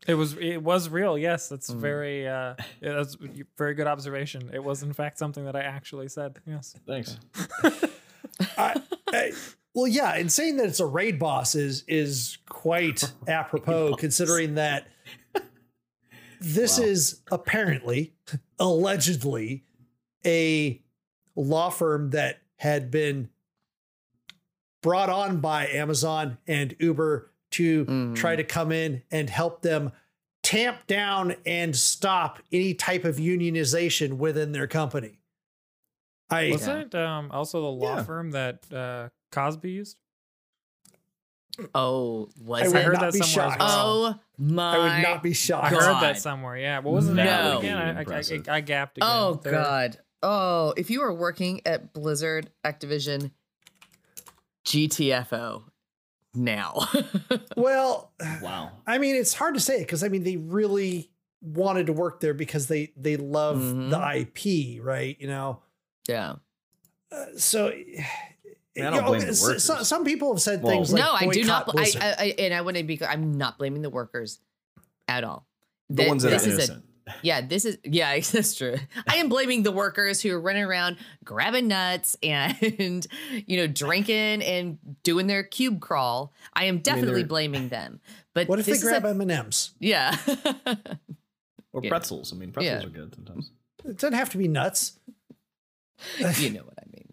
It 0.07 0.15
was 0.15 0.35
it 0.39 0.63
was 0.63 0.89
real. 0.89 1.19
Yes, 1.19 1.49
that's 1.49 1.71
Mm. 1.71 1.77
very 1.81 2.27
uh, 2.29 2.55
yeah, 2.81 2.93
that's 2.95 3.17
very 3.57 3.75
good 3.75 3.87
observation. 3.87 4.51
It 4.55 4.63
was 4.63 4.83
in 4.83 4.93
fact 4.93 5.19
something 5.19 5.45
that 5.45 5.57
I 5.57 5.61
actually 5.63 6.09
said. 6.09 6.39
Yes. 6.47 6.75
Thanks. 6.87 7.19
I, 8.57 8.81
I- 9.09 9.33
well, 9.75 9.87
yeah, 9.87 10.15
and 10.15 10.33
saying 10.33 10.57
that 10.57 10.67
it's 10.67 10.81
a 10.81 10.87
raid 10.87 11.19
boss 11.19 11.55
is 11.55 11.85
is 11.87 12.39
quite 12.49 13.13
apropos, 13.29 13.95
considering 13.95 14.55
that 14.55 14.89
this 16.41 16.79
Wow. 16.79 16.85
is 16.87 17.21
apparently, 17.31 18.15
allegedly, 18.59 19.65
a 20.27 20.81
law 21.37 21.69
firm 21.71 22.11
that 22.11 22.39
had 22.57 22.91
been 22.91 23.29
brought 24.83 25.11
on 25.11 25.41
by 25.41 25.67
Amazon 25.69 26.39
and 26.47 26.75
Uber 26.79 27.31
to 27.53 27.85
Mm. 27.87 28.17
try 28.17 28.37
to 28.37 28.45
come 28.45 28.73
in 28.73 29.03
and 29.11 29.31
help 29.31 29.63
them 29.63 29.93
tamp 30.43 30.87
down 30.87 31.35
and 31.47 31.75
stop 31.77 32.39
any 32.53 32.75
type 32.75 33.05
of 33.05 33.17
unionization 33.17 34.15
within 34.19 34.53
their 34.53 34.67
company. 34.67 35.19
I 36.31 36.51
Wasn't 36.51 36.95
it 36.95 37.01
um, 37.01 37.31
also 37.33 37.61
the 37.61 37.67
law 37.69 37.97
Yeah. 37.97 38.03
firm 38.05 38.31
that 38.33 38.73
uh, 38.73 39.09
Cosby 39.33 39.71
used? 39.71 39.99
oh, 41.75 42.29
was 42.41 42.67
would 42.69 42.77
I 42.77 42.81
it? 42.81 42.85
heard 42.85 42.93
not 42.95 43.01
that 43.01 43.15
somewhere 43.15 43.49
shocked. 43.51 43.61
well. 43.61 44.05
Oh 44.07 44.21
my! 44.39 44.77
I 44.77 44.79
would 44.97 45.03
not 45.09 45.23
be 45.23 45.33
shocked. 45.33 45.67
I 45.67 45.71
heard 45.71 46.03
that 46.03 46.19
somewhere. 46.19 46.57
Yeah. 46.57 46.79
What 46.81 46.95
was 46.95 47.09
the 47.09 47.15
No. 47.15 47.25
name 47.25 47.59
again? 47.59 47.77
I, 47.79 47.81
I, 47.81 47.97
I, 47.97 48.01
Impressive. 48.01 48.49
I 48.49 48.61
gapped 48.61 48.99
again. 48.99 49.09
Oh 49.11 49.35
There- 49.43 49.53
God! 49.53 49.99
Oh, 50.23 50.73
if 50.77 50.91
you 50.91 51.03
are 51.03 51.13
working 51.13 51.61
at 51.67 51.93
Blizzard 51.93 52.51
Activision, 52.65 53.31
GTFO 54.65 55.65
now. 56.39 56.89
Well, 57.57 58.13
Wow. 58.41 58.71
I 58.87 58.99
mean, 58.99 59.17
it's 59.17 59.35
hard 59.35 59.55
to 59.55 59.61
say 59.61 59.81
because 59.81 60.03
I 60.05 60.09
mean, 60.09 60.23
they 60.23 60.37
really 60.37 61.11
wanted 61.43 61.87
to 61.87 61.93
work 61.93 62.21
there 62.21 62.35
because 62.35 62.67
they 62.69 62.93
they 62.97 63.17
love 63.17 63.59
Mhm. 63.59 63.91
the 63.91 64.19
IP, 64.21 64.85
right? 64.85 65.17
You 65.21 65.27
know, 65.29 65.63
yeah. 66.09 66.37
uh, 67.13 67.25
so. 67.37 67.73
I 68.77 68.83
don't 68.83 68.95
you 68.95 69.01
know, 69.01 69.07
blame 69.09 69.21
the 69.23 69.27
s- 69.29 69.43
workers. 69.43 69.65
so- 69.65 69.83
some 69.83 70.05
people 70.05 70.33
have 70.33 70.41
said 70.41 70.63
Well- 70.63 70.73
things 70.73 70.93
like 70.93 71.03
no, 71.03 71.11
I 71.13 71.27
do 71.33 71.43
not. 71.43 71.67
boycott 71.67 71.93
bl- 71.95 71.99
I, 72.01 72.07
I, 72.07 72.15
I 72.21 72.35
and 72.39 72.55
I 72.55 72.61
wouldn't 72.61 72.87
be. 72.87 73.05
I'm 73.05 73.33
not 73.37 73.59
blaming 73.59 73.83
the 73.83 73.91
workers 73.91 74.39
at 75.09 75.25
all. 75.25 75.47
The 75.91 75.97
Th- 75.97 76.09
ones 76.09 76.23
that 76.23 76.31
this 76.31 76.47
are 76.47 76.51
is 76.51 76.53
a- 76.53 76.57
innocent. 76.59 76.85
Yeah, 77.23 77.41
this 77.41 77.65
is 77.65 77.79
yeah, 77.85 78.19
that's 78.33 78.55
true. 78.55 78.77
I 79.07 79.17
am 79.17 79.29
blaming 79.29 79.63
the 79.63 79.73
workers 79.73 80.21
who 80.23 80.33
are 80.35 80.41
running 80.41 80.63
around 80.65 80.97
grabbing 81.25 81.69
nuts 81.69 82.17
and 82.23 82.57
you 83.47 83.57
know 83.57 83.67
drinking 83.67 84.43
and 84.43 84.79
doing 85.03 85.27
their 85.27 85.43
cube 85.43 85.81
crawl. 85.81 86.33
I 86.55 86.65
am 86.65 86.79
definitely 86.79 87.23
they're- 87.23 87.29
blaming 87.29 87.69
them. 87.71 88.01
But 88.35 88.49
what 88.49 88.59
if 88.59 88.67
they 88.67 88.73
this 88.73 88.83
is 88.83 88.89
grab 88.89 89.05
a, 89.05 89.09
M 89.09 89.21
and 89.21 89.31
M's? 89.31 89.73
yeah, 89.81 90.17
or 91.73 91.83
Yeah. 91.83 91.89
pretzels. 91.91 92.33
I 92.33 92.37
mean, 92.37 92.53
pretzels 92.53 92.83
Yeah. 92.83 92.87
are 92.87 92.91
good 92.91 93.15
sometimes. 93.15 93.51
It 93.85 93.97
doesn't 93.99 94.13
have 94.15 94.31
to 94.31 94.39
be 94.39 94.49
nuts. 94.49 94.99
you 96.37 96.51
know 96.51 96.61
what 96.63 96.75
I 96.79 96.87
mean. 96.93 97.09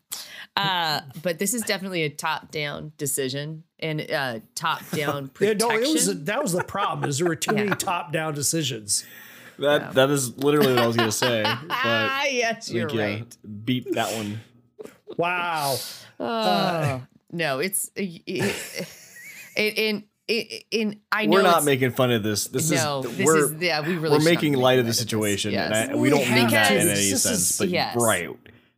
Uh, 0.56 1.02
but 1.22 1.40
this 1.40 1.54
is 1.54 1.62
definitely 1.64 2.04
a 2.04 2.10
top-down 2.10 2.94
decision 2.98 3.64
and 3.80 4.00
uh, 4.10 4.40
top-down 4.56 5.24
Yeah, 5.26 5.30
protection. 5.34 5.68
no, 5.68 5.76
it 5.76 5.92
was 5.92 6.24
that 6.26 6.42
was 6.42 6.54
the 6.54 6.64
problem. 6.64 7.10
Is 7.10 7.18
there 7.18 7.28
were 7.28 7.36
too 7.36 7.56
Yeah. 7.56 7.64
many 7.66 7.76
top 7.76 8.14
down 8.14 8.34
decisions. 8.36 9.04
That 9.60 9.82
Yeah. 9.82 9.92
that 9.92 10.10
is 10.10 10.38
literally 10.38 10.74
what 10.74 10.84
I 10.84 10.88
was 10.88 10.96
gonna 10.96 11.12
say. 11.12 11.44
But 11.68 11.68
ah, 11.70 12.22
I 12.24 12.28
yes, 12.28 12.72
you're 12.72 12.90
think, 12.90 13.00
yeah, 13.00 13.06
right. 13.06 13.38
beat 13.66 13.94
that 13.94 14.16
one. 14.16 14.40
Wow. 15.18 15.78
Oh, 16.20 17.02
no, 17.32 17.60
it's 17.60 17.90
it, 17.96 18.22
it, 18.26 18.88
in 19.56 20.04
in 20.28 20.46
in 20.72 21.00
I 21.12 21.26
know 21.26 21.34
We're 21.34 21.44
not 21.44 21.64
making 21.66 21.92
fun 21.92 22.12
of 22.12 22.24
this. 22.24 22.48
This 22.48 22.72
no, 22.72 23.04
is 23.06 23.18
this 23.18 23.26
we're 23.26 23.38
is 23.56 23.62
yeah. 23.62 23.82
We 23.82 23.96
really 23.96 24.02
we're 24.02 24.20
should 24.20 24.26
not 24.26 24.26
making 24.26 24.54
light 24.54 24.80
of 24.80 24.86
the 24.86 24.90
this. 24.90 24.98
situation, 25.00 25.52
Yes. 25.52 25.72
and 25.74 25.92
I, 25.92 25.96
we 25.96 26.10
don't 26.10 26.30
mean 26.32 26.50
that 26.50 26.72
in 26.72 26.80
any 26.80 26.90
this 27.10 27.24
sense. 27.24 27.58
but 27.58 27.70
yes. 27.70 27.96
right, 27.98 28.30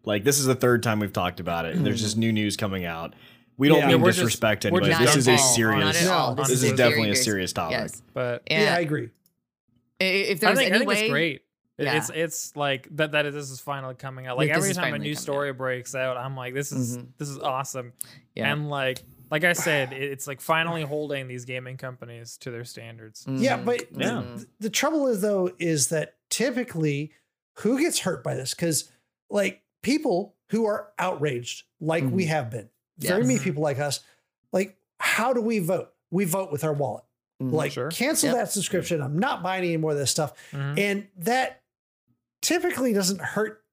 like 0.04 0.24
this 0.24 0.40
is 0.40 0.46
the 0.46 0.56
third 0.56 0.84
time 0.84 1.00
we've 1.00 1.14
talked 1.14 1.40
about 1.40 1.66
it. 1.66 1.76
and 1.76 1.86
There's 1.86 2.02
just 2.02 2.18
new 2.18 2.32
news 2.34 2.58
coming 2.58 2.86
out. 2.86 3.14
We 3.58 3.70
don't 3.70 3.80
Yeah. 3.80 3.88
mean 3.88 3.98
Yeah, 3.98 4.04
we're 4.04 4.10
just- 4.10 4.20
disrespect 4.20 4.62
to 4.64 4.68
anybody. 4.68 4.94
This 4.94 5.16
is 5.16 5.28
a 5.28 5.38
serious. 5.38 5.84
Not 5.84 5.96
at 5.96 6.08
all. 6.10 6.36
No, 6.36 6.44
this 6.44 6.62
is 6.64 6.74
definitely 6.74 7.10
a 7.12 7.16
serious 7.16 7.54
topic. 7.54 7.78
Yes. 7.80 8.02
But 8.14 8.44
And 8.48 8.64
Yeah, 8.64 8.76
I 8.76 8.80
agree. 8.82 9.10
I- 10.00 10.04
if 10.04 10.44
I 10.44 10.48
there's 10.54 10.60
think, 10.60 10.74
I 10.74 10.78
think 10.78 10.90
way, 10.90 11.00
it's 11.02 11.10
great. 11.10 11.42
Yeah. 11.80 11.98
It's 11.98 12.10
it's 12.14 12.56
like 12.56 12.88
that 12.96 13.12
that 13.12 13.32
this 13.32 13.52
is 13.52 13.60
finally 13.60 13.94
coming 13.96 14.26
out. 14.26 14.36
Like 14.38 14.50
Like, 14.50 14.58
this 14.58 14.66
every 14.72 14.74
time 14.74 14.94
a 14.96 14.98
new 14.98 15.14
coming 15.14 15.16
story 15.16 15.54
breaks 15.54 15.94
out, 15.94 16.18
I'm 16.18 16.36
like, 16.36 16.54
this 16.56 16.72
is 16.72 16.98
Mhm. 16.98 17.08
this 17.18 17.30
is 17.30 17.38
awesome. 17.38 17.94
Yeah. 18.36 18.52
And 18.52 18.70
like 18.70 19.04
like 19.30 19.44
I 19.44 19.54
said, 19.54 19.92
it's 19.94 20.26
like 20.26 20.40
finally 20.42 20.82
holding 20.84 21.28
these 21.28 21.46
gaming 21.46 21.78
companies 21.78 22.38
to 22.38 22.50
their 22.52 22.64
standards. 22.64 23.26
Yeah, 23.30 23.58
Mhm. 23.60 23.66
but 23.66 23.92
Yeah. 23.92 24.24
the, 24.36 24.48
the 24.62 24.70
trouble 24.72 25.08
is 25.08 25.22
though 25.22 25.52
is 25.60 25.90
that 25.90 26.16
typically 26.30 27.12
who 27.58 27.80
gets 27.80 28.00
hurt 28.00 28.24
by 28.24 28.34
this? 28.36 28.54
Because 28.56 28.90
like 29.30 29.62
people 29.84 30.36
who 30.50 30.66
are 30.66 30.92
outraged, 30.98 31.66
like 31.80 32.06
we 32.10 32.26
have 32.26 32.50
been, 32.50 32.70
very 32.98 33.20
Yes. 33.20 33.28
many 33.28 33.40
Mhm. 33.40 33.44
people 33.44 33.62
like 33.62 33.78
us, 33.80 34.00
like 34.52 34.78
how 35.00 35.32
do 35.34 35.42
we 35.42 35.60
vote? 35.60 35.94
We 36.10 36.26
vote 36.26 36.52
with 36.52 36.64
our 36.64 36.74
wallet. 36.74 37.04
Mhm. 37.42 37.52
Like 37.52 37.72
Sure. 37.74 37.90
cancel 37.92 38.30
Yep. 38.30 38.36
that 38.38 38.52
subscription. 38.52 39.02
I'm 39.02 39.20
not 39.20 39.44
buying 39.44 39.64
any 39.64 39.78
more 39.78 39.92
of 39.92 39.98
this 39.98 40.12
stuff. 40.12 40.34
Mhm. 40.52 40.80
And 40.80 41.08
that 41.18 41.62
typically 42.42 42.94
doesn't 42.94 43.22
hurt 43.22 43.64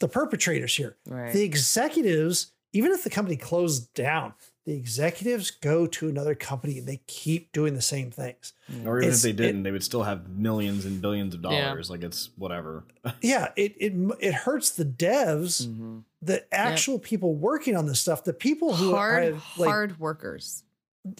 the 0.00 0.08
perpetrators 0.08 0.74
here. 0.76 0.96
right. 1.06 1.32
The 1.32 1.42
executives, 1.42 2.52
even 2.72 2.90
if 2.92 3.04
the 3.04 3.10
company 3.10 3.36
closed 3.36 3.92
down, 3.94 4.34
the 4.66 4.74
executives 4.74 5.50
go 5.50 5.86
to 5.86 6.08
another 6.08 6.34
company 6.34 6.78
and 6.78 6.86
they 6.88 7.00
keep 7.06 7.50
doing 7.52 7.74
the 7.74 7.82
same 7.82 8.10
things. 8.10 8.52
Or 8.84 8.98
even 8.98 9.08
It's- 9.08 9.18
if 9.18 9.22
they 9.22 9.32
didn't, 9.32 9.62
they 9.64 9.70
would 9.70 9.82
still 9.84 10.02
have 10.04 10.28
millions 10.28 10.84
and 10.84 11.00
billions 11.00 11.34
of 11.34 11.42
Yeah. 11.44 11.68
dollars. 11.68 11.88
Like 11.90 12.02
it's 12.02 12.30
whatever. 12.36 12.84
Yeah, 13.22 13.52
it 13.56 13.74
it 13.78 13.92
it 14.20 14.34
hurts 14.34 14.70
the 14.70 14.84
devs, 14.84 15.66
Mhm. 15.66 16.04
the 16.20 16.52
actual 16.54 16.98
people 16.98 17.34
working 17.34 17.76
on 17.76 17.86
this 17.86 18.00
stuff, 18.00 18.22
the 18.24 18.32
people 18.32 18.74
who 18.76 18.94
hard, 18.94 19.24
are 19.34 19.42
like 19.56 19.68
hard 19.68 19.98
workers. 20.00 20.62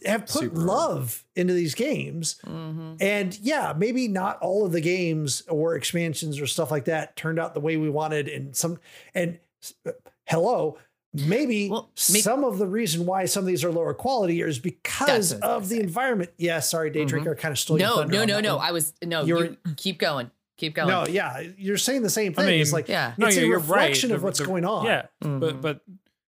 Have 0.06 0.22
put 0.22 0.42
Super. 0.42 0.56
love 0.60 1.24
into 1.34 1.52
these 1.54 1.74
games. 1.74 2.36
Mhm. 2.46 2.96
And 3.00 3.38
yeah, 3.40 3.74
maybe 3.76 4.06
not 4.08 4.38
all 4.40 4.64
of 4.64 4.72
the 4.72 4.80
games 4.80 5.42
or 5.48 5.74
expansions 5.74 6.40
or 6.40 6.46
stuff 6.46 6.70
like 6.70 6.84
that 6.84 7.16
turned 7.16 7.38
out 7.40 7.54
the 7.54 7.60
way 7.60 7.76
we 7.76 7.90
wanted. 7.90 8.28
And 8.28 8.54
some, 8.56 8.78
and 9.14 9.38
uh, 9.86 9.90
hello, 10.26 10.78
maybe 11.12 11.68
Well, 11.68 11.90
may- 12.12 12.20
some 12.20 12.44
of 12.44 12.58
the 12.58 12.66
reason 12.66 13.06
why 13.06 13.24
some 13.26 13.40
of 13.42 13.46
these 13.48 13.64
are 13.64 13.72
lower 13.72 13.92
quality 13.94 14.40
is 14.40 14.58
because 14.60 15.30
That's 15.30 15.42
what 15.42 15.44
I 15.50 15.56
was 15.56 15.64
of 15.64 15.68
the 15.70 15.80
environment. 15.80 16.30
Yeah, 16.38 16.60
sorry, 16.60 16.90
Day 16.90 17.04
Drinker, 17.04 17.32
I 17.32 17.34
kind 17.40 17.50
of 17.52 17.58
stole 17.58 17.78
your 17.78 17.88
No, 17.88 17.96
thunder 17.96 18.12
no, 18.14 18.22
on 18.22 18.28
no, 18.28 18.40
no. 18.40 18.56
one. 18.58 18.66
I 18.66 18.70
was 18.72 18.92
no. 19.04 19.24
You're, 19.24 19.44
You 19.46 19.56
keep 19.76 19.98
going. 19.98 20.30
Keep 20.58 20.74
going. 20.76 20.88
No, 20.90 21.06
yeah, 21.08 21.42
you're 21.58 21.76
saying 21.78 22.02
the 22.02 22.10
same 22.10 22.34
I 22.36 22.44
thing. 22.44 22.60
it's 22.60 22.72
like 22.72 22.88
yeah. 22.88 23.14
No, 23.18 23.26
it's 23.26 23.36
you're, 23.36 23.44
a 23.46 23.48
you're 23.48 23.58
right. 23.58 23.68
reflection 23.88 24.12
of 24.12 24.20
The- 24.20 24.24
what's 24.24 24.38
the- 24.38 24.44
going 24.46 24.64
on. 24.64 24.84
Yeah, 24.86 25.06
Mhm. 25.24 25.40
but 25.40 25.60
but 25.60 25.80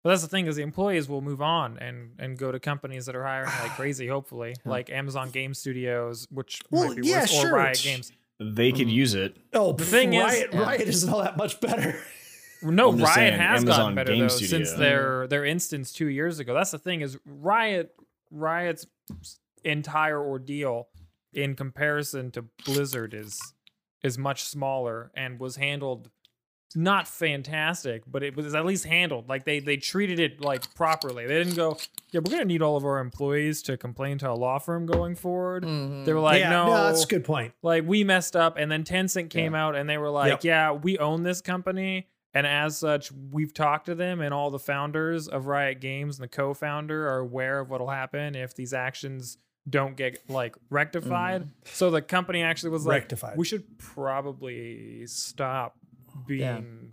but 0.04 0.10
that's 0.10 0.22
the 0.22 0.28
thing 0.28 0.47
is 0.47 0.56
the 0.58 0.62
employees 0.62 1.08
will 1.10 1.22
move 1.22 1.41
on 1.41 1.78
and 1.80 2.12
and 2.20 2.38
go 2.38 2.51
to 2.51 2.60
companies 2.60 3.06
that 3.08 3.16
are 3.16 3.24
hiring 3.24 3.49
like 3.62 3.72
crazy. 3.78 4.08
Hopefully, 4.08 4.56
like 4.66 4.89
Amazon 4.89 5.30
Game 5.32 5.54
Studios, 5.54 6.28
which 6.30 6.62
Well, 6.70 6.89
might 6.89 7.01
be 7.01 7.08
yeah, 7.08 7.22
worse, 7.22 7.32
sure, 7.32 7.51
or 7.54 7.58
Riot 7.58 7.82
Games. 7.84 8.12
They 8.39 8.72
could 8.72 8.88
mm. 8.88 8.93
use 8.93 9.14
it. 9.16 9.38
Oh, 9.54 9.72
The 9.74 9.86
thing 9.86 10.14
is- 10.14 10.24
Riot, 10.24 10.49
Yeah. 10.51 10.62
Riot 10.64 10.82
isn't 10.82 11.10
all 11.14 11.22
that 11.24 11.38
much 11.38 11.60
better. 11.62 11.97
No, 12.62 12.91
Riot 12.91 13.08
saying, 13.14 13.34
has 13.39 13.62
Amazon 13.62 13.66
gotten 13.78 13.95
better 13.95 14.12
Game 14.14 14.22
though 14.22 14.28
Studio. 14.30 14.58
since 14.58 14.74
their 14.74 15.28
their 15.28 15.45
instance 15.45 15.91
two 15.91 16.08
years 16.08 16.39
ago. 16.39 16.54
That's 16.54 16.72
the 16.72 16.80
thing 16.80 17.01
is 17.01 17.18
Riot 17.26 17.93
Riot's 18.32 18.88
entire 19.64 20.22
ordeal 20.22 20.88
in 21.34 21.56
comparison 21.56 22.32
to 22.32 22.45
Blizzard 22.66 23.14
is 23.14 23.39
is 24.04 24.18
much 24.18 24.43
smaller 24.43 25.12
and 25.16 25.39
was 25.39 25.56
handled 25.58 26.10
not 26.76 27.07
fantastic, 27.07 28.03
but 28.07 28.24
it 28.24 28.36
was 28.36 28.53
at 28.55 28.65
least 28.65 28.86
handled 28.86 29.28
like 29.30 29.45
they 29.45 29.59
they 29.59 29.78
treated 29.78 30.19
it 30.19 30.41
like 30.41 30.74
properly. 30.76 31.26
They 31.28 31.43
didn't 31.43 31.55
go, 31.55 31.78
yeah, 32.11 32.21
we're 32.24 32.32
gonna 32.32 32.45
need 32.45 32.61
all 32.61 32.78
of 32.78 32.86
our 32.86 32.99
employees 32.99 33.61
to 33.63 33.78
complain 33.78 34.17
to 34.19 34.30
a 34.30 34.34
law 34.34 34.59
firm 34.59 34.86
going 34.86 35.15
forward. 35.15 35.63
Mhm. 35.63 36.05
They 36.05 36.13
were 36.13 36.19
like, 36.19 36.39
yeah, 36.41 36.49
no, 36.49 36.71
that's 36.71 37.03
a 37.03 37.07
good 37.07 37.24
point. 37.26 37.53
like 37.61 37.84
we 37.86 38.03
messed 38.03 38.36
up 38.36 38.57
and 38.57 38.71
then 38.71 38.84
Tencent 38.84 39.30
came 39.30 39.53
out 39.55 39.76
and 39.76 39.89
they 39.89 39.97
were 39.97 40.09
like, 40.09 40.30
Yep. 40.30 40.43
yeah, 40.43 40.71
we 40.71 40.97
own 40.97 41.24
this 41.24 41.41
company 41.41 42.07
and 42.34 42.47
as 42.47 42.78
such 42.78 43.11
we've 43.32 43.53
talked 43.53 43.86
to 43.88 43.95
them 43.95 44.19
and 44.21 44.34
all 44.34 44.49
the 44.49 44.59
founders 44.59 45.28
of 45.28 45.47
Riot 45.47 45.80
Games 45.82 46.17
and 46.17 46.24
the 46.24 46.28
co-founder 46.30 47.07
are 47.09 47.19
aware 47.19 47.59
of 47.59 47.69
what'll 47.69 47.89
happen 47.89 48.36
if 48.36 48.55
these 48.55 48.74
actions 48.74 49.38
don't 49.69 49.95
get 49.95 50.30
like 50.30 50.55
rectified. 50.69 51.47
So 51.65 51.89
the 51.91 52.01
company 52.01 52.41
actually 52.41 52.71
was 52.71 52.86
like 52.86 52.95
Rectified. 53.03 53.38
we 53.38 53.45
should 53.45 53.78
probably 53.78 55.05
stop 55.07 55.78
being 56.28 56.84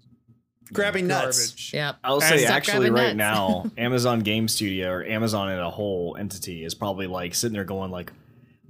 Grabbing 0.73 1.07
nuts. 1.07 1.49
garbage. 1.49 1.75
Yep. 1.75 1.97
I'll 2.05 2.15
And 2.17 2.25
say 2.25 2.39
stop 2.39 2.57
actually 2.57 2.91
grabbing 2.91 2.93
right 2.93 3.17
nuts. 3.17 3.67
now, 3.67 3.71
Amazon 3.83 4.21
Game 4.21 4.49
Studio 4.49 4.91
or 4.91 5.05
Amazon 5.05 5.51
as 5.51 5.59
a 5.59 5.71
whole 5.71 6.17
entity 6.19 6.65
is 6.65 6.75
probably 6.75 7.07
like 7.07 7.35
sitting 7.35 7.55
there 7.55 7.65
going 7.65 7.91
like 7.91 8.13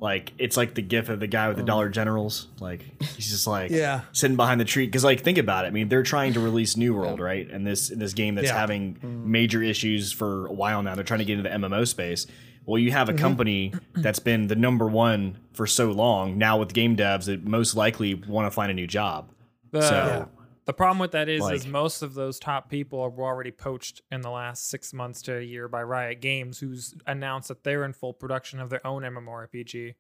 like 0.01 0.33
it's 0.39 0.57
like 0.57 0.75
the 0.75 0.81
gif 0.83 1.11
of 1.11 1.21
the 1.21 1.27
guy 1.27 1.49
with 1.49 1.59
the 1.59 1.63
oh. 1.63 1.67
Dollar 1.67 1.89
Generals. 1.91 2.49
Like 2.59 2.83
he's 3.17 3.31
just 3.31 3.47
like 3.47 3.71
Yeah. 3.71 4.03
sitting 4.13 4.37
behind 4.37 4.61
the 4.61 4.65
tree. 4.65 4.87
Because 4.87 5.05
like 5.05 5.21
think 5.21 5.37
about 5.37 5.67
it. 5.67 5.69
I 5.69 5.71
mean, 5.73 5.89
they're 5.89 6.03
trying 6.03 6.33
to 6.35 6.41
release 6.41 6.77
New 6.77 6.95
World, 6.95 7.21
right? 7.21 7.49
And 7.51 7.67
this 7.67 7.89
this 7.89 8.15
game 8.15 8.35
that's 8.35 8.49
Yeah. 8.49 8.59
having 8.59 8.95
mm. 8.95 9.25
major 9.27 9.63
issues 9.63 10.11
for 10.11 10.47
a 10.47 10.53
while 10.53 10.83
now. 10.83 10.95
They're 10.95 11.05
trying 11.05 11.19
to 11.19 11.27
get 11.27 11.39
into 11.39 11.51
the 11.51 11.55
MMO 11.55 11.87
space. 11.87 12.27
Well, 12.65 12.79
you 12.79 12.93
have 12.93 13.09
a 13.09 13.13
mm-hmm. 13.13 13.21
company 13.21 13.75
that's 13.95 14.21
been 14.21 14.47
the 14.47 14.57
number 14.57 14.87
one 14.87 15.39
for 15.53 15.67
so 15.67 15.91
long 15.91 16.39
now 16.39 16.59
with 16.59 16.73
game 16.73 16.97
devs 16.97 17.27
that 17.27 17.45
most 17.45 17.77
likely 17.77 18.15
want 18.15 18.47
to 18.47 18.51
find 18.51 18.71
a 18.71 18.75
new 18.75 18.87
job. 18.87 19.31
The, 19.71 19.83
So- 19.83 19.95
Yeah. 19.95 20.40
The 20.71 20.75
problem 20.75 21.01
with 21.01 21.11
that 21.11 21.29
is, 21.29 21.45
is 21.51 21.67
most 21.67 22.01
of 22.01 22.15
those 22.15 22.39
top 22.39 22.71
people 22.71 23.01
are 23.01 23.11
already 23.11 23.51
poached 23.51 24.03
in 24.13 24.21
the 24.21 24.31
last 24.31 24.69
six 24.69 24.93
months 24.93 25.21
to 25.23 25.37
a 25.37 25.43
year 25.43 25.67
by 25.67 25.83
Riot 25.83 26.21
Games, 26.21 26.61
who's 26.61 26.95
announced 27.09 27.49
that 27.49 27.65
they're 27.65 27.85
in 27.85 27.93
full 27.93 28.13
production 28.13 28.61
of 28.61 28.71
their 28.71 28.87
own 28.87 29.03
MMORPG. 29.03 29.95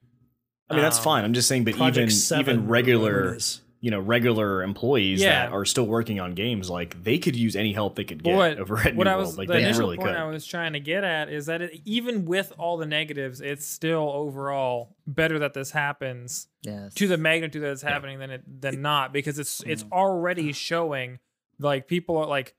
I 0.70 0.74
mean, 0.74 0.82
that's 0.82 0.98
Um, 0.98 1.02
fine. 1.04 1.24
I'm 1.24 1.34
just 1.34 1.48
saying, 1.48 1.64
but 1.64 1.74
Project 1.74 1.96
even 2.04 2.10
Seven, 2.10 2.56
even 2.58 2.68
regular 2.68 3.34
is. 3.34 3.62
You 3.82 3.90
know 3.90 3.98
regular 3.98 4.62
employees 4.62 5.20
Yeah. 5.22 5.46
that 5.46 5.52
are 5.52 5.64
still 5.64 5.86
working 5.86 6.20
on 6.20 6.34
games 6.34 6.68
like 6.68 7.02
they 7.02 7.16
could 7.18 7.34
use 7.34 7.56
any 7.56 7.72
help 7.72 7.96
they 7.96 8.04
could 8.04 8.22
get 8.22 8.34
But 8.36 8.58
over 8.58 8.76
at 8.78 8.94
what 8.94 9.04
New 9.04 9.10
I 9.10 9.14
World. 9.16 9.26
was 9.28 9.38
like 9.38 9.48
the 9.48 9.54
they 9.54 9.62
initial 9.62 9.80
really 9.82 9.96
point 9.96 10.08
could. 10.10 10.16
I 10.18 10.24
was 10.24 10.44
trying 10.46 10.74
to 10.74 10.80
get 10.80 11.02
at 11.02 11.30
is 11.30 11.46
that 11.46 11.62
it, 11.62 11.80
even 11.86 12.26
with 12.26 12.52
all 12.58 12.76
the 12.76 12.84
negatives, 12.86 13.40
it's 13.40 13.64
still 13.66 14.10
overall 14.10 14.96
better 15.06 15.38
that 15.38 15.54
this 15.54 15.70
happens 15.70 16.48
Yes. 16.62 16.92
to 16.94 17.08
the 17.08 17.16
magnitude 17.16 17.62
that 17.62 17.70
it's 17.72 17.80
happening 17.82 18.18
than 18.18 18.30
it 18.30 18.60
than 18.60 18.82
not 18.82 19.12
because 19.14 19.38
it's 19.38 19.62
it's 19.66 19.84
already 19.90 20.52
showing 20.52 21.18
like 21.58 21.88
people 21.88 22.18
are 22.18 22.26
like 22.26 22.54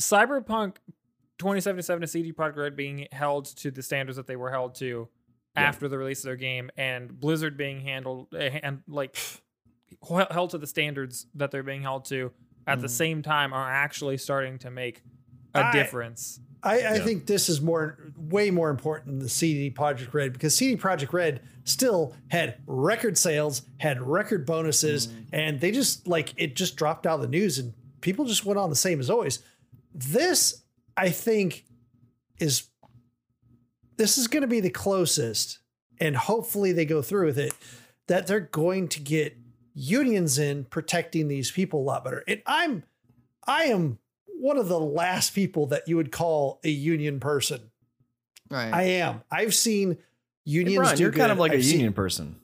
cyberpunk 0.00 0.76
2077 1.38 2.00
to 2.02 2.06
cd 2.06 2.32
projekt 2.32 2.56
red 2.56 2.76
being 2.76 3.06
held 3.12 3.44
to 3.56 3.70
the 3.70 3.82
standards 3.82 4.16
that 4.16 4.26
they 4.26 4.36
were 4.36 4.50
held 4.50 4.74
to 4.74 5.08
after 5.56 5.88
the 5.88 5.96
release 5.96 6.20
of 6.20 6.24
their 6.24 6.36
game 6.36 6.70
and 6.76 7.20
blizzard 7.20 7.56
being 7.56 7.80
handled 7.80 8.26
uh, 8.34 8.38
and 8.38 8.82
like 8.88 9.10
h- 9.16 9.40
held 10.30 10.50
to 10.50 10.58
the 10.58 10.66
standards 10.66 11.26
that 11.34 11.50
they're 11.50 11.62
being 11.62 11.82
held 11.82 12.04
to 12.06 12.32
at 12.66 12.80
the 12.80 12.86
mm. 12.86 12.90
same 12.90 13.22
time 13.22 13.52
are 13.52 13.70
actually 13.70 14.16
starting 14.16 14.58
to 14.58 14.70
make 14.70 15.02
a 15.54 15.64
I- 15.66 15.72
difference 15.72 16.40
I, 16.64 16.76
I 16.76 16.76
Yeah. 16.76 17.04
think 17.04 17.26
this 17.26 17.48
is 17.48 17.60
more, 17.60 17.98
way 18.16 18.50
more 18.50 18.70
important 18.70 19.06
than 19.06 19.18
the 19.18 19.28
CD 19.28 19.70
Projekt 19.70 20.14
Red 20.14 20.32
because 20.32 20.56
CD 20.56 20.80
Projekt 20.80 21.12
Red 21.12 21.42
still 21.64 22.14
had 22.28 22.56
record 22.66 23.18
sales, 23.18 23.62
had 23.78 24.00
record 24.00 24.46
bonuses, 24.46 25.08
mm. 25.08 25.26
and 25.32 25.60
they 25.60 25.70
just 25.70 26.08
like 26.08 26.32
it 26.36 26.56
just 26.56 26.76
dropped 26.76 27.06
out 27.06 27.16
of 27.16 27.20
the 27.20 27.28
news 27.28 27.58
and 27.58 27.74
people 28.00 28.24
just 28.24 28.46
went 28.46 28.58
on 28.58 28.70
the 28.70 28.76
same 28.76 28.98
as 28.98 29.10
always. 29.10 29.40
This, 29.94 30.62
I 30.96 31.10
think, 31.10 31.64
is 32.40 32.68
this 33.96 34.16
is 34.16 34.26
going 34.26 34.40
to 34.40 34.48
be 34.48 34.60
the 34.60 34.70
closest, 34.70 35.58
and 36.00 36.16
hopefully 36.16 36.72
they 36.72 36.86
go 36.86 37.02
through 37.02 37.26
with 37.26 37.38
it. 37.38 37.52
That 38.06 38.26
they're 38.26 38.40
going 38.40 38.88
to 38.88 39.00
get 39.00 39.36
unions 39.74 40.38
in 40.38 40.64
protecting 40.64 41.28
these 41.28 41.50
people 41.50 41.80
a 41.80 41.84
lot 41.84 42.04
better. 42.04 42.22
And 42.28 42.42
I'm, 42.46 42.84
I 43.46 43.64
am 43.64 43.98
one 44.38 44.56
of 44.56 44.68
the 44.68 44.80
last 44.80 45.34
people 45.34 45.66
that 45.66 45.88
you 45.88 45.96
would 45.96 46.12
call 46.12 46.60
a 46.64 46.70
union 46.70 47.20
person. 47.20 47.70
Right. 48.50 48.72
I 48.72 48.82
am. 48.82 49.22
I've 49.30 49.54
seen 49.54 49.92
Hey, 49.92 49.98
unions 50.44 50.78
Brian, 50.78 50.96
do 50.96 51.02
you're 51.02 51.12
kind 51.12 51.32
of 51.32 51.38
like 51.38 51.52
a 51.52 51.56
I've 51.56 51.64
seen- 51.64 51.72
union 51.78 51.92
person. 51.92 52.36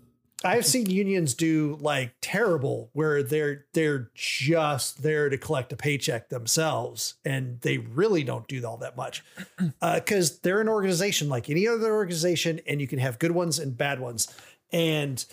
I've 0.43 0.65
seen 0.65 0.89
unions 0.89 1.35
do 1.35 1.77
like 1.83 2.15
terrible 2.23 2.89
where 2.95 3.23
they're 3.23 3.67
they're 3.75 4.11
just 4.15 5.03
there 5.03 5.29
to 5.29 5.37
collect 5.37 5.71
a 5.75 5.77
paycheck 5.77 6.31
themselves 6.31 7.17
and 7.27 7.61
they 7.61 7.77
really 7.77 8.25
don't 8.25 8.49
do 8.49 8.65
all 8.65 8.79
that 8.79 8.97
much 8.97 9.23
uh, 9.83 9.97
because 9.97 10.39
they're 10.39 10.63
an 10.63 10.69
organization 10.71 11.29
like 11.29 11.51
any 11.51 11.69
other 11.69 11.93
organization 11.93 12.59
and 12.67 12.81
you 12.81 12.87
can 12.87 12.99
have 12.99 13.19
good 13.19 13.33
ones 13.33 13.59
and 13.59 13.77
bad 13.77 14.01
ones 14.01 14.35
and 14.73 15.27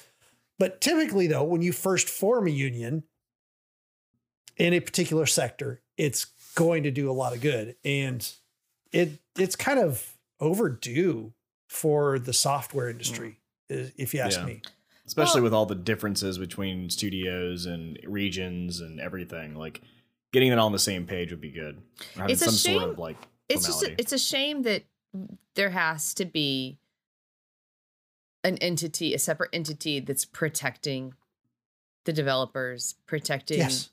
but 0.60 0.82
typically 0.82 1.28
though 1.28 1.43
when 1.43 1.62
you 1.62 1.72
first 1.72 2.10
form 2.10 2.47
a 2.47 2.51
union 2.51 3.03
in 4.58 4.74
a 4.74 4.80
particular 4.80 5.26
sector 5.26 5.82
it's 5.97 6.26
going 6.55 6.84
to 6.84 6.91
do 6.91 7.10
a 7.10 7.14
lot 7.14 7.34
of 7.34 7.41
good 7.41 7.76
and 7.86 8.32
it 8.91 9.20
it's 9.38 9.55
kind 9.55 9.80
of 9.80 10.14
overdue 10.39 11.34
for 11.70 12.18
the 12.20 12.34
software 12.34 12.89
industry 12.89 13.39
mm. 13.72 13.88
i- 13.88 13.91
if 13.97 14.14
you 14.14 14.20
ask 14.20 14.39
Yeah. 14.39 14.45
me 14.45 14.62
especially 15.05 15.41
Well- 15.41 15.43
with 15.45 15.53
all 15.53 15.66
the 15.66 15.76
differences 15.76 16.38
between 16.38 16.89
studios 16.89 17.66
and 17.66 17.97
regions 18.05 18.82
and 18.82 18.99
everything. 18.99 19.55
Like 19.55 19.82
getting 20.34 20.51
it 20.51 20.58
all 20.60 20.66
on 20.66 20.74
the 20.74 20.80
same 20.80 21.05
page 21.08 21.32
would 21.32 21.39
be 21.39 21.49
good. 21.51 21.78
Or 22.18 22.22
having 22.24 22.34
It's 22.34 22.41
a 22.41 22.45
some 22.45 22.53
sort 22.55 22.82
shame- 22.82 22.89
of 22.89 22.99
like 22.99 23.16
it's 23.47 23.66
just 23.66 23.84
a, 23.84 23.91
it's 23.97 24.12
a 24.12 24.18
shame 24.20 24.64
that 24.64 24.84
there 25.55 25.70
has 25.70 26.14
to 26.16 26.26
be 26.26 26.78
an 28.48 28.58
entity, 28.60 29.14
a 29.14 29.20
separate 29.20 29.50
entity 29.54 30.00
that's 30.00 30.26
protecting 30.26 31.14
the 32.06 32.14
developers, 32.14 32.95
protecting 33.06 33.60
yes 33.60 33.89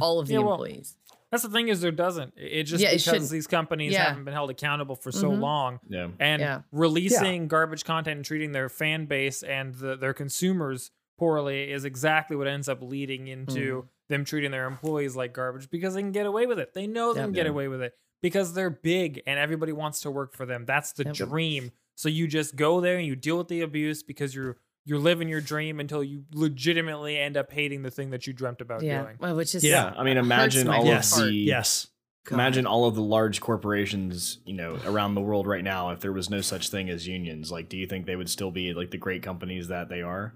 all 0.00 0.18
of 0.20 0.28
the 0.28 0.34
Yeah, 0.34 0.38
well, 0.40 0.52
employees. 0.62 0.96
that's 1.30 1.42
the 1.42 1.50
thing 1.50 1.68
is 1.68 1.80
there 1.80 1.90
doesn't 1.90 2.32
It 2.36 2.62
just 2.64 2.82
Yeah, 2.82 2.90
because 2.90 3.02
shouldn't. 3.02 3.30
these 3.30 3.46
companies 3.46 3.92
Yeah. 3.92 4.08
haven't 4.08 4.24
been 4.24 4.32
held 4.34 4.50
accountable 4.50 4.96
for 4.96 5.12
so 5.12 5.30
Mhm. 5.30 5.40
long 5.40 5.80
yeah. 5.88 6.08
and 6.20 6.40
Yeah. 6.40 6.62
releasing 6.72 7.48
garbage 7.48 7.84
content 7.84 8.16
and 8.16 8.24
treating 8.24 8.52
their 8.52 8.68
fan 8.68 9.06
base 9.06 9.42
and 9.42 9.74
the, 9.74 9.96
their 9.96 10.14
consumers 10.14 10.90
poorly 11.18 11.70
is 11.72 11.84
exactly 11.84 12.36
what 12.36 12.46
ends 12.46 12.68
up 12.68 12.80
leading 12.80 13.26
into 13.26 13.82
Mm. 13.82 13.88
them 14.08 14.24
treating 14.24 14.52
their 14.52 14.66
employees 14.66 15.16
like 15.16 15.32
garbage 15.34 15.68
because 15.68 15.94
they 15.94 16.00
can 16.00 16.12
get 16.12 16.24
away 16.26 16.46
with 16.46 16.58
it. 16.60 16.72
They 16.72 16.86
know 16.86 17.12
they 17.12 17.20
Yep. 17.20 17.26
can 17.26 17.32
get 17.34 17.46
Yeah. 17.46 17.50
away 17.50 17.68
with 17.68 17.82
it 17.82 17.94
because 18.22 18.54
they're 18.54 18.70
big 18.70 19.22
and 19.26 19.38
everybody 19.38 19.72
wants 19.72 20.00
to 20.02 20.10
work 20.10 20.34
for 20.34 20.46
them. 20.46 20.64
That's 20.64 20.92
the 20.92 21.04
Yep. 21.04 21.14
dream. 21.16 21.72
So 21.98 22.08
you 22.08 22.28
just 22.28 22.54
go 22.54 22.80
there 22.80 22.96
and 22.96 23.04
you 23.04 23.16
deal 23.16 23.36
with 23.38 23.48
the 23.48 23.62
abuse 23.62 24.04
because 24.04 24.32
you're 24.32 24.56
you're 24.84 25.00
living 25.00 25.28
your 25.28 25.40
dream 25.40 25.80
until 25.80 26.04
you 26.04 26.22
legitimately 26.32 27.18
end 27.18 27.36
up 27.36 27.52
hating 27.52 27.82
the 27.82 27.90
thing 27.90 28.10
that 28.10 28.24
you 28.24 28.32
dreamt 28.32 28.60
about 28.60 28.84
Yeah. 28.84 29.02
doing. 29.02 29.16
Well, 29.18 29.34
which 29.34 29.52
is 29.56 29.64
Yeah. 29.64 29.92
I 29.96 30.04
mean, 30.04 30.16
imagine 30.16 30.68
all 30.68 30.84
yes 30.84 31.18
of 31.18 31.26
the 31.26 31.32
yes 31.34 31.88
imagine 32.30 32.66
all 32.66 32.84
of 32.84 32.94
the 32.94 33.02
large 33.02 33.40
corporations, 33.40 34.38
you 34.46 34.52
know, 34.54 34.78
around 34.86 35.16
the 35.16 35.20
world 35.20 35.48
right 35.48 35.64
now. 35.64 35.90
If 35.90 35.98
there 35.98 36.12
was 36.12 36.30
no 36.30 36.40
such 36.40 36.68
thing 36.68 36.88
as 36.88 37.04
unions, 37.08 37.50
like, 37.50 37.68
do 37.68 37.76
you 37.76 37.88
think 37.88 38.06
they 38.06 38.14
would 38.14 38.30
still 38.30 38.52
be 38.52 38.72
like 38.74 38.92
the 38.92 38.96
great 38.98 39.24
companies 39.24 39.66
that 39.66 39.88
they 39.88 40.00
are? 40.02 40.34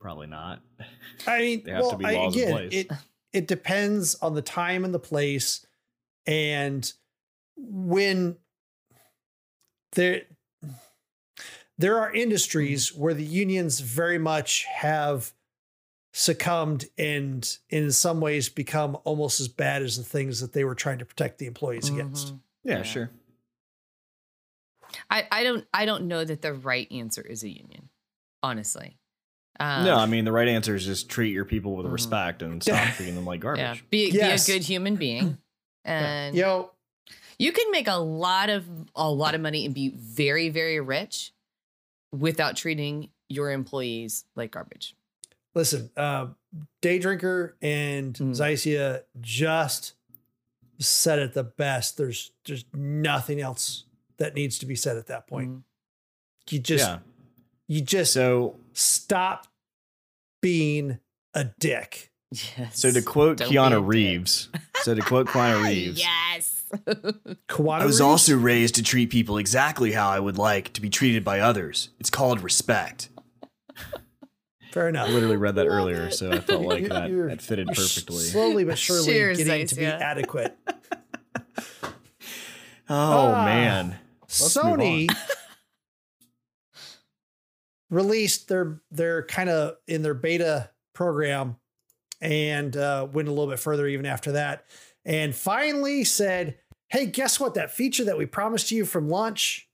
Probably 0.00 0.28
not. 0.28 0.62
I 1.26 1.38
mean, 1.40 1.62
There 1.64 1.74
have 1.74 1.82
well, 1.82 1.90
to 1.90 1.96
be 1.98 2.06
I- 2.06 2.14
laws 2.14 2.34
in 2.36 2.40
again, 2.42 2.52
place. 2.52 2.72
it 2.72 2.90
it 3.34 3.46
depends 3.48 4.14
on 4.22 4.34
the 4.34 4.40
time 4.42 4.86
and 4.86 4.94
the 4.94 4.98
place, 4.98 5.66
and 6.26 6.90
when 7.56 8.38
there 9.92 10.22
there 11.78 11.98
are 11.98 12.12
industries 12.12 12.92
where 12.94 13.14
the 13.14 13.24
unions 13.24 13.80
very 13.80 14.18
much 14.18 14.64
have 14.64 15.32
succumbed 16.12 16.86
and 16.98 17.58
in 17.70 17.92
some 17.92 18.20
ways 18.20 18.48
become 18.48 18.96
almost 19.04 19.40
as 19.40 19.46
bad 19.48 19.82
as 19.82 19.96
the 19.96 20.02
things 20.02 20.40
that 20.40 20.52
they 20.52 20.64
were 20.64 20.74
trying 20.74 20.98
to 20.98 21.04
protect 21.04 21.38
the 21.38 21.46
employees 21.46 21.88
against. 21.88 22.34
Mhm. 22.34 22.40
Yeah, 22.64 22.76
Yeah. 22.78 22.82
sure. 22.82 23.10
I, 25.10 25.26
I 25.30 25.44
don't 25.44 25.66
I 25.72 25.84
don't 25.84 26.08
know 26.08 26.24
that 26.24 26.40
the 26.42 26.52
right 26.54 26.90
answer 26.90 27.22
is 27.22 27.42
a 27.42 27.48
union, 27.48 27.90
honestly. 28.42 28.98
Um, 29.60 29.84
no, 29.84 29.96
I 29.96 30.06
mean 30.06 30.24
the 30.24 30.32
right 30.32 30.48
answer 30.48 30.74
is 30.74 30.84
just 30.86 31.08
treat 31.10 31.32
your 31.32 31.44
people 31.44 31.76
with 31.76 31.86
Mhm. 31.86 31.92
respect 31.92 32.42
and 32.42 32.62
stop 32.62 32.94
treating 32.94 33.14
them 33.14 33.26
like 33.26 33.40
garbage. 33.40 33.60
yeah, 33.60 33.74
be, 33.90 34.10
Yes. 34.10 34.46
be 34.46 34.52
a 34.52 34.56
good 34.58 34.64
human 34.64 34.96
being, 34.96 35.38
and 35.84 36.34
Yo, 36.36 36.70
you 37.38 37.52
can 37.52 37.70
make 37.70 37.86
a 37.86 37.96
lot 37.96 38.48
of 38.50 38.64
a 38.94 39.10
lot 39.10 39.34
of 39.34 39.40
money 39.40 39.66
and 39.66 39.74
be 39.74 39.90
very 39.90 40.48
very 40.48 40.80
rich 40.80 41.32
without 42.12 42.56
treating 42.56 43.10
your 43.28 43.50
employees 43.50 44.24
like 44.36 44.50
garbage. 44.52 44.94
listen, 45.54 45.90
uh, 45.96 46.26
Day 46.80 46.98
Drinker 47.00 47.56
and 47.60 48.14
Mm. 48.14 48.30
Zycia 48.30 49.02
just 49.20 49.94
said 50.78 51.18
it 51.18 51.32
the 51.32 51.42
best. 51.44 51.96
There's 51.96 52.30
there's 52.46 52.64
nothing 52.72 53.40
else 53.40 53.84
that 54.18 54.34
needs 54.34 54.58
to 54.58 54.66
be 54.66 54.76
said 54.76 54.96
at 54.96 55.06
that 55.08 55.26
point. 55.26 55.50
Mhm. 55.50 55.62
You 56.50 56.58
just 56.60 56.84
yeah. 56.86 56.98
you 57.66 57.80
just 57.80 58.12
So 58.12 58.56
stop 58.72 59.48
being 60.40 60.98
a 61.34 61.44
dick. 61.58 62.12
Yes. 62.58 62.78
so 62.80 62.92
to 62.92 63.00
quote 63.02 63.38
Don't 63.38 63.48
be 63.50 63.56
a 63.56 63.60
Keanu 63.60 63.70
dick. 63.80 63.88
Reeves. 63.88 64.48
So 64.82 64.94
to 64.94 65.00
quote 65.02 65.26
Keanu 65.28 65.64
Reeves. 65.68 65.98
yes. 65.98 66.64
Keanu 67.48 67.72
I 67.80 67.84
was 67.84 67.96
Reeves? 67.96 68.00
also 68.00 68.36
raised 68.36 68.74
to 68.76 68.82
treat 68.82 69.10
people 69.10 69.38
exactly 69.38 69.92
how 69.92 70.08
I 70.08 70.20
would 70.20 70.38
like 70.38 70.72
to 70.74 70.80
be 70.80 70.88
treated 70.90 71.24
by 71.24 71.40
others. 71.40 71.90
It's 71.98 72.10
called 72.10 72.40
respect. 72.42 73.08
fair 74.72 74.88
enough. 74.88 75.08
I 75.08 75.12
literally 75.12 75.36
read 75.36 75.54
that 75.56 75.66
Love 75.66 75.76
earlier, 75.78 76.06
it. 76.06 76.12
so 76.14 76.30
I 76.30 76.40
felt 76.40 76.62
like 76.62 76.80
You're- 76.80 76.88
that, 76.90 77.10
you're- 77.10 77.28
that 77.30 77.42
fitted 77.42 77.68
perfectly. 77.68 78.18
Slowly 78.24 78.64
but 78.64 78.78
surely 78.78 79.06
Cheers, 79.06 79.38
getting 79.38 79.66
to 79.66 79.74
be 79.74 79.82
Zycia. 79.82 80.00
adequate. 80.00 80.56
Oh 82.90 83.32
Ah. 83.34 83.44
man. 83.44 83.98
Let's 84.22 84.56
move 84.56 84.64
Sony 84.78 85.10
on. 85.10 85.16
released 87.90 88.48
their 88.48 88.80
their 88.90 89.24
kind 89.24 89.50
of 89.50 89.76
in 89.86 90.00
their 90.02 90.14
beta 90.14 90.70
program 90.94 91.56
and 92.20 92.76
uh, 92.76 93.06
went 93.12 93.28
a 93.28 93.32
little 93.32 93.48
bit 93.48 93.58
further 93.58 93.86
even 93.86 94.06
after 94.06 94.32
that 94.32 94.64
and 95.04 95.34
finally 95.34 96.04
said 96.04 96.56
hey 96.90 97.06
guess 97.06 97.38
what? 97.38 97.54
That 97.54 97.70
feature 97.70 98.04
that 98.04 98.16
we 98.16 98.26
promised 98.26 98.70
you 98.70 98.84
from 98.84 99.08
launch 99.08 99.68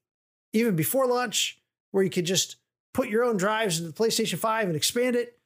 even 0.53 0.77
before 0.77 1.07
launch 1.07 1.61
where 1.93 2.03
you 2.03 2.11
could 2.11 2.27
just 2.27 2.57
put 2.93 3.09
your 3.09 3.25
own 3.25 3.37
drives 3.37 3.79
into 3.79 3.91
the 3.91 3.97
playstation 3.97 4.39
5 4.39 4.67
and 4.67 4.77
expand 4.77 5.17
it 5.17 5.39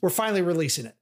we're 0.00 0.10
finally 0.10 0.42
releasing 0.42 0.86
it. 0.86 0.96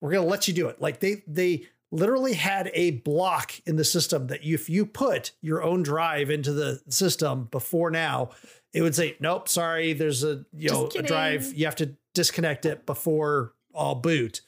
We're 0.00 0.12
going 0.12 0.24
to 0.24 0.30
let 0.30 0.48
you 0.48 0.54
do 0.54 0.68
it. 0.68 0.80
Like 0.80 1.00
they 1.00 1.22
they 1.26 1.66
literally 1.90 2.32
had 2.32 2.70
a 2.72 2.92
block 2.92 3.52
in 3.66 3.76
the 3.76 3.84
system 3.84 4.28
that 4.28 4.42
you, 4.42 4.54
if 4.54 4.70
you 4.70 4.86
put 4.86 5.32
your 5.42 5.62
own 5.62 5.82
drive 5.82 6.30
into 6.30 6.52
the 6.52 6.80
system 6.88 7.48
before 7.50 7.90
now 7.90 8.30
it 8.72 8.80
would 8.80 8.94
say 8.94 9.14
nope 9.20 9.46
sorry 9.46 9.92
there's 9.92 10.24
a 10.24 10.42
you 10.54 10.70
Just 10.70 10.94
know 10.94 11.00
a 11.00 11.02
drive 11.02 11.52
you 11.52 11.66
have 11.66 11.76
to 11.76 11.94
disconnect 12.14 12.64
it 12.64 12.86
before 12.86 13.52
all 13.74 13.94
boot 13.94 14.40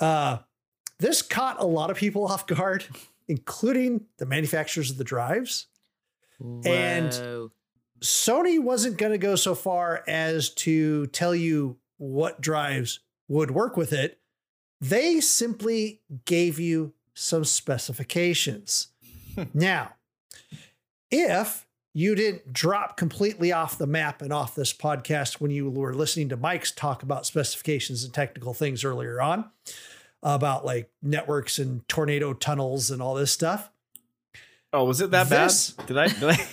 uh 0.00 0.38
this 0.98 1.22
caught 1.22 1.60
a 1.60 1.66
lot 1.66 1.90
of 1.90 1.96
people 1.96 2.26
off 2.28 2.46
guard 2.46 2.84
including 3.28 4.06
the 4.18 4.26
manufacturers 4.26 4.90
of 4.90 4.98
the 4.98 5.04
drives 5.04 5.66
And- 6.64 7.50
Sony 8.02 8.60
wasn't 8.60 8.98
going 8.98 9.12
to 9.12 9.18
go 9.18 9.36
so 9.36 9.54
far 9.54 10.02
as 10.08 10.50
to 10.50 11.06
tell 11.08 11.34
you 11.36 11.78
what 11.98 12.40
drives 12.40 12.98
would 13.28 13.52
work 13.52 13.76
with 13.76 13.92
it. 13.92 14.18
They 14.80 15.20
simply 15.20 16.00
gave 16.24 16.58
you 16.58 16.94
some 17.14 17.44
specifications. 17.44 18.88
now, 19.54 19.92
if 21.12 21.64
you 21.94 22.14
didn't 22.14 22.52
drop 22.52 22.96
completely 22.96 23.52
off 23.52 23.76
the 23.78 23.86
map 23.86 24.22
and 24.22 24.32
off 24.32 24.54
this 24.54 24.72
podcast 24.72 25.40
when 25.40 25.50
you 25.50 25.68
were 25.68 25.94
listening 25.94 26.28
to 26.30 26.36
Mike's 26.36 26.70
talk 26.70 27.02
about 27.02 27.26
specifications 27.26 28.02
and 28.04 28.14
technical 28.14 28.54
things 28.54 28.84
earlier 28.84 29.20
on, 29.20 29.50
about 30.22 30.64
like 30.64 30.90
networks 31.02 31.58
and 31.58 31.86
tornado 31.88 32.32
tunnels 32.32 32.90
and 32.90 33.02
all 33.02 33.14
this 33.14 33.30
stuff, 33.32 33.70
Oh, 34.74 34.84
was 34.84 35.02
it 35.02 35.10
that 35.10 35.28
This- 35.28 35.72
bad? 35.72 35.86
Did 35.86 35.98
I? 35.98 36.08
Did 36.08 36.22
I? 36.24 36.46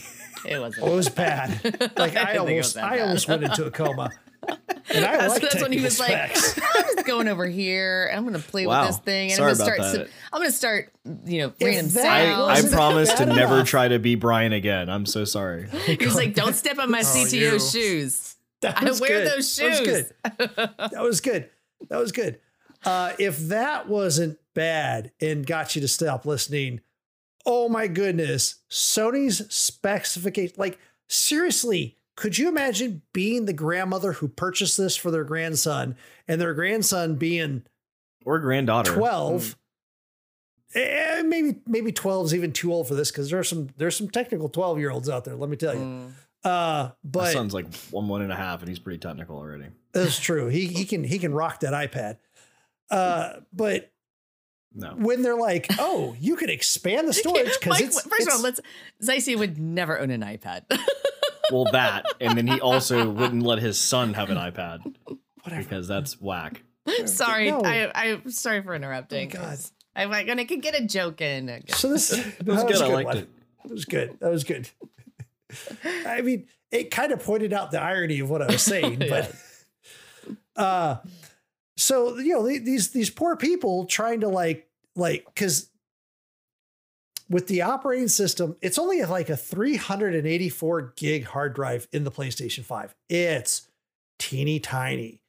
it 0.46 0.60
wasn't. 0.60 0.88
it 0.88 0.92
was 0.94 1.08
bad. 1.10 1.52
Like 1.98 2.18
I, 2.18 2.34
didn't 2.34 2.48
think 2.48 2.56
it 2.56 2.58
was 2.58 2.76
almost, 2.76 2.78
I 2.78 3.00
almost 3.00 3.28
went 3.30 3.44
into 3.44 3.66
a 3.66 3.72
coma. 3.72 4.10
And 4.48 5.06
I 5.06 5.18
That's, 5.18 5.34
like 5.34 5.42
that's 5.44 5.62
when 5.62 5.72
he 5.72 5.82
was 5.82 5.98
specs. 5.98 6.58
like, 6.58 6.68
I'm 6.76 6.84
just 6.96 7.06
going 7.06 7.28
over 7.28 7.46
here 7.46 8.10
I'm 8.14 8.24
going 8.24 8.34
to 8.34 8.40
play 8.40 8.66
Wow. 8.66 8.82
with 8.88 8.96
this 8.96 8.98
thing 9.00 9.30
and 9.32 9.38
Sorry 9.38 9.52
I'm 9.52 9.58
going 9.58 9.68
to 9.68 9.74
start, 9.84 9.94
that. 9.94 10.10
I'm 10.34 10.40
going 10.40 10.50
to 10.52 10.58
start, 10.58 10.94
you 11.26 11.42
know, 11.42 11.54
If 11.60 11.66
random 11.66 11.90
that 11.94 12.06
I, 12.06 12.26
sounds. 12.56 12.74
I 12.74 12.76
promise 12.76 13.14
to 13.14 13.26
never 13.26 13.56
enough. 13.56 13.68
try 13.68 13.88
to 13.90 14.00
be 14.00 14.16
Brian 14.16 14.54
again. 14.54 14.90
I'm 14.90 15.06
so 15.06 15.26
sorry. 15.26 15.68
He 15.86 15.98
was 16.04 16.16
like, 16.16 16.34
don't 16.34 16.56
step 16.56 16.80
on 16.80 16.90
my 16.90 17.00
Oh, 17.00 17.04
CTO 17.04 17.34
you. 17.54 17.60
shoes. 17.60 18.36
That 18.62 18.82
I 18.82 18.86
was 18.90 19.00
wear 19.00 19.10
good. 19.10 19.28
those 19.28 19.56
That 19.58 19.70
was 19.70 19.78
shoes. 19.78 19.88
good. 19.88 20.70
That 20.92 21.02
was 21.04 21.22
good. 21.22 21.50
That 21.90 21.98
was 22.00 22.12
good. 22.12 22.40
Uh, 22.86 23.14
if 23.20 23.38
that 23.50 23.88
wasn't 23.88 24.40
bad 24.54 25.12
and 25.22 25.46
got 25.46 25.76
you 25.76 25.82
to 25.82 25.88
stop 25.88 26.26
listening, 26.26 26.82
oh 27.46 27.70
my 27.70 27.88
goodness, 27.88 28.56
Sony's 28.70 29.54
specification. 29.54 30.56
Like, 30.58 30.80
seriously, 31.08 31.98
could 32.20 32.38
you 32.38 32.50
imagine 32.50 33.02
being 33.14 33.46
the 33.46 33.54
grandmother 33.54 34.12
who 34.12 34.28
purchased 34.28 34.78
this 34.78 34.98
for 34.98 35.10
their 35.10 35.24
grandson 35.24 35.96
and 36.28 36.42
their 36.42 36.54
grandson 36.54 37.16
being 37.16 37.64
Or 38.26 38.40
granddaughter. 38.40 38.94
12? 38.94 39.56
Eh, 40.76 41.22
maybe 41.26 41.62
maybe 41.66 41.94
12 41.94 42.26
is 42.28 42.36
even 42.36 42.52
too 42.52 42.74
old 42.74 42.90
for 42.90 42.94
this 42.94 43.10
because 43.10 43.30
there's 43.30 43.48
some 43.48 43.70
there's 43.78 43.96
some 43.96 44.10
technical 44.10 44.50
12 44.50 44.80
year 44.80 44.92
olds 44.92 45.08
out 45.10 45.24
there. 45.24 45.36
Let 45.36 45.50
me 45.50 45.56
tell 45.56 45.74
you. 45.74 45.80
Mm. 45.80 46.12
Uh, 46.44 46.50
My 46.50 46.92
but 47.04 47.32
son's 47.34 47.54
like 47.54 47.74
one, 47.90 48.08
one 48.10 48.22
and 48.22 48.32
a 48.32 48.36
half, 48.36 48.60
and 48.60 48.68
he's 48.70 48.80
pretty 48.80 49.00
technical 49.00 49.38
already. 49.38 49.68
That's 49.94 50.20
true. 50.20 50.48
He 50.50 50.68
he 50.68 50.84
can 50.92 51.04
he 51.06 51.20
can 51.20 51.34
rock 51.34 51.62
that 51.62 51.74
iPad. 51.74 52.18
Uh, 52.92 53.40
but 53.54 53.92
No. 54.76 54.90
when 54.90 55.22
they're 55.22 55.38
like, 55.38 55.68
"Oh, 55.80 56.16
you 56.20 56.36
can 56.36 56.50
expand 56.50 57.08
the 57.08 57.14
storage 57.24 57.54
because 57.60 57.80
Mike, 57.80 57.86
it's 57.86 58.02
first 58.02 58.28
of 58.28 58.34
all, 58.36 58.42
let's, 58.42 58.60
Zycia 59.02 59.40
would 59.40 59.58
never 59.58 59.98
own 60.00 60.12
an 60.12 60.22
iPad. 60.22 60.64
Well, 61.52 61.66
that, 61.72 62.06
and 62.20 62.38
then 62.38 62.48
he 62.48 62.60
also 62.62 63.10
wouldn't 63.12 63.44
let 63.44 63.60
his 63.60 63.80
son 63.80 64.14
have 64.14 64.30
an 64.30 64.38
iPad 64.38 64.96
whatever." 65.44 65.64
because 65.64 65.88
that's 65.88 66.20
whack. 66.22 66.64
sorry. 67.06 67.50
No. 67.52 67.62
I, 67.64 67.92
I'm 67.94 68.30
sorry 68.32 68.62
for 68.64 68.74
interrupting. 68.76 69.32
Oh, 69.36 69.40
God. 69.42 69.58
I'm 69.96 70.10
like, 70.10 70.28
and 70.28 70.40
I 70.40 70.46
could 70.46 70.62
get 70.62 70.80
a 70.80 70.86
joke 70.86 71.22
in. 71.22 71.64
So 71.70 71.90
this 71.90 72.10
that 72.40 72.46
was 72.46 72.64
was 72.64 72.64
good. 72.64 72.82
a 72.82 72.86
I 72.86 72.88
good 72.88 72.94
liked 72.94 73.06
one. 73.08 73.18
it. 73.18 73.30
That 73.64 73.72
was 73.72 73.86
good. 73.86 74.18
That 74.20 74.32
was 74.32 74.44
good. 74.44 74.70
I 76.06 76.22
mean, 76.22 76.48
it 76.72 76.92
kind 76.92 77.12
of 77.12 77.24
pointed 77.24 77.54
out 77.54 77.72
the 77.72 77.82
irony 77.82 78.20
of 78.20 78.30
what 78.30 78.42
I 78.42 78.46
was 78.48 78.62
saying, 78.62 79.00
but 79.10 79.34
uh 80.56 80.98
so 81.78 82.18
you 82.20 82.34
know 82.34 82.46
the- 82.48 82.60
these 82.60 82.90
these 82.92 83.10
poor 83.10 83.36
people 83.36 83.86
trying 83.86 84.22
to 84.22 84.28
like 84.28 84.68
like 84.96 85.26
because 85.26 85.69
with 87.30 87.48
the 87.48 87.62
operating 87.62 88.08
system, 88.08 88.56
it's 88.62 88.80
only 88.80 89.04
like 89.04 89.30
a 89.30 89.38
384 89.38 90.94
gig 90.96 91.26
hard 91.26 91.54
drive 91.54 91.88
in 91.92 92.04
the 92.04 92.12
PlayStation 92.12 92.64
5. 92.64 92.96
It's 93.10 93.68
teeny 94.18 94.60
tiny. 94.60 95.22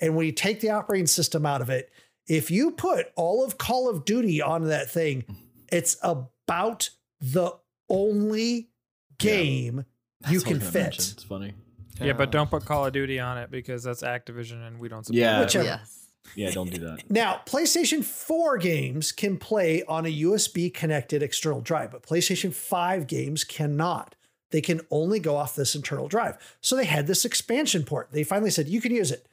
And 0.00 0.16
when 0.16 0.26
you 0.26 0.32
take 0.32 0.60
the 0.60 0.70
operating 0.70 1.06
system 1.06 1.44
out 1.44 1.60
of 1.60 1.70
it, 1.70 1.90
if 2.26 2.50
you 2.50 2.70
put 2.70 3.06
all 3.16 3.44
of 3.44 3.58
Call 3.58 3.88
of 3.88 4.04
Duty 4.04 4.40
on 4.40 4.64
that 4.68 4.90
thing, 4.90 5.22
mm-hmm. 5.22 5.32
it's 5.72 5.96
about 6.02 6.90
the 7.20 7.52
only 7.88 8.70
game 9.18 9.84
you 9.84 9.84
That's 10.20 10.22
what 10.22 10.30
I 10.30 10.32
was 10.32 10.44
can 10.44 10.58
gonna 10.58 10.70
fit. 10.70 10.82
mention. 10.82 11.04
It's 11.14 11.24
funny. 11.24 11.54
Yeah, 12.00 12.14
but 12.14 12.30
don't 12.30 12.48
put 12.50 12.64
Call 12.64 12.86
of 12.86 12.92
Duty 12.92 13.20
on 13.20 13.36
it 13.36 13.50
because 13.50 13.82
that's 13.82 14.02
Activision 14.02 14.66
and 14.66 14.78
we 14.78 14.88
don't 14.88 15.04
support 15.04 15.18
Yeah. 15.18 15.38
it. 15.38 15.44
Whichever. 15.44 15.64
Yes. 15.64 15.99
Yeah, 16.34 16.50
don't 16.50 16.70
do 16.70 16.78
that. 16.80 17.04
Now, 17.10 17.40
PlayStation 17.46 18.04
4 18.04 18.58
games 18.58 19.12
can 19.12 19.36
play 19.36 19.82
on 19.84 20.06
a 20.06 20.20
USB 20.22 20.72
connected 20.72 21.22
external 21.22 21.60
drive, 21.60 21.90
but 21.90 22.02
PlayStation 22.02 22.52
5 22.52 23.06
games 23.06 23.44
cannot. 23.44 24.14
They 24.50 24.60
can 24.60 24.80
only 24.90 25.20
go 25.20 25.36
off 25.36 25.54
this 25.54 25.74
internal 25.74 26.08
drive. 26.08 26.36
So 26.60 26.76
they 26.76 26.84
had 26.84 27.06
this 27.06 27.24
expansion 27.24 27.84
port. 27.84 28.08
They 28.12 28.24
finally 28.24 28.50
said, 28.50 28.68
you 28.68 28.80
can 28.80 28.92
use 28.92 29.10
it. 29.10 29.26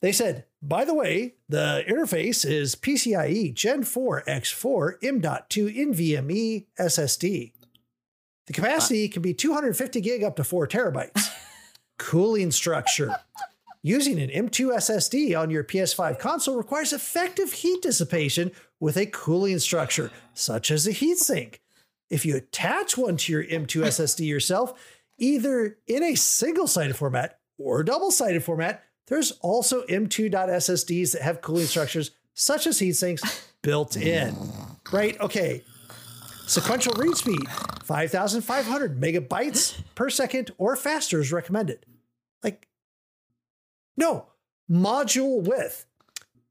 They 0.00 0.12
said, 0.12 0.44
by 0.62 0.84
the 0.84 0.94
way, 0.94 1.34
the 1.48 1.84
interface 1.88 2.48
is 2.48 2.76
PCIe 2.76 3.52
Gen 3.54 3.82
4 3.82 4.24
X4 4.28 4.92
M.2 5.02 5.76
NVMe 5.76 6.66
SSD. 6.78 7.52
The 8.46 8.52
capacity 8.52 9.08
can 9.08 9.22
be 9.22 9.34
250 9.34 10.00
gig 10.00 10.22
up 10.22 10.36
to 10.36 10.44
4 10.44 10.68
terabytes. 10.68 11.28
Cooling 11.98 12.52
structure. 12.52 13.14
Using 13.82 14.18
an 14.20 14.28
M2 14.28 14.74
SSD 14.76 15.38
on 15.38 15.50
your 15.50 15.62
PS5 15.62 16.18
console 16.18 16.56
requires 16.56 16.92
effective 16.92 17.52
heat 17.52 17.80
dissipation 17.82 18.50
with 18.80 18.96
a 18.96 19.06
cooling 19.06 19.58
structure, 19.60 20.10
such 20.34 20.70
as 20.70 20.86
a 20.86 20.92
heatsink. 20.92 21.58
if 22.10 22.24
you 22.24 22.36
attach 22.36 22.96
one 22.96 23.16
to 23.18 23.32
your 23.32 23.44
M2 23.44 23.84
SSD 23.84 24.26
yourself, 24.26 24.98
either 25.18 25.78
in 25.86 26.02
a 26.02 26.14
single 26.14 26.66
sided 26.66 26.96
format 26.96 27.38
or 27.58 27.82
double 27.82 28.10
sided 28.10 28.42
format, 28.42 28.82
there's 29.08 29.32
also 29.40 29.82
M2.SSDs 29.84 31.12
that 31.12 31.22
have 31.22 31.40
cooling 31.40 31.66
structures 31.66 32.12
such 32.34 32.66
as 32.66 32.78
heat 32.78 32.92
sinks 32.94 33.22
built 33.62 33.96
in. 33.96 34.34
Right? 34.92 35.18
Okay. 35.20 35.62
Sequential 36.46 36.94
read 36.94 37.16
speed, 37.16 37.46
5,500 37.84 39.00
megabytes 39.00 39.78
per 39.94 40.08
second 40.08 40.50
or 40.56 40.76
faster 40.76 41.20
is 41.20 41.32
recommended. 41.32 41.84
Like, 42.42 42.67
no, 43.98 44.26
module 44.70 45.42
width, 45.42 45.86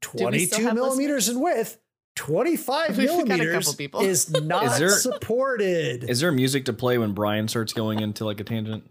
22 0.02 0.62
have 0.64 0.74
millimeters 0.74 1.28
in 1.28 1.40
width, 1.40 1.78
25 2.16 2.98
We've 2.98 3.06
got 3.08 3.40
a 3.40 3.52
couple 3.52 3.74
millimeters 3.74 3.78
is 4.02 4.30
not 4.42 4.64
Is 4.66 4.78
there- 4.78 4.88
supported. 4.90 6.04
Is 6.08 6.20
there 6.20 6.30
music 6.32 6.66
to 6.66 6.72
play 6.72 6.98
when 6.98 7.12
Brian 7.12 7.48
starts 7.48 7.72
going 7.72 8.00
into 8.00 8.24
like 8.24 8.40
a 8.40 8.44
tangent? 8.44 8.88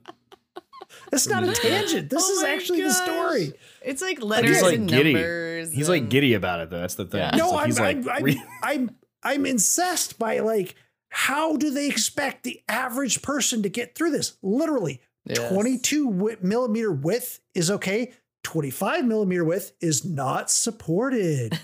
It's 1.12 1.28
not 1.28 1.43
a 1.43 1.53
tangent. 1.53 2.10
This 2.10 2.24
Oh 2.28 2.34
is 2.34 2.41
my 2.43 2.49
actually 2.49 2.82
the 2.82 2.91
story. 2.91 3.53
It's 3.82 4.01
like 4.01 4.18
He's 4.18 4.26
letters 4.26 4.62
like 4.62 4.76
and 4.76 4.89
giddy. 4.89 5.14
numbers. 5.14 5.74
He's 5.74 5.88
like 5.89 6.10
giddy 6.10 6.34
about 6.34 6.60
it 6.62 6.70
though. 6.70 6.80
That's 6.82 6.95
the 6.95 7.05
thing. 7.05 7.20
Yeah. 7.22 7.32
No, 7.36 7.51
like 7.51 7.60
I'm, 7.62 7.66
he's 7.68 7.80
like 7.80 7.97
I'm, 7.97 8.10
I'm, 8.10 8.24
re- 8.24 8.43
I'm, 8.64 8.95
I'm 9.24 9.45
incensed 9.45 10.20
by 10.20 10.39
like, 10.39 10.76
how 11.10 11.55
do 11.55 11.72
they 11.72 11.88
expect 11.88 12.43
the 12.43 12.62
average 12.68 13.22
person 13.22 13.64
to 13.64 13.70
get 13.70 13.95
through 13.95 14.12
this? 14.12 14.38
Literally, 14.41 15.01
Yes. 15.26 15.51
22 15.51 16.05
wi- 16.12 16.38
millimeter 16.41 16.91
width 16.91 17.39
is 17.53 17.70
okay. 17.72 18.14
25 18.48 19.04
millimeter 19.06 19.43
width 19.43 19.74
is 19.82 20.06
not 20.06 20.50
supported. 20.50 21.60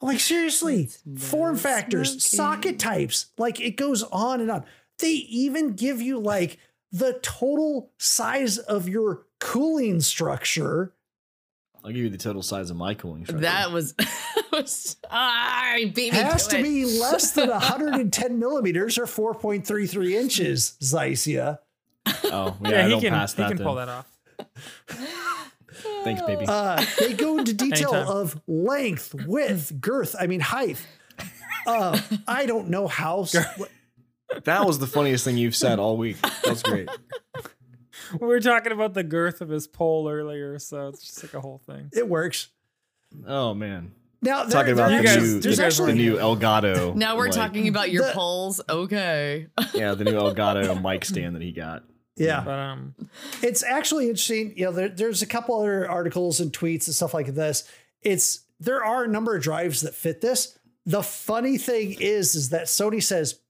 like, 0.00 0.20
seriously, 0.20 0.84
It's 0.84 1.02
form 1.28 1.56
factors, 1.56 2.22
smoking. 2.22 2.62
socket 2.72 2.78
types, 2.78 3.26
like 3.36 3.60
it 3.60 3.72
goes 3.76 4.04
on 4.04 4.40
and 4.40 4.48
on. 4.48 4.64
They 5.00 5.10
even 5.10 5.72
give 5.72 6.00
you 6.00 6.20
like 6.20 6.58
the 6.92 7.18
total 7.22 7.90
size 7.98 8.58
of 8.58 8.88
your 8.88 9.26
cooling 9.40 10.00
structure. 10.00 10.92
I'll 11.82 11.90
give 11.90 12.02
you 12.04 12.10
the 12.10 12.18
total 12.18 12.42
size 12.42 12.70
of 12.70 12.76
my 12.76 12.94
cooling 12.94 13.24
structure. 13.24 13.40
That 13.42 13.72
was, 13.72 13.94
was 14.52 14.96
ah, 15.10 15.74
you 15.74 15.90
beat 15.90 16.12
me 16.12 16.18
has 16.20 16.46
to 16.48 16.60
it. 16.60 16.62
be 16.62 16.84
less 16.84 17.32
than 17.32 17.48
110 17.50 18.38
millimeters 18.38 18.98
or 18.98 19.06
4.33 19.06 20.12
inches, 20.12 20.76
Zycia. 20.80 21.58
oh 22.24 22.56
yeah, 22.62 22.70
Yeah, 22.70 22.78
I 22.80 22.82
he 22.84 22.90
don't 22.90 23.00
can 23.00 23.12
pass 23.12 23.34
he 23.34 23.42
can 23.42 23.56
then. 23.56 23.66
pull 23.66 23.74
that 23.76 23.88
off. 23.88 24.06
Thanks, 26.04 26.22
baby. 26.22 26.44
Uh, 26.48 26.84
they 26.98 27.12
go 27.14 27.38
into 27.38 27.52
detail 27.68 27.94
of 27.94 28.40
length, 28.46 29.14
width, 29.26 29.80
girth, 29.80 30.16
I 30.18 30.26
mean, 30.26 30.40
height. 30.40 30.84
Uh, 31.66 31.98
I 32.26 32.46
don't 32.46 32.68
know 32.68 32.86
how. 32.88 33.26
that 34.44 34.66
was 34.66 34.78
the 34.78 34.86
funniest 34.86 35.24
thing 35.24 35.36
you've 35.36 35.54
said 35.56 35.78
all 35.78 35.96
week. 35.96 36.16
That's 36.44 36.62
great. 36.62 36.88
We 38.20 38.26
were 38.26 38.40
talking 38.40 38.72
about 38.72 38.94
the 38.94 39.04
girth 39.04 39.40
of 39.40 39.48
his 39.48 39.68
pole 39.68 40.08
earlier, 40.10 40.58
so 40.58 40.88
it's 40.88 41.02
just 41.04 41.22
like 41.22 41.34
a 41.34 41.40
whole 41.40 41.58
thing. 41.66 41.90
It 41.92 42.08
works. 42.08 42.48
Oh 43.26 43.54
man, 43.54 43.92
Now, 44.22 44.42
there- 44.44 44.50
talking 44.52 44.72
about 44.72 44.90
the 44.90 45.02
guys- 45.04 45.16
new, 45.18 45.40
the, 45.40 45.56
guys 45.56 45.76
the 45.78 45.92
new 45.92 46.16
Elgato. 46.16 46.94
Now 46.96 47.16
we're 47.16 47.26
like- 47.26 47.34
talking 47.34 47.68
about 47.68 47.90
your 47.92 48.06
The- 48.06 48.12
polls. 48.12 48.60
Okay. 48.68 49.46
Yeah, 49.74 49.94
the 49.94 50.04
new 50.04 50.12
Elgato 50.14 50.82
mic 50.82 51.04
stand 51.04 51.36
that 51.36 51.42
he 51.42 51.52
got. 51.52 51.84
Yeah. 52.20 52.42
But 52.44 52.58
um, 52.58 52.94
it's 53.42 53.62
actually 53.62 54.04
interesting. 54.04 54.52
You 54.56 54.66
know, 54.66 54.72
there, 54.72 54.88
there's 54.88 55.22
a 55.22 55.26
couple 55.26 55.58
other 55.58 55.88
articles 55.88 56.40
and 56.40 56.52
tweets 56.52 56.86
and 56.86 56.94
stuff 56.94 57.14
like 57.14 57.34
this. 57.34 57.68
It's 58.02 58.40
there 58.58 58.84
are 58.84 59.04
a 59.04 59.08
number 59.08 59.34
of 59.36 59.42
drives 59.42 59.80
that 59.82 59.94
fit 59.94 60.20
this. 60.20 60.58
The 60.86 61.02
funny 61.02 61.58
thing 61.58 61.96
is, 62.00 62.34
is 62.34 62.50
that 62.50 62.66
Sony 62.66 63.02
says, 63.02 63.40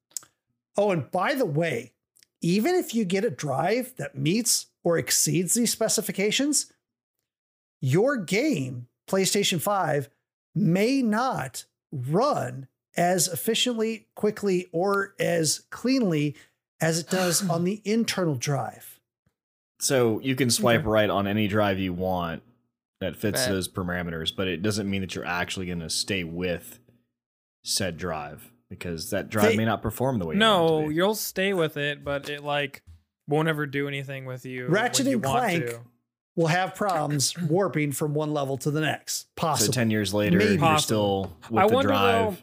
"Oh, 0.76 0.90
and 0.90 1.10
by 1.10 1.34
the 1.34 1.46
way, 1.46 1.92
even 2.40 2.74
if 2.74 2.94
you 2.94 3.04
get 3.04 3.24
a 3.24 3.30
drive 3.30 3.94
that 3.96 4.16
meets 4.16 4.66
or 4.82 4.98
exceeds 4.98 5.54
these 5.54 5.72
specifications, 5.72 6.72
your 7.80 8.16
game, 8.16 8.86
PlayStation 9.08 9.60
5, 9.60 10.08
may 10.54 11.02
not 11.02 11.64
run 11.92 12.68
as 12.96 13.28
efficiently, 13.28 14.08
quickly, 14.14 14.68
or 14.72 15.14
as 15.18 15.60
cleanly 15.70 16.36
as 16.80 16.98
it 16.98 17.08
does 17.10 17.48
on 17.50 17.64
the 17.64 17.80
internal 17.84 18.34
drive." 18.34 18.98
So 19.80 20.20
you 20.20 20.34
can 20.36 20.50
swipe 20.50 20.84
right 20.84 21.08
on 21.08 21.26
any 21.26 21.48
drive 21.48 21.78
you 21.78 21.92
want 21.94 22.42
that 23.00 23.16
fits 23.16 23.40
Right. 23.42 23.48
those 23.52 23.66
parameters, 23.68 24.34
but 24.34 24.46
it 24.46 24.60
doesn't 24.62 24.88
mean 24.90 25.00
that 25.00 25.14
you're 25.14 25.24
actually 25.24 25.66
going 25.66 25.80
to 25.80 25.88
stay 25.88 26.22
with 26.22 26.78
said 27.64 27.96
drive 27.96 28.50
because 28.68 29.08
that 29.10 29.30
drive 29.30 29.50
They- 29.52 29.56
may 29.56 29.64
not 29.64 29.80
perform 29.82 30.18
the 30.18 30.26
way 30.26 30.34
you 30.34 30.40
want 30.40 30.62
it 30.62 30.66
no, 30.74 30.82
to 30.82 30.88
be. 30.88 30.94
you'll 30.94 31.14
stay 31.14 31.54
with 31.54 31.76
it, 31.78 32.04
but 32.04 32.28
it 32.28 32.44
like 32.44 32.82
won't 33.26 33.48
ever 33.48 33.64
do 33.66 33.88
anything 33.88 34.26
with 34.26 34.44
you. 34.44 34.66
Ratchet 34.66 35.06
you 35.06 35.14
and 35.14 35.24
want 35.24 35.38
Clank 35.38 35.78
will 36.36 36.48
have 36.48 36.74
problems 36.74 37.36
warping 37.48 37.92
from 37.92 38.12
one 38.14 38.32
level 38.34 38.58
to 38.58 38.70
the 38.70 38.80
next. 38.82 39.28
So 39.56 39.72
ten 39.72 39.90
years 39.90 40.12
later, 40.12 40.36
Maybe. 40.38 40.50
you're 40.52 40.58
Possible. 40.60 40.82
still 41.36 41.36
with 41.50 41.64
I 41.64 41.68
the 41.68 41.74
wonder 41.74 41.88
drive. 41.88 42.42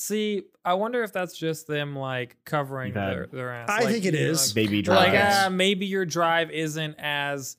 See, 0.00 0.44
I 0.64 0.74
wonder 0.74 1.02
if 1.02 1.12
that's 1.12 1.36
just 1.36 1.66
them 1.66 1.94
like 1.94 2.36
covering 2.44 2.88
You've 2.88 2.94
their, 2.94 3.26
their 3.30 3.50
ass. 3.52 3.68
I 3.68 3.80
Like, 3.80 3.88
think 3.92 4.04
it 4.06 4.14
you 4.14 4.24
know, 4.24 4.30
is. 4.32 4.52
Baby 4.54 4.76
Like, 4.82 5.10
drives. 5.12 5.36
uh, 5.46 5.50
maybe 5.50 5.86
your 5.86 6.06
drive 6.06 6.50
isn't 6.50 6.94
as 6.98 7.56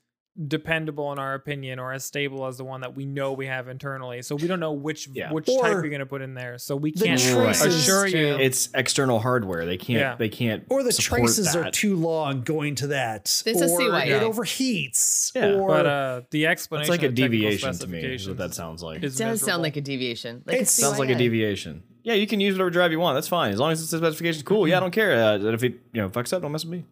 dependable 0.47 1.11
in 1.11 1.19
our 1.19 1.33
opinion 1.33 1.77
or 1.77 1.91
as 1.91 2.05
stable 2.05 2.47
as 2.47 2.57
the 2.57 2.63
one 2.63 2.81
that 2.81 2.95
we 2.95 3.05
know 3.05 3.33
we 3.33 3.45
have 3.47 3.67
internally. 3.67 4.21
So 4.21 4.35
we 4.37 4.47
don't 4.47 4.61
know 4.61 4.71
which 4.71 5.07
Yeah. 5.13 5.31
which 5.31 5.45
type 5.45 5.55
Or 5.61 5.69
you're 5.71 5.89
going 5.89 5.99
to 5.99 6.05
put 6.05 6.21
in 6.21 6.33
there. 6.35 6.57
So 6.57 6.75
we 6.77 6.91
the 6.93 7.05
can't 7.05 7.19
traces- 7.21 7.75
assure 7.87 8.07
you. 8.07 8.37
it's 8.39 8.69
external 8.73 9.19
hardware. 9.19 9.65
They 9.65 9.75
can't. 9.77 9.99
Yeah. 9.99 10.15
They 10.15 10.29
can't. 10.29 10.63
or 10.69 10.83
the 10.83 10.93
support 10.93 11.19
traces 11.23 11.53
are 11.55 11.63
that. 11.65 11.73
too 11.73 11.95
long 11.97 12.41
going 12.43 12.75
to 12.75 12.87
that. 12.87 13.25
It's 13.45 13.61
a 13.61 13.65
or 13.65 13.79
CYA. 13.81 14.05
it 14.07 14.23
overheats. 14.23 15.31
Yeah. 15.35 15.53
or 15.55 15.67
but 15.67 15.85
uh, 15.85 16.21
the 16.31 16.47
explanation 16.47 16.93
It's 16.93 17.01
like 17.01 17.03
a 17.03 17.11
of 17.11 17.15
technical 17.15 17.49
deviation 17.49 17.73
to 17.77 17.87
me. 17.87 17.97
Is 17.99 18.03
what 18.27 18.37
specifications 18.37 18.37
that 18.37 18.53
sounds 18.55 18.81
like. 18.83 19.03
is 19.03 19.15
It 19.19 19.23
does 19.23 19.41
sound 19.41 19.41
miserable. 19.41 19.61
like 19.63 19.75
a 19.77 19.81
deviation. 19.81 20.43
Like 20.47 20.61
It 20.61 20.67
Sounds 20.69 20.97
like 20.97 21.09
a 21.09 21.13
CYA. 21.13 21.17
deviation. 21.17 21.83
Yeah, 22.03 22.13
you 22.15 22.25
can 22.27 22.39
use 22.39 22.53
whatever 22.55 22.69
drive 22.69 22.91
you 22.91 22.99
want. 22.99 23.15
That's 23.15 23.27
fine 23.27 23.51
as 23.53 23.59
long 23.59 23.71
as 23.71 23.81
it's 23.81 23.91
the 23.91 23.97
specification. 23.99 24.43
Cool. 24.43 24.67
Yeah, 24.67 24.77
I 24.77 24.79
don't 24.79 24.91
care. 24.91 25.13
Uh, 25.13 25.37
if 25.53 25.63
it 25.63 25.73
you 25.93 26.01
know 26.01 26.09
fucks 26.09 26.33
up, 26.33 26.41
don't 26.41 26.51
mess 26.51 26.63
with 26.65 26.71
me. 26.73 26.85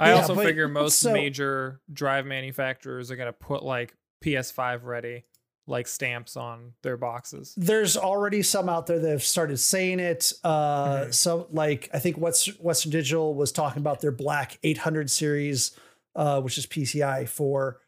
I 0.00 0.10
Yeah, 0.10 0.16
also 0.16 0.34
but- 0.34 0.44
figure 0.44 0.68
most 0.68 0.98
so- 1.00 1.12
major 1.12 1.80
drive 1.92 2.26
manufacturers 2.26 3.10
are 3.10 3.16
going 3.16 3.26
to 3.28 3.32
put 3.32 3.62
like 3.62 3.94
PS5 4.24 4.84
ready, 4.84 5.24
like 5.66 5.86
stamps 5.86 6.36
on 6.36 6.72
their 6.82 6.96
boxes. 6.96 7.54
there's 7.56 7.96
already 7.96 8.42
some 8.42 8.68
out 8.68 8.86
there 8.86 8.98
that 8.98 9.10
have 9.10 9.22
started 9.22 9.58
saying 9.58 10.00
it. 10.00 10.32
Uh, 10.42 10.84
Mm-hmm. 11.02 11.10
So, 11.12 11.46
like, 11.50 11.90
I 11.92 11.98
think 11.98 12.16
West, 12.18 12.60
Western 12.60 12.90
Digital 12.90 13.34
was 13.34 13.52
talking 13.52 13.80
about 13.80 14.00
their 14.00 14.10
Black 14.12 14.58
800 14.62 15.10
series, 15.10 15.78
uh, 16.16 16.40
which 16.40 16.56
is 16.58 16.66
PCI 16.66 17.28
for. 17.28 17.80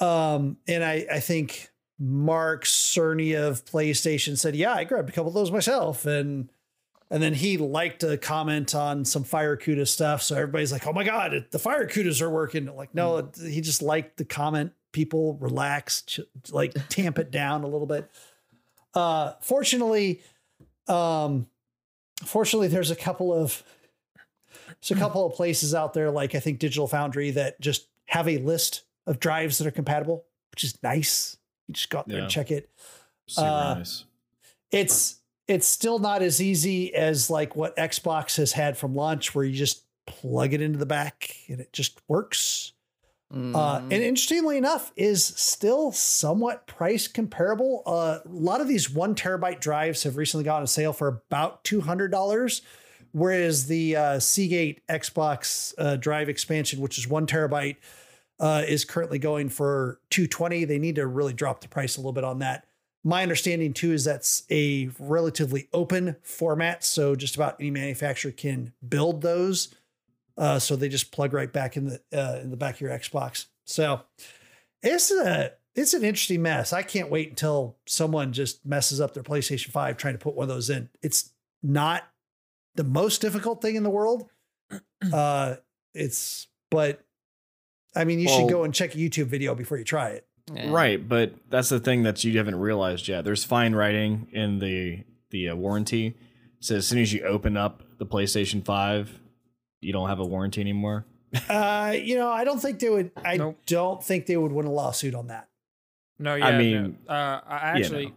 Um, 0.00 0.56
and 0.66 0.82
I, 0.84 1.06
I 1.10 1.20
think 1.20 1.68
Mark 1.98 2.64
Cerny 2.64 3.36
of 3.36 3.64
PlayStation 3.64 4.36
said, 4.36 4.56
"Yeah, 4.56 4.72
I 4.72 4.84
grabbed 4.84 5.08
a 5.08 5.12
couple 5.12 5.28
of 5.28 5.34
those 5.34 5.50
myself," 5.50 6.06
and 6.06 6.50
and 7.10 7.22
then 7.22 7.34
he 7.34 7.56
liked 7.56 8.00
to 8.00 8.16
comment 8.18 8.74
on 8.74 9.04
some 9.04 9.24
FireCuda 9.24 9.86
stuff. 9.86 10.22
So 10.22 10.34
everybody's 10.34 10.72
like, 10.72 10.86
"Oh 10.86 10.92
my 10.92 11.04
god, 11.04 11.46
the 11.50 11.58
FireCudas 11.58 12.20
are 12.20 12.30
working!" 12.30 12.66
Like, 12.74 12.94
no, 12.94 13.18
it- 13.18 13.36
he 13.36 13.60
just 13.60 13.82
liked 13.82 14.16
the 14.16 14.24
comment. 14.24 14.72
People 14.92 15.34
relax, 15.34 16.02
ch- 16.02 16.20
like 16.50 16.72
tamp 16.88 17.18
it 17.18 17.30
down 17.30 17.62
a 17.64 17.68
little 17.68 17.86
bit. 17.86 18.10
Uh, 18.94 19.32
fortunately, 19.40 20.20
um, 20.88 21.46
fortunately, 22.24 22.68
there's 22.68 22.90
a 22.90 22.96
couple 22.96 23.32
of 23.32 23.62
there's 24.80 24.90
a 24.90 25.00
couple 25.00 25.24
of 25.26 25.34
places 25.34 25.74
out 25.74 25.94
there, 25.94 26.10
like 26.10 26.34
I 26.34 26.40
think 26.40 26.58
Digital 26.58 26.86
Foundry, 26.88 27.30
that 27.32 27.60
just 27.60 27.86
have 28.06 28.28
a 28.28 28.38
list 28.38 28.82
of 29.06 29.18
drives 29.20 29.58
that 29.58 29.66
are 29.66 29.70
compatible, 29.72 30.24
which 30.50 30.64
is 30.64 30.80
nice. 30.82 31.36
You 31.68 31.74
just 31.74 31.90
go 31.90 31.98
out 31.98 32.08
there 32.08 32.18
Yeah. 32.18 32.22
and 32.24 32.30
check 32.32 32.50
it. 32.50 32.68
Uh, 33.36 33.74
nice. 33.78 34.04
It's 34.70 35.16
it's 35.46 35.66
still 35.66 35.98
not 35.98 36.22
as 36.22 36.40
easy 36.40 36.94
as 36.94 37.28
like 37.28 37.54
what 37.54 37.76
Xbox 37.76 38.36
has 38.38 38.52
had 38.52 38.76
from 38.78 38.94
launch, 38.94 39.34
where 39.34 39.44
you 39.44 39.54
just 39.54 39.82
plug 40.06 40.52
it 40.54 40.60
into 40.60 40.78
the 40.78 40.86
back 40.86 41.36
and 41.48 41.60
it 41.60 41.72
just 41.72 42.00
works. 42.08 42.72
Uh, 43.32 43.34
Mm. 43.80 43.82
and 43.84 43.92
interestingly 43.92 44.56
enough, 44.56 44.92
is 44.96 45.24
still 45.24 45.90
somewhat 45.90 46.66
price 46.68 47.08
comparable. 47.08 47.82
Uh, 47.84 48.18
a 48.24 48.28
lot 48.28 48.60
of 48.60 48.68
these 48.68 48.88
one 48.90 49.14
terabyte 49.14 49.60
drives 49.60 50.04
have 50.04 50.16
recently 50.16 50.44
gone 50.44 50.60
on 50.60 50.66
sale 50.68 50.92
for 50.92 51.08
about 51.08 51.64
two 51.64 51.80
hundred 51.80 52.10
dollars, 52.12 52.62
whereas 53.12 53.66
the 53.66 53.96
uh, 53.96 54.18
Seagate 54.20 54.86
Xbox 54.88 55.74
uh, 55.78 55.96
drive 55.96 56.28
expansion, 56.28 56.80
which 56.80 56.96
is 56.96 57.08
one 57.08 57.26
terabyte, 57.26 57.76
uh, 58.40 58.62
is 58.66 58.84
currently 58.84 59.18
going 59.18 59.48
for 59.48 60.00
two 60.10 60.26
twenty. 60.26 60.64
They 60.64 60.78
need 60.78 60.96
to 60.96 61.06
really 61.06 61.32
drop 61.32 61.60
the 61.60 61.68
price 61.68 61.96
a 61.96 62.00
little 62.00 62.12
bit 62.12 62.24
on 62.24 62.40
that. 62.40 62.66
My 63.02 63.22
understanding 63.22 63.74
too 63.74 63.92
is 63.92 64.04
that's 64.04 64.44
a 64.50 64.88
relatively 64.98 65.68
open 65.72 66.16
format, 66.22 66.84
so 66.84 67.14
just 67.14 67.36
about 67.36 67.56
any 67.60 67.70
manufacturer 67.70 68.32
can 68.32 68.72
build 68.86 69.20
those. 69.20 69.74
Uh, 70.36 70.58
so 70.58 70.74
they 70.74 70.88
just 70.88 71.12
plug 71.12 71.32
right 71.32 71.52
back 71.52 71.76
in 71.76 71.86
the 71.86 72.00
uh, 72.12 72.40
in 72.42 72.50
the 72.50 72.56
back 72.56 72.76
of 72.76 72.80
your 72.80 72.90
Xbox. 72.90 73.46
So 73.64 74.00
it's 74.82 75.10
a 75.10 75.52
it's 75.74 75.94
an 75.94 76.04
interesting 76.04 76.42
mess. 76.42 76.72
I 76.72 76.82
can't 76.82 77.10
wait 77.10 77.30
until 77.30 77.76
someone 77.86 78.32
just 78.32 78.64
messes 78.64 79.00
up 79.00 79.14
their 79.14 79.22
PlayStation 79.22 79.70
Five 79.70 79.96
trying 79.96 80.14
to 80.14 80.18
put 80.18 80.34
one 80.34 80.44
of 80.44 80.48
those 80.48 80.70
in. 80.70 80.88
It's 81.02 81.30
not 81.62 82.04
the 82.74 82.84
most 82.84 83.20
difficult 83.20 83.62
thing 83.62 83.76
in 83.76 83.82
the 83.82 83.90
world. 83.90 84.28
Uh, 85.12 85.56
it's 85.92 86.46
but 86.70 87.03
I 87.96 88.04
mean, 88.04 88.18
you 88.18 88.26
Well- 88.26 88.40
should 88.40 88.50
go 88.50 88.64
and 88.64 88.74
check 88.74 88.94
a 88.94 88.98
YouTube 88.98 89.26
video 89.26 89.54
before 89.54 89.78
you 89.78 89.84
try 89.84 90.10
it. 90.10 90.26
Yeah. 90.52 90.70
Right, 90.70 91.08
but 91.08 91.32
that's 91.48 91.70
the 91.70 91.80
thing 91.80 92.02
that 92.02 92.22
you 92.22 92.36
haven't 92.36 92.56
realized 92.56 93.08
yet. 93.08 93.24
There's 93.24 93.44
fine 93.44 93.74
writing 93.74 94.28
in 94.32 94.58
the 94.58 95.04
the 95.30 95.48
uh, 95.48 95.56
warranty. 95.56 96.14
So 96.60 96.76
as 96.76 96.86
soon 96.86 96.98
as 97.00 97.12
you 97.12 97.22
open 97.24 97.56
up 97.56 97.82
the 97.98 98.06
PlayStation 98.06 98.64
5, 98.64 99.20
you 99.80 99.92
don't 99.92 100.08
have 100.08 100.18
a 100.20 100.24
warranty 100.24 100.60
anymore. 100.60 101.06
Uh, 101.48 101.94
you 102.00 102.16
know, 102.16 102.28
I 102.30 102.44
don't 102.44 102.60
think 102.60 102.78
they 102.78 102.88
would. 102.90 103.10
I 103.16 103.36
Nope. 103.38 103.58
don't 103.66 104.04
think 104.04 104.26
they 104.26 104.36
would 104.36 104.52
win 104.52 104.66
a 104.66 104.70
lawsuit 104.70 105.14
on 105.14 105.26
that. 105.28 105.48
No, 106.18 106.34
yeah, 106.36 106.46
I 106.46 106.58
mean, 106.58 106.98
no. 107.08 107.12
Uh, 107.14 107.40
I 107.46 107.72
you 107.78 107.84
actually, 107.84 108.06
know. 108.06 108.12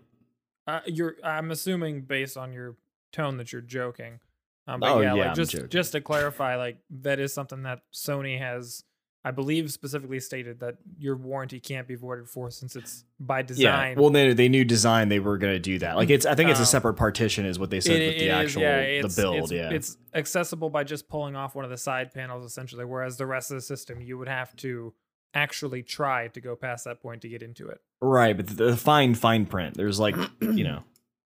uh, 0.68 0.80
you're. 0.86 1.16
I'm 1.24 1.50
assuming 1.52 2.02
based 2.02 2.38
on 2.38 2.54
your 2.54 2.76
tone 3.12 3.38
that 3.38 3.52
you're 3.52 3.62
joking. 3.62 4.20
Um, 4.68 4.82
but 4.82 4.92
Oh, 4.92 5.00
yeah, 5.02 5.16
yeah, 5.16 5.26
like 5.28 5.36
just 5.36 5.52
joking. 5.54 5.70
just 5.70 5.94
to 5.94 6.02
clarify, 6.02 6.58
like 6.58 6.78
that 7.02 7.20
is 7.20 7.34
something 7.34 7.64
that 7.64 7.82
Sony 7.94 8.38
has, 8.38 8.84
I 9.28 9.32
believe, 9.32 9.72
specifically 9.72 10.20
stated 10.20 10.60
that 10.62 10.76
your 10.98 11.16
warranty 11.18 11.60
can't 11.60 11.88
be 11.88 11.96
voided 11.96 12.30
for 12.30 12.50
since 12.50 12.76
it's 12.76 13.04
by 13.20 13.42
design. 13.42 13.96
Yeah. 13.96 14.00
Well, 14.02 14.10
they 14.10 14.34
they 14.34 14.48
knew 14.50 14.64
design 14.64 15.10
they 15.10 15.20
were 15.20 15.38
going 15.38 15.54
to 15.54 15.60
do 15.60 15.80
that. 15.80 15.96
Like 15.98 16.10
it's 16.10 16.26
I 16.26 16.34
think 16.36 16.50
it's 16.50 16.60
a 16.60 16.64
Um, 16.64 16.68
separate 16.68 16.94
partition 16.94 17.46
is 17.46 17.60
what 17.60 17.70
they 17.70 17.80
said 17.82 18.02
It- 18.02 18.06
with 18.08 18.16
the 18.20 18.26
it 18.26 18.28
is, 18.28 18.34
actual 18.34 18.62
yeah, 18.62 19.02
the 19.02 19.14
build, 19.16 19.36
it's, 19.38 19.52
yeah. 19.52 19.70
it's 19.72 19.98
accessible 20.14 20.70
by 20.70 20.84
just 20.84 21.10
pulling 21.10 21.36
off 21.36 21.56
one 21.56 21.66
of 21.66 21.72
the 21.72 21.78
side 21.78 22.14
panels 22.14 22.46
essentially, 22.46 22.86
whereas 22.86 23.18
the 23.18 23.26
rest 23.26 23.52
of 23.52 23.56
the 23.56 23.62
system 23.62 24.02
you 24.02 24.18
would 24.18 24.28
have 24.30 24.56
to 24.58 24.94
actually 25.34 25.84
try 25.84 26.30
to 26.30 26.40
go 26.42 26.56
past 26.56 26.86
that 26.86 27.02
point 27.02 27.22
to 27.22 27.30
get 27.30 27.44
into 27.44 27.68
it. 27.68 27.80
right, 28.02 28.36
but 28.38 28.48
the, 28.48 28.78
fine 28.78 29.14
fine 29.14 29.46
print. 29.46 29.76
There's 29.76 30.00
like, 30.00 30.16
you 30.42 30.64
know, 30.64 30.84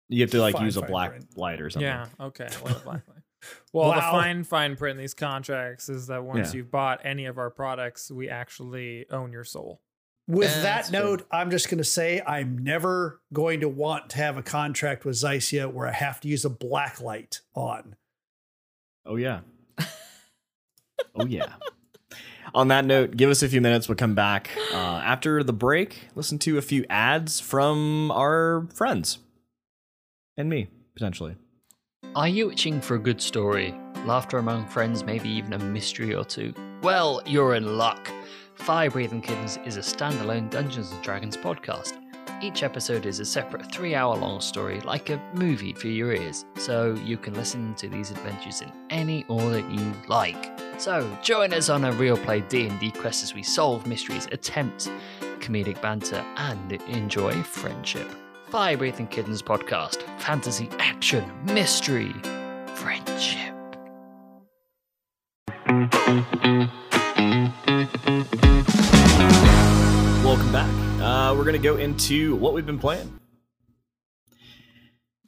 you 0.09 0.23
have 0.23 0.31
to 0.31 0.41
like 0.41 0.55
Fine, 0.55 0.65
use 0.65 0.77
a 0.77 0.83
black 0.83 1.11
print. 1.11 1.37
light 1.37 1.61
or 1.61 1.69
something. 1.69 1.87
Yeah. 1.87 2.07
Okay. 2.21 2.49
Well, 2.65 2.75
fine, 2.75 3.03
fine. 3.07 3.23
Well, 3.73 3.93
the 3.95 4.01
fine 4.01 4.45
fine 4.45 4.77
print 4.77 4.99
in 4.99 5.03
these 5.03 5.15
contracts 5.15 5.89
is 5.89 6.09
that 6.09 6.25
once 6.25 6.53
Yeah. 6.53 6.59
you've 6.59 6.71
bought 6.71 7.01
any 7.05 7.27
of 7.27 7.39
our 7.39 7.51
products, 7.51 8.11
we 8.11 8.29
actually 8.29 9.07
own 9.11 9.31
your 9.33 9.45
soul. 9.45 9.81
With 10.27 10.49
Yeah, 10.51 10.57
that 10.57 10.63
that's 10.63 10.91
true. 10.91 10.99
note, 10.99 11.27
I'm 11.31 11.51
just 11.51 11.69
going 11.71 11.79
to 11.79 11.85
say 11.85 12.21
I'm 12.27 12.59
never 12.59 13.21
going 13.33 13.61
to 13.61 13.69
want 13.69 14.11
to 14.11 14.17
have 14.19 14.37
a 14.37 14.43
contract 14.43 15.05
with 15.05 15.15
Zycia 15.17 15.73
where 15.73 15.87
I 15.87 15.93
have 15.93 16.21
to 16.21 16.29
use 16.29 16.45
a 16.45 16.51
black 16.51 17.01
light 17.01 17.41
on. 17.55 17.97
Oh 19.07 19.17
yeah. 19.17 19.41
oh 21.15 21.25
yeah. 21.27 21.47
On 22.55 22.69
that 22.69 22.85
note, 22.85 23.17
give 23.17 23.31
us 23.31 23.43
a 23.43 23.49
few 23.49 23.61
minutes. 23.61 23.89
We'll 23.89 23.97
come 23.97 24.15
back 24.15 24.51
uh, 24.73 24.77
after 24.77 25.43
the 25.45 25.53
break. 25.53 26.09
Listen 26.15 26.39
to 26.41 26.59
a 26.59 26.63
few 26.63 26.85
ads 26.91 27.41
from 27.41 28.11
our 28.11 28.67
friends 28.75 29.19
and 30.37 30.49
me 30.51 30.69
potentially. 30.95 31.37
Are 32.19 32.27
you 32.27 32.51
itching 32.51 32.81
for 32.81 32.97
a 32.97 32.99
good 32.99 33.21
story? 33.21 33.73
Laughter 34.05 34.39
among 34.39 34.67
friends, 34.67 35.05
maybe 35.05 35.29
even 35.29 35.53
a 35.53 35.59
mystery 35.61 36.17
or 36.17 36.25
two? 36.25 36.53
Well, 36.83 37.23
you're 37.25 37.55
in 37.55 37.79
luck. 37.79 38.11
Fire 38.55 38.91
Breathing 38.91 39.21
Kittens 39.21 39.57
is 39.65 39.77
a 39.77 39.81
standalone 39.81 40.51
Dungeons 40.51 40.91
and 40.91 41.01
Dragons 41.01 41.37
podcast. 41.37 41.93
Each 42.43 42.65
episode 42.65 43.07
is 43.07 43.21
a 43.21 43.25
separate 43.25 43.73
three 43.73 43.95
hour 43.95 44.17
long 44.17 44.41
story, 44.41 44.81
like 44.81 45.11
a 45.11 45.23
movie 45.33 45.73
for 45.73 45.87
your 45.87 46.13
ears, 46.13 46.45
so 46.57 46.95
you 47.05 47.19
can 47.19 47.35
listen 47.35 47.75
to 47.75 47.89
these 47.89 48.11
adventures 48.11 48.63
in 48.63 48.73
any 48.91 49.25
order 49.29 49.61
you 49.61 49.93
like. 50.09 50.59
So 50.79 51.09
join 51.23 51.53
us 51.53 51.69
on 51.69 51.85
a 51.85 51.93
real 51.93 52.17
play 52.17 52.41
D&D 52.41 52.91
quest 52.93 53.23
as 53.23 53.33
we 53.33 53.45
solve 53.45 53.87
mysteries, 53.87 54.27
attempt 54.33 54.91
comedic 55.39 55.81
banter, 55.81 56.25
and 56.37 56.73
enjoy 56.73 57.45
friendship. 57.45 58.09
Fire 58.51 58.79
Breathing 58.79 59.07
Kittens 59.09 59.43
podcast, 59.43 60.01
fantasy, 60.19 60.71
action, 60.79 61.31
mystery, 61.45 62.15
friendship. 62.77 63.53
Welcome 70.25 70.51
back. 70.51 70.71
Uh, 70.99 71.35
we're 71.37 71.45
gonna 71.45 71.59
go 71.59 71.77
into 71.77 72.37
what 72.37 72.55
we've 72.55 72.65
been 72.65 72.79
playing, 72.79 73.21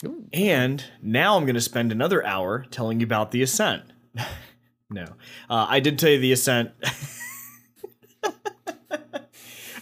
Ooh. 0.07 0.25
and 0.33 0.83
now 1.03 1.37
I'm 1.37 1.45
gonna 1.45 1.61
spend 1.61 1.93
another 1.93 2.25
hour 2.25 2.65
telling 2.71 3.01
you 3.01 3.05
about 3.05 3.33
the 3.33 3.43
Ascent. 3.43 3.83
no, 4.91 5.05
uh, 5.51 5.67
I 5.69 5.81
did 5.81 5.99
tell 5.99 6.09
you 6.09 6.21
the 6.21 6.33
Ascent. 6.33 6.71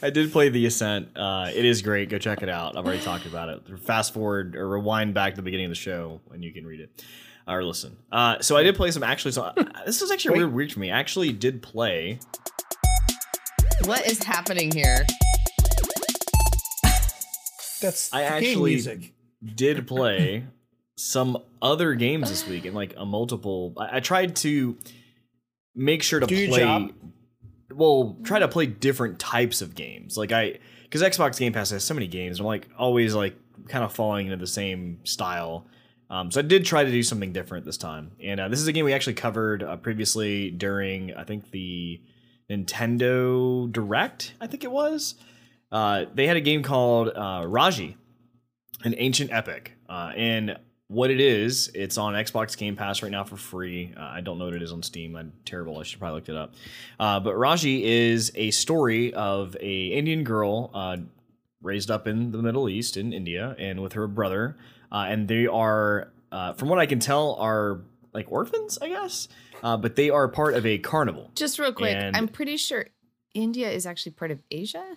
I 0.02 0.10
did 0.10 0.30
play 0.32 0.48
the 0.48 0.64
Ascent. 0.66 1.16
Uh, 1.16 1.50
it 1.52 1.64
is 1.64 1.82
great. 1.82 2.08
Go 2.08 2.18
check 2.18 2.42
it 2.42 2.48
out. 2.48 2.76
I've 2.76 2.84
already 2.84 3.02
talked 3.02 3.26
about 3.26 3.48
it. 3.48 3.62
Fast 3.80 4.14
forward 4.14 4.54
or 4.54 4.68
rewind 4.68 5.12
back 5.14 5.32
to 5.32 5.36
the 5.36 5.42
beginning 5.42 5.66
of 5.66 5.70
the 5.70 5.74
show 5.76 6.20
and 6.32 6.44
you 6.44 6.52
can 6.52 6.64
read 6.64 6.80
it 6.80 7.04
or 7.48 7.64
listen. 7.64 7.96
Uh, 8.12 8.38
so 8.40 8.56
I 8.56 8.62
did 8.62 8.76
play 8.76 8.90
some 8.92 9.02
actually. 9.02 9.32
So 9.32 9.52
this 9.86 10.00
is 10.02 10.10
actually 10.12 10.32
Wait. 10.34 10.38
weird, 10.44 10.52
weird 10.54 10.72
for 10.72 10.80
me. 10.80 10.92
I 10.92 10.98
actually 10.98 11.32
did 11.32 11.62
play. 11.62 12.20
What 13.84 14.06
is 14.06 14.22
happening 14.22 14.70
here? 14.70 15.04
That's 17.80 18.12
I 18.12 18.22
actually- 18.22 18.72
music. 18.74 19.12
did 19.56 19.86
play 19.86 20.44
some 20.96 21.38
other 21.62 21.94
games 21.94 22.28
this 22.28 22.46
week 22.46 22.64
and 22.64 22.74
like 22.74 22.92
a 22.96 23.06
multiple 23.06 23.72
I, 23.76 23.96
I 23.96 24.00
tried 24.00 24.34
to 24.36 24.76
make 25.76 26.02
sure 26.02 26.18
to 26.18 26.26
Do 26.26 26.34
your 26.34 26.48
play 26.48 26.90
well 27.72 28.16
try 28.22 28.38
to 28.38 28.48
play 28.48 28.66
different 28.66 29.18
types 29.18 29.60
of 29.62 29.74
games. 29.74 30.16
Like 30.16 30.32
i 30.32 30.58
because 30.82 31.02
xbox 31.02 31.38
game 31.38 31.52
pass 31.52 31.70
has 31.70 31.84
so 31.84 31.92
many 31.92 32.06
games 32.06 32.40
i'm 32.40 32.46
like 32.46 32.66
always 32.78 33.14
like 33.14 33.36
kind 33.68 33.84
of 33.84 33.92
falling 33.92 34.26
into 34.26 34.38
the 34.38 34.46
same 34.46 35.00
style. 35.04 35.66
Um, 36.10 36.30
so 36.30 36.40
i 36.40 36.42
did 36.42 36.64
try 36.64 36.84
to 36.84 36.90
do 36.90 37.02
something 37.02 37.32
different 37.32 37.64
this 37.64 37.76
time. 37.76 38.12
And 38.22 38.40
uh, 38.40 38.48
this 38.48 38.60
is 38.60 38.66
a 38.66 38.72
game 38.72 38.84
we 38.84 38.92
actually 38.92 39.14
covered 39.14 39.62
uh, 39.62 39.76
previously 39.76 40.50
during 40.50 41.14
i 41.14 41.24
think 41.24 41.50
the 41.50 42.00
nintendo 42.50 43.70
direct 43.70 44.34
i 44.40 44.46
think 44.46 44.64
it 44.64 44.70
was. 44.70 45.14
Uh, 45.70 46.06
they 46.14 46.26
had 46.26 46.38
a 46.38 46.40
game 46.40 46.62
called 46.62 47.08
uh, 47.08 47.44
raji 47.46 47.96
an 48.84 48.94
ancient 48.98 49.32
epic. 49.32 49.76
Uh, 49.88 50.12
and 50.16 50.58
what 50.88 51.10
it 51.10 51.20
is, 51.20 51.70
it's 51.74 51.98
on 51.98 52.14
Xbox 52.14 52.56
Game 52.56 52.74
Pass 52.74 53.02
right 53.02 53.12
now 53.12 53.22
for 53.22 53.36
free. 53.36 53.92
Uh, 53.96 54.00
I 54.00 54.20
don't 54.22 54.38
know 54.38 54.46
what 54.46 54.54
it 54.54 54.62
is 54.62 54.72
on 54.72 54.82
Steam. 54.82 55.14
I'm 55.16 55.32
terrible. 55.44 55.78
I 55.78 55.82
should 55.82 55.98
probably 56.00 56.20
look 56.20 56.28
it 56.30 56.34
up. 56.36 56.54
Uh, 56.98 57.20
but 57.20 57.36
Raji 57.36 57.84
is 57.84 58.32
a 58.34 58.50
story 58.50 59.12
of 59.12 59.54
a 59.60 59.86
Indian 59.88 60.24
girl 60.24 60.70
uh, 60.72 60.96
raised 61.62 61.90
up 61.90 62.06
in 62.08 62.32
the 62.32 62.38
Middle 62.42 62.68
East 62.70 62.96
in 62.96 63.12
India 63.12 63.54
and 63.58 63.82
with 63.82 63.92
her 63.92 64.06
brother, 64.06 64.56
uh, 64.90 65.04
and 65.08 65.28
they 65.28 65.46
are, 65.46 66.10
uh, 66.32 66.54
from 66.54 66.68
what 66.68 66.78
I 66.78 66.86
can 66.86 67.00
tell, 67.00 67.34
are 67.34 67.82
like 68.14 68.32
orphans, 68.32 68.78
I 68.80 68.88
guess. 68.88 69.28
Uh, 69.62 69.76
but 69.76 69.94
they 69.96 70.08
are 70.08 70.26
part 70.28 70.54
of 70.54 70.64
a 70.64 70.78
carnival. 70.78 71.30
Just 71.34 71.58
real 71.58 71.72
quick, 71.72 71.94
And- 71.96 72.16
I'm 72.16 72.28
pretty 72.28 72.56
sure 72.56 72.86
India 73.34 73.68
is 73.70 73.84
actually 73.86 74.12
part 74.12 74.30
of 74.30 74.40
Asia. 74.50 74.96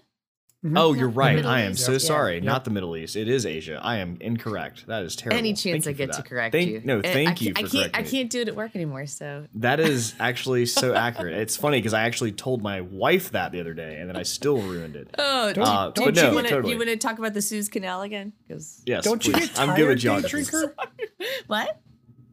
Oh, 0.64 0.68
Not 0.70 0.92
you're 1.00 1.10
right. 1.10 1.44
I 1.44 1.62
am 1.62 1.72
East. 1.72 1.86
so 1.86 1.94
Yeah. 1.94 1.98
sorry. 1.98 2.36
Yep. 2.36 2.44
Not 2.44 2.66
the 2.66 2.70
Middle 2.70 2.96
East. 2.96 3.16
It 3.16 3.28
is 3.28 3.48
Asia. 3.48 3.80
I 3.82 3.98
am 3.98 4.18
incorrect. 4.22 4.86
That 4.86 5.02
is 5.04 5.16
terrible. 5.16 5.40
Any 5.40 5.50
Thank 5.56 5.60
chance 5.60 5.88
I 5.88 5.94
get 5.94 6.12
to 6.14 6.22
correct 6.22 6.52
Thank- 6.54 6.70
you. 6.70 6.82
No, 6.86 7.02
thank 7.02 7.30
I 7.30 7.36
you 7.46 7.54
for 7.54 7.60
I 7.60 7.62
can't. 7.64 7.74
I 7.74 7.80
correcting 7.90 8.04
me. 8.04 8.10
can't 8.12 8.30
do 8.30 8.42
it 8.42 8.48
at 8.48 8.56
work 8.56 8.76
anymore. 8.76 9.08
So 9.08 9.48
That 9.56 9.80
is 9.80 10.14
actually 10.20 10.68
so 10.68 10.94
accurate. 11.08 11.34
It's 11.34 11.58
funny 11.58 11.80
because 11.80 11.96
I 11.96 12.04
actually 12.04 12.32
told 12.34 12.62
my 12.62 12.82
wife 12.82 13.32
that 13.32 13.52
the 13.52 13.60
other 13.60 13.74
day, 13.74 13.98
and 14.00 14.08
then 14.08 14.16
I 14.16 14.22
still 14.22 14.58
ruined 14.62 14.96
it. 14.96 15.10
Oh, 15.18 15.52
Don't- 15.54 15.68
Uh, 15.68 15.90
don't 15.96 16.06
but 16.06 16.16
you 16.16 16.22
no, 16.22 16.34
want 16.36 16.46
to 16.48 16.54
totally. 16.54 16.74
you 16.74 16.78
want 16.78 16.90
to 16.92 16.98
talk 16.98 17.18
about 17.18 17.34
the 17.34 17.42
Suez 17.42 17.68
Canal 17.68 18.04
again? 18.04 18.34
Because 18.48 18.84
yes, 18.86 19.04
Don't 19.04 19.26
you 19.26 19.34
please. 19.34 19.50
get 19.50 19.60
I'm 19.60 19.70
tired, 19.70 19.78
good 19.78 19.88
with 19.88 19.98
day 19.98 20.02
geography. 20.02 20.30
drinker? 20.30 20.76
what? 21.48 21.80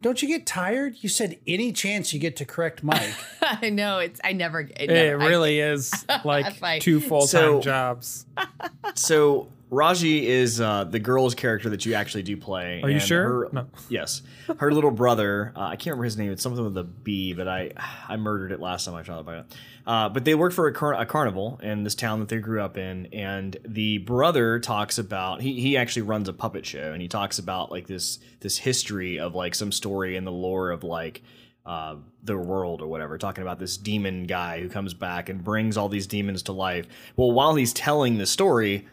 Don't 0.01 0.23
you 0.23 0.29
get 0.29 0.47
tired? 0.47 0.97
You 1.01 1.09
said 1.09 1.39
any 1.47 1.73
chance 1.73 2.13
you 2.13 2.21
get 2.21 2.37
to 2.37 2.45
correct 2.45 2.85
Mike. 2.85 3.13
I 3.43 3.71
know 3.71 3.99
it's. 3.99 4.21
I 4.23 4.33
never. 4.33 4.61
It, 4.61 4.73
It 4.79 4.89
never- 4.89 5.23
I- 5.23 5.27
really 5.29 5.59
is 5.61 5.93
like 6.25 6.55
Fine. 6.57 6.81
two 6.81 7.01
full 7.01 7.23
time 7.23 7.27
So- 7.29 7.61
jobs. 7.61 8.27
So 8.95 9.49
Raji 9.71 10.27
is 10.27 10.61
uh, 10.61 10.85
the 10.85 10.99
girl's 10.99 11.35
character 11.35 11.69
that 11.71 11.85
you 11.85 11.95
actually 11.95 12.23
do 12.23 12.37
play. 12.37 12.81
Are 12.83 12.91
you 12.91 13.01
sure? 13.01 13.23
Her, 13.23 13.49
No. 13.53 13.67
Yes, 13.89 14.23
her 14.59 14.73
little 14.73 14.91
brother. 14.91 15.53
Uh, 15.55 15.61
I 15.61 15.77
can't 15.77 15.95
remember 15.95 16.05
his 16.05 16.17
name. 16.17 16.33
It's 16.33 16.43
something 16.43 16.65
with 16.65 16.77
a 16.79 16.85
B, 16.85 17.33
but 17.35 17.49
I 17.49 17.73
I 18.09 18.17
murdered 18.17 18.53
it 18.53 18.61
last 18.61 18.85
time 18.85 18.95
I 18.95 19.03
tried 19.03 19.19
to 19.19 19.25
find 19.25 19.39
it. 19.41 19.57
Uh, 19.87 20.09
but 20.09 20.25
they 20.25 20.35
work 20.35 20.53
for 20.53 20.67
a, 20.67 20.73
car- 20.73 20.95
a 20.95 21.07
carnival 21.07 21.59
in 21.63 21.83
this 21.83 21.95
town 21.95 22.21
that 22.21 22.29
they 22.29 22.39
grew 22.39 22.61
up 22.61 22.77
in, 22.77 23.07
and 23.07 23.57
the 23.67 23.99
brother 23.99 24.59
talks 24.61 24.99
about 24.99 25.41
he 25.43 25.61
he 25.61 25.77
actually 25.77 26.03
runs 26.03 26.29
a 26.29 26.33
puppet 26.33 26.65
show, 26.67 26.93
and 26.93 27.01
he 27.03 27.09
talks 27.09 27.39
about 27.39 27.71
like 27.71 27.87
this 27.87 28.19
this 28.41 28.59
history 28.59 29.19
of 29.19 29.35
like 29.35 29.55
some 29.55 29.73
story 29.73 30.17
in 30.17 30.25
the 30.25 30.33
lore 30.33 30.71
of 30.71 30.85
like 30.85 31.23
uh, 31.67 31.97
the 32.23 32.37
world 32.37 32.81
or 32.81 32.87
whatever, 32.87 33.19
talking 33.19 33.43
about 33.43 33.59
this 33.59 33.77
demon 33.77 34.25
guy 34.25 34.61
who 34.61 34.69
comes 34.71 34.95
back 34.95 35.29
and 35.29 35.45
brings 35.45 35.77
all 35.77 35.89
these 35.91 36.07
demons 36.07 36.43
to 36.45 36.53
life. 36.53 36.87
Well, 37.17 37.33
while 37.33 37.55
he's 37.55 37.75
telling 37.75 38.17
the 38.17 38.27
story, 38.27 38.87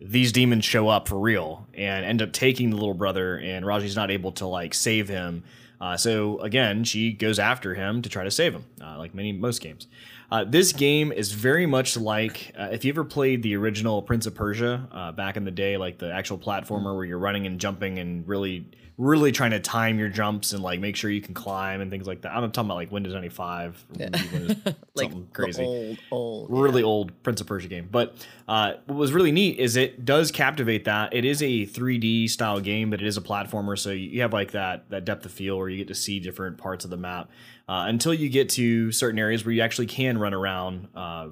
these 0.00 0.32
demons 0.32 0.64
show 0.64 0.88
up 0.88 1.08
for 1.08 1.18
real 1.18 1.66
and 1.74 2.04
end 2.04 2.22
up 2.22 2.32
taking 2.32 2.70
the 2.70 2.76
little 2.76 2.94
brother, 2.94 3.38
and 3.38 3.66
Raji's 3.66 3.96
not 3.96 4.10
able 4.10 4.32
to 4.32 4.46
like 4.46 4.74
save 4.74 5.08
him. 5.08 5.44
Uh, 5.80 5.96
so 5.96 6.38
again, 6.40 6.84
she 6.84 7.12
goes 7.12 7.38
after 7.38 7.74
him 7.74 8.02
to 8.02 8.08
try 8.08 8.24
to 8.24 8.30
save 8.30 8.54
him, 8.54 8.64
uh, 8.82 8.98
like 8.98 9.14
many 9.14 9.32
most 9.32 9.60
games. 9.60 9.86
Uh, 10.30 10.44
this 10.44 10.72
game 10.72 11.10
is 11.10 11.32
very 11.32 11.66
much 11.66 11.96
like 11.96 12.54
uh, 12.58 12.68
if 12.70 12.84
you 12.84 12.92
ever 12.92 13.04
played 13.04 13.42
the 13.42 13.56
original 13.56 14.00
Prince 14.00 14.26
of 14.26 14.34
Persia 14.34 14.88
uh, 14.92 15.12
back 15.12 15.36
in 15.36 15.44
the 15.44 15.50
day, 15.50 15.76
like 15.76 15.98
the 15.98 16.12
actual 16.12 16.38
platformer 16.38 16.94
where 16.94 17.04
you're 17.04 17.18
running 17.18 17.46
and 17.46 17.58
jumping 17.58 17.98
and 17.98 18.26
really, 18.28 18.66
really 19.00 19.32
trying 19.32 19.52
to 19.52 19.58
time 19.58 19.98
your 19.98 20.10
jumps 20.10 20.52
and 20.52 20.62
like 20.62 20.78
make 20.78 20.94
sure 20.94 21.10
you 21.10 21.22
can 21.22 21.32
climb 21.32 21.80
and 21.80 21.90
things 21.90 22.06
like 22.06 22.20
that. 22.20 22.32
I'm 22.32 22.42
not 22.42 22.52
talking 22.52 22.68
about 22.68 22.74
like 22.74 22.92
Windows 22.92 23.14
95, 23.14 23.86
or 23.88 23.98
Windows- 23.98 24.56
like 24.94 25.10
something 25.10 25.28
crazy 25.32 25.64
old, 25.64 25.98
old. 26.10 26.50
really 26.50 26.82
old 26.82 27.22
Prince 27.22 27.40
of 27.40 27.46
Persia 27.46 27.68
game. 27.68 27.88
But 27.90 28.14
uh, 28.46 28.74
what 28.84 28.96
was 28.98 29.12
really 29.14 29.32
neat 29.32 29.58
is 29.58 29.76
it 29.76 30.04
does 30.04 30.30
captivate 30.30 30.84
that. 30.84 31.14
It 31.14 31.24
is 31.24 31.40
a 31.42 31.64
3D 31.64 32.28
style 32.28 32.60
game, 32.60 32.90
but 32.90 33.00
it 33.00 33.06
is 33.06 33.16
a 33.16 33.22
platformer, 33.22 33.78
so 33.78 33.90
you 33.90 34.20
have 34.20 34.34
like 34.34 34.50
that 34.50 34.90
that 34.90 35.06
depth 35.06 35.24
of 35.24 35.32
field 35.32 35.58
where 35.58 35.70
you 35.70 35.78
get 35.78 35.88
to 35.88 35.94
see 35.94 36.20
different 36.20 36.58
parts 36.58 36.84
of 36.84 36.90
the 36.90 36.98
map 36.98 37.30
uh, 37.70 37.86
until 37.88 38.12
you 38.12 38.28
get 38.28 38.50
to 38.50 38.92
certain 38.92 39.18
areas 39.18 39.46
where 39.46 39.54
you 39.54 39.62
actually 39.62 39.86
can 39.86 40.18
run 40.18 40.34
around. 40.34 40.88
Uh, 40.94 41.28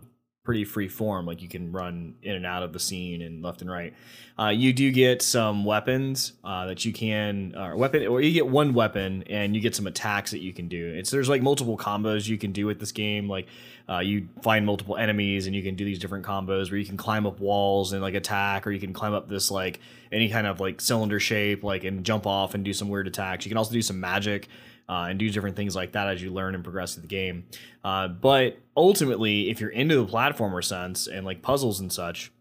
pretty 0.48 0.64
free 0.64 0.88
form 0.88 1.26
like 1.26 1.42
you 1.42 1.48
can 1.48 1.70
run 1.72 2.14
in 2.22 2.34
and 2.34 2.46
out 2.46 2.62
of 2.62 2.72
the 2.72 2.78
scene 2.78 3.20
and 3.20 3.42
left 3.42 3.60
and 3.60 3.70
right. 3.70 3.92
Uh, 4.38 4.48
you 4.48 4.72
do 4.72 4.90
get 4.90 5.20
some 5.20 5.62
weapons 5.62 6.32
uh, 6.42 6.64
that 6.64 6.86
you 6.86 6.92
can 6.94 7.54
uh, 7.54 7.76
weapon 7.76 8.06
or 8.06 8.22
you 8.22 8.32
get 8.32 8.46
one 8.46 8.72
weapon 8.72 9.22
and 9.28 9.54
you 9.54 9.60
get 9.60 9.76
some 9.76 9.86
attacks 9.86 10.30
that 10.30 10.38
you 10.38 10.54
can 10.54 10.66
do. 10.66 10.94
It's 10.94 11.10
there's 11.10 11.28
like 11.28 11.42
multiple 11.42 11.76
combos 11.76 12.26
you 12.26 12.38
can 12.38 12.52
do 12.52 12.64
with 12.64 12.80
this 12.80 12.92
game 12.92 13.28
like 13.28 13.46
uh, 13.90 13.98
you 13.98 14.26
find 14.40 14.64
multiple 14.64 14.96
enemies 14.96 15.46
and 15.46 15.54
you 15.54 15.62
can 15.62 15.74
do 15.74 15.84
these 15.84 15.98
different 15.98 16.24
combos 16.24 16.70
where 16.70 16.78
you 16.78 16.86
can 16.86 16.96
climb 16.96 17.26
up 17.26 17.40
walls 17.40 17.92
and 17.92 18.00
like 18.00 18.14
attack 18.14 18.66
or 18.66 18.70
you 18.70 18.80
can 18.80 18.94
climb 18.94 19.12
up 19.12 19.28
this 19.28 19.50
like 19.50 19.80
any 20.10 20.30
kind 20.30 20.46
of 20.46 20.60
like 20.60 20.80
cylinder 20.80 21.20
shape 21.20 21.62
like 21.62 21.84
and 21.84 22.04
jump 22.04 22.26
off 22.26 22.54
and 22.54 22.64
do 22.64 22.72
some 22.72 22.88
weird 22.88 23.06
attacks. 23.06 23.44
You 23.44 23.50
can 23.50 23.58
also 23.58 23.74
do 23.74 23.82
some 23.82 24.00
magic 24.00 24.48
uh, 24.88 25.06
and 25.08 25.18
do 25.18 25.30
different 25.30 25.56
things 25.56 25.76
like 25.76 25.92
that 25.92 26.08
as 26.08 26.22
you 26.22 26.30
learn 26.30 26.54
and 26.54 26.64
progress 26.64 26.94
through 26.94 27.02
the 27.02 27.08
game. 27.08 27.44
Uh, 27.84 28.08
but 28.08 28.58
ultimately, 28.76 29.50
if 29.50 29.60
you're 29.60 29.70
into 29.70 29.96
the 29.96 30.06
platformer 30.06 30.64
sense 30.64 31.06
and 31.06 31.26
like 31.26 31.42
puzzles 31.42 31.80
and 31.80 31.92
such, 31.92 32.32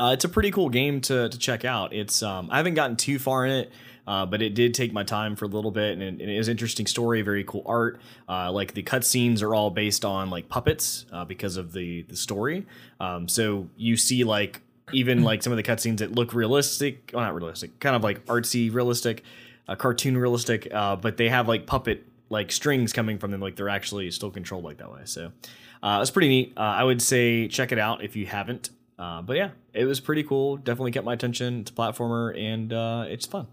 uh, 0.00 0.10
it's 0.12 0.24
a 0.24 0.28
pretty 0.28 0.50
cool 0.50 0.68
game 0.68 1.00
to, 1.00 1.28
to 1.28 1.38
check 1.38 1.64
out. 1.64 1.92
It's 1.92 2.22
um, 2.22 2.48
I 2.50 2.56
haven't 2.56 2.74
gotten 2.74 2.96
too 2.96 3.18
far 3.18 3.46
in 3.46 3.52
it. 3.52 3.72
Uh, 4.06 4.24
but 4.24 4.40
it 4.40 4.54
did 4.54 4.72
take 4.72 4.90
my 4.90 5.04
time 5.04 5.36
for 5.36 5.44
a 5.44 5.48
little 5.48 5.70
bit, 5.70 5.92
and 5.92 6.02
it, 6.02 6.22
it 6.22 6.34
is 6.34 6.48
interesting 6.48 6.86
story, 6.86 7.20
very 7.20 7.44
cool 7.44 7.62
art. 7.66 8.00
Uh, 8.26 8.50
like 8.50 8.72
the 8.72 8.82
cutscenes 8.82 9.42
are 9.42 9.54
all 9.54 9.68
based 9.68 10.02
on 10.02 10.30
like 10.30 10.48
puppets 10.48 11.04
uh, 11.12 11.26
because 11.26 11.58
of 11.58 11.74
the 11.74 12.04
the 12.04 12.16
story. 12.16 12.64
Um, 13.00 13.28
so 13.28 13.68
you 13.76 13.98
see 13.98 14.24
like 14.24 14.62
even 14.94 15.22
like 15.22 15.42
some 15.42 15.52
of 15.52 15.58
the 15.58 15.62
cutscenes 15.62 15.98
that 15.98 16.12
look 16.12 16.32
realistic, 16.32 17.10
well 17.12 17.22
not 17.22 17.34
realistic, 17.34 17.78
kind 17.80 17.94
of 17.94 18.02
like 18.02 18.24
artsy 18.24 18.72
realistic, 18.72 19.24
uh, 19.68 19.76
cartoon 19.76 20.16
realistic, 20.16 20.66
uh, 20.72 20.96
but 20.96 21.16
they 21.16 21.28
have 21.28 21.46
like 21.46 21.66
puppet 21.66 22.04
like 22.30 22.50
strings 22.52 22.92
coming 22.92 23.18
from 23.18 23.30
them, 23.30 23.40
like 23.40 23.56
they're 23.56 23.68
actually 23.68 24.10
still 24.10 24.30
controlled 24.30 24.64
like 24.64 24.78
that 24.78 24.90
way. 24.92 25.02
So 25.04 25.32
uh, 25.82 25.98
it's 26.02 26.10
pretty 26.10 26.28
neat. 26.28 26.52
Uh, 26.56 26.60
I 26.60 26.84
would 26.84 27.00
say 27.00 27.48
check 27.48 27.72
it 27.72 27.78
out 27.78 28.02
if 28.02 28.16
you 28.16 28.26
haven't. 28.26 28.70
Uh, 28.98 29.22
but 29.22 29.36
yeah, 29.36 29.50
it 29.72 29.84
was 29.84 30.00
pretty 30.00 30.24
cool. 30.24 30.56
Definitely 30.56 30.92
kept 30.92 31.06
my 31.06 31.12
attention. 31.12 31.60
It's 31.60 31.70
a 31.70 31.74
platformer 31.74 32.36
and 32.36 32.72
uh, 32.72 33.04
it's 33.08 33.26
fun. 33.26 33.46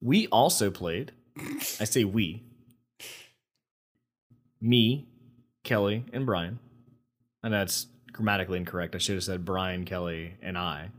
We 0.00 0.28
also 0.28 0.70
played. 0.70 1.12
I 1.80 1.84
say 1.84 2.04
we. 2.04 2.42
Me, 4.60 5.08
Kelly, 5.64 6.04
and 6.12 6.24
Brian. 6.24 6.58
And 7.42 7.52
that's 7.52 7.86
grammatically 8.12 8.58
incorrect. 8.58 8.94
I 8.94 8.98
should 8.98 9.16
have 9.16 9.24
said 9.24 9.44
Brian, 9.44 9.84
Kelly, 9.84 10.34
and 10.40 10.56
I. 10.56 10.90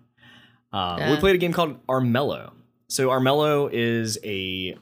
Uh, 0.76 1.08
We 1.12 1.18
played 1.18 1.36
a 1.36 1.38
game 1.38 1.54
called 1.54 1.86
Armello. 1.88 2.52
So 2.90 3.08
Armello 3.10 3.70
is 3.72 4.18
a 4.24 4.78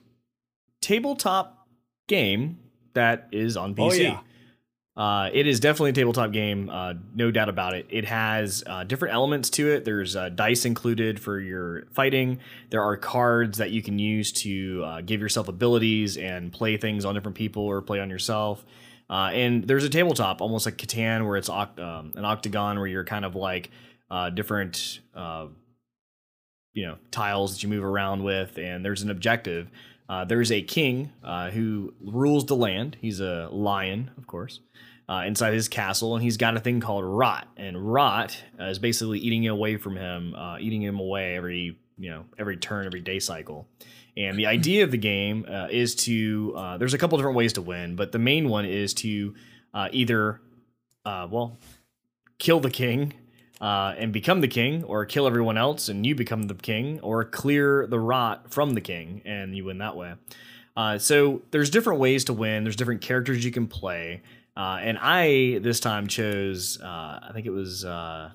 tabletop 0.82 1.68
game 2.08 2.60
that 2.94 3.28
is 3.32 3.56
on 3.58 3.72
Oh, 3.78 3.90
PC. 3.90 4.04
yeah. 4.04 4.20
Uh, 4.96 5.30
it 5.34 5.48
is 5.48 5.60
definitely 5.60 5.90
a 5.90 5.94
tabletop 5.94 6.32
game, 6.32 6.70
uh, 6.70 6.94
no 7.16 7.32
doubt 7.32 7.50
about 7.50 7.74
it. 7.74 7.88
It 7.90 8.06
has 8.06 8.64
uh, 8.68 8.84
different 8.84 9.16
elements 9.16 9.50
to 9.52 9.72
it. 9.72 9.86
There's 9.86 10.16
uh, 10.16 10.30
dice 10.30 10.66
included 10.66 11.20
for 11.20 11.40
your 11.40 11.86
fighting. 11.92 12.40
There 12.70 12.84
are 12.84 12.96
cards 12.96 13.58
that 13.58 13.72
you 13.72 13.82
can 13.82 13.98
use 13.98 14.32
to 14.44 14.84
uh, 14.86 15.02
give 15.02 15.20
yourself 15.20 15.48
abilities 15.48 16.16
and 16.18 16.52
play 16.54 16.78
things 16.78 17.06
on 17.06 17.16
different 17.16 17.36
people 17.38 17.64
or 17.66 17.82
play 17.82 18.00
on 18.02 18.10
yourself. 18.12 18.64
Uh, 19.10 19.32
and 19.34 19.64
there's 19.68 19.84
a 19.84 19.90
tabletop, 19.90 20.42
almost 20.42 20.66
like 20.68 20.78
Catan, 20.78 21.26
where 21.26 21.38
it's 21.38 21.50
oct- 21.50 21.80
um, 21.80 22.14
an 22.16 22.26
octagon 22.26 22.78
where 22.78 22.88
you're 22.88 23.04
kind 23.04 23.26
of 23.26 23.36
like 23.36 23.72
uh, 24.12 24.30
different, 24.30 25.00
uh, 25.16 25.48
you 26.74 26.86
know, 26.86 26.98
tiles 27.12 27.54
that 27.54 27.64
you 27.64 27.70
move 27.70 27.84
around 27.84 28.24
with, 28.24 28.58
and 28.58 28.84
there's 28.84 29.04
an 29.04 29.10
objective. 29.10 29.70
Uh, 30.10 30.26
there's 30.26 30.52
a 30.52 30.62
king 30.62 31.12
uh, 31.24 31.50
who 31.52 31.94
rules 32.02 32.46
the 32.46 32.56
land. 32.56 32.98
He's 33.00 33.20
a 33.20 33.48
lion, 33.52 34.12
of 34.18 34.28
course, 34.28 34.60
uh, 35.08 35.24
inside 35.26 35.54
his 35.54 35.68
castle, 35.68 36.16
and 36.16 36.24
he's 36.24 36.38
got 36.38 36.58
a 36.58 36.60
thing 36.60 36.80
called 36.80 37.06
rot. 37.06 37.48
And 37.58 37.94
rot 37.94 38.38
uh, 38.60 38.66
is 38.66 38.80
basically 38.80 39.20
eating 39.20 39.48
away 39.48 39.78
from 39.78 39.96
him, 39.96 40.36
uh, 40.36 40.58
eating 40.60 40.82
him 40.82 41.00
away 41.00 41.36
every 41.36 41.78
you 41.98 42.10
know 42.10 42.26
every 42.38 42.58
turn, 42.58 42.86
every 42.86 43.02
day 43.02 43.20
cycle. 43.20 43.68
And 44.16 44.38
the 44.38 44.46
idea 44.46 44.84
of 44.84 44.92
the 44.92 44.98
game 44.98 45.46
uh, 45.50 45.68
is 45.72 45.96
to 45.96 46.76
there's 46.80 46.94
a 46.94 46.98
couple 46.98 47.18
different 47.18 47.38
ways 47.38 47.54
to 47.54 47.62
win, 47.62 47.96
but 47.96 48.12
the 48.12 48.20
main 48.20 48.50
one 48.50 48.66
is 48.66 48.94
to 48.96 49.34
either 49.74 50.42
well 51.06 51.58
kill 52.40 52.60
the 52.60 52.70
king 52.70 53.14
uh, 53.64 53.96
and 53.98 54.12
become 54.12 54.42
the 54.42 54.48
king, 54.48 54.84
or 54.84 55.06
kill 55.06 55.26
everyone 55.26 55.58
else 55.58 55.88
and 55.88 56.06
you 56.06 56.14
become 56.16 56.44
the 56.44 56.54
king, 56.56 57.00
or 57.00 57.24
clear 57.24 57.88
the 57.88 58.00
rot 58.00 58.52
from 58.52 58.74
the 58.74 58.82
king 58.82 59.22
and 59.24 59.56
you 59.56 59.64
win 59.66 59.78
that 59.78 59.96
way. 59.96 60.14
Uh, 60.76 60.98
so 60.98 61.42
there's 61.52 61.70
different 61.70 62.00
ways 62.00 62.26
to 62.26 62.34
win. 62.34 62.64
There's 62.64 62.76
different 62.76 63.02
characters 63.02 63.46
you 63.46 63.52
can 63.52 63.68
play, 63.68 64.22
uh, 64.58 64.80
and 64.82 64.98
I 65.00 65.60
this 65.60 65.80
time 65.80 66.08
chose. 66.08 66.80
Uh, 66.82 67.20
I 67.22 67.30
think 67.34 67.46
it 67.46 67.52
was 67.52 67.86
uh, 67.86 68.32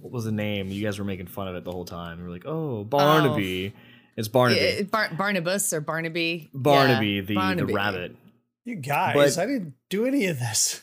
what 0.00 0.12
was 0.12 0.24
the 0.24 0.32
name? 0.32 0.68
You 0.68 0.84
guys 0.84 0.98
were 0.98 1.04
making 1.04 1.26
fun 1.26 1.48
of 1.48 1.56
it 1.56 1.64
the 1.64 1.72
whole 1.72 1.84
time. 1.86 2.18
You 2.18 2.24
were 2.26 2.30
like, 2.30 2.46
"Oh, 2.46 2.84
Barnaby." 2.84 3.72
It's 4.16 4.28
Barnaby. 4.28 4.60
Yeah, 4.60 4.82
Bar- 4.82 5.10
Barnabas 5.16 5.72
or 5.72 5.80
Barnaby. 5.80 6.50
Barnaby, 6.52 7.06
Yeah, 7.08 7.20
the 7.22 7.34
Barnaby. 7.36 7.66
the 7.66 7.72
rabbit. 7.76 8.16
You 8.64 8.74
guys, 8.76 9.14
But- 9.36 9.42
I 9.42 9.46
didn't 9.46 9.74
do 9.88 10.06
any 10.06 10.26
of 10.26 10.38
this. 10.40 10.82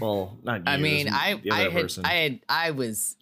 Well, 0.00 0.38
not 0.42 0.60
you. 0.60 0.64
I 0.66 0.76
mean, 0.78 1.08
I 1.08 1.40
I 1.50 1.60
other 1.62 1.70
had 1.70 1.82
person. 1.82 2.04
I 2.04 2.12
had 2.14 2.40
I 2.48 2.70
was 2.72 3.16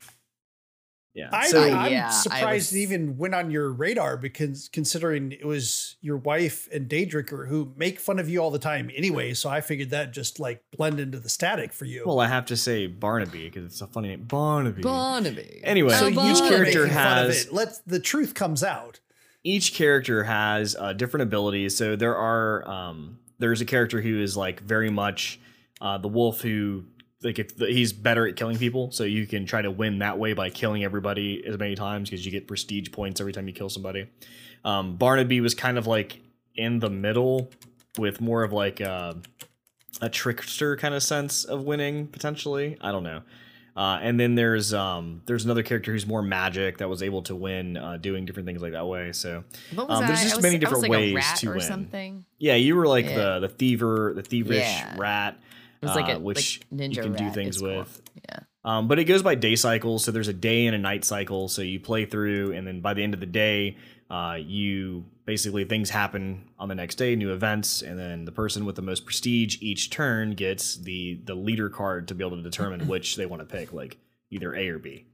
yeah. 1.14 1.28
I, 1.32 1.46
so 1.46 1.62
I'm 1.62 1.92
yeah, 1.92 2.08
I 2.08 2.10
surprised 2.10 2.72
was- 2.72 2.74
it 2.74 2.78
even 2.80 3.16
went 3.18 3.34
on 3.36 3.50
your 3.52 3.70
radar 3.72 4.16
because 4.16 4.68
considering 4.72 5.30
it 5.30 5.44
was 5.44 5.96
your 6.00 6.16
wife 6.16 6.68
and 6.72 6.88
day 6.88 7.04
drinker 7.04 7.46
who 7.46 7.72
make 7.76 8.00
fun 8.00 8.18
of 8.18 8.28
you 8.28 8.40
all 8.40 8.50
the 8.50 8.58
time 8.58 8.90
anyway. 8.96 9.32
So 9.34 9.48
I 9.48 9.60
figured 9.60 9.90
that 9.90 10.12
just 10.12 10.40
like 10.40 10.64
blend 10.76 10.98
into 10.98 11.20
the 11.20 11.28
static 11.28 11.72
for 11.72 11.84
you. 11.84 12.02
well, 12.04 12.18
I 12.18 12.26
have 12.26 12.46
to 12.46 12.56
say 12.56 12.88
Barnaby 12.88 13.44
because 13.44 13.64
it's 13.66 13.80
a 13.80 13.86
funny 13.86 14.08
name. 14.08 14.24
Barnaby. 14.24 14.82
Barnaby. 14.82 15.60
Anyway, 15.62 15.92
so 15.94 16.08
each 16.08 16.16
character 16.16 16.80
making 16.80 16.94
fun 16.96 17.18
of 17.18 17.26
has 17.28 17.44
it. 17.46 17.52
Let's 17.52 17.78
the 17.86 18.00
truth 18.00 18.34
comes 18.34 18.64
out. 18.64 18.98
each 19.44 19.74
character 19.74 20.24
has 20.24 20.74
uh, 20.74 20.94
different 20.94 21.22
abilities. 21.24 21.76
So 21.76 21.94
there 21.94 22.16
are 22.16 22.66
um, 22.68 23.18
there's 23.38 23.60
a 23.60 23.66
character 23.66 24.00
who 24.00 24.20
is 24.20 24.36
like 24.36 24.60
very 24.60 24.90
much 24.90 25.38
uh, 25.80 25.98
the 25.98 26.08
wolf 26.08 26.40
who 26.40 26.84
like 27.22 27.38
if 27.38 27.56
the, 27.56 27.66
he's 27.66 27.92
better 27.92 28.26
at 28.28 28.36
killing 28.36 28.58
people. 28.58 28.90
So 28.92 29.04
you 29.04 29.26
can 29.26 29.46
try 29.46 29.62
to 29.62 29.70
win 29.70 29.98
that 30.00 30.18
way 30.18 30.32
by 30.34 30.50
killing 30.50 30.84
everybody 30.84 31.42
as 31.46 31.58
many 31.58 31.74
times 31.74 32.10
because 32.10 32.24
you 32.26 32.30
get 32.32 32.46
prestige 32.46 32.92
points 32.92 33.20
every 33.20 33.32
time 33.32 33.48
you 33.48 33.54
kill 33.54 33.70
somebody. 33.70 34.08
Um, 34.64 34.96
Barnaby 34.96 35.40
was 35.40 35.54
kind 35.54 35.78
of 35.78 35.86
like 35.86 36.20
in 36.54 36.78
the 36.80 36.90
middle 36.90 37.50
with 37.98 38.20
more 38.20 38.42
of 38.44 38.52
like 38.52 38.80
a, 38.80 39.16
a 40.00 40.08
trickster 40.08 40.76
kind 40.76 40.94
of 40.94 41.02
sense 41.02 41.44
of 41.44 41.62
winning 41.64 42.06
potentially. 42.08 42.76
I 42.80 42.92
don't 42.92 43.04
know. 43.04 43.22
Uh, 43.76 43.98
and 44.02 44.20
then 44.20 44.36
there's 44.36 44.72
um, 44.72 45.22
there's 45.26 45.44
another 45.44 45.62
character 45.64 45.90
who's 45.92 46.06
more 46.06 46.22
magic 46.22 46.78
that 46.78 46.88
was 46.88 47.02
able 47.02 47.22
to 47.22 47.34
win 47.34 47.76
uh, 47.76 47.96
doing 47.96 48.24
different 48.24 48.46
things 48.46 48.62
like 48.62 48.70
that 48.72 48.86
way. 48.86 49.10
So 49.12 49.42
Um, 49.76 50.06
there's 50.06 50.22
just 50.22 50.36
was, 50.36 50.42
many 50.44 50.58
different 50.58 50.82
like 50.82 50.90
ways 50.92 51.32
to 51.38 51.50
win. 51.50 51.60
something. 51.60 52.24
yeah, 52.38 52.54
you 52.54 52.76
were 52.76 52.86
like 52.86 53.06
Yeah. 53.06 53.38
the 53.40 53.48
the 53.48 53.48
thiever, 53.48 54.14
the 54.14 54.22
thievish 54.22 54.58
Yeah. 54.60 54.94
rat. 54.96 55.40
It 55.84 55.88
was 55.88 55.96
like 55.96 56.14
uh, 56.14 56.16
a 56.16 56.18
which 56.18 56.60
like 56.70 56.80
ninja 56.80 56.96
you 56.96 57.02
can 57.02 57.12
do 57.12 57.30
things 57.30 57.56
is 57.56 57.62
cool. 57.62 57.78
with. 57.78 58.02
Yeah. 58.28 58.40
Um, 58.64 58.88
but 58.88 58.98
it 58.98 59.04
goes 59.04 59.22
by 59.22 59.34
day 59.34 59.56
cycles, 59.56 60.04
so 60.04 60.10
there's 60.10 60.28
a 60.28 60.32
day 60.32 60.66
and 60.66 60.74
a 60.74 60.78
night 60.78 61.04
cycle. 61.04 61.48
So 61.48 61.60
you 61.62 61.78
play 61.80 62.06
through, 62.06 62.52
and 62.52 62.66
then 62.66 62.80
by 62.80 62.94
the 62.94 63.02
end 63.02 63.12
of 63.12 63.20
the 63.20 63.26
day, 63.26 63.76
uh, 64.10 64.38
you 64.40 65.04
basically 65.26 65.64
things 65.64 65.90
happen 65.90 66.48
on 66.58 66.68
the 66.68 66.74
next 66.74 66.94
day, 66.96 67.14
new 67.16 67.32
events, 67.32 67.82
and 67.82 67.98
then 67.98 68.24
the 68.24 68.32
person 68.32 68.64
with 68.64 68.76
the 68.76 68.82
most 68.82 69.04
prestige 69.04 69.58
each 69.60 69.90
turn 69.90 70.32
gets 70.32 70.76
the 70.76 71.20
the 71.24 71.34
leader 71.34 71.68
card 71.68 72.08
to 72.08 72.14
be 72.14 72.24
able 72.24 72.36
to 72.36 72.42
determine 72.42 72.86
which 72.88 73.16
they 73.16 73.26
want 73.26 73.46
to 73.46 73.46
pick, 73.46 73.72
like 73.72 73.98
either 74.30 74.54
A 74.54 74.68
or 74.68 74.78
B. 74.78 75.06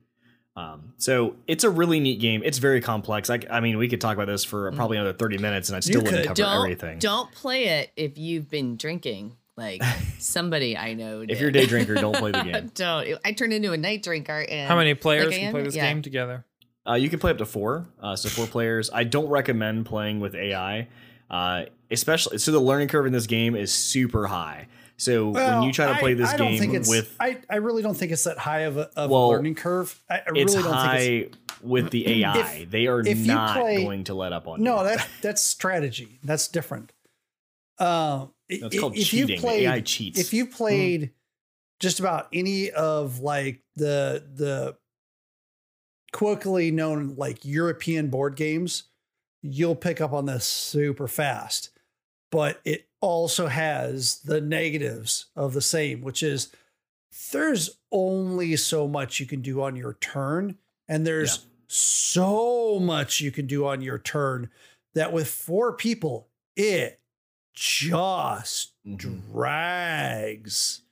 Um, 0.56 0.94
so 0.98 1.36
it's 1.46 1.64
a 1.64 1.70
really 1.70 2.00
neat 2.00 2.20
game. 2.20 2.42
It's 2.44 2.58
very 2.58 2.80
complex. 2.80 3.30
I, 3.30 3.40
I 3.50 3.60
mean, 3.60 3.78
we 3.78 3.88
could 3.88 4.00
talk 4.00 4.14
about 4.14 4.26
this 4.26 4.44
for 4.44 4.70
probably 4.72 4.96
another 4.96 5.12
30 5.12 5.38
minutes, 5.38 5.68
and 5.68 5.76
I 5.76 5.80
still 5.80 6.02
wouldn't 6.02 6.26
cover 6.26 6.34
Don't 6.34 6.56
everything. 6.64 6.98
don't 6.98 7.30
play 7.32 7.64
it 7.64 7.92
if 7.96 8.18
you've 8.18 8.50
been 8.50 8.76
drinking. 8.76 9.36
Like 9.60 9.82
somebody 10.18 10.76
I 10.76 10.94
know. 10.94 11.24
If 11.28 11.38
you're 11.38 11.50
a 11.50 11.52
day 11.52 11.66
drinker, 11.66 11.94
don't 11.94 12.16
play 12.16 12.32
the 12.32 12.42
game. 12.52 12.70
don't. 12.74 13.18
I 13.24 13.32
turned 13.32 13.52
into 13.52 13.72
a 13.72 13.76
night 13.76 14.02
drinker. 14.02 14.44
And 14.48 14.68
How 14.68 14.76
many 14.76 14.94
players 14.94 15.26
like 15.28 15.36
can 15.36 15.52
play 15.52 15.62
this 15.62 15.76
yeah. 15.76 15.88
game 15.88 16.02
together? 16.02 16.44
Uh, 16.88 16.94
you 16.94 17.10
can 17.10 17.18
play 17.18 17.30
up 17.30 17.38
to 17.38 17.44
four, 17.46 17.86
uh, 18.02 18.16
so 18.16 18.28
four 18.30 18.46
players. 18.46 18.90
I 18.92 19.04
don't 19.04 19.28
recommend 19.28 19.84
playing 19.86 20.18
with 20.18 20.34
AI, 20.34 20.88
uh, 21.30 21.64
especially 21.90 22.38
so 22.38 22.52
the 22.52 22.58
learning 22.58 22.88
curve 22.88 23.04
in 23.06 23.12
this 23.12 23.26
game 23.26 23.54
is 23.54 23.70
super 23.70 24.26
high. 24.26 24.66
So 24.96 25.28
when 25.30 25.62
you 25.62 25.72
try 25.72 25.86
to 25.86 25.92
I- 25.92 25.98
play 26.00 26.14
this 26.14 26.30
I 26.30 26.36
don't 26.36 26.58
think 26.58 26.72
game 26.72 26.80
it's, 26.80 26.88
with 26.88 27.14
I, 27.20 27.38
I 27.48 27.56
really 27.56 27.82
don't 27.82 27.94
think 27.96 28.12
it's 28.12 28.24
that 28.24 28.36
high 28.38 28.60
of 28.60 28.76
a, 28.76 28.90
of 28.98 29.10
a 29.10 29.12
Well, 29.12 29.28
learning 29.28 29.54
curve. 29.54 29.98
I, 30.10 30.16
I 30.16 30.22
it's 30.34 30.54
really 30.54 30.62
don't 30.68 30.72
high 30.74 30.98
think 30.98 31.26
it's 31.32 31.60
with 31.62 31.90
the 31.90 32.06
AI, 32.24 32.66
they 32.68 32.86
are 32.86 33.00
if 33.00 33.18
you 33.18 33.26
not 33.26 33.58
play- 33.58 33.82
going 33.82 34.04
to 34.04 34.14
let 34.14 34.32
up 34.32 34.48
on 34.48 34.62
no. 34.62 34.78
you. 34.82 34.88
That 34.88 35.08
that's 35.22 35.42
strategy. 35.42 36.18
That's 36.24 36.48
different. 36.48 36.92
Um, 37.78 38.32
That's 38.58 38.78
called 38.78 38.96
if 38.96 39.12
you 39.12 39.26
cheating. 39.26 39.40
played, 39.40 39.66
AI 39.66 39.80
cheats. 39.80 40.18
if 40.18 40.32
you 40.32 40.46
played 40.46 41.00
hmm. 41.00 41.06
just 41.78 42.00
about 42.00 42.28
any 42.32 42.70
of 42.70 43.20
like 43.20 43.62
the 43.76 44.24
the 44.34 44.76
colloquially 46.12 46.70
known 46.70 47.14
like 47.16 47.44
European 47.44 48.08
board 48.08 48.36
games, 48.36 48.84
you'll 49.42 49.76
pick 49.76 50.00
up 50.00 50.12
on 50.12 50.26
this 50.26 50.44
super 50.44 51.08
fast. 51.08 51.70
But 52.30 52.60
it 52.64 52.88
also 53.00 53.48
has 53.48 54.20
the 54.20 54.40
negatives 54.40 55.26
of 55.34 55.52
the 55.52 55.60
same, 55.60 56.02
which 56.02 56.22
is 56.22 56.52
there's 57.32 57.70
only 57.90 58.56
so 58.56 58.86
much 58.86 59.18
you 59.18 59.26
can 59.26 59.40
do 59.40 59.62
on 59.62 59.74
your 59.76 59.94
turn, 59.94 60.56
and 60.88 61.06
there's 61.06 61.46
so 61.66 62.78
much 62.80 63.20
you 63.20 63.30
can 63.30 63.46
do 63.46 63.66
on 63.66 63.80
your 63.80 63.98
turn 63.98 64.50
that 64.94 65.12
with 65.12 65.28
four 65.28 65.72
people, 65.72 66.28
it 66.56 66.99
just 67.54 68.72
Mhm. 68.86 69.22
drags. 69.32 70.82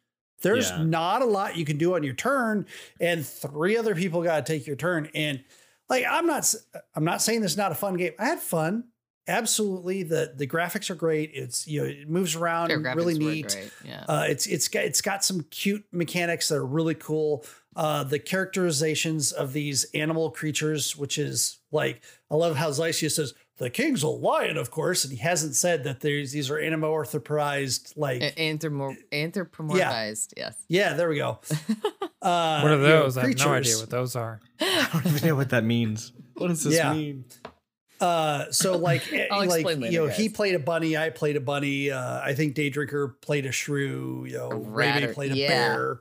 There's 0.43 0.71
Yeah. 0.71 0.85
not 0.85 1.23
a 1.23 1.27
lot 1.27 1.57
you 1.57 1.65
can 1.65 1.79
do 1.79 1.95
on 1.95 2.03
your 2.05 2.15
turn, 2.15 2.67
and 3.01 3.27
three 3.27 3.77
other 3.77 3.95
people 3.95 4.23
got 4.23 4.45
to 4.47 4.53
take 4.53 4.67
your 4.67 4.77
turn. 4.77 5.11
And 5.15 5.43
like, 5.89 6.05
I'm 6.09 6.27
not, 6.27 6.55
I'm 6.95 7.05
not 7.05 7.23
saying 7.23 7.41
this 7.41 7.53
is 7.53 7.57
not 7.57 7.73
a 7.73 7.75
fun 7.75 7.97
game. 7.97 8.13
I 8.19 8.27
had 8.27 8.39
fun, 8.41 8.85
absolutely. 9.27 10.03
the 10.05 10.33
The 10.37 10.47
graphics 10.47 10.91
are 10.91 10.95
great. 10.95 11.31
It's 11.35 11.67
you 11.67 11.81
know, 11.83 11.89
it 11.89 12.09
moves 12.09 12.37
around 12.37 12.71
really 12.95 13.19
neat. 13.19 13.71
Yeah. 13.85 14.05
Uh, 14.09 14.27
it's 14.29 14.47
it's 14.47 14.69
got 14.69 14.85
it's 14.85 15.01
got 15.01 15.25
some 15.25 15.41
cute 15.51 15.85
mechanics 15.93 16.49
that 16.51 16.57
are 16.57 16.67
really 16.67 16.95
cool. 16.95 17.45
Uh, 17.75 18.05
the 18.05 18.19
characterizations 18.19 19.33
of 19.33 19.53
these 19.53 19.85
animal 19.95 20.31
creatures, 20.31 20.97
which 20.97 21.17
is 21.19 21.59
like 21.73 22.03
I 22.31 22.37
love 22.37 22.55
how 22.57 22.71
Zycia 22.71 23.11
says 23.11 23.35
the 23.59 23.71
king's 23.71 24.03
a 24.03 24.09
lion, 24.09 24.57
of 24.57 24.71
course, 24.71 25.05
and 25.05 25.13
he 25.13 25.19
hasn't 25.19 25.55
said 25.57 25.85
that 25.85 26.01
there's 26.01 26.33
these 26.33 26.51
are 26.51 26.57
anthropomorphized 26.57 27.97
like 27.97 28.23
A- 28.23 28.33
Anthromo- 28.33 28.97
anthropomorphized. 29.13 30.33
Yes. 30.37 30.55
yeah, 30.69 30.95
there 30.95 31.09
we 31.09 31.17
go. 31.17 31.39
Uh, 32.21 32.61
What 32.63 32.73
are 32.73 32.75
you 32.75 32.83
know, 32.83 33.03
those? 33.05 33.17
I 33.17 33.29
have 33.29 33.39
no 33.39 33.53
idea 33.53 33.77
what 33.79 33.91
those 33.91 34.17
are. 34.17 34.41
I 34.61 34.89
don't 34.93 35.07
even 35.07 35.29
know 35.29 35.37
what 35.37 35.51
that 35.51 35.63
means. 35.63 36.11
What 36.35 36.49
does 36.49 36.65
this 36.65 36.75
Yeah. 36.75 36.93
mean? 36.93 37.25
Uh, 38.01 38.51
so 38.51 38.77
like, 38.89 39.13
eh, 39.13 39.29
I'll 39.31 39.47
like 39.47 39.65
later, 39.65 39.87
you 39.87 39.99
know, 40.01 40.09
he 40.09 40.29
played 40.29 40.57
a 40.57 40.59
bunny, 40.59 40.97
I 40.97 41.11
played 41.11 41.37
a 41.37 41.41
bunny. 41.41 41.93
Uh, 41.93 42.21
I 42.21 42.35
think 42.35 42.55
Day 42.57 42.71
Drinker 42.71 43.17
played 43.23 43.47
a 43.47 43.53
shrew. 43.53 44.25
You 44.27 44.37
know, 44.39 44.49
Ray 44.51 45.09
played 45.15 45.31
a 45.31 45.37
yeah. 45.37 45.49
bear. 45.49 46.01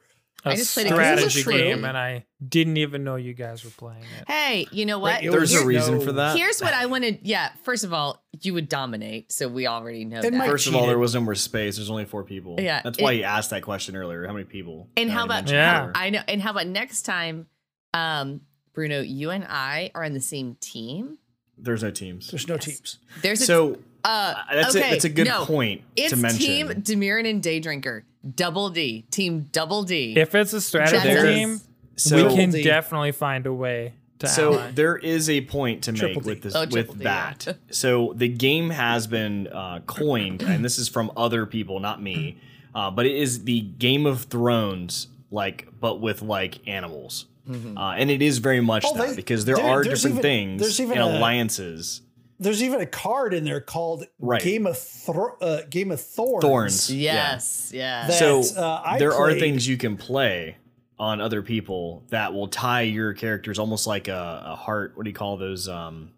A 0.49 0.53
I 0.53 0.56
just 0.56 0.74
played 0.74 0.88
a 0.88 0.90
strategy 0.90 1.44
Google 1.44 1.60
game, 1.60 1.86
and 1.86 1.98
I 1.98 2.26
didn't 2.48 2.78
even 2.78 3.03
know 3.03 3.15
you 3.15 3.34
guys 3.34 3.64
were 3.64 3.72
playing 3.72 4.03
it. 4.19 4.28
Hey, 4.30 4.68
you 4.72 4.86
know 4.86 4.99
what? 4.99 5.15
Right, 5.15 5.24
it 5.26 5.32
There's 5.32 5.53
a 5.53 5.65
reason 5.65 5.99
no- 5.99 6.06
for 6.06 6.11
that. 6.14 6.38
Here's 6.38 6.60
what 6.61 6.74
I 6.74 6.86
wanted. 6.88 7.19
Yeah, 7.24 7.49
first 7.64 7.84
of 7.84 7.94
all, 7.94 8.24
you 8.41 8.53
would 8.53 8.69
dominate, 8.69 9.32
so 9.32 9.48
we 9.48 9.68
already 9.68 10.06
know 10.06 10.18
And 10.18 10.26
that. 10.26 10.34
Mike 10.34 10.49
First 10.49 10.68
of 10.68 10.76
all, 10.76 10.88
there 10.88 10.99
was 10.99 11.14
no 11.15 11.22
more 11.22 11.36
space. 11.36 11.78
There's 11.78 11.90
only 11.90 12.06
four 12.06 12.24
people. 12.24 12.56
Yeah, 12.60 12.82
that's 12.84 12.99
why 12.99 13.14
it- 13.14 13.18
he 13.18 13.24
asked 13.24 13.49
that 13.52 13.61
question 13.64 13.95
earlier. 13.95 14.26
How 14.28 14.34
many 14.34 14.45
people? 14.45 14.90
and 14.98 15.10
how 15.10 15.22
already 15.22 15.41
about 15.44 15.49
Yeah. 15.52 15.91
I 15.95 16.10
know. 16.10 16.22
And 16.28 16.41
how 16.41 16.52
about 16.52 16.68
next 16.68 17.02
time, 17.03 17.48
um, 17.94 18.41
Bruno, 18.74 19.02
you 19.02 19.32
and 19.32 19.44
I 19.44 19.91
are 19.95 20.03
on 20.03 20.14
the 20.14 20.22
same 20.22 20.56
team. 20.60 21.18
There's 21.57 21.82
no 21.82 21.90
teams. 21.90 22.30
There's 22.30 22.48
no 22.48 22.57
teams. 22.57 22.99
There's 23.24 23.41
a 23.41 23.45
So 23.45 23.80
uh, 24.03 24.07
uh, 24.07 24.36
that's 24.56 24.76
okay, 24.76 24.88
a 24.88 24.91
that's 24.91 25.06
a 25.06 25.10
good 25.10 25.28
no. 25.28 25.45
point 25.45 25.82
It's 25.95 26.11
to 26.11 26.18
mention. 26.18 26.40
Team 26.40 26.68
Demirin 26.69 27.30
and 27.30 27.41
Day 27.44 27.60
Drinker, 27.60 28.03
Double 28.36 28.69
D, 28.69 29.06
Team 29.11 29.48
Double 29.52 29.84
D. 29.84 30.14
If 30.18 30.34
it's 30.36 30.53
a 30.53 30.61
strategy 30.61 30.98
There's- 31.03 31.24
game, 31.24 31.61
so 31.95 32.28
we 32.28 32.36
can 32.36 32.52
D. 32.52 32.64
definitely 32.64 33.11
find 33.11 33.45
a 33.45 33.53
way 33.53 33.94
to 34.19 34.28
So 34.28 34.53
ally. 34.53 34.72
there 34.72 34.95
is 34.98 35.30
a 35.30 35.41
point 35.41 35.84
to 35.84 35.91
make 35.91 36.14
D. 36.14 36.19
with 36.24 36.41
this 36.44 36.56
Oh, 36.56 36.61
with 36.61 36.72
triple 36.72 36.95
D, 36.95 37.03
yeah. 37.03 37.34
that. 37.45 37.57
So 37.72 38.14
the 38.15 38.28
game 38.28 38.69
has 38.72 39.07
been 39.07 39.48
uh, 39.48 39.80
coined, 39.86 40.41
and 40.41 40.64
this 40.64 40.78
is 40.80 40.90
from 40.90 41.11
other 41.18 41.45
people, 41.45 41.80
not 41.80 42.02
me. 42.02 42.38
Uh, 42.76 42.91
but 42.91 43.06
it 43.07 43.15
is 43.15 43.44
the 43.45 43.61
Game 43.61 44.06
of 44.06 44.24
Thrones, 44.24 45.07
like, 45.32 45.68
but 45.80 45.99
with 45.99 46.22
like 46.22 46.60
animals, 46.68 47.26
uh, 47.49 47.80
and 47.98 48.11
it 48.11 48.22
is 48.22 48.38
very 48.40 48.61
much 48.61 48.84
Oh, 48.86 48.95
that 48.98 49.10
they- 49.10 49.15
because 49.15 49.45
there 49.45 49.56
there- 49.56 49.65
are 49.65 49.84
different 49.84 50.18
even- 50.18 50.22
things 50.22 50.61
there's 50.61 50.80
even 50.80 50.98
and 50.99 51.02
a- 51.15 51.18
alliances. 51.18 52.02
There's 52.39 52.61
even 52.61 52.81
a 52.81 52.85
card 52.85 53.34
in 53.34 53.43
there 53.45 53.61
called 53.61 54.05
Right. 54.19 54.41
Game 54.41 54.68
of 54.68 54.77
Thro- 54.77 55.38
uh, 55.41 55.61
Game 55.69 55.91
of 55.91 55.99
Thorns. 55.99 56.43
Thorns. 56.43 56.93
yes, 56.93 57.72
yes. 57.73 58.07
That, 58.19 58.19
so 58.19 58.61
uh, 58.61 58.81
I 58.85 58.99
there 58.99 59.14
are 59.14 59.34
things 59.34 59.68
you 59.68 59.77
can 59.77 59.97
play 59.97 60.57
on 60.99 61.19
other 61.22 61.41
people 61.41 62.03
that 62.09 62.34
will 62.34 62.47
tie 62.47 62.81
your 62.81 63.14
characters 63.14 63.57
almost 63.59 63.88
like 63.88 64.07
a, 64.07 64.43
a 64.47 64.55
heart. 64.55 64.93
What 64.95 65.03
do 65.03 65.09
you 65.09 65.15
call 65.15 65.38
those? 65.38 65.68
Um, 65.68 66.11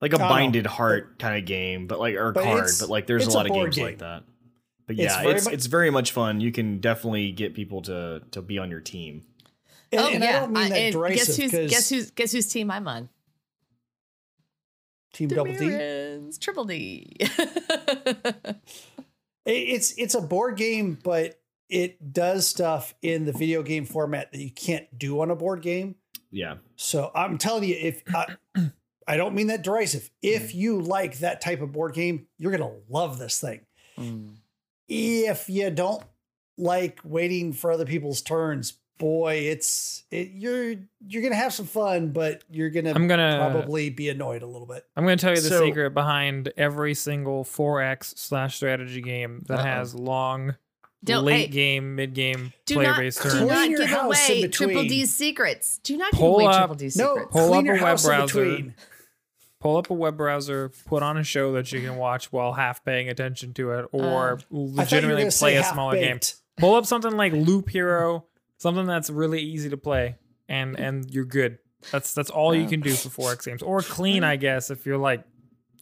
like 0.00 0.12
a 0.12 0.18
don't 0.18 0.28
binded 0.28 0.66
heart 0.66 1.18
kind 1.18 1.36
of 1.38 1.44
game, 1.44 1.86
but 1.86 1.98
like 1.98 2.14
or 2.14 2.32
But 2.32 2.44
card. 2.44 2.70
But 2.80 2.88
like, 2.88 3.06
there's 3.06 3.22
a 3.22 3.26
it's 3.26 3.34
a 3.34 3.36
lot 3.36 3.46
of 3.46 3.52
board 3.52 3.72
games 3.72 3.84
like 3.84 3.98
that. 3.98 4.22
But 4.86 4.94
It's 4.98 5.02
yeah, 5.02 5.22
very 5.22 5.34
it's 5.34 5.46
mu- 5.46 5.52
it's 5.52 5.66
very 5.66 5.90
much 5.90 6.12
fun. 6.12 6.40
You 6.40 6.52
can 6.52 6.78
definitely 6.78 7.32
get 7.32 7.54
people 7.54 7.82
to 7.82 8.22
to 8.30 8.42
be 8.42 8.58
on 8.58 8.70
your 8.70 8.80
team. 8.80 9.24
And, 9.92 10.00
oh 10.00 10.08
and 10.08 10.22
yeah. 10.22 10.28
I 10.36 10.40
don't 10.40 10.52
mean 10.52 10.68
that 10.70 10.76
and 10.78 11.14
guess 11.14 11.36
who's 11.36 11.50
'cause 11.50 11.70
guess 11.70 11.88
who's 11.90 12.10
guess 12.12 12.32
whose 12.32 12.46
team 12.46 12.70
I'm 12.70 12.86
on? 12.88 13.08
Team 15.12 15.28
Double 15.28 15.52
D. 15.52 15.58
Demirins, 15.58 16.40
Triple 16.40 16.64
D. 16.64 17.16
It's 19.46 19.92
it's 19.96 20.14
a 20.14 20.20
board 20.20 20.56
game, 20.56 20.98
but 21.02 21.40
it 21.68 22.12
does 22.12 22.46
stuff 22.46 22.94
in 23.02 23.24
the 23.24 23.32
video 23.32 23.62
game 23.62 23.86
format 23.86 24.32
that 24.32 24.40
you 24.40 24.50
can't 24.50 24.98
do 24.98 25.20
on 25.20 25.30
a 25.30 25.36
board 25.36 25.62
game. 25.62 25.96
Yeah, 26.32 26.56
So 26.76 27.10
I'm 27.14 27.38
telling 27.38 27.64
you, 27.64 27.74
if 27.76 28.02
I, 28.14 28.36
I 29.08 29.16
don't 29.16 29.34
mean 29.34 29.48
that 29.48 29.62
derisive, 29.62 30.10
if 30.22 30.54
you 30.54 30.80
like 30.80 31.18
that 31.18 31.40
type 31.40 31.60
of 31.60 31.72
board 31.72 31.92
game, 31.94 32.28
you're 32.38 32.52
gonna 32.52 32.72
love 32.88 33.18
this 33.18 33.40
thing. 33.40 33.60
Mm. 33.98 34.36
If 34.88 35.48
you 35.48 35.70
don't 35.70 36.04
like 36.56 37.00
waiting 37.02 37.52
for 37.52 37.72
other 37.72 37.86
people's 37.86 38.22
turns, 38.22 38.74
boy, 39.00 39.34
it's 39.50 40.04
it, 40.12 40.30
you're 40.34 40.74
you're 41.08 41.22
gonna 41.22 41.34
have 41.34 41.52
some 41.52 41.66
fun, 41.66 42.12
but 42.12 42.44
you're 42.48 42.70
gonna 42.70 42.92
I'm 42.92 43.08
gonna 43.08 43.50
probably 43.50 43.90
be 43.90 44.08
annoyed 44.10 44.42
a 44.42 44.46
little 44.46 44.66
bit. 44.68 44.84
I'm 44.96 45.04
going 45.04 45.18
to 45.18 45.20
tell 45.22 45.34
you 45.34 45.40
the 45.40 45.48
So- 45.48 45.64
secret 45.64 45.92
behind 45.94 46.52
every 46.56 46.94
single 46.94 47.42
4X 47.44 48.16
slash 48.18 48.54
strategy 48.54 49.00
game 49.00 49.42
that 49.48 49.58
Uh-oh. 49.58 49.64
has 49.64 49.94
long 49.94 50.54
Don't- 51.02 51.24
late 51.24 51.46
hey, 51.46 51.46
game, 51.48 51.96
mid 51.96 52.14
game 52.14 52.52
Do 52.66 52.74
player 52.74 52.88
not, 52.90 52.98
based 52.98 53.22
do 53.22 53.30
turns. 53.30 53.34
Clean 53.38 53.48
not 53.48 53.70
your 53.70 53.78
give 53.80 53.98
away 53.98 54.48
Triple. 54.48 54.82
D's 54.82 55.12
secrets. 55.14 55.80
Do 55.82 55.96
not 55.96 56.12
Pull 56.12 56.38
give 56.38 56.44
away 56.44 56.52
up- 56.52 56.58
Triple 56.60 56.76
D's 56.76 56.96
No, 56.96 57.14
secrets. 57.14 57.32
Pull 57.32 57.48
clean 57.48 57.58
up 57.58 57.64
your 57.64 57.74
a 57.74 57.78
house 57.78 58.04
web 58.06 58.18
browser. 58.18 58.44
between. 58.44 58.74
Pull 59.60 59.76
up 59.76 59.90
a 59.90 59.94
web 59.94 60.16
browser, 60.16 60.70
put 60.86 61.02
on 61.02 61.18
a 61.18 61.22
show 61.24 61.52
that 61.52 61.70
you 61.70 61.80
can 61.82 61.96
watch 61.96 62.32
while 62.32 62.54
half 62.54 62.82
paying 62.82 63.10
attention 63.10 63.52
to 63.54 63.72
it, 63.72 63.86
or 63.92 64.32
uh, 64.32 64.34
I 64.34 64.36
thought 64.38 64.46
you 64.50 64.56
were 64.56 64.68
legitimately 64.76 65.30
play 65.30 65.56
a 65.56 65.64
smaller 65.64 65.96
game. 65.96 66.18
Pull 66.56 66.74
up 66.76 66.86
something 66.86 67.12
like 67.16 67.32
Loop 67.34 67.68
Hero, 67.68 68.24
something 68.60 68.86
that's 68.86 69.10
really 69.10 69.40
easy 69.40 69.70
to 69.70 69.76
play, 69.76 70.16
and 70.48 70.78
and 70.78 71.10
you're 71.10 71.24
good. 71.24 71.58
That's 71.90 72.14
that's 72.14 72.30
all 72.30 72.54
you 72.54 72.68
can 72.68 72.80
do 72.80 72.92
for 72.92 73.08
4X 73.08 73.46
games, 73.46 73.62
or 73.62 73.80
clean, 73.80 74.22
I 74.22 74.36
guess, 74.36 74.70
if 74.70 74.84
you're 74.84 74.98
like, 74.98 75.24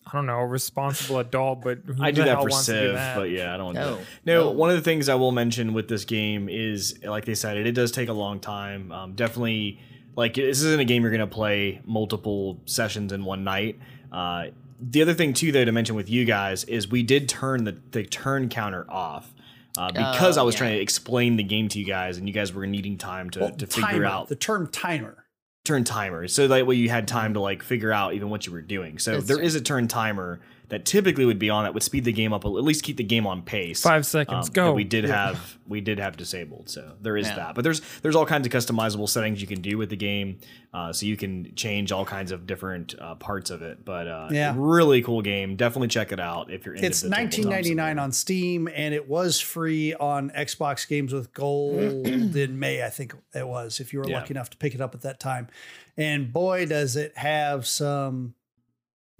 I 0.06 0.12
don't 0.12 0.26
know, 0.26 0.38
a 0.38 0.46
responsible 0.46 1.18
adult. 1.18 1.62
But 1.62 1.80
who 1.84 2.02
I 2.02 2.12
do 2.12 2.22
that 2.24 2.36
for 2.36 2.42
wants 2.42 2.66
Civ, 2.66 2.94
that? 2.94 3.16
but 3.16 3.30
yeah, 3.30 3.52
I 3.52 3.56
don't 3.56 3.66
want 3.66 3.76
to. 3.78 3.82
No, 3.82 3.96
do. 3.96 4.02
No, 4.24 4.44
no. 4.44 4.50
one 4.52 4.70
of 4.70 4.76
the 4.76 4.82
things 4.82 5.08
I 5.08 5.16
will 5.16 5.32
mention 5.32 5.74
with 5.74 5.88
this 5.88 6.04
game 6.04 6.48
is, 6.48 6.98
like 7.02 7.24
they 7.24 7.34
said, 7.34 7.56
it, 7.56 7.66
it 7.66 7.72
does 7.72 7.90
take 7.90 8.08
a 8.08 8.12
long 8.12 8.38
time. 8.38 8.92
Um, 8.92 9.14
definitely, 9.14 9.80
like 10.14 10.34
this 10.34 10.62
isn't 10.62 10.80
a 10.80 10.84
game 10.84 11.02
you're 11.02 11.10
gonna 11.10 11.26
play 11.26 11.80
multiple 11.84 12.60
sessions 12.64 13.12
in 13.12 13.24
one 13.24 13.42
night. 13.42 13.78
Uh, 14.12 14.46
the 14.80 15.02
other 15.02 15.14
thing 15.14 15.32
too, 15.32 15.50
though, 15.50 15.64
to 15.64 15.72
mention 15.72 15.96
with 15.96 16.08
you 16.08 16.24
guys 16.24 16.62
is 16.64 16.88
we 16.88 17.02
did 17.02 17.28
turn 17.28 17.64
the, 17.64 17.76
the 17.90 18.04
turn 18.04 18.48
counter 18.48 18.88
off. 18.88 19.34
Uh, 19.78 19.92
because 19.92 20.36
Oh, 20.36 20.42
I 20.42 20.44
was 20.44 20.54
yeah. 20.54 20.58
trying 20.58 20.72
to 20.76 20.80
explain 20.82 21.36
the 21.36 21.42
game 21.44 21.68
to 21.68 21.78
you 21.78 21.84
guys, 21.84 22.18
and 22.18 22.26
you 22.26 22.34
guys 22.34 22.52
were 22.52 22.66
needing 22.66 22.98
time 22.98 23.30
to, 23.30 23.40
Well, 23.40 23.50
to 23.52 23.66
figure 23.66 23.82
timer, 23.90 24.04
out 24.06 24.28
the 24.28 24.36
term 24.36 24.66
timer. 24.66 25.24
turn 25.64 25.84
timer 25.84 26.26
so 26.28 26.48
that 26.48 26.66
way 26.66 26.74
you 26.76 26.88
had 26.88 27.06
time 27.06 27.34
to 27.34 27.40
like 27.40 27.62
figure 27.62 27.92
out 27.92 28.14
even 28.14 28.30
what 28.30 28.46
you 28.46 28.52
were 28.52 28.62
doing 28.62 28.98
so 28.98 29.12
That's 29.12 29.26
there 29.26 29.36
true. 29.36 29.44
is 29.44 29.54
a 29.54 29.60
turn 29.60 29.86
timer 29.86 30.40
that 30.68 30.84
typically 30.84 31.24
would 31.24 31.38
be 31.38 31.48
on 31.50 31.64
that 31.64 31.72
would 31.74 31.82
speed 31.82 32.04
the 32.04 32.12
game 32.12 32.32
up, 32.32 32.44
at 32.44 32.48
least 32.48 32.82
keep 32.82 32.96
the 32.98 33.02
game 33.02 33.26
on 33.26 33.40
pace. 33.42 33.80
Five 33.82 34.04
seconds, 34.04 34.48
um, 34.48 34.52
go. 34.52 34.64
that 34.66 34.72
we 34.74 34.84
did 34.84 35.04
Yeah. 35.04 35.28
have 35.28 35.58
we 35.66 35.80
did 35.82 35.98
have 35.98 36.16
disabled, 36.16 36.68
so 36.70 36.94
there 37.02 37.16
is 37.16 37.26
Yeah. 37.28 37.36
that. 37.36 37.54
But 37.54 37.62
there's 37.64 37.80
there's 38.02 38.16
all 38.16 38.24
kinds 38.26 38.46
of 38.46 38.52
customizable 38.52 39.08
settings 39.08 39.40
you 39.40 39.46
can 39.46 39.60
do 39.60 39.76
with 39.78 39.90
the 39.90 39.96
game, 39.96 40.38
uh, 40.72 40.92
so 40.92 41.04
you 41.06 41.16
can 41.16 41.54
change 41.54 41.92
all 41.92 42.04
kinds 42.04 42.32
of 42.32 42.46
different 42.46 42.94
uh, 43.00 43.14
parts 43.16 43.50
of 43.50 43.62
it. 43.62 43.84
But 43.84 44.06
uh, 44.08 44.28
Yeah. 44.30 44.54
really 44.56 45.02
cool 45.02 45.22
game. 45.22 45.56
Definitely 45.56 45.88
check 45.88 46.12
it 46.12 46.20
out 46.20 46.50
if 46.52 46.64
you're. 46.66 46.74
Into 46.74 46.86
It's 46.86 47.02
nineteen 47.04 47.48
ninety 47.48 47.74
nine 47.74 47.98
on 47.98 48.12
Steam, 48.12 48.68
and 48.74 48.94
it 48.94 49.08
was 49.08 49.40
free 49.40 49.94
on 49.94 50.30
Xbox 50.30 50.86
Games 50.88 51.12
with 51.12 51.32
Gold 51.32 51.78
in 52.06 52.58
May. 52.58 52.82
I 52.84 52.90
think 52.90 53.14
it 53.34 53.46
was. 53.46 53.80
If 53.80 53.92
you 53.92 54.00
were 54.00 54.08
Yeah. 54.08 54.20
lucky 54.20 54.32
enough 54.34 54.50
to 54.50 54.56
pick 54.56 54.74
it 54.74 54.80
up 54.80 54.94
at 54.94 55.02
that 55.02 55.18
time, 55.20 55.48
and 55.96 56.32
boy, 56.32 56.66
does 56.66 56.96
it 56.96 57.16
have 57.16 57.66
some 57.66 58.34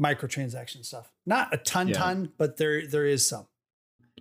microtransaction 0.01 0.85
stuff. 0.85 1.11
Not 1.27 1.53
a 1.53 1.59
ton, 1.59 1.89
Yeah. 1.89 1.95
ton, 1.95 2.33
but 2.39 2.57
there 2.57 2.87
there 2.87 3.07
is 3.07 3.27
some. 3.27 3.47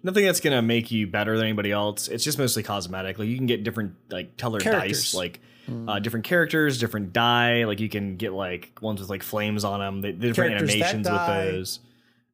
Nothing 0.03 0.25
that's 0.25 0.39
gonna 0.39 0.61
make 0.61 0.91
you 0.91 1.07
better 1.07 1.35
than 1.37 1.45
anybody 1.47 1.71
else. 1.71 2.07
It's 2.07 2.23
just 2.23 2.37
mostly 2.37 2.63
cosmetic. 2.63 3.17
Like 3.19 3.27
you 3.27 3.37
can 3.37 3.47
get 3.47 3.63
different 3.63 3.95
like 4.11 4.37
colored 4.37 4.61
Characters. 4.61 5.11
dice, 5.11 5.13
like 5.15 5.39
uh, 5.87 5.99
different 5.99 6.25
characters, 6.25 6.77
different 6.79 7.13
die. 7.13 7.65
Like 7.65 7.79
you 7.79 7.89
can 7.89 8.15
get 8.15 8.31
like 8.33 8.79
ones 8.81 8.99
with 9.01 9.09
like 9.09 9.23
flames 9.23 9.63
on 9.63 9.79
them. 9.79 10.01
The, 10.01 10.11
the 10.11 10.27
different 10.27 10.51
Characters 10.51 10.75
animations 10.75 11.09
with 11.09 11.27
those. 11.27 11.79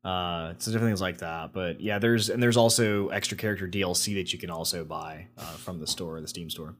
Uh, 0.03 0.53
so 0.57 0.71
different 0.73 0.89
things 0.89 1.01
like 1.01 1.19
that. 1.19 1.53
But 1.53 1.79
yeah, 1.79 1.97
there's 1.99 2.29
and 2.29 2.43
there's 2.43 2.57
also 2.57 3.07
extra 3.07 3.37
character 3.37 3.67
DLC 3.67 4.15
that 4.15 4.33
you 4.33 4.39
can 4.39 4.49
also 4.49 4.83
buy 4.83 5.27
uh, 5.37 5.41
from 5.53 5.79
the 5.79 5.87
store, 5.87 6.19
the 6.19 6.27
Steam 6.27 6.49
store. 6.49 6.75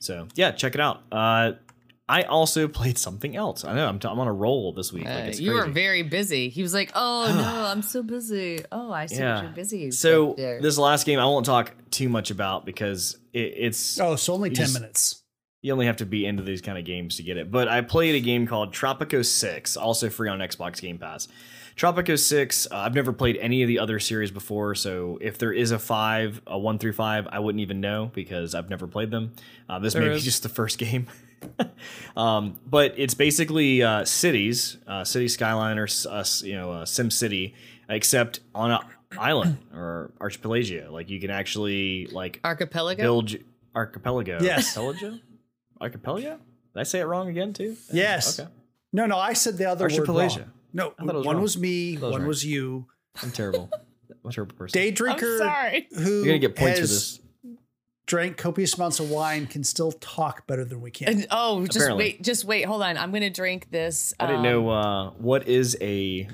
So 0.00 0.26
yeah, 0.34 0.52
check 0.52 0.74
it 0.74 0.80
out. 0.80 1.02
Uh, 1.12 1.52
I 2.08 2.22
also 2.22 2.68
played 2.80 2.98
something 2.98 3.34
else. 3.36 3.64
I 3.64 3.74
know 3.74 3.86
I'm, 3.88 3.98
t- 3.98 4.06
I'm 4.08 4.18
on 4.18 4.28
a 4.28 4.32
roll 4.32 4.72
this 4.72 4.92
week. 4.92 5.04
like 5.04 5.14
Uh, 5.24 5.26
it's 5.28 5.40
you 5.40 5.52
were 5.52 5.66
very 5.66 6.02
busy. 6.02 6.48
He 6.48 6.62
was 6.62 6.72
like, 6.74 6.92
"Oh 6.94 7.26
no, 7.36 7.64
I'm 7.66 7.82
so 7.82 8.02
busy. 8.02 8.60
Oh, 8.70 8.92
I 8.92 9.06
see 9.06 9.16
Yeah. 9.16 9.34
what 9.36 9.42
you're 9.44 9.52
busy." 9.52 9.90
So 9.90 10.34
this 10.36 10.78
last 10.78 11.04
game 11.06 11.18
I 11.18 11.24
won't 11.24 11.46
talk 11.46 11.72
too 11.90 12.08
much 12.08 12.30
about 12.30 12.64
because 12.64 13.18
it, 13.32 13.54
it's 13.56 14.00
Oh, 14.00 14.16
so 14.16 14.34
only 14.34 14.50
ten 14.50 14.66
just- 14.66 14.74
minutes. 14.80 15.22
you 15.62 15.72
only 15.72 15.86
have 15.86 15.96
to 15.96 16.06
be 16.06 16.24
into 16.26 16.42
these 16.44 16.60
kind 16.62 16.78
of 16.78 16.84
games 16.84 17.16
to 17.16 17.22
get 17.24 17.36
it. 17.36 17.50
But 17.50 17.66
I 17.66 17.80
played 17.80 18.14
a 18.14 18.20
game 18.20 18.46
called 18.46 18.72
Tropico 18.72 19.24
6, 19.24 19.76
also 19.76 20.08
free 20.10 20.28
on 20.28 20.38
Xbox 20.38 20.80
Game 20.80 20.98
Pass. 20.98 21.26
Tropico 21.76 22.18
6, 22.18 22.68
uh, 22.70 22.76
I've 22.76 22.94
never 22.94 23.12
played 23.12 23.36
any 23.36 23.62
of 23.62 23.68
the 23.68 23.78
other 23.78 24.00
series 24.00 24.30
before, 24.30 24.74
so 24.74 25.18
if 25.20 25.36
there 25.36 25.52
is 25.52 25.72
a 25.72 25.78
5, 25.78 26.40
a 26.46 26.58
1 26.58 26.78
through 26.78 26.94
5, 26.94 27.28
I 27.30 27.38
wouldn't 27.38 27.60
even 27.60 27.82
know 27.82 28.10
because 28.14 28.54
I've 28.54 28.70
never 28.70 28.86
played 28.86 29.10
them. 29.10 29.32
Uh, 29.68 29.78
this 29.78 29.92
There 29.92 30.00
may 30.02 30.14
be 30.14 30.20
just 30.20 30.42
the 30.42 30.48
first 30.48 30.78
game. 30.78 31.06
um, 32.16 32.58
but 32.66 32.94
it's 32.96 33.12
basically 33.12 33.82
uh, 33.82 34.06
cities, 34.06 34.78
uh, 34.86 35.04
city 35.04 35.28
skyline 35.28 35.78
or 35.78 35.86
uh, 36.08 36.24
you 36.42 36.54
know 36.54 36.72
uh, 36.72 36.84
Sim 36.86 37.10
City, 37.10 37.54
except 37.90 38.40
on 38.54 38.70
an 38.70 38.78
island 39.18 39.58
or 39.74 40.12
archipelago. 40.18 40.90
Like 40.90 41.10
you 41.10 41.20
can 41.20 41.30
actually 41.30 42.06
like 42.06 42.40
archipelago. 42.42 43.02
build 43.02 43.34
archipelago. 43.74 44.38
Yes. 44.40 44.76
Archipelago? 44.78 45.18
Archipelago? 45.78 46.30
Did 46.72 46.80
I 46.80 46.84
say 46.84 47.00
it 47.00 47.04
wrong 47.04 47.28
again 47.28 47.52
too? 47.52 47.76
Yes. 47.92 48.40
Okay. 48.40 48.48
No, 48.94 49.04
no, 49.04 49.18
I 49.18 49.34
said 49.34 49.58
the 49.58 49.66
other 49.66 49.84
word 49.84 49.92
Archipelago. 49.92 50.36
wrong. 50.40 50.50
No, 50.76 50.92
I 50.98 51.04
thought 51.04 51.14
it 51.14 51.18
was 51.18 51.26
one 51.26 51.36
wrong. 51.36 51.42
was 51.42 51.56
me, 51.58 51.96
I 51.96 52.00
thought 52.00 52.06
it 52.06 52.08
was 52.08 52.12
one 52.12 52.20
right. 52.22 52.28
was 52.28 52.44
you. 52.44 52.86
I'm 53.22 53.30
terrible. 53.32 53.70
I'm 54.24 54.30
a 54.30 54.32
terrible 54.32 54.54
person. 54.56 54.78
Day 54.80 54.88
I'm 54.88 54.94
drinker 54.94 55.38
sorry. 55.38 55.88
who 55.96 56.16
You're 56.18 56.26
gonna 56.26 56.38
get 56.38 56.54
points 56.54 56.76
for 56.78 56.82
has 56.82 56.90
this. 56.90 57.20
drank 58.06 58.36
copious 58.36 58.74
amounts 58.74 59.00
of 59.00 59.10
wine 59.10 59.46
can 59.46 59.64
still 59.64 59.92
talk 59.92 60.46
better 60.46 60.64
than 60.64 60.80
we 60.82 60.90
can. 60.90 61.08
And- 61.08 61.26
oh, 61.30 61.64
just 61.64 61.76
Apparently. 61.78 62.04
wait, 62.04 62.22
just 62.22 62.44
wait. 62.44 62.62
Hold 62.66 62.82
on. 62.82 62.96
I'm 62.98 63.10
gonna 63.10 63.30
drink 63.30 63.70
this. 63.70 64.12
I 64.20 64.26
didn't 64.26 64.40
um, 64.40 64.42
know 64.44 64.68
uh, 64.68 65.10
what 65.12 65.48
is 65.48 65.76
a 65.80 66.28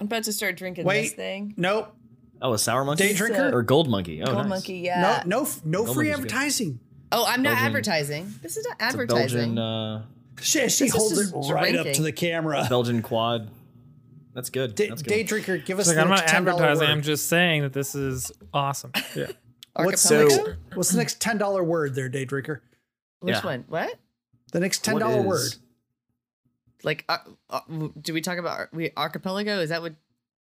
I'm 0.00 0.06
about 0.06 0.24
to 0.24 0.32
start 0.32 0.56
drinking 0.56 0.84
Wait. 0.84 1.02
this 1.02 1.12
thing. 1.14 1.54
nope. 1.56 1.92
oh 2.40 2.52
a 2.52 2.58
sour 2.58 2.84
monkey 2.84 3.08
Day 3.08 3.14
drinker? 3.14 3.50
or 3.52 3.62
gold 3.62 3.90
monkey. 3.90 4.22
Oh, 4.22 4.26
Gold 4.26 4.38
nice. 4.38 4.48
monkey. 4.48 4.74
Yeah. 4.78 5.22
No, 5.26 5.42
no, 5.42 5.48
no 5.64 5.84
Gold 5.84 5.96
free 5.96 6.08
Monkey's 6.10 6.24
good. 6.24 6.32
advertising. 6.32 6.80
Oh, 7.10 7.24
I'm 7.26 7.42
not 7.42 7.50
Belgian- 7.50 7.66
advertising. 7.66 8.34
This 8.42 8.56
is 8.56 8.64
not 8.64 8.74
It's 8.76 8.82
a 8.82 8.84
advertising. 8.84 9.54
Belgian 9.56 9.58
uh, 9.58 10.04
She, 10.40 10.68
she 10.68 10.88
holds 10.88 11.18
it 11.18 11.32
just 11.34 11.50
right 11.50 11.74
up 11.74 11.92
to 11.94 12.02
the 12.02 12.12
camera. 12.12 12.64
Belgian 12.68 13.02
quad. 13.02 13.50
That's 14.38 14.50
good. 14.50 14.76
Day, 14.76 14.88
That's 14.88 15.02
good. 15.02 15.10
day 15.10 15.22
drinker, 15.24 15.58
give 15.58 15.80
us 15.80 15.88
It's 15.88 15.88
like 15.88 15.96
the 15.96 16.02
I'm 16.02 16.08
not 16.10 16.20
next 16.20 16.30
ten 16.30 16.46
advertising. 16.46 16.86
I'm 16.88 17.02
just 17.02 17.28
saying 17.28 17.62
that 17.62 17.72
this 17.72 17.96
is 17.96 18.30
awesome. 18.54 18.92
Yeah. 19.16 19.32
What's 19.74 20.08
the, 20.08 20.22
Archipelago? 20.22 20.50
next, 20.50 20.76
what's 20.76 20.90
the 20.90 20.98
next 20.98 21.20
ten 21.20 21.38
dollar 21.38 21.64
word 21.64 21.96
there, 21.96 22.08
day 22.08 22.24
drinker? 22.24 22.62
Which 23.18 23.34
Yeah. 23.34 23.44
one? 23.44 23.64
What? 23.66 23.96
The 24.52 24.60
next 24.60 24.84
ten 24.84 24.94
What 24.94 25.00
dollar 25.00 25.18
is- 25.18 25.26
word. 25.26 25.54
Like, 26.84 27.04
uh, 27.08 27.18
uh, 27.50 27.60
do 28.00 28.14
we 28.14 28.20
talk 28.20 28.38
about 28.38 28.72
we 28.72 28.92
archipelago? 28.96 29.58
Is 29.58 29.70
that 29.70 29.82
what? 29.82 29.94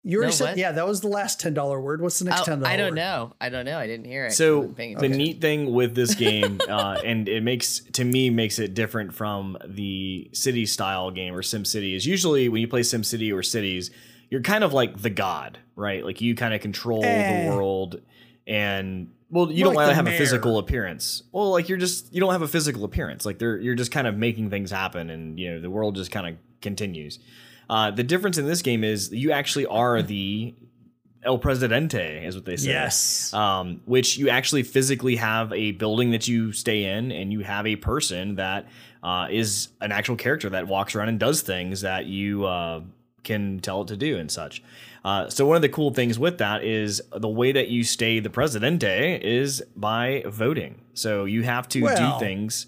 You 0.04 0.18
already 0.18 0.32
No, 0.32 0.36
said 0.36 0.46
what? 0.46 0.58
yeah. 0.58 0.72
That 0.72 0.88
was 0.88 1.02
the 1.02 1.08
last 1.10 1.40
ten 1.40 1.54
dollar 1.54 1.80
word. 1.80 2.02
What's 2.02 2.18
the 2.18 2.26
next 2.26 2.42
Oh, 2.42 2.46
ten 2.46 2.60
dollar? 2.60 2.72
I 2.72 2.76
don't 2.78 2.90
word? 2.92 2.96
know. 2.96 3.34
I 3.40 3.50
don't 3.50 3.66
know. 3.66 3.78
I 3.78 3.86
didn't 3.86 4.06
hear 4.08 4.26
it. 4.26 4.32
So 4.32 4.64
the 4.64 4.94
attention. 4.94 5.12
neat 5.18 5.42
thing 5.42 5.74
with 5.74 5.94
this 5.94 6.16
game, 6.16 6.60
uh, 6.70 7.00
and 7.06 7.30
it 7.30 7.44
makes 7.44 7.82
to 7.94 8.04
me 8.04 8.30
makes 8.32 8.58
it 8.58 8.74
different 8.74 9.14
from 9.14 9.58
the 9.66 10.30
city 10.34 10.66
style 10.66 11.12
game 11.12 11.36
or 11.36 11.44
Sim 11.44 11.66
City 11.66 11.94
is 11.96 12.06
usually 12.08 12.50
when 12.50 12.62
you 12.62 12.68
play 12.68 12.82
Sim 12.82 13.04
City 13.04 13.32
or 13.32 13.44
cities, 13.44 13.92
you're 14.32 14.42
kind 14.42 14.64
of 14.64 14.74
like 14.74 15.02
the 15.02 15.12
god, 15.12 15.60
right? 15.76 16.04
Like 16.04 16.20
you 16.20 16.34
kind 16.36 16.54
of 16.56 16.62
control 16.62 17.04
Eh. 17.06 17.44
the 17.50 17.56
world, 17.56 18.02
and 18.48 19.12
well, 19.30 19.52
you 19.52 19.64
More 19.64 19.74
don't 19.74 19.76
like 19.76 19.84
really 19.84 19.92
the 19.92 19.96
have 19.96 20.08
a 20.08 20.18
physical 20.18 20.58
appearance. 20.58 21.24
Well, 21.32 21.52
like 21.52 21.70
you're 21.70 21.78
just 21.78 22.12
you 22.12 22.20
don't 22.20 22.32
have 22.32 22.42
a 22.42 22.48
physical 22.48 22.84
appearance. 22.86 23.24
Like 23.24 23.38
they're 23.38 23.60
you're 23.60 23.76
just 23.76 23.92
kind 23.92 24.08
of 24.08 24.18
making 24.18 24.50
things 24.50 24.72
happen, 24.72 25.12
and 25.12 25.40
you 25.40 25.54
know 25.54 25.62
the 25.62 25.70
world 25.70 25.96
just 25.96 26.12
kind 26.12 26.28
of 26.28 26.36
continues. 26.62 27.20
Uh, 27.72 27.90
the 27.90 28.04
difference 28.04 28.38
in 28.38 28.46
this 28.46 28.62
game 28.62 28.84
is 28.84 29.12
you 29.12 29.32
actually 29.32 29.66
are 29.66 30.02
the 30.16 30.54
El 31.24 31.38
Presidente, 31.38 32.26
is 32.26 32.36
what 32.36 32.46
they 32.46 32.58
say 32.58 32.70
Yes. 32.72 33.34
um, 33.34 33.80
which 33.86 34.18
you 34.18 34.30
actually 34.30 34.64
physically 34.64 35.16
have 35.18 35.54
a 35.54 35.72
building 35.72 36.12
that 36.12 36.28
you 36.28 36.52
stay 36.52 36.84
in, 36.86 37.12
and 37.12 37.32
you 37.32 37.40
have 37.42 37.66
a 37.68 37.76
person 37.78 38.36
that 38.36 38.68
uh, 39.04 39.28
is 39.32 39.70
an 39.82 39.92
actual 39.92 40.16
character 40.16 40.50
that 40.50 40.68
walks 40.68 40.96
around 40.96 41.10
and 41.10 41.20
does 41.20 41.42
things 41.42 41.82
that 41.82 42.06
you 42.08 42.46
uh, 42.46 42.82
can 43.24 43.60
tell 43.60 43.82
it 43.84 43.88
to 43.88 43.98
do 43.98 44.18
and 44.18 44.30
such. 44.32 44.62
Uh, 45.06 45.30
so 45.30 45.46
one 45.48 45.56
of 45.56 45.62
the 45.62 45.70
cool 45.70 45.92
things 45.94 46.20
with 46.20 46.40
that 46.40 46.64
is 46.64 47.02
the 47.16 47.30
way 47.30 47.52
that 47.52 47.68
you 47.70 47.84
stay 47.84 48.20
the 48.20 48.30
presidente 48.30 49.20
is 49.24 49.64
by 49.76 50.24
voting. 50.28 50.82
So 50.94 51.26
you 51.26 51.44
have 51.44 51.68
to 51.70 51.82
Well- 51.84 52.20
do 52.20 52.26
things. 52.26 52.66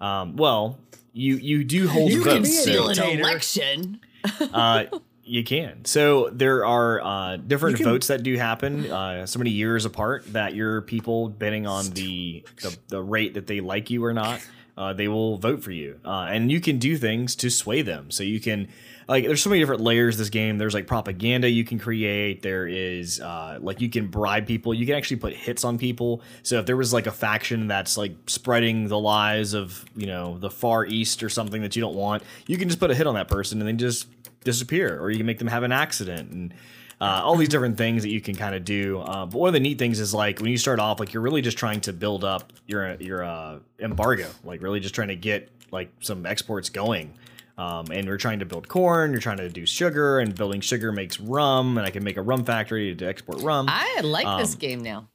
Um, 0.00 0.36
well, 0.36 0.78
you 1.12 1.36
you 1.36 1.64
do 1.64 1.88
hold 1.88 2.10
You 2.12 2.22
votes. 2.24 2.48
be 2.48 2.54
a 2.54 2.58
so- 2.58 2.60
Steal 2.62 2.88
an 2.88 2.94
dictator. 2.96 3.20
election. 3.22 4.00
Uh, 4.40 4.84
you 5.24 5.42
can. 5.44 5.84
So 5.84 6.28
there 6.30 6.64
are 6.66 7.00
uh, 7.00 7.36
different 7.36 7.78
votes 7.78 8.08
that 8.08 8.22
do 8.22 8.36
happen 8.36 8.90
uh, 8.90 9.26
so 9.26 9.38
many 9.38 9.50
years 9.50 9.84
apart 9.84 10.32
that 10.32 10.54
your 10.54 10.82
people, 10.82 11.28
betting 11.28 11.66
on 11.66 11.90
the, 11.90 12.44
the 12.62 12.76
the 12.88 13.02
rate 13.02 13.34
that 13.34 13.46
they 13.46 13.60
like 13.60 13.90
you 13.90 14.04
or 14.04 14.12
not, 14.12 14.46
uh, 14.76 14.92
they 14.92 15.08
will 15.08 15.38
vote 15.38 15.62
for 15.62 15.70
you. 15.70 15.98
Uh, 16.04 16.26
and 16.30 16.50
you 16.50 16.60
can 16.60 16.78
do 16.78 16.96
things 16.96 17.34
to 17.36 17.50
sway 17.50 17.82
them. 17.82 18.10
So 18.10 18.22
you 18.22 18.40
can 18.40 18.68
like 19.08 19.26
there's 19.26 19.42
so 19.42 19.50
many 19.50 19.60
different 19.60 19.82
layers 19.82 20.16
this 20.16 20.30
game. 20.30 20.58
There's 20.58 20.74
like 20.74 20.86
propaganda 20.86 21.48
you 21.48 21.64
can 21.64 21.78
create. 21.78 22.42
There 22.42 22.66
is 22.66 23.20
uh, 23.20 23.58
like 23.60 23.80
you 23.80 23.90
can 23.90 24.06
bribe 24.06 24.46
people. 24.46 24.72
You 24.72 24.86
can 24.86 24.94
actually 24.94 25.18
put 25.18 25.32
hits 25.34 25.64
on 25.64 25.78
people. 25.78 26.22
So 26.42 26.58
if 26.58 26.66
there 26.66 26.76
was 26.76 26.92
like 26.92 27.06
a 27.06 27.12
faction 27.12 27.68
that's 27.68 27.96
like 27.96 28.12
spreading 28.26 28.88
the 28.88 28.98
lies 28.98 29.54
of 29.54 29.84
you 29.96 30.06
know 30.06 30.38
the 30.38 30.50
far 30.50 30.86
east 30.86 31.22
or 31.22 31.28
something 31.28 31.62
that 31.62 31.76
you 31.76 31.82
don't 31.82 31.96
want, 31.96 32.22
you 32.46 32.56
can 32.56 32.68
just 32.68 32.80
put 32.80 32.90
a 32.90 32.94
hit 32.94 33.06
on 33.06 33.14
that 33.14 33.28
person 33.28 33.60
and 33.60 33.68
then 33.68 33.78
just 33.78 34.06
disappear, 34.44 34.98
or 35.00 35.10
you 35.10 35.16
can 35.18 35.26
make 35.26 35.38
them 35.38 35.48
have 35.48 35.62
an 35.62 35.72
accident 35.72 36.30
and. 36.30 36.54
Uh, 37.00 37.20
all 37.24 37.36
these 37.36 37.48
different 37.48 37.76
things 37.76 38.04
that 38.04 38.08
you 38.08 38.20
can 38.20 38.36
kind 38.36 38.54
of 38.54 38.64
do, 38.64 39.00
uh, 39.00 39.26
but 39.26 39.36
one 39.36 39.48
of 39.48 39.52
the 39.52 39.60
neat 39.60 39.78
things 39.78 39.98
is 39.98 40.14
like 40.14 40.38
when 40.38 40.50
you 40.50 40.56
start 40.56 40.78
off, 40.78 41.00
like 41.00 41.12
you're 41.12 41.24
really 41.24 41.42
just 41.42 41.58
trying 41.58 41.80
to 41.80 41.92
build 41.92 42.22
up 42.22 42.52
your 42.66 42.94
your 42.94 43.24
uh, 43.24 43.58
embargo, 43.80 44.30
like 44.44 44.62
really 44.62 44.78
just 44.78 44.94
trying 44.94 45.08
to 45.08 45.16
get 45.16 45.50
like 45.72 45.90
some 46.00 46.24
exports 46.24 46.70
going, 46.70 47.12
um, 47.56 47.86
and 47.92 48.06
you're 48.06 48.16
trying 48.16 48.40
to 48.40 48.46
build 48.46 48.68
corn, 48.68 49.12
you're 49.12 49.20
trying 49.20 49.36
to 49.38 49.48
do 49.48 49.64
sugar, 49.66 50.18
and 50.18 50.34
building 50.34 50.60
sugar 50.60 50.90
makes 50.92 51.20
rum, 51.20 51.78
and 51.78 51.86
I 51.86 51.90
can 51.90 52.02
make 52.04 52.16
a 52.16 52.22
rum 52.22 52.44
factory 52.44 52.94
to 52.94 53.06
export 53.06 53.40
rum. 53.42 53.66
I 53.68 54.00
like 54.02 54.26
this 54.40 54.54
Um, 54.54 54.58
game 54.58 54.80
now. 54.82 55.08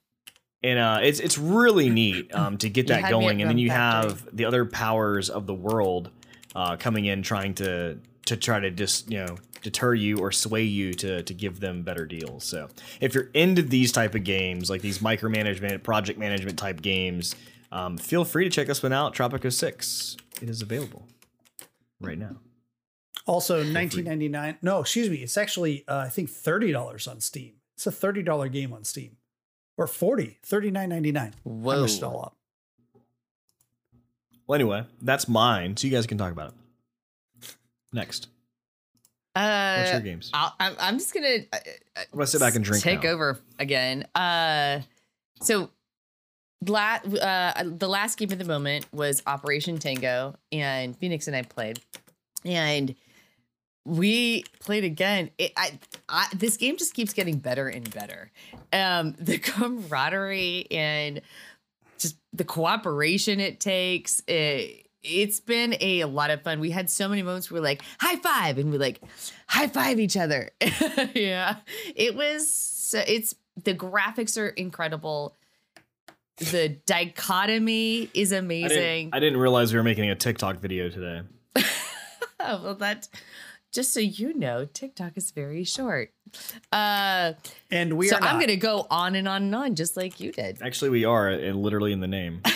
and 0.63 0.79
uh, 0.79 0.99
it's 1.03 1.19
it's 1.19 1.37
really 1.37 1.89
neat 1.89 2.33
um, 2.33 2.57
to 2.59 2.69
get 2.69 2.87
that 2.87 2.95
had 2.95 3.01
me 3.01 3.07
at 3.07 3.11
going, 3.11 3.41
and 3.41 3.49
then 3.49 3.57
you 3.57 3.69
Factory. 3.69 4.09
have 4.11 4.35
the 4.35 4.45
other 4.45 4.65
powers 4.65 5.29
of 5.29 5.47
the 5.47 5.53
world 5.53 6.11
uh, 6.55 6.75
coming 6.77 7.05
in, 7.05 7.21
trying 7.23 7.53
to 7.55 7.97
to 8.25 8.37
try 8.37 8.59
to 8.59 8.69
just 8.71 9.11
you 9.11 9.17
know 9.19 9.35
deter 9.61 9.93
you 9.93 10.19
or 10.19 10.31
sway 10.31 10.63
you 10.63 10.93
to 10.93 11.21
to 11.23 11.33
give 11.33 11.59
them 11.59 11.83
better 11.83 12.05
deals. 12.05 12.43
So 12.45 12.69
if 13.01 13.13
you're 13.13 13.29
into 13.33 13.61
these 13.61 13.91
type 13.91 14.15
of 14.15 14.23
games, 14.23 14.69
like 14.69 14.81
these 14.81 14.99
micromanagement, 14.99 15.83
project 15.83 16.17
management 16.19 16.57
type 16.57 16.81
games, 16.81 17.35
um, 17.71 17.97
feel 17.97 18.23
free 18.23 18.45
to 18.45 18.49
check 18.49 18.67
this 18.67 18.81
one 18.83 18.93
out. 18.93 19.13
Tropico 19.13 19.51
Six, 19.51 20.15
it 20.41 20.49
is 20.49 20.61
available 20.61 21.05
right 21.99 22.17
now. 22.17 22.37
Also, 23.25 23.63
nineteen 23.63 24.05
ninety 24.05 24.27
nine. 24.27 24.57
No, 24.61 24.79
excuse 24.79 25.09
me. 25.09 25.17
It's 25.17 25.37
actually 25.37 25.85
uh, 25.87 25.97
I 25.97 26.09
think 26.09 26.29
thirty 26.29 26.71
dollars 26.71 27.07
on 27.07 27.19
Steam. 27.19 27.53
It's 27.75 27.85
a 27.85 27.91
thirty 27.91 28.23
dollar 28.23 28.47
game 28.49 28.73
on 28.73 28.83
Steam, 28.83 29.17
or 29.77 29.87
40 29.87 30.39
39.99. 30.45 31.17
I 31.17 31.31
Whoa. 31.43 31.81
messed 31.81 31.97
it 31.97 32.03
all 32.03 32.21
up. 32.21 32.35
Well, 34.47 34.55
anyway, 34.55 34.85
that's 35.01 35.27
mine, 35.27 35.77
so 35.77 35.85
you 35.85 35.93
guys 35.93 36.07
can 36.07 36.17
talk 36.17 36.31
about 36.31 36.53
it 37.41 37.55
next. 37.93 38.27
Uh, 39.35 39.77
What's 39.77 39.91
your 39.91 40.01
games? 40.01 40.31
I'll, 40.33 40.55
I'm, 40.59 40.75
I'm 40.79 40.97
just 40.97 41.13
gonna 41.13 41.27
uh, 41.53 41.55
uh, 41.55 41.59
I'm 41.97 42.05
gonna 42.13 42.27
sit 42.27 42.39
back 42.41 42.55
and 42.55 42.65
drink. 42.65 42.83
take 42.83 43.03
now. 43.03 43.11
over 43.11 43.39
again. 43.59 44.07
Uh, 44.15 44.81
so 45.41 45.69
la- 46.65 46.99
uh, 47.03 47.63
the 47.63 47.87
last 47.87 48.17
game 48.17 48.31
of 48.31 48.37
the 48.37 48.45
moment 48.45 48.85
was 48.91 49.21
Operation 49.25 49.77
Tango, 49.77 50.35
and 50.51 50.97
Phoenix 50.97 51.27
and 51.27 51.35
I 51.35 51.43
played, 51.43 51.79
and 52.45 52.95
we 53.85 54.43
played 54.59 54.83
again. 54.83 55.31
It, 55.37 55.53
I, 55.57 55.79
I, 56.07 56.27
this 56.35 56.57
game 56.57 56.77
just 56.77 56.93
keeps 56.93 57.13
getting 57.13 57.37
better 57.37 57.67
and 57.67 57.89
better. 57.93 58.31
Um, 58.71 59.15
the 59.19 59.37
camaraderie 59.37 60.67
and 60.71 61.21
just 61.97 62.17
the 62.33 62.45
cooperation 62.45 63.39
it 63.39 63.59
takes. 63.59 64.21
It, 64.27 64.87
it's 65.01 65.39
been 65.39 65.75
a 65.79 66.03
lot 66.05 66.29
of 66.29 66.41
fun. 66.41 66.59
We 66.59 66.71
had 66.71 66.89
so 66.89 67.07
many 67.07 67.23
moments 67.23 67.49
where 67.49 67.61
we're 67.61 67.65
like 67.65 67.83
high 67.99 68.17
five 68.17 68.57
and 68.57 68.71
we 68.71 68.77
like 68.77 69.01
high 69.47 69.67
five 69.67 69.99
each 69.99 70.17
other. 70.17 70.49
yeah, 71.13 71.57
it 71.95 72.15
was. 72.15 72.93
It's 73.07 73.33
the 73.63 73.73
graphics 73.73 74.39
are 74.39 74.49
incredible. 74.49 75.35
The 76.39 76.77
dichotomy 76.85 78.09
is 78.13 78.31
I 78.33 78.37
amazing. 78.37 78.69
didn't, 79.09 79.15
I 79.15 79.19
didn't 79.19 79.39
realize 79.39 79.73
we 79.73 79.77
were 79.79 79.83
making 79.83 80.09
a 80.09 80.15
TikTok 80.15 80.57
video 80.59 80.89
today. 80.89 81.21
Well, 82.39 82.75
that 82.75 83.07
just 83.73 83.93
so 83.93 83.99
you 83.99 84.33
know, 84.33 84.65
TikTok 84.65 85.17
is 85.17 85.29
very 85.31 85.63
short. 85.65 86.11
Uh, 86.71 87.33
And 87.69 87.93
we 87.97 88.07
so 88.07 88.15
are 88.15 88.23
I'm 88.23 88.39
gonna 88.39 88.55
go 88.55 88.87
on 88.89 89.15
and 89.15 89.27
on 89.27 89.43
and 89.43 89.53
on, 89.55 89.75
just 89.75 89.97
like 89.97 90.19
you 90.21 90.31
did. 90.31 90.59
Actually, 90.61 90.89
we 90.91 91.03
are, 91.05 91.27
and 91.27 91.61
literally 91.61 91.91
in 91.91 91.99
the 91.99 92.07
name. 92.07 92.41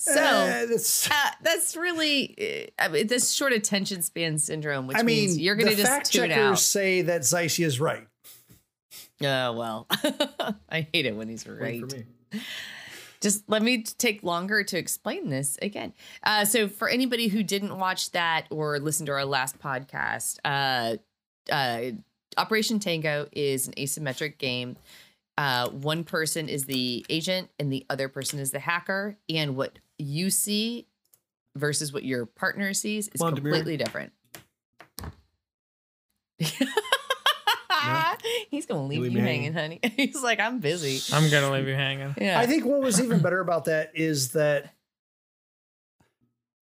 So 0.00 0.12
Eh, 0.14 0.64
that's- 0.66 1.08
uh, 1.10 1.30
that's 1.42 1.76
really 1.76 2.70
uh, 2.78 2.82
I 2.84 2.88
mean, 2.88 3.08
this 3.08 3.30
short 3.32 3.52
attention 3.52 4.00
span 4.02 4.38
syndrome, 4.38 4.86
which 4.86 4.96
I 4.96 5.02
means 5.02 5.36
mean, 5.36 5.44
you're 5.44 5.56
gonna 5.56 5.70
the 5.70 5.76
just 5.76 5.90
fact 5.90 6.12
tune 6.12 6.28
checkers 6.30 6.38
out. 6.52 6.58
say 6.60 7.02
that 7.02 7.22
Zeisy 7.22 7.64
is 7.66 7.78
right. 7.80 8.06
Oh 9.22 9.52
well, 9.52 9.86
I 10.70 10.86
hate 10.92 11.06
it 11.06 11.16
when 11.16 11.28
he's 11.28 11.46
right. 11.46 11.82
just 13.20 13.42
let 13.48 13.62
me 13.62 13.82
take 13.82 14.22
longer 14.22 14.62
to 14.62 14.78
explain 14.78 15.28
this 15.28 15.58
again. 15.60 15.92
Uh, 16.22 16.44
so, 16.44 16.68
for 16.68 16.88
anybody 16.88 17.28
who 17.28 17.42
didn't 17.42 17.76
watch 17.76 18.12
that 18.12 18.46
or 18.50 18.78
listen 18.78 19.06
to 19.06 19.12
our 19.12 19.24
last 19.24 19.58
podcast, 19.58 20.38
uh, 20.44 20.96
uh, 21.52 21.92
Operation 22.36 22.78
Tango 22.78 23.26
is 23.32 23.66
an 23.66 23.74
asymmetric 23.74 24.38
game. 24.38 24.76
Uh, 25.36 25.68
one 25.70 26.04
person 26.04 26.48
is 26.48 26.64
the 26.64 27.04
agent 27.08 27.48
and 27.58 27.72
the 27.72 27.84
other 27.90 28.08
person 28.08 28.38
is 28.38 28.52
the 28.52 28.60
hacker, 28.60 29.16
and 29.28 29.56
what 29.56 29.78
you 29.98 30.30
see 30.30 30.86
versus 31.56 31.92
what 31.92 32.04
your 32.04 32.24
partner 32.24 32.72
sees 32.72 33.08
is 33.08 33.20
Come 33.20 33.28
on, 33.28 33.32
Demir. 33.34 33.42
completely 33.42 33.76
different. 33.76 34.12
He's 38.50 38.66
gonna 38.66 38.86
leave 38.86 39.00
leave 39.02 39.12
you 39.12 39.18
me 39.18 39.24
hanging, 39.24 39.52
honey. 39.52 39.80
He's 39.96 40.22
like, 40.22 40.40
I'm 40.40 40.58
busy. 40.60 41.00
I'm 41.14 41.30
gonna 41.30 41.50
leave 41.52 41.66
you 41.68 41.74
hanging. 41.74 42.14
Yeah. 42.20 42.38
I 42.38 42.46
think 42.46 42.64
what 42.64 42.80
was 42.80 43.00
even 43.00 43.20
better 43.22 43.40
about 43.40 43.64
that 43.66 43.92
is 43.94 44.32
that 44.32 44.74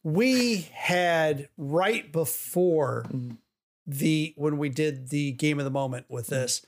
we 0.02 0.68
had 0.72 1.48
right 1.56 2.10
before 2.12 3.06
Mhm. 3.12 3.38
the 3.86 4.34
when 4.36 4.58
we 4.58 4.68
did 4.68 5.08
the 5.10 5.32
game 5.32 5.58
of 5.58 5.64
the 5.64 5.70
moment 5.70 6.06
with 6.08 6.28
this 6.28 6.64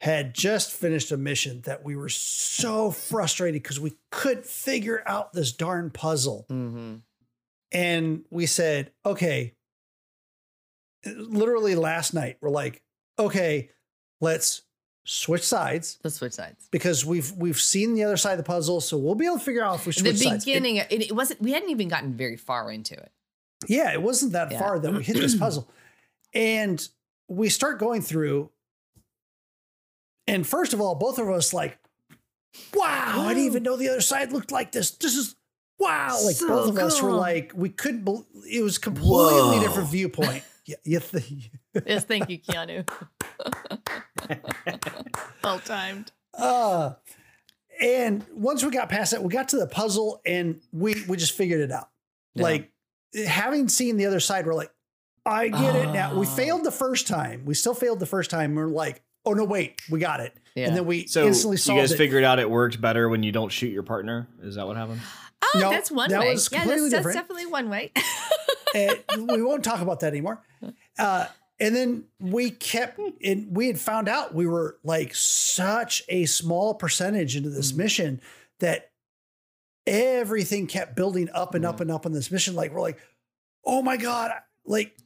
had 0.00 0.34
just 0.34 0.72
finished 0.72 1.12
a 1.12 1.16
mission 1.18 1.60
that 1.62 1.84
we 1.84 1.94
were 1.94 2.08
so 2.08 2.90
frustrated 2.90 3.62
because 3.62 3.78
we 3.78 3.92
couldn't 4.10 4.46
figure 4.46 5.02
out 5.06 5.32
this 5.34 5.52
darn 5.52 5.90
puzzle 5.90 6.46
hmm 6.48 6.96
and 7.72 8.24
we 8.30 8.46
said 8.46 8.90
okay 9.04 9.54
literally 11.06 11.74
last 11.74 12.14
night 12.14 12.36
we're 12.40 12.50
like 12.50 12.82
okay 13.18 13.70
let's 14.20 14.62
switch 15.04 15.42
sides 15.42 15.98
Let's 16.04 16.16
switch 16.16 16.34
sides. 16.34 16.68
because 16.70 17.04
we've 17.04 17.32
we've 17.32 17.58
seen 17.60 17.94
the 17.94 18.04
other 18.04 18.16
side 18.16 18.32
of 18.32 18.38
the 18.38 18.44
puzzle, 18.44 18.80
so 18.80 18.96
we'll 18.98 19.14
be 19.14 19.26
able 19.26 19.38
to 19.38 19.44
figure 19.44 19.62
out 19.64 19.76
if 19.76 19.86
we 19.86 19.92
the 19.92 20.00
switch 20.00 20.16
sides. 20.18 20.44
It- 20.44 20.46
beginning, 20.46 20.76
it, 20.76 20.86
it 20.92 21.12
wasn't. 21.12 21.40
We 21.40 21.52
hadn't 21.52 21.70
even 21.70 21.88
gotten 21.88 22.14
very 22.14 22.36
far 22.36 22.70
into 22.70 22.94
it. 22.94 23.10
yeah, 23.68 23.92
it 23.92 24.02
wasn't 24.02 24.32
that 24.32 24.52
Yeah. 24.52 24.58
far 24.60 24.78
that 24.78 24.92
we 24.92 25.02
hit 25.02 25.16
this 25.16 25.34
puzzle, 25.38 25.68
and 26.34 26.86
we 27.28 27.48
start 27.48 27.78
going 27.78 28.02
through. 28.02 28.50
And 30.26 30.46
first 30.46 30.72
of 30.74 30.80
all, 30.80 30.94
both 30.94 31.18
of 31.18 31.28
us 31.28 31.52
like, 31.52 31.76
wow! 32.74 33.24
I 33.26 33.28
didn't 33.34 33.44
even 33.46 33.62
know 33.64 33.76
the 33.76 33.88
other 33.88 34.00
side 34.00 34.32
looked 34.32 34.52
like 34.52 34.70
this. 34.70 34.92
This 34.92 35.16
is 35.16 35.34
wow! 35.78 36.18
Like 36.24 36.36
So 36.36 36.46
both 36.46 36.68
of 36.68 36.78
us 36.78 37.02
were 37.02 37.10
like, 37.12 37.52
we 37.54 37.68
couldn't. 37.70 38.04
bel 38.04 38.26
it 38.48 38.62
was 38.62 38.78
completely 38.78 39.08
Whoa. 39.10 39.60
different 39.60 39.88
viewpoint. 39.88 40.44
Yeah, 40.66 40.76
you 40.84 41.00
think? 41.00 41.50
Yes, 41.86 42.04
thank 42.04 42.28
you, 42.30 42.38
Keanu. 42.38 42.88
well 45.44 45.58
timed. 45.60 46.12
Uh, 46.34 46.94
and 47.80 48.24
once 48.32 48.64
we 48.64 48.70
got 48.70 48.88
past 48.88 49.12
that, 49.12 49.22
we 49.22 49.30
got 49.30 49.48
to 49.50 49.56
the 49.56 49.66
puzzle 49.66 50.20
and 50.26 50.60
we 50.72 50.94
we 51.08 51.16
just 51.16 51.32
figured 51.32 51.60
it 51.60 51.72
out. 51.72 51.88
Yeah. 52.34 52.42
Like 52.44 52.72
having 53.26 53.68
seen 53.68 53.96
the 53.96 54.06
other 54.06 54.20
side, 54.20 54.46
we're 54.46 54.54
like, 54.54 54.70
I 55.26 55.48
get 55.48 55.76
it 55.76 55.92
now. 55.92 56.18
We 56.18 56.26
failed 56.26 56.64
the 56.64 56.70
first 56.72 57.06
time. 57.06 57.44
We 57.44 57.54
still 57.54 57.74
failed 57.74 58.00
the 58.00 58.06
first 58.06 58.30
time. 58.30 58.54
We're 58.54 58.66
like, 58.66 59.02
oh 59.24 59.32
no, 59.32 59.44
wait, 59.44 59.80
we 59.90 59.98
got 59.98 60.20
it. 60.20 60.36
Yeah. 60.54 60.66
And 60.68 60.76
then 60.76 60.86
we 60.86 61.06
So 61.06 61.26
instantly 61.26 61.58
you 61.74 61.80
guys 61.80 61.92
it. 61.92 61.96
figured 61.96 62.24
out 62.24 62.38
it 62.38 62.50
worked 62.50 62.80
better 62.80 63.08
when 63.08 63.22
you 63.22 63.32
don't 63.32 63.50
shoot 63.50 63.72
your 63.72 63.82
partner. 63.82 64.28
Is 64.42 64.56
that 64.56 64.66
what 64.66 64.76
happened? 64.76 65.00
Oh, 65.42 65.58
No, 65.58 65.70
that's 65.70 65.90
one 65.90 66.10
that 66.10 66.20
way. 66.20 66.32
was 66.32 66.48
Yeah, 66.52 66.64
that's, 66.64 66.90
that's 66.90 67.14
definitely 67.14 67.46
one 67.46 67.70
way. 67.70 67.92
and 68.74 68.98
we 69.30 69.42
won't 69.42 69.64
talk 69.64 69.80
about 69.80 70.00
that 70.00 70.08
anymore. 70.08 70.42
Uh, 70.98 71.26
and 71.60 71.76
then 71.76 72.04
we 72.18 72.50
kept, 72.50 72.98
and 73.22 73.54
we 73.54 73.66
had 73.66 73.78
found 73.78 74.08
out 74.08 74.34
we 74.34 74.46
were 74.46 74.78
like 74.82 75.14
such 75.14 76.02
a 76.08 76.24
small 76.24 76.74
percentage 76.74 77.36
into 77.36 77.50
this 77.50 77.74
mission 77.74 78.20
that 78.60 78.90
everything 79.86 80.66
kept 80.66 80.96
building 80.96 81.28
up 81.34 81.54
and 81.54 81.66
up 81.66 81.80
and 81.80 81.90
up 81.90 82.06
on 82.06 82.12
this 82.12 82.30
mission. 82.30 82.54
Like, 82.54 82.72
we're 82.72 82.80
like, 82.80 82.98
oh 83.64 83.82
my 83.82 83.98
God, 83.98 84.32
like, 84.64 84.96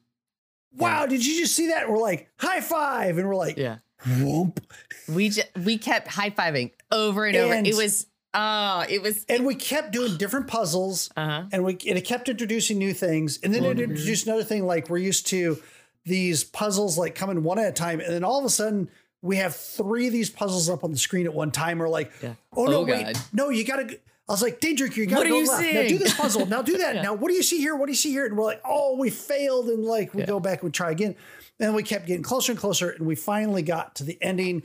wow, 0.73 1.07
did 1.07 1.27
you 1.27 1.41
just 1.41 1.57
see 1.57 1.69
that? 1.69 1.85
And 1.85 1.93
we're 1.93 1.99
like, 1.99 2.29
high 2.39 2.61
five. 2.61 3.19
And 3.19 3.27
we're 3.27 3.37
like, 3.37 3.57
yeah. 3.57 3.79
Whoop. 4.21 4.61
We 5.09 5.31
just 5.31 5.49
we 5.57 5.79
kept 5.79 6.09
high 6.09 6.31
fiving 6.31 6.73
over 6.93 7.25
and, 7.25 7.37
over. 7.37 7.55
It 7.55 7.75
was 7.75 8.07
oh, 8.35 8.85
it 8.89 9.01
was 9.01 9.25
And 9.29 9.47
we 9.47 9.55
kept 9.55 9.93
doing 9.93 10.19
different 10.19 10.47
puzzles. 10.47 11.11
uh 11.17 11.27
huh. 11.27 11.45
and 11.53 11.65
we 11.65 11.73
and 11.73 11.97
it 11.97 12.05
kept 12.05 12.29
introducing 12.29 12.77
new 12.77 12.93
things 12.93 13.39
and 13.43 13.55
then 13.55 13.65
it 13.65 13.81
introduced 13.81 14.27
another 14.27 14.45
thing 14.45 14.67
like 14.67 14.91
we're 14.91 14.99
used 14.99 15.27
to 15.29 15.63
these 16.05 16.45
puzzles 16.45 16.99
like 16.99 17.15
coming 17.15 17.43
one 17.43 17.59
at 17.59 17.67
a 17.69 17.73
time 17.73 18.01
and 18.01 18.13
then 18.13 18.25
all 18.25 18.39
of 18.39 18.45
a 18.45 18.51
sudden 18.51 18.89
we 19.23 19.37
have 19.39 19.57
three 19.57 20.07
of 20.07 20.13
these 20.13 20.29
puzzles 20.29 20.69
up 20.69 20.85
on 20.85 20.91
the 20.91 20.99
screen 20.99 21.25
at 21.25 21.33
one 21.33 21.51
time. 21.51 21.79
We're 21.79 21.89
like 21.89 22.13
Yeah. 22.23 22.35
oh 22.55 22.67
no 22.67 22.81
Oh, 22.81 22.85
wait. 22.85 23.05
God. 23.15 23.19
no 23.33 23.49
you 23.49 23.65
gotta 23.65 23.85
go- 23.85 23.95
I 24.29 24.33
was 24.33 24.43
like 24.43 24.61
Daedric 24.61 24.97
you 24.97 25.07
gotta 25.07 25.21
What 25.21 25.27
are 25.27 25.31
go 25.31 25.39
you 25.41 25.49
left. 25.49 25.75
Now 25.75 25.89
do 25.89 25.99
this 25.99 26.15
puzzle. 26.15 26.47
Now 26.47 26.63
do 26.63 26.77
that. 26.79 26.97
Yeah. 26.97 27.03
now 27.03 27.15
what 27.15 27.29
do 27.29 27.35
you 27.35 27.43
see 27.43 27.59
here? 27.59 27.75
What 27.77 27.87
do 27.87 27.93
you 27.93 27.97
see 27.97 28.11
here? 28.11 28.27
And 28.27 28.37
we're 28.37 28.45
like 28.45 28.61
oh 28.65 28.97
we 28.99 29.09
failed 29.11 29.69
and 29.69 29.85
like 29.85 30.13
we 30.15 30.25
go 30.25 30.41
back 30.41 30.61
and 30.61 30.69
we 30.69 30.73
try 30.73 30.91
again. 30.91 31.17
And 31.61 31.75
we 31.75 31.83
kept 31.83 32.07
getting 32.07 32.23
closer 32.23 32.53
and 32.53 32.59
closer 32.61 32.91
and 32.91 33.07
we 33.07 33.15
finally 33.15 33.63
got 33.63 33.95
to 33.97 34.05
the 34.05 34.19
ending. 34.23 34.63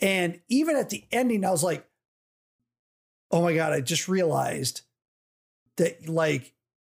And 0.00 0.40
even 0.48 0.76
at 0.76 0.90
the 0.90 1.04
ending 1.10 1.44
I 1.44 1.50
was 1.50 1.62
like 1.62 1.86
oh 3.30 3.42
my 3.42 3.54
god 3.54 3.72
I 3.72 3.80
just 3.80 4.08
realized 4.08 4.82
that 5.78 6.06
like 6.08 6.52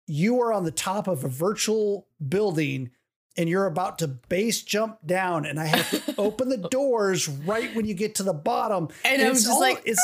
you 0.08 0.40
are 0.40 0.52
on 0.52 0.64
the 0.64 0.70
top 0.72 1.06
of 1.06 1.22
a 1.24 1.28
virtual 1.28 2.06
building 2.28 2.90
and 3.36 3.48
you're 3.48 3.66
about 3.66 3.98
to 3.98 4.08
base 4.08 4.62
jump 4.62 4.98
down 5.04 5.44
and 5.46 5.58
I 5.58 5.66
have 5.66 5.90
to 6.06 6.14
open 6.18 6.48
the 6.48 6.56
doors 6.68 7.28
right 7.28 7.74
when 7.74 7.84
you 7.86 7.94
get 7.94 8.14
to 8.16 8.22
the 8.22 8.32
bottom. 8.34 8.88
And 9.04 9.20
I 9.22 9.28
was 9.28 9.38
it's 9.38 9.46
just 9.46 9.54
all, 9.54 9.60
like, 9.60 9.82
it's 9.84 10.00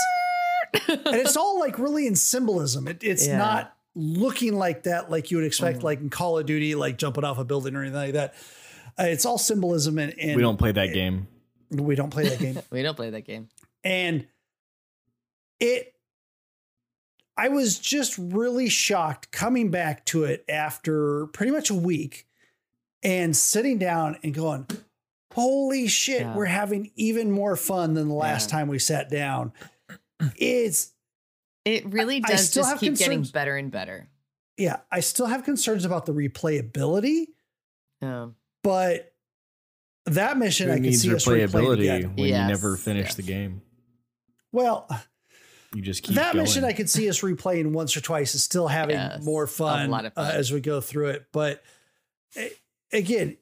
and 0.89 1.17
it's 1.17 1.37
all 1.37 1.59
like 1.61 1.79
really 1.79 2.07
in 2.07 2.17
symbolism. 2.17 2.89
It, 2.89 3.03
it's 3.03 3.27
Yeah. 3.27 3.39
not 3.39 3.77
looking 3.95 4.55
like 4.57 4.85
that 4.85 5.11
like 5.11 5.31
you 5.31 5.37
would 5.37 5.47
expect 5.47 5.79
Mm-hmm. 5.79 5.85
like 5.87 6.01
in 6.01 6.11
Call 6.11 6.39
of 6.39 6.47
Duty, 6.47 6.75
like 6.75 6.97
jumping 6.99 7.25
off 7.25 7.39
a 7.39 7.45
building 7.45 7.75
or 7.77 7.83
anything 7.83 7.97
like 8.01 8.13
that. 8.15 8.35
Uh, 8.99 9.05
it's 9.05 9.25
all 9.25 9.39
symbolism 9.39 9.99
and, 9.99 10.13
and 10.19 10.37
we 10.37 10.43
don't 10.43 10.57
play 10.59 10.73
that 10.73 10.93
game. 10.93 11.27
we 11.71 11.95
don't 11.95 12.11
play 12.11 12.29
that 12.29 12.39
game. 12.39 12.59
We 12.71 12.83
don't 12.83 12.97
play 12.97 13.11
that 13.11 13.23
game. 13.23 13.49
And 13.85 14.27
it, 15.61 15.95
I 17.37 17.49
was 17.49 17.79
just 17.79 18.19
really 18.19 18.69
shocked 18.69 19.31
coming 19.31 19.71
back 19.71 20.05
to 20.07 20.25
it 20.25 20.45
after 20.49 21.27
pretty 21.29 21.53
much 21.53 21.71
a 21.71 21.75
week 21.75 22.27
and 23.03 23.37
sitting 23.37 23.79
down 23.79 24.17
and 24.23 24.35
going, 24.35 24.67
holy 25.33 25.87
shit, 25.89 26.23
Yeah. 26.23 26.35
we're 26.37 26.45
having 26.47 26.91
even 26.97 27.31
more 27.31 27.57
fun 27.57 27.95
than 27.95 28.09
the 28.09 28.15
last 28.15 28.49
Yeah. 28.51 28.59
time 28.59 28.69
we 28.69 28.79
sat 28.79 29.09
down. 29.11 29.53
It's, 30.37 30.93
It 31.65 31.87
really 31.87 32.17
I 32.25 32.29
does 32.33 32.49
still 32.51 32.63
just 32.63 32.73
have 32.73 32.81
keep 32.81 32.97
getting 32.97 33.23
better 33.23 33.57
and 33.57 33.71
better. 33.71 34.09
yeah, 34.59 34.81
I 34.93 35.01
still 35.01 35.27
have 35.27 35.45
concerns 35.45 35.85
about 35.87 36.05
the 36.07 36.13
replayability, 36.13 37.29
Um, 38.03 38.37
but 38.63 39.15
that 40.07 40.37
mission 40.37 40.67
Who 40.69 40.73
I 40.73 40.77
can 40.77 40.83
needs 40.85 41.01
see 41.03 41.15
us 41.15 41.25
replaying 41.25 41.49
replayability 41.49 41.97
again. 41.97 42.17
when 42.17 42.27
Yes, 42.29 42.43
you 42.43 42.49
never 42.49 42.77
finish 42.77 43.07
yes. 43.07 43.15
the 43.15 43.23
game? 43.23 43.63
Well, 44.53 44.89
You 45.75 45.81
just 45.83 46.03
keep 46.03 46.17
that 46.17 46.33
going. 46.35 46.43
mission 46.45 46.65
I 46.65 46.73
could 46.75 46.91
see 46.91 47.09
us 47.09 47.21
replaying 47.21 47.73
once 47.73 47.97
or 47.97 48.01
twice 48.03 48.35
and 48.35 48.41
still 48.43 48.69
having 48.69 48.97
Yes, 48.97 49.23
more 49.25 49.45
a 49.45 49.49
fun, 49.49 49.89
lot 49.91 50.05
of 50.05 50.13
uh, 50.17 50.31
as 50.35 50.53
we 50.53 50.61
go 50.61 50.81
through 50.83 51.11
it. 51.11 51.27
But 51.33 51.63
a- 52.37 52.53
again, 52.93 53.37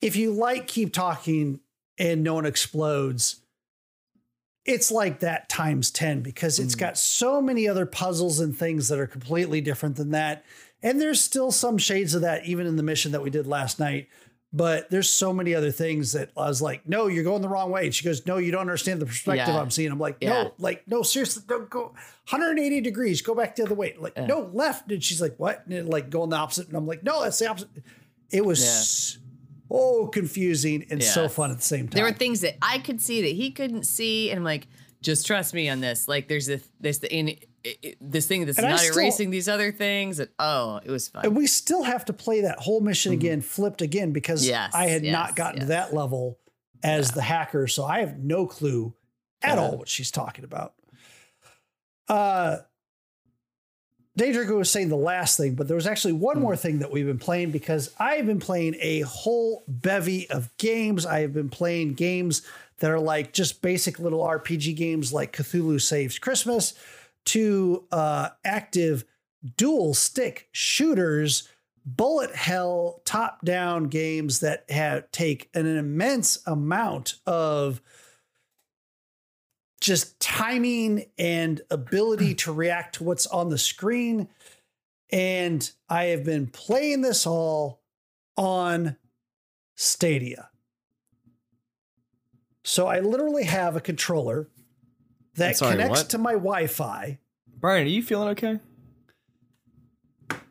if 0.00 0.16
you 0.16 0.32
like 0.32 0.66
keep 0.66 0.92
talking 0.92 1.60
and 1.98 2.22
no 2.22 2.34
one 2.34 2.46
explodes, 2.46 3.40
it's 4.64 4.90
like 4.90 5.20
that 5.20 5.48
times 5.48 5.90
10 5.90 6.22
because 6.22 6.58
it's 6.58 6.74
mm. 6.74 6.80
got 6.80 6.98
so 6.98 7.40
many 7.40 7.68
other 7.68 7.86
puzzles 7.86 8.40
and 8.40 8.56
things 8.56 8.88
that 8.88 8.98
are 8.98 9.06
completely 9.06 9.60
different 9.60 9.96
than 9.96 10.10
that. 10.10 10.44
And 10.82 11.00
there's 11.00 11.20
still 11.20 11.50
some 11.50 11.78
shades 11.78 12.14
of 12.14 12.22
that 12.22 12.46
even 12.46 12.66
in 12.66 12.76
the 12.76 12.82
mission 12.82 13.12
that 13.12 13.22
we 13.22 13.30
did 13.30 13.46
last 13.46 13.78
night. 13.78 14.08
But 14.52 14.88
there's 14.88 15.10
so 15.10 15.32
many 15.32 15.52
other 15.52 15.72
things 15.72 16.12
that 16.12 16.30
I 16.36 16.46
was 16.46 16.62
like, 16.62 16.88
no, 16.88 17.08
you're 17.08 17.24
going 17.24 17.42
the 17.42 17.48
wrong 17.48 17.72
way. 17.72 17.86
And 17.86 17.94
she 17.94 18.04
goes, 18.04 18.24
no, 18.24 18.36
you 18.36 18.52
don't 18.52 18.60
understand 18.60 19.02
the 19.02 19.06
perspective 19.06 19.48
Yeah. 19.48 19.60
I'm 19.60 19.70
seeing. 19.70 19.90
I'm 19.90 19.98
like, 19.98 20.18
Yeah. 20.20 20.44
no, 20.44 20.52
like, 20.58 20.86
no, 20.86 21.02
seriously, 21.02 21.42
don't 21.48 21.68
go 21.68 21.86
180 22.30 22.80
degrees, 22.80 23.20
go 23.20 23.34
back 23.34 23.56
the 23.56 23.64
other 23.64 23.74
way. 23.74 23.96
Like, 23.98 24.12
Yeah. 24.16 24.26
no, 24.26 24.50
left. 24.52 24.92
And 24.92 25.02
she's 25.02 25.20
like, 25.20 25.34
what? 25.38 25.64
And 25.64 25.74
it, 25.74 25.86
like 25.86 26.08
going 26.08 26.30
the 26.30 26.36
opposite. 26.36 26.68
And 26.68 26.76
I'm 26.76 26.86
like, 26.86 27.02
no, 27.02 27.24
that's 27.24 27.40
the 27.40 27.50
opposite. 27.50 27.68
It 28.30 28.44
was 28.44 29.18
so 29.70 30.06
confusing 30.08 30.86
and 30.90 31.02
so 31.02 31.28
fun 31.28 31.50
at 31.50 31.58
the 31.58 31.62
same 31.62 31.88
time. 31.88 31.96
There 31.96 32.04
were 32.04 32.12
things 32.12 32.40
that 32.40 32.56
I 32.62 32.78
could 32.78 33.00
see 33.00 33.22
that 33.22 33.28
he 33.32 33.50
couldn't 33.50 33.84
see, 33.84 34.30
and 34.30 34.38
I'm 34.38 34.44
like, 34.44 34.66
just 35.02 35.26
trust 35.26 35.52
me 35.54 35.68
on 35.68 35.80
this. 35.80 36.08
Like, 36.08 36.28
there's 36.28 36.46
this 36.46 36.68
this 36.80 36.98
in 37.10 37.36
this 38.00 38.26
thing 38.26 38.44
that's 38.46 38.58
And 38.58 38.68
not 38.68 38.78
still- 38.80 38.94
erasing 38.96 39.30
these 39.30 39.48
other 39.48 39.72
things. 39.72 40.18
And, 40.18 40.28
oh, 40.38 40.80
it 40.84 40.90
was 40.90 41.08
fun. 41.08 41.24
and 41.24 41.36
we 41.36 41.46
still 41.46 41.82
have 41.82 42.04
to 42.06 42.12
play 42.12 42.42
that 42.42 42.58
whole 42.58 42.80
mission 42.80 43.12
again, 43.12 43.40
flipped 43.40 43.80
again, 43.82 44.12
because 44.12 44.42
Mm-hmm. 44.42 44.50
Yes, 44.50 44.74
I 44.74 44.86
had 44.88 45.02
not 45.02 45.28
yes, 45.30 45.34
gotten 45.34 45.60
to 45.60 45.66
that 45.66 45.94
level 45.94 46.38
as 46.82 47.12
the 47.12 47.22
hacker. 47.22 47.66
So 47.66 47.84
I 47.84 48.00
have 48.00 48.18
no 48.18 48.46
clue 48.46 48.94
at 49.42 49.58
all 49.58 49.78
what 49.78 49.88
she's 49.88 50.10
talking 50.10 50.44
about. 50.44 50.74
Uh, 52.08 52.58
Daydrinker 54.18 54.56
was 54.56 54.70
saying 54.70 54.88
the 54.90 54.96
last 54.96 55.36
thing, 55.36 55.54
but 55.54 55.66
there 55.66 55.74
was 55.74 55.86
actually 55.86 56.12
Hmm. 56.14 56.20
one 56.20 56.40
more 56.40 56.56
thing 56.56 56.78
that 56.78 56.90
we've 56.92 57.06
been 57.06 57.18
playing 57.18 57.50
because 57.50 57.90
I've 57.98 58.26
been 58.26 58.38
playing 58.40 58.76
a 58.80 59.00
whole 59.00 59.64
bevy 59.66 60.30
of 60.30 60.56
games. 60.58 61.04
I 61.04 61.20
have 61.20 61.32
been 61.32 61.48
playing 61.50 61.94
games 61.94 62.42
that 62.78 62.90
are 62.90 63.00
like 63.00 63.32
just 63.32 63.60
basic 63.62 63.98
little 63.98 64.20
RPG 64.20 64.76
games 64.76 65.12
like 65.12 65.36
Cthulhu 65.36 65.80
Saves 65.80 66.18
Christmas 66.18 66.74
to 67.26 67.84
uh, 67.90 68.28
active 68.44 69.04
dual 69.56 69.94
stick 69.94 70.48
shooters, 70.52 71.48
bullet 71.84 72.34
hell 72.34 73.02
top 73.04 73.44
down 73.44 73.84
games 73.84 74.40
that 74.40 74.64
have 74.70 75.10
take 75.12 75.50
an 75.54 75.66
immense 75.66 76.38
amount 76.46 77.14
of 77.26 77.80
just 79.84 80.18
timing 80.18 81.04
and 81.18 81.60
ability 81.70 82.32
mm. 82.32 82.38
to 82.38 82.52
react 82.54 82.94
to 82.94 83.04
what's 83.04 83.26
on 83.26 83.50
the 83.50 83.58
screen. 83.58 84.28
And 85.12 85.70
I 85.90 86.04
have 86.04 86.24
been 86.24 86.46
playing 86.46 87.02
this 87.02 87.26
all 87.26 87.82
on 88.34 88.96
Stadia. 89.76 90.48
So 92.64 92.86
I 92.86 93.00
literally 93.00 93.44
have 93.44 93.76
a 93.76 93.80
controller 93.80 94.48
that 95.34 95.58
Sorry, 95.58 95.72
connects 95.72 96.00
what? 96.00 96.10
to 96.10 96.18
my 96.18 96.32
Wi 96.32 96.66
Fi 96.66 97.18
Brian, 97.60 97.86
are 97.86 97.90
you 97.90 98.02
feeling 98.02 98.28
okay? 98.30 98.60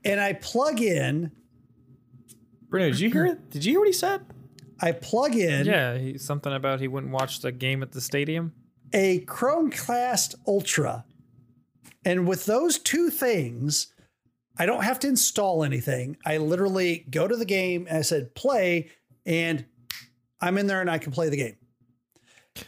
and 0.05 0.19
I 0.19 0.33
plug 0.33 0.79
in, 0.79 1.31
Bruno, 2.69 2.91
did 2.91 2.99
you 2.99 3.09
hear 3.09 3.25
it? 3.25 3.49
Did 3.49 3.65
you 3.65 3.73
hear 3.73 3.79
what 3.79 3.87
he 3.87 3.93
said? 3.93 4.21
I 4.79 4.91
plug 4.91 5.35
in 5.35 5.65
Yeah, 5.65 5.97
he, 5.97 6.17
something 6.19 6.53
about 6.53 6.81
he 6.81 6.87
wouldn't 6.87 7.11
watch 7.11 7.39
the 7.39 7.51
game 7.51 7.81
at 7.81 7.93
the 7.93 8.01
stadium. 8.01 8.53
A 8.93 9.19
Chromecast 9.25 10.35
Ultra. 10.47 11.05
And 12.05 12.27
with 12.27 12.45
those 12.45 12.77
two 12.79 13.09
things, 13.09 13.87
I 14.57 14.65
don't 14.65 14.83
have 14.83 14.99
to 14.99 15.07
install 15.07 15.63
anything. 15.63 16.17
I 16.25 16.37
literally 16.37 17.05
go 17.09 17.27
to 17.27 17.35
the 17.35 17.45
game 17.45 17.87
and 17.89 17.97
I 17.97 18.01
said 18.01 18.35
play, 18.35 18.89
and 19.25 19.65
I'm 20.41 20.57
in 20.57 20.67
there 20.67 20.81
and 20.81 20.91
I 20.91 20.97
can 20.97 21.11
play 21.11 21.29
the 21.29 21.37
game. 21.37 21.55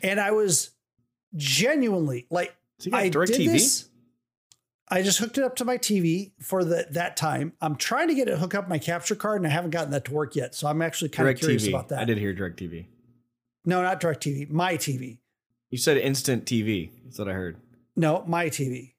And 0.01 0.19
I 0.19 0.31
was 0.31 0.71
genuinely 1.35 2.25
like, 2.31 2.55
So 2.79 2.89
I 2.93 3.09
direct 3.09 3.33
did 3.33 3.41
TV? 3.41 3.51
this. 3.51 3.89
I 4.87 5.01
just 5.01 5.17
hooked 5.19 5.37
it 5.37 5.43
up 5.43 5.55
to 5.57 5.65
my 5.65 5.77
TV 5.77 6.31
for 6.39 6.63
the 6.63 6.87
that 6.91 7.17
time. 7.17 7.53
I'm 7.59 7.75
trying 7.75 8.07
to 8.07 8.13
get 8.15 8.27
it 8.27 8.37
hooked 8.37 8.53
up 8.55 8.69
my 8.69 8.77
capture 8.77 9.15
card, 9.15 9.37
and 9.41 9.47
I 9.47 9.49
haven't 9.49 9.71
gotten 9.71 9.91
that 9.91 10.05
to 10.05 10.13
work 10.13 10.35
yet. 10.35 10.53
So 10.55 10.67
I'm 10.67 10.81
actually 10.81 11.09
kind 11.09 11.27
of 11.27 11.37
curious 11.37 11.65
TV. 11.65 11.69
about 11.69 11.89
that. 11.89 11.99
I 11.99 12.05
did 12.05 12.17
hear 12.19 12.33
Direct 12.33 12.59
TV. 12.59 12.85
No, 13.65 13.81
not 13.81 13.99
direct 13.99 14.23
TV. 14.23 14.47
My 14.49 14.75
TV. 14.75 15.17
You 15.75 15.79
said 15.79 15.97
instant 15.97 16.45
TV. 16.45 16.89
That's 17.03 17.19
what 17.19 17.27
I 17.27 17.33
heard. 17.33 17.57
No, 17.97 18.23
my 18.25 18.45
TV. 18.45 18.93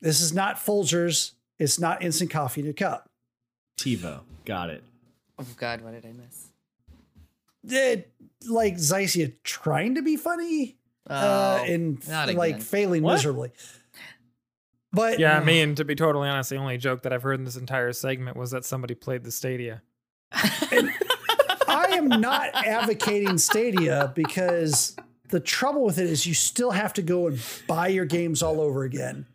This 0.00 0.22
is 0.22 0.32
not 0.32 0.56
Folgers. 0.56 1.32
It's 1.58 1.78
not 1.78 2.02
instant 2.02 2.30
coffee 2.30 2.62
in 2.62 2.68
a 2.68 2.72
cup. 2.72 3.10
TiVo. 3.78 4.20
Got 4.46 4.70
it. 4.70 4.82
oh 5.38 5.44
God, 5.58 5.82
what 5.82 5.92
did 5.92 6.06
I 6.06 6.12
miss? 6.12 6.46
It, 7.70 8.10
like 8.48 8.76
Zycia 8.76 9.34
trying 9.42 9.96
to 9.96 10.00
be 10.02 10.16
funny 10.16 10.78
uh, 11.06 11.58
Oh, 11.60 11.64
and 11.70 12.08
not 12.08 12.32
like 12.32 12.54
again. 12.54 12.60
failing 12.62 13.02
What? 13.02 13.12
miserably. 13.16 13.50
But 14.90 15.18
Yeah, 15.18 15.38
I 15.38 15.44
mean, 15.44 15.74
to 15.74 15.84
be 15.84 15.94
totally 15.94 16.30
honest, 16.30 16.48
the 16.48 16.56
only 16.56 16.78
joke 16.78 17.02
that 17.02 17.12
I've 17.12 17.22
heard 17.22 17.38
in 17.38 17.44
this 17.44 17.56
entire 17.56 17.92
segment 17.92 18.38
was 18.38 18.52
that 18.52 18.64
somebody 18.64 18.94
played 18.94 19.22
the 19.22 19.30
Stadia. 19.30 19.82
I 20.32 21.88
am 21.92 22.08
not 22.08 22.48
advocating 22.54 23.36
Stadia 23.36 24.10
because 24.14 24.96
the 25.34 25.40
trouble 25.40 25.82
with 25.84 25.98
it 25.98 26.08
is 26.08 26.24
you 26.28 26.32
still 26.32 26.70
have 26.70 26.92
to 26.92 27.02
go 27.02 27.26
and 27.26 27.40
buy 27.66 27.88
your 27.88 28.04
games 28.04 28.40
all 28.40 28.60
over 28.60 28.84
again. 28.84 29.26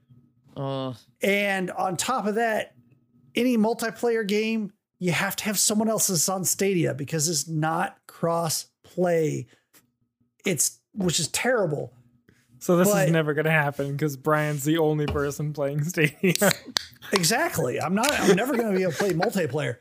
Oh, 0.55 0.95
And 1.21 1.71
on 1.71 1.97
top 1.97 2.26
of 2.26 2.35
that, 2.35 2.73
any 3.35 3.57
multiplayer 3.57 4.26
game, 4.26 4.71
you 4.97 5.11
have 5.11 5.35
to 5.35 5.43
have 5.43 5.59
someone 5.59 5.89
else's 5.89 6.30
on 6.30 6.45
Stadia 6.45 6.93
because 6.93 7.27
it's 7.27 7.49
not 7.49 7.97
cross 8.07 8.67
play. 8.84 9.47
It's 10.45 10.80
which 10.93 11.19
is 11.19 11.27
terrible. 11.27 11.91
So 12.59 12.77
this 12.77 12.89
But- 12.89 13.07
is 13.07 13.11
never 13.11 13.34
going 13.34 13.43
to 13.45 13.51
happen 13.51 13.91
because 13.91 14.15
Brian's 14.15 14.63
the 14.63 14.77
only 14.77 15.05
person 15.05 15.51
playing 15.51 15.84
Stadia, 15.89 16.34
Exactly. 17.11 17.81
I'm 17.81 17.93
not. 17.93 18.09
I'm 18.21 18.38
never 18.38 18.55
going 18.55 18.71
to 18.71 18.76
be 18.77 18.84
able 18.84 18.93
to 18.93 18.97
play 18.97 19.11
multiplayer. 19.11 19.76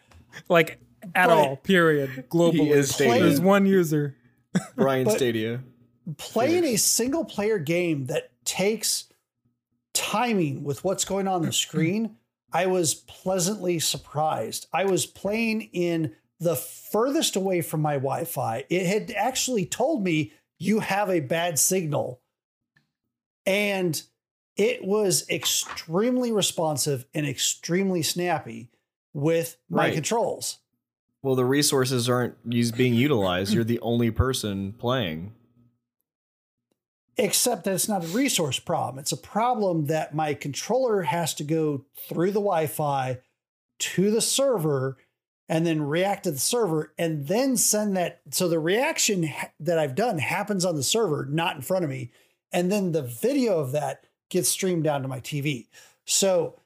like 0.49 0.81
at 1.15 1.29
But- 1.29 1.31
all. 1.39 1.57
Period. 1.59 2.27
Globally, 2.29 2.71
is 2.73 2.91
Stadia. 2.93 3.23
there's 3.23 3.41
one 3.41 3.67
user. 3.67 4.17
Brian 4.75 5.05
But- 5.05 5.17
Stadia. 5.17 5.61
Playing 6.17 6.65
a 6.65 6.77
single 6.77 7.25
player 7.25 7.59
game 7.59 8.07
that 8.07 8.31
takes 8.45 9.05
timing 9.93 10.65
with 10.65 10.85
what's 10.85 11.05
going 11.05 11.29
on 11.29 11.43
the 11.43 11.53
screen, 11.67 12.17
I 12.53 12.67
was 12.67 12.95
pleasantly 12.95 13.79
surprised. 13.79 14.67
I 14.73 14.85
was 14.85 15.05
playing 15.07 15.63
in 15.73 16.15
the 16.41 16.57
furthest 16.57 17.37
away 17.37 17.61
from 17.61 17.83
my 17.83 17.95
Wi-Fi. 17.95 18.65
It 18.71 18.87
had 18.87 19.11
actually 19.17 19.67
told 19.67 20.03
me 20.05 20.33
you 20.59 20.81
have 20.81 21.11
a 21.11 21.21
bad 21.21 21.59
signal. 21.59 22.21
And 23.45 24.01
it 24.57 24.85
was 24.85 25.29
extremely 25.29 26.33
responsive 26.33 27.07
and 27.15 27.27
extremely 27.27 28.03
snappy 28.03 28.71
with 29.13 29.57
my 29.69 29.85
Right. 29.87 29.95
controls. 29.95 30.59
Well, 31.23 31.35
the 31.35 31.45
resources 31.45 32.09
aren't 32.09 32.49
being 32.49 32.95
utilized. 32.95 33.53
You're 33.53 33.65
the 33.65 33.81
only 33.81 34.11
person 34.11 34.73
playing. 34.75 35.33
Except 37.19 37.65
that 37.65 37.75
it's 37.75 37.89
not 37.89 38.05
a 38.05 38.09
resource 38.09 38.61
problem. 38.61 38.99
It's 39.01 39.13
a 39.13 39.17
problem 39.17 39.87
that 39.87 40.15
my 40.15 40.35
controller 40.35 41.03
has 41.03 41.35
to 41.35 41.45
go 41.45 41.85
through 42.09 42.31
the 42.31 42.41
Wi 42.41 42.67
Fi 42.67 43.19
to 43.81 44.11
the 44.11 44.21
server 44.21 44.97
and 45.49 45.67
then 45.67 45.83
react 45.83 46.25
to 46.25 46.31
the 46.31 46.39
server 46.39 46.95
and 46.99 47.27
then 47.27 47.57
send 47.57 47.97
that. 47.97 48.21
So 48.31 48.49
the 48.49 48.59
reaction 48.59 49.31
that 49.61 49.79
I've 49.79 49.95
done 49.95 50.19
happens 50.19 50.65
on 50.65 50.77
the 50.77 50.83
server, 50.83 51.27
not 51.27 51.57
in 51.57 51.63
front 51.63 51.85
of 51.85 51.91
me. 51.91 52.13
And 52.53 52.71
then 52.71 52.93
the 52.93 53.03
video 53.03 53.59
of 53.59 53.73
that 53.73 54.05
gets 54.31 54.49
streamed 54.49 54.85
down 54.85 55.03
to 55.03 55.09
my 55.09 55.21
TV. 55.21 55.67
So 56.05 56.61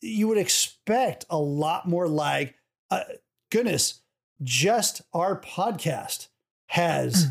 you 0.00 0.28
would 0.28 0.38
expect 0.38 1.24
a 1.30 1.38
lot 1.38 1.88
more 1.88 2.08
lag. 2.08 2.54
Uh, 2.90 3.02
goodness, 3.50 4.00
just 4.42 5.02
our 5.12 5.40
podcast 5.40 6.28
has 6.68 7.28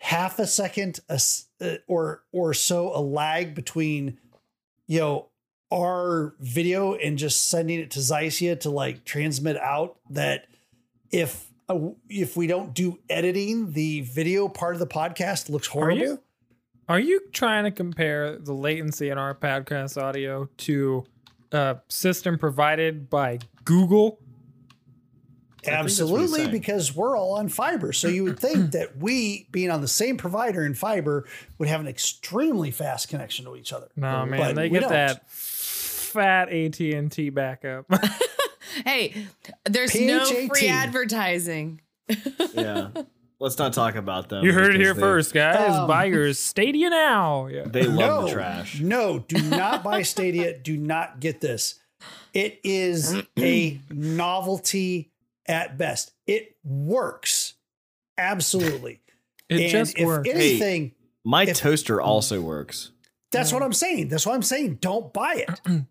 half 0.00 0.38
a 0.38 0.46
second 0.46 0.98
uh, 1.08 1.18
or 1.86 2.22
or 2.32 2.52
so 2.52 2.90
a 2.94 3.00
lag 3.00 3.54
between 3.54 4.18
you 4.86 4.98
know 4.98 5.28
our 5.72 6.34
video 6.40 6.94
and 6.94 7.16
just 7.16 7.48
sending 7.48 7.78
it 7.78 7.92
to 7.92 8.00
Zycia 8.00 8.58
to 8.60 8.70
like 8.70 9.04
transmit 9.04 9.56
out 9.58 9.98
that 10.10 10.46
if 11.12 11.48
uh, 11.68 11.90
if 12.08 12.36
we 12.36 12.46
don't 12.46 12.74
do 12.74 12.98
editing 13.08 13.72
the 13.72 14.00
video 14.00 14.48
part 14.48 14.74
of 14.74 14.80
the 14.80 14.86
podcast 14.86 15.48
looks 15.48 15.68
horrible 15.68 16.00
you? 16.00 16.20
Are 16.88 16.98
you 16.98 17.20
trying 17.32 17.64
to 17.64 17.70
compare 17.70 18.36
the 18.36 18.52
latency 18.52 19.10
in 19.10 19.18
our 19.18 19.32
podcast 19.32 20.00
audio 20.00 20.48
to 20.56 21.04
a 21.52 21.76
system 21.88 22.36
provided 22.36 23.08
by 23.08 23.38
Google? 23.64 24.18
That's 25.62 25.76
what 25.76 25.82
he's 25.82 26.00
absolutely 26.00 26.46
because 26.48 26.94
we're 26.94 27.16
all 27.16 27.32
on 27.34 27.48
fiber 27.48 27.92
so 27.92 28.08
you 28.08 28.24
would 28.24 28.38
think 28.38 28.72
that 28.72 28.96
we 28.98 29.46
being 29.50 29.70
on 29.70 29.80
the 29.80 29.88
same 29.88 30.16
provider 30.16 30.64
in 30.64 30.74
fiber 30.74 31.26
would 31.58 31.68
have 31.68 31.80
an 31.80 31.88
extremely 31.88 32.70
fast 32.70 33.08
connection 33.08 33.44
to 33.44 33.56
each 33.56 33.72
other 33.72 33.88
No, 33.96 34.24
man, 34.26 34.40
But 34.40 34.54
they 34.56 34.68
get 34.68 34.80
don't. 34.80 34.90
that 34.90 35.30
fat 35.30 36.52
AT 36.52 36.80
and 36.80 37.10
T 37.12 37.30
backup. 37.30 37.86
hey, 38.84 39.26
there's 39.64 39.94
no 39.94 40.24
PHAT. 40.24 40.48
free 40.48 40.68
advertising. 40.68 41.80
Yeah. 42.54 42.88
Let's 43.38 43.56
not 43.58 43.72
talk 43.72 43.94
about 43.94 44.28
them. 44.28 44.44
You 44.44 44.52
heard 44.52 44.74
it 44.74 44.80
here 44.80 44.92
they- 44.92 45.00
first, 45.00 45.32
guys. 45.32 45.70
Um, 45.74 45.86
Buy 45.86 46.04
your 46.06 46.32
Stadia 46.34 46.90
now. 46.90 47.46
Yeah. 47.46 47.62
They 47.66 47.84
love 47.84 47.96
no, 47.96 48.26
the 48.26 48.32
trash. 48.32 48.80
No, 48.80 49.20
do 49.20 49.40
not 49.42 49.82
buy 49.82 50.02
Stadia. 50.02 50.58
Do 50.58 50.76
not 50.76 51.20
get 51.20 51.40
this. 51.40 51.76
It 52.34 52.60
is 52.64 53.14
a 53.38 53.80
novelty 53.90 55.10
at 55.46 55.76
best. 55.78 56.12
It 56.26 56.56
works. 56.64 57.54
Absolutely. 58.18 59.00
It 59.48 59.60
and 59.60 59.70
just 59.70 59.98
if 59.98 60.06
works. 60.06 60.28
anything, 60.28 60.92
My 61.24 61.44
If- 61.44 61.56
toaster 61.56 62.00
also 62.00 62.40
works. 62.40 62.92
that's 63.32 63.52
what 63.52 63.62
mm. 63.62 63.66
I'm 63.66 63.72
saying. 63.72 64.08
That's 64.08 64.26
what 64.26 64.34
I'm 64.34 64.42
saying. 64.42 64.76
Don't 64.76 65.12
buy 65.12 65.44
it. 65.48 65.60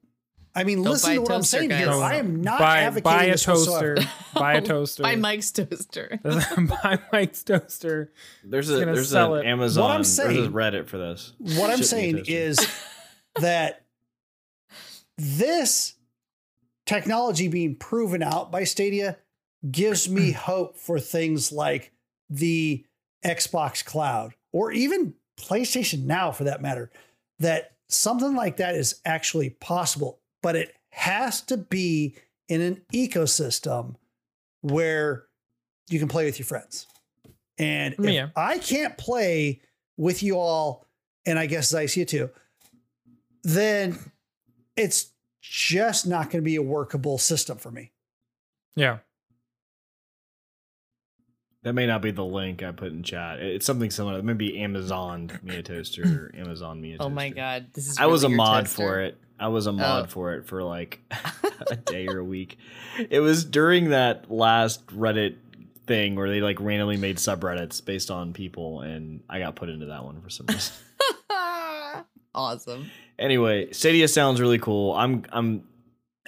I 0.55 0.63
mean, 0.63 0.77
Don't 0.81 0.91
listen 0.93 1.13
to 1.13 1.21
what 1.21 1.31
I'm 1.31 1.39
toaster, 1.41 1.57
saying 1.59 1.69
here. 1.69 1.91
I 1.91 2.15
am 2.15 2.41
not 2.41 2.57
buy, 2.59 2.79
advocating 2.79 3.03
buy 3.19 3.23
a 3.25 3.31
this 3.33 3.43
toaster. 3.43 3.97
buy 4.33 4.53
a 4.55 4.61
toaster. 4.63 5.03
Buy 5.03 5.15
Mike's 5.15 5.51
toaster. 5.51 6.19
buy 6.23 6.99
Mike's 7.13 7.43
toaster. 7.43 8.11
There's 8.43 8.69
a 8.69 8.77
He's 8.77 8.85
there's 8.85 9.13
an 9.13 9.31
it. 9.33 9.45
Amazon. 9.45 9.83
What 9.83 9.91
I'm 9.91 9.97
there's 9.99 10.19
a 10.19 10.23
saying- 10.23 10.51
Reddit 10.51 10.87
for 10.87 10.97
this. 10.97 11.33
What 11.37 11.69
I'm 11.69 11.77
Ship 11.77 11.79
me 11.79 11.83
a 11.83 11.85
saying 11.85 12.23
is 12.27 12.67
that 13.39 13.85
this 15.17 15.95
technology 16.85 17.47
being 17.47 17.75
proven 17.75 18.23
out 18.23 18.51
by 18.51 18.63
Stadia 18.63 19.17
gives 19.69 20.09
me 20.09 20.31
hope 20.33 20.77
for 20.77 20.99
things 20.99 21.51
like 21.51 21.91
the 22.29 22.85
Xbox 23.25 23.83
Cloud 23.83 24.33
or 24.51 24.71
even 24.71 25.13
PlayStation 25.37 26.05
Now 26.05 26.31
for 26.31 26.43
that 26.45 26.61
matter, 26.61 26.91
that 27.39 27.71
something 27.87 28.35
like 28.35 28.57
that 28.57 28.75
is 28.75 29.01
actually 29.05 29.49
possible, 29.49 30.19
but 30.41 30.55
it 30.55 30.75
has 30.91 31.41
to 31.43 31.57
be 31.57 32.15
in 32.47 32.61
an 32.61 32.81
ecosystem 32.93 33.95
where 34.61 35.25
you 35.89 35.99
can 35.99 36.07
play 36.07 36.25
with 36.25 36.39
your 36.39 36.45
friends. 36.45 36.87
And 37.57 37.93
if 37.95 38.05
Yeah. 38.05 38.29
I 38.35 38.57
can't 38.57 38.97
play 38.97 39.61
with 39.97 40.23
you 40.23 40.37
all, 40.37 40.85
and 41.25 41.37
I 41.37 41.45
guess 41.45 41.73
I 41.73 41.85
see 41.85 42.01
it 42.01 42.07
too, 42.07 42.29
then 43.43 43.97
it's 44.75 45.11
just 45.41 46.07
not 46.07 46.25
going 46.25 46.41
to 46.43 46.45
be 46.45 46.55
a 46.55 46.61
workable 46.61 47.17
system 47.17 47.57
for 47.57 47.71
me. 47.71 47.91
Yeah. 48.75 48.99
That 51.63 51.73
may 51.73 51.85
not 51.85 52.01
be 52.01 52.11
the 52.11 52.23
link 52.25 52.63
I 52.63 52.71
put 52.71 52.91
in 52.91 53.03
chat. 53.03 53.39
It's 53.39 53.65
something 53.65 53.91
similar. 53.91 54.21
Maybe 54.23 54.59
Amazon 54.61 55.39
me 55.43 55.57
a 55.57 55.63
toaster. 55.63 56.31
or 56.33 56.39
Amazon 56.39 56.79
me 56.81 56.93
a 56.93 56.97
toaster. 56.97 57.11
Oh 57.11 57.13
my 57.13 57.29
god, 57.29 57.67
this 57.73 57.87
is. 57.89 57.97
I 57.97 58.05
was 58.05 58.23
a 58.23 58.29
mod 58.29 58.65
toaster? 58.65 58.75
for 58.83 58.99
it. 59.01 59.17
I 59.39 59.47
was 59.47 59.67
a 59.67 59.71
mod 59.71 60.05
Oh. 60.05 60.07
for 60.07 60.33
it 60.35 60.47
for 60.47 60.63
like 60.63 60.99
a 61.69 61.75
day 61.75 62.07
or 62.07 62.19
a 62.19 62.23
week. 62.23 62.57
It 63.09 63.19
was 63.21 63.45
during 63.45 63.89
that 63.89 64.29
last 64.31 64.85
Reddit 64.87 65.35
thing 65.87 66.15
where 66.15 66.29
they 66.29 66.41
like 66.41 66.59
randomly 66.59 66.97
made 66.97 67.17
subreddits 67.17 67.83
based 67.83 68.11
on 68.11 68.33
people, 68.33 68.81
and 68.81 69.21
I 69.29 69.39
got 69.39 69.55
put 69.55 69.69
into 69.69 69.87
that 69.87 70.03
one 70.03 70.21
for 70.21 70.29
some 70.29 70.45
reason. 70.47 70.73
awesome. 72.35 72.89
anyway, 73.17 73.71
Stadia 73.71 74.07
sounds 74.07 74.39
really 74.41 74.59
cool. 74.59 74.93
I'm 74.93 75.23
I'm 75.31 75.63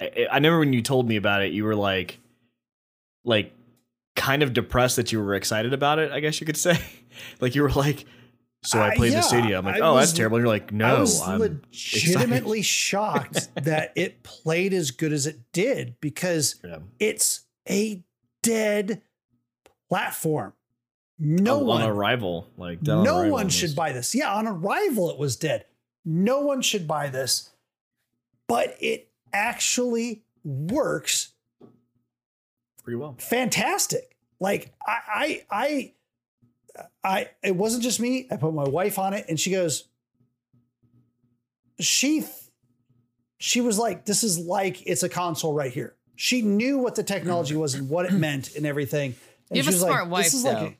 I, 0.00 0.26
I 0.30 0.34
remember 0.36 0.58
when 0.60 0.72
you 0.72 0.82
told 0.82 1.08
me 1.08 1.16
about 1.16 1.42
it, 1.42 1.52
you 1.52 1.64
were 1.64 1.76
like 1.76 2.18
like 3.24 3.52
kind 4.16 4.42
of 4.42 4.52
depressed 4.52 4.96
that 4.96 5.12
you 5.12 5.20
were 5.22 5.34
excited 5.34 5.72
about 5.72 5.98
it, 5.98 6.12
I 6.12 6.20
guess 6.20 6.40
you 6.40 6.46
could 6.46 6.56
say. 6.56 6.78
like 7.40 7.54
you 7.54 7.62
were 7.62 7.70
like 7.70 8.04
so 8.64 8.78
I 8.78 8.90
Uh, 8.90 8.94
played 8.94 9.10
yeah, 9.12 9.18
the 9.18 9.22
Stadia. 9.22 9.58
I'm 9.58 9.64
like, 9.64 9.80
oh, 9.82 9.94
was- 9.94 10.06
that's 10.08 10.16
terrible. 10.16 10.36
And 10.36 10.44
you're 10.44 10.52
like, 10.54 10.72
no, 10.72 10.96
I 10.96 11.00
was 11.00 11.20
I'm 11.20 11.40
legitimately 11.40 12.62
shocked 12.62 13.48
that 13.64 13.92
it 13.96 14.22
played 14.22 14.72
as 14.72 14.92
good 14.92 15.12
as 15.12 15.26
it 15.26 15.40
did 15.52 15.96
because 16.00 16.56
Yeah. 16.64 16.78
it's 17.00 17.40
a 17.68 18.04
dead 18.42 19.02
platform. 19.88 20.52
No 21.18 21.60
on, 21.60 21.66
one 21.66 21.82
on 21.82 21.90
arrival, 21.90 22.48
like 22.56 22.82
no 22.82 23.02
arrival 23.02 23.30
one 23.30 23.32
almost. 23.42 23.56
should 23.58 23.74
buy 23.76 23.92
this. 23.92 24.14
Yeah, 24.14 24.32
on 24.34 24.46
arrival 24.46 25.10
it 25.10 25.18
was 25.18 25.36
dead. 25.36 25.66
No 26.04 26.40
one 26.40 26.62
should 26.62 26.86
buy 26.88 27.08
this. 27.08 27.50
But 28.48 28.76
it 28.80 29.08
actually 29.32 30.22
works 30.44 31.32
pretty 32.82 32.96
well. 32.96 33.14
fantastic. 33.18 34.16
Like 34.40 34.72
I 34.86 35.42
I 35.50 35.92
I 36.72 36.80
I 37.04 37.28
it 37.42 37.54
wasn't 37.56 37.82
just 37.82 38.00
me. 38.00 38.26
I 38.30 38.36
put 38.36 38.52
my 38.54 38.64
wife 38.68 38.98
on 38.98 39.14
it 39.14 39.26
and 39.28 39.38
she 39.38 39.50
goes 39.50 39.84
she 41.80 42.24
she 43.38 43.60
was 43.60 43.78
like 43.78 44.04
this 44.04 44.22
is 44.24 44.38
like 44.38 44.86
it's 44.86 45.02
a 45.02 45.08
console 45.08 45.52
right 45.54 45.72
here. 45.72 45.94
She 46.16 46.42
knew 46.42 46.78
what 46.78 46.94
the 46.94 47.02
technology 47.02 47.56
was 47.56 47.74
and 47.74 47.88
what 47.88 48.06
it 48.06 48.12
meant 48.26 48.54
and 48.56 48.66
everything. 48.66 49.14
And 49.50 49.56
You 49.58 49.62
have 49.62 49.64
she 49.64 49.70
a 49.70 49.74
was 49.74 49.80
smart 49.82 50.08
like, 50.10 50.24
this 50.24 50.34
wife, 50.34 50.38
is 50.38 50.44
like 50.44 50.58
though. 50.58 50.66
a- 50.66 50.76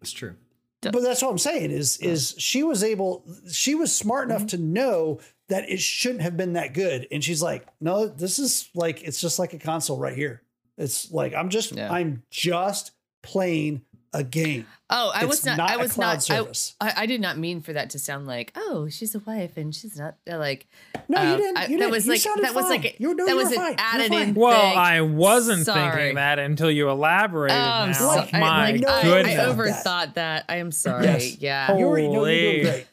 It's 0.00 0.12
true. 0.12 0.34
but 0.80 1.00
that's 1.02 1.22
what 1.22 1.30
I'm 1.30 1.38
saying 1.38 1.70
is 1.70 1.96
is 1.98 2.34
she 2.38 2.62
was 2.62 2.82
able 2.84 3.24
she 3.52 3.74
was 3.74 3.94
smart 3.94 4.28
enough 4.28 4.42
Mm-hmm. 4.42 4.46
to 4.48 4.58
know 4.58 5.20
that 5.48 5.68
it 5.70 5.80
shouldn't 5.80 6.22
have 6.22 6.36
been 6.36 6.52
that 6.54 6.74
good 6.74 7.06
and 7.10 7.22
she's 7.24 7.42
like 7.42 7.66
no 7.80 8.06
this 8.06 8.38
is 8.38 8.68
like 8.74 9.02
it's 9.02 9.20
just 9.20 9.38
like 9.38 9.54
a 9.54 9.58
console 9.58 9.98
right 9.98 10.14
here 10.16 10.42
it's 10.78 11.10
like 11.12 11.34
I'm 11.34 11.50
just 11.50 11.72
Yeah. 11.72 11.92
I'm 11.92 12.22
just 12.30 12.92
playing 13.22 13.82
a 14.14 14.24
game 14.24 14.66
Oh, 14.90 15.12
I 15.14 15.18
It's 15.20 15.28
was 15.28 15.44
not. 15.44 15.58
not 15.58 15.70
I 15.70 15.74
a 15.74 15.78
was 15.80 15.98
not. 15.98 16.14
I, 16.16 16.18
service. 16.20 16.74
I, 16.80 16.92
I 17.02 17.04
did 17.06 17.20
not 17.20 17.36
mean 17.36 17.60
for 17.60 17.74
that 17.74 17.90
to 17.90 17.98
sound 17.98 18.26
like, 18.26 18.52
oh, 18.56 18.88
she's 18.88 19.14
a 19.14 19.18
wife 19.18 19.58
and 19.58 19.74
she's 19.74 19.98
not 19.98 20.14
uh, 20.32 20.38
like. 20.38 20.66
no 21.10 21.20
you 21.22 21.28
um, 21.32 21.36
didn't 21.36 21.46
you 21.46 21.52
that 21.54 21.68
didn't. 21.68 21.90
was 21.90 22.06
You 22.06 22.12
like 22.12 22.20
sounded 22.22 22.44
that 22.46 22.54
was 22.54 22.64
fine. 22.64 22.80
like 22.80 22.84
a- 22.98 23.02
you, 23.02 23.14
no, 23.14 23.26
that 23.26 23.36
was 23.36 23.48
were 23.48 23.54
an 23.56 23.56
fine. 23.58 23.72
You're 23.72 23.80
added 23.80 24.12
in 24.28 24.34
Well, 24.34 24.58
thing. 24.70 24.78
I 24.78 25.00
wasn't 25.02 25.66
Sorry. 25.66 25.90
thinking 25.94 26.14
that 26.14 26.38
until 26.38 26.70
you 26.70 26.88
elaborated. 26.88 27.54
Oh, 27.54 27.60
now. 27.60 27.80
I'm 27.82 27.92
so- 27.92 28.00
sorry. 28.14 28.28
My 28.32 28.38
I, 28.68 28.70
like, 28.72 29.02
goodness. 29.04 29.38
I 29.38 29.44
overthought 29.44 30.14
that. 30.14 30.46
I 30.48 30.56
am 30.56 30.72
sorry. 30.72 31.04
Yes. 31.04 31.36
Yeah. 31.38 31.76
you 31.76 31.86
were, 31.86 31.98
you're 31.98 32.08
Holy. 32.14 32.40
doing 32.40 32.62
great 32.62 32.86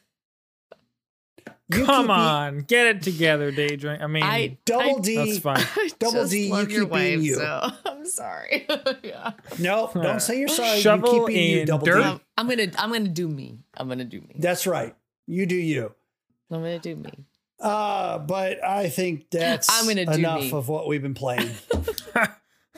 You 1.68 1.84
Come 1.84 2.06
keep 2.06 2.08
being- 2.08 2.20
on, 2.20 2.60
get 2.60 2.88
it 2.88 3.02
together, 3.02 3.50
Daydream. 3.52 3.98
I 4.00 4.06
mean, 4.08 4.22
I 4.24 4.58
double 4.66 4.98
I, 4.98 5.02
D 5.02 5.16
that's 5.16 5.40
fine. 5.40 5.58
I 5.76 5.90
Double 5.98 6.20
just 6.22 6.32
D, 6.32 6.46
you 6.46 6.52
love 6.54 6.70
your 6.72 6.86
keep 6.86 6.94
being 6.94 7.18
wife, 7.20 7.26
you. 7.26 7.36
So 7.36 7.70
I'm 7.88 8.06
sorry. 8.06 8.68
yeah. 9.04 9.32
no 9.58 9.90
don't 9.96 10.20
say 10.20 10.40
you're 10.40 10.48
sorry 10.48 10.80
Shovel 10.80 11.12
you 11.14 11.20
keep 11.22 11.28
being 11.28 11.58
you 11.60 11.66
double 11.66 11.86
dirt. 11.86 11.98
D 11.98 12.04
Um, 12.04 12.22
I'm 12.38 12.48
gonna. 12.48 12.68
I'm 12.78 12.92
gonna 12.92 13.08
do 13.10 13.28
me. 13.28 13.58
I'm 13.76 13.88
gonna 13.88 14.04
do 14.06 14.22
me. 14.22 14.36
that's 14.38 14.68
right 14.68 14.96
you 15.26 15.48
do 15.48 15.56
you 15.56 15.94
I'm 16.52 16.60
gonna 16.60 16.78
do 16.78 16.96
me. 16.96 17.12
Uh, 17.60 18.20
but 18.20 18.64
I 18.64 18.90
think 18.90 19.32
that's 19.32 19.68
I'm 19.72 19.88
gonna 19.88 20.12
enough 20.14 20.42
me. 20.42 20.52
of 20.52 20.70
what 20.70 20.88
we've 20.88 21.02
been 21.02 21.16
playing. 21.16 21.50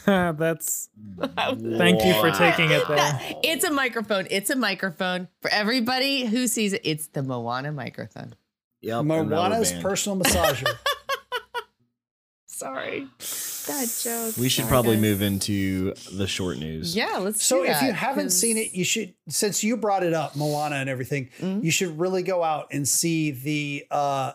That's 0.05 0.89
thank 1.19 2.05
you 2.05 2.13
for 2.21 2.31
taking 2.31 2.71
it 2.71 2.87
there. 2.87 3.19
It's 3.43 3.65
a 3.65 3.71
microphone. 3.71 4.27
It's 4.31 4.49
a 4.49 4.55
microphone 4.55 5.27
for 5.41 5.51
everybody 5.51 6.25
who 6.25 6.47
sees 6.47 6.71
it. 6.71 6.81
It's 6.85 7.07
the 7.07 7.23
Moana 7.23 7.71
microphone. 7.73 8.35
Yep. 8.87 9.03
Moana's 9.05 9.71
personal 9.73 10.17
massager. 10.17 10.67
Sorry, 12.45 13.01
bad 13.67 13.87
joke. 14.01 14.35
We 14.37 14.49
should 14.49 14.63
Sorry, 14.63 14.69
probably 14.69 14.95
guys. 14.95 15.01
move 15.01 15.21
into 15.21 15.93
the 16.11 16.25
short 16.25 16.57
news. 16.57 16.95
Yeah, 16.95 17.17
let's. 17.17 17.43
so 17.43 17.57
do 17.57 17.69
if 17.69 17.81
you 17.81 17.87
that, 17.89 17.95
haven't 17.95 18.25
'cause- 18.25 18.39
seen 18.39 18.57
it, 18.57 18.73
you 18.73 18.83
should. 18.83 19.13
Since 19.29 19.63
you 19.63 19.77
brought 19.77 20.03
it 20.03 20.13
up, 20.13 20.35
Moana 20.35 20.77
and 20.77 20.89
everything, 20.89 21.29
Mhm. 21.39 21.63
you 21.63 21.69
should 21.69 21.99
really 21.99 22.23
go 22.23 22.43
out 22.43 22.67
and 22.71 22.87
see 22.87 23.29
the 23.31 23.85
uh, 23.91 24.31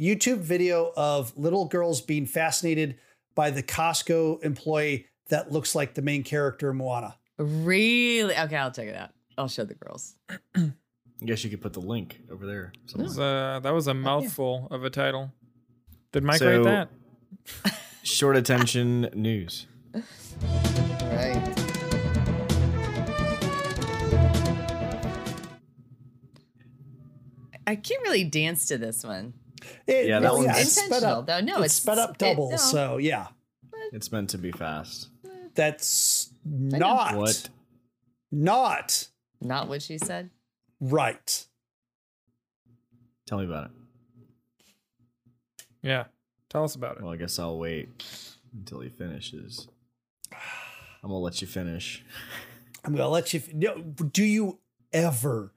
YouTube 0.00 0.38
video 0.38 0.92
of 0.96 1.36
little 1.36 1.66
girls 1.66 2.00
being 2.00 2.26
fascinated 2.26 2.96
by 3.36 3.50
the 3.50 3.62
Costco 3.62 4.42
employee 4.42 5.06
that 5.28 5.52
looks 5.52 5.74
like 5.76 5.94
the 5.94 6.02
main 6.02 6.24
character 6.24 6.70
in 6.70 6.76
Moana. 6.78 7.16
really, 7.38 8.36
okay, 8.36 8.56
I'll 8.56 8.70
check 8.72 8.88
it 8.88 8.96
out. 8.96 9.10
I'll 9.38 9.48
show 9.48 9.64
the 9.64 9.74
girls. 9.74 10.14
I 11.22 11.26
guess 11.26 11.44
you 11.44 11.50
could 11.50 11.60
put 11.60 11.72
the 11.72 11.80
link 11.80 12.20
over 12.30 12.46
there. 12.46 12.72
That 12.92 13.02
was 13.02 13.14
somewhere. 13.14 13.56
a, 13.56 13.60
that 13.60 13.72
was 13.72 13.86
a 13.88 13.92
oh, 13.92 13.94
mouthful 13.94 14.68
of 14.70 14.84
a 14.84 14.90
title. 14.90 15.32
Did 16.12 16.24
Mike 16.24 16.38
So- 16.38 16.62
write 16.62 16.64
that? 16.64 17.74
Short 18.02 18.36
attention 18.36 19.08
news. 19.14 19.66
Right. 21.02 21.50
I 27.66 27.76
can't 27.76 28.02
really 28.02 28.24
dance 28.24 28.66
to 28.66 28.78
this 28.78 29.04
one. 29.04 29.34
It, 29.86 30.06
Yeah, 30.08 30.20
that 30.20 30.32
well, 30.32 30.44
one's- 30.44 30.60
it's 30.60 30.72
sped 30.72 30.84
Intentional, 30.86 31.18
up. 31.20 31.26
though. 31.26 31.40
No, 31.40 31.62
it's 31.62 31.78
it's- 31.78 31.82
sped 31.82 31.98
up 31.98 32.10
it- 32.10 32.18
double. 32.18 32.50
no. 32.50 32.56
So 32.56 32.96
yeah, 32.98 33.28
It's 33.92 34.12
meant 34.12 34.30
to 34.30 34.38
be 34.38 34.52
fast. 34.52 35.08
that's 35.54 36.30
not 36.44 37.16
What? 37.16 37.48
not 38.30 39.08
Not 39.40 39.68
what 39.68 39.82
she 39.82 39.98
said. 39.98 40.30
Right. 40.80 41.46
Tell 43.26 43.38
me 43.38 43.44
about 43.44 43.66
it. 43.66 43.70
Yeah. 45.82 46.04
Tell 46.48 46.64
us 46.64 46.74
about 46.74 46.96
it. 46.96 47.02
Well, 47.02 47.12
I 47.12 47.16
guess 47.16 47.38
I'll 47.38 47.58
wait 47.58 48.04
until 48.56 48.80
he 48.80 48.88
finishes. 48.88 49.68
I'm 50.32 51.10
gonna 51.10 51.18
let 51.18 51.40
you 51.40 51.46
finish. 51.46 52.04
I'm 52.84 52.94
gonna 52.94 53.08
let 53.08 53.34
you. 53.34 53.42
No, 53.52 53.78
do 53.78 54.24
you 54.24 54.58
ever? 54.92 55.52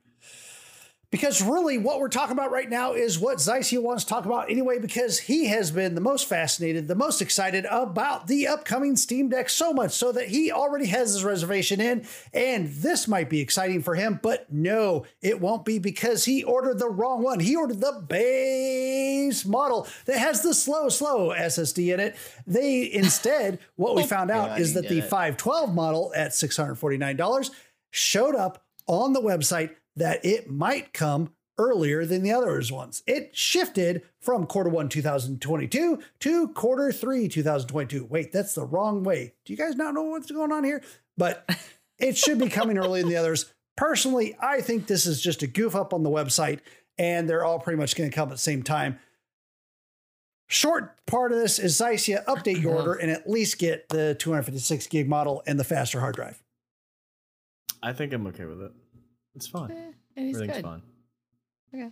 Because 1.17 1.41
really 1.41 1.79
what 1.79 1.99
we're 1.99 2.09
talking 2.09 2.33
about 2.33 2.51
right 2.51 2.69
now 2.69 2.93
is 2.93 3.17
what 3.17 3.39
Zycia 3.39 3.81
wants 3.81 4.03
to 4.03 4.09
talk 4.09 4.25
about 4.25 4.51
anyway, 4.51 4.77
because 4.77 5.17
he 5.17 5.47
has 5.47 5.71
been 5.71 5.95
the 5.95 6.01
most 6.01 6.29
fascinated, 6.29 6.87
the 6.87 6.93
most 6.93 7.23
excited 7.23 7.65
about 7.71 8.27
the 8.27 8.47
upcoming 8.47 8.95
Steam 8.95 9.27
Deck 9.27 9.49
so 9.49 9.73
much 9.73 9.93
so 9.93 10.11
that 10.11 10.27
he 10.27 10.51
already 10.51 10.85
has 10.85 11.13
his 11.13 11.23
reservation 11.23 11.81
in. 11.81 12.05
And 12.35 12.67
this 12.67 13.07
might 13.07 13.31
be 13.31 13.39
exciting 13.39 13.81
for 13.81 13.95
him, 13.95 14.19
but 14.21 14.53
no, 14.53 15.07
it 15.19 15.41
won't 15.41 15.65
be 15.65 15.79
because 15.79 16.25
he 16.25 16.43
ordered 16.43 16.77
the 16.77 16.89
wrong 16.89 17.23
one. 17.23 17.39
He 17.39 17.55
ordered 17.55 17.81
the 17.81 18.05
base 18.07 19.43
model 19.43 19.87
that 20.05 20.19
has 20.19 20.43
the 20.43 20.53
slow, 20.53 20.87
slow 20.89 21.29
SSD 21.29 21.95
in 21.95 21.99
it. 21.99 22.15
They 22.45 22.93
instead, 22.93 23.57
what 23.75 23.95
we 23.95 24.03
oh, 24.03 24.05
found 24.05 24.29
out 24.29 24.49
God, 24.49 24.61
is 24.61 24.75
that 24.75 24.87
the 24.87 24.99
it. 24.99 25.05
512 25.05 25.73
model 25.73 26.13
at 26.15 26.29
$649 26.29 27.49
showed 27.89 28.35
up 28.35 28.63
on 28.85 29.13
the 29.13 29.21
website 29.21 29.71
that 29.97 30.23
it 30.23 30.49
might 30.49 30.93
come 30.93 31.31
earlier 31.57 32.05
than 32.05 32.23
the 32.23 32.31
others 32.31 32.71
ones. 32.71 33.03
It 33.07 33.35
shifted 33.35 34.03
from 34.21 34.45
quarter 34.45 34.69
one 34.69 34.89
2022 34.89 35.99
to 36.19 36.47
quarter 36.49 36.91
three 36.91 37.27
2022. 37.27 38.05
Wait, 38.05 38.31
that's 38.31 38.53
the 38.53 38.63
wrong 38.63 39.03
way. 39.03 39.33
Do 39.45 39.53
you 39.53 39.57
guys 39.57 39.75
not 39.75 39.93
know 39.93 40.03
what's 40.03 40.31
going 40.31 40.51
on 40.51 40.63
here? 40.63 40.83
But 41.17 41.49
it 41.99 42.17
should 42.17 42.39
be 42.39 42.49
coming 42.49 42.77
early 42.77 43.01
than 43.01 43.09
the 43.09 43.17
others. 43.17 43.51
Personally, 43.75 44.35
I 44.39 44.61
think 44.61 44.87
this 44.87 45.05
is 45.05 45.21
just 45.21 45.43
a 45.43 45.47
goof 45.47 45.75
up 45.75 45.93
on 45.93 46.03
the 46.03 46.09
website, 46.09 46.59
and 46.97 47.29
they're 47.29 47.45
all 47.45 47.59
pretty 47.59 47.77
much 47.77 47.95
going 47.95 48.09
to 48.09 48.15
come 48.15 48.29
at 48.29 48.33
the 48.33 48.37
same 48.37 48.63
time. 48.63 48.99
Short 50.47 50.95
part 51.05 51.31
of 51.31 51.39
this 51.39 51.59
is 51.59 51.77
Zycia 51.77 52.23
update 52.25 52.61
your 52.61 52.71
uh-huh. 52.71 52.87
order 52.87 52.93
and 52.93 53.11
at 53.11 53.29
least 53.29 53.59
get 53.59 53.89
the 53.89 54.15
256 54.15 54.87
gig 54.87 55.09
model 55.09 55.43
and 55.45 55.59
the 55.59 55.65
faster 55.65 55.99
hard 55.99 56.15
drive. 56.15 56.41
I 57.83 57.93
think 57.93 58.13
I'm 58.13 58.25
okay 58.27 58.45
with 58.45 58.61
it. 58.61 58.71
It's 59.37 59.45
fun. 59.47 59.69
He's 60.15 60.35
Everything's 60.35 60.57
good. 60.57 60.63
fine. 60.63 60.81
Okay. 61.71 61.91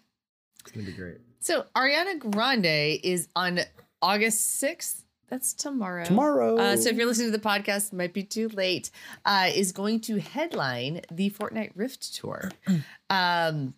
It's 0.62 0.72
gonna 0.72 0.86
be 0.88 0.94
great. 0.94 1.20
So 1.40 1.66
Ariana 1.76 2.18
Grande 2.18 3.00
is 3.04 3.28
on 3.36 3.60
August 4.02 4.60
6th. 4.64 5.04
That's 5.30 5.54
tomorrow. 5.54 6.06
Tomorrow. 6.06 6.58
Uh, 6.58 6.76
so 6.76 6.90
if 6.90 6.96
you're 6.96 7.06
listening 7.06 7.32
to 7.32 7.38
the 7.38 7.44
podcast, 7.48 7.94
it 7.94 7.96
might 7.96 8.14
be 8.14 8.24
too 8.24 8.50
late. 8.50 8.90
Uh, 9.26 9.50
is 9.54 9.72
going 9.72 10.00
to 10.02 10.20
headline 10.20 11.02
the 11.12 11.30
Fortnite 11.30 11.74
Rift 11.76 12.16
Tour. 12.16 12.52
um, 13.12 13.76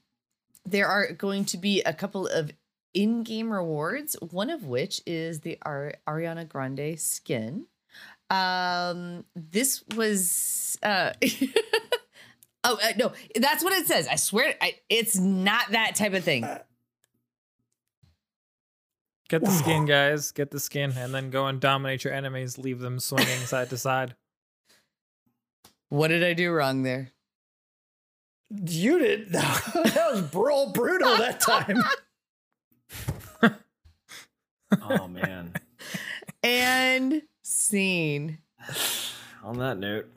there 0.65 0.87
are 0.87 1.11
going 1.11 1.43
to 1.45 1.57
be 1.57 1.81
a 1.81 1.93
couple 1.93 2.25
of 2.27 2.51
in-game 2.93 3.51
rewards. 3.51 4.15
One 4.31 4.49
of 4.49 4.63
which 4.63 5.01
is 5.05 5.41
the 5.41 5.57
Ar- 5.63 5.95
Ariana 6.07 6.47
Grande 6.47 6.97
skin. 6.97 7.65
Um, 8.29 9.25
this 9.35 9.83
was. 9.93 10.77
Uh, 10.81 11.11
oh 12.63 12.79
uh, 12.83 12.93
no, 12.97 13.11
that's 13.35 13.63
what 13.63 13.73
it 13.73 13.87
says. 13.87 14.07
I 14.07 14.15
swear, 14.15 14.53
I, 14.61 14.75
it's 14.89 15.17
not 15.17 15.71
that 15.71 15.95
type 15.95 16.13
of 16.13 16.23
thing. 16.23 16.47
Get 19.29 19.43
the 19.43 19.51
skin, 19.51 19.85
guys. 19.87 20.31
Get 20.31 20.51
the 20.51 20.59
skin, 20.59 20.93
and 20.97 21.13
then 21.13 21.29
go 21.29 21.47
and 21.47 21.59
dominate 21.59 22.03
your 22.03 22.13
enemies. 22.13 22.57
Leave 22.57 22.79
them 22.79 22.99
swinging 22.99 23.39
side 23.39 23.69
to 23.69 23.77
side. 23.77 24.15
What 25.89 26.09
did 26.09 26.23
I 26.23 26.33
do 26.33 26.51
wrong 26.51 26.83
there? 26.83 27.11
You 28.49 28.99
did. 28.99 29.31
That 29.31 30.11
was 30.11 30.21
Bro 30.21 30.67
brutal 30.67 31.17
that 31.17 31.39
time. 31.39 31.83
Oh 34.81 35.07
man. 35.07 35.53
And 36.43 37.23
scene. 37.41 38.37
On 39.43 39.57
that 39.57 39.77
note, 39.79 40.07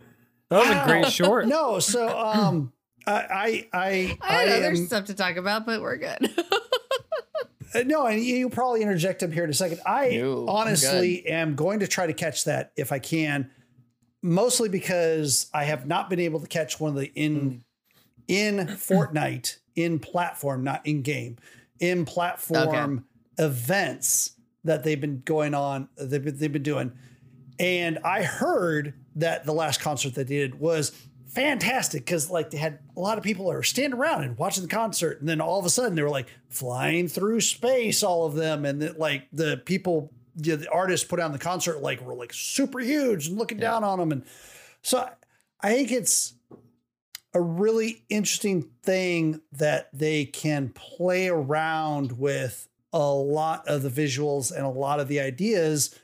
That 0.50 0.58
was 0.58 0.68
a 0.68 0.72
Wow. 0.72 0.86
great 0.86 1.12
short. 1.12 1.46
No, 1.46 1.78
so 1.78 2.08
um, 2.18 2.72
I 3.06 3.12
I 3.12 3.68
I, 3.72 4.18
I 4.20 4.32
had 4.44 4.48
other 4.48 4.66
am- 4.66 4.76
stuff 4.76 5.04
to 5.06 5.14
talk 5.14 5.36
about, 5.36 5.64
but 5.64 5.80
we're 5.80 5.96
good. 5.96 6.28
uh, 7.74 7.82
no, 7.86 8.06
and 8.06 8.22
you 8.22 8.36
you'll 8.36 8.50
probably 8.50 8.82
interject 8.82 9.22
him 9.22 9.30
here 9.32 9.44
in 9.44 9.50
a 9.50 9.54
second. 9.54 9.80
I 9.86 10.08
No, 10.16 10.48
honestly 10.48 11.26
am 11.26 11.54
going 11.54 11.80
to 11.80 11.86
try 11.86 12.06
to 12.06 12.12
catch 12.12 12.44
that 12.44 12.72
if 12.76 12.90
I 12.92 12.98
can, 12.98 13.50
mostly 14.22 14.68
because 14.68 15.48
I 15.54 15.64
have 15.64 15.86
not 15.86 16.10
been 16.10 16.20
able 16.20 16.40
to 16.40 16.48
catch 16.48 16.80
one 16.80 16.90
of 16.90 16.96
the 16.96 17.12
in 17.14 17.64
in 18.26 18.58
Fortnite 18.66 19.58
in 19.76 19.98
platform, 20.00 20.64
not 20.64 20.84
in 20.86 21.02
game, 21.02 21.36
in 21.78 22.04
platform 22.04 23.04
events 23.38 24.32
that 24.64 24.82
they've 24.82 25.00
been 25.00 25.22
going 25.24 25.54
on. 25.54 25.88
They've 25.96 26.22
been, 26.22 26.36
they've 26.38 26.52
been 26.52 26.62
doing, 26.64 26.92
and 27.60 27.98
I 28.04 28.22
heard 28.24 28.94
that 29.20 29.44
the 29.44 29.52
last 29.52 29.80
concert 29.80 30.14
they 30.14 30.24
did 30.24 30.58
was 30.58 30.92
fantastic 31.30 32.04
because 32.04 32.28
like 32.28 32.50
they 32.50 32.58
had 32.58 32.80
a 32.96 33.00
lot 33.00 33.16
of 33.16 33.22
people 33.22 33.46
that 33.46 33.54
were 33.54 33.62
standing 33.62 33.98
around 33.98 34.24
and 34.24 34.36
watching 34.36 34.64
the 34.64 34.68
concert 34.68 35.20
and 35.20 35.28
then 35.28 35.40
all 35.40 35.60
of 35.60 35.64
a 35.64 35.70
sudden 35.70 35.94
they 35.94 36.02
were 36.02 36.10
like 36.10 36.26
flying 36.48 37.06
through 37.06 37.40
space 37.40 38.02
all 38.02 38.26
of 38.26 38.34
them 38.34 38.64
and 38.64 38.82
that 38.82 38.98
like 38.98 39.28
the 39.32 39.56
people 39.64 40.12
you 40.42 40.52
know, 40.52 40.56
the 40.56 40.68
artists 40.70 41.06
put 41.06 41.20
on 41.20 41.30
the 41.30 41.38
concert 41.38 41.82
like 41.82 42.00
were 42.00 42.14
like 42.14 42.32
super 42.32 42.80
huge 42.80 43.28
and 43.28 43.38
looking 43.38 43.58
down 43.58 43.84
on 43.84 44.00
them 44.00 44.10
and 44.10 44.24
so 44.82 45.08
i 45.60 45.72
think 45.72 45.92
it's 45.92 46.34
a 47.32 47.40
really 47.40 48.02
interesting 48.08 48.68
thing 48.82 49.40
that 49.52 49.88
they 49.92 50.24
can 50.24 50.68
play 50.70 51.28
around 51.28 52.18
with 52.18 52.68
a 52.92 53.08
lot 53.08 53.68
of 53.68 53.82
the 53.82 53.88
visuals 53.88 54.50
and 54.50 54.66
a 54.66 54.68
lot 54.68 54.98
of 54.98 55.06
the 55.06 55.20
ideas 55.20 55.96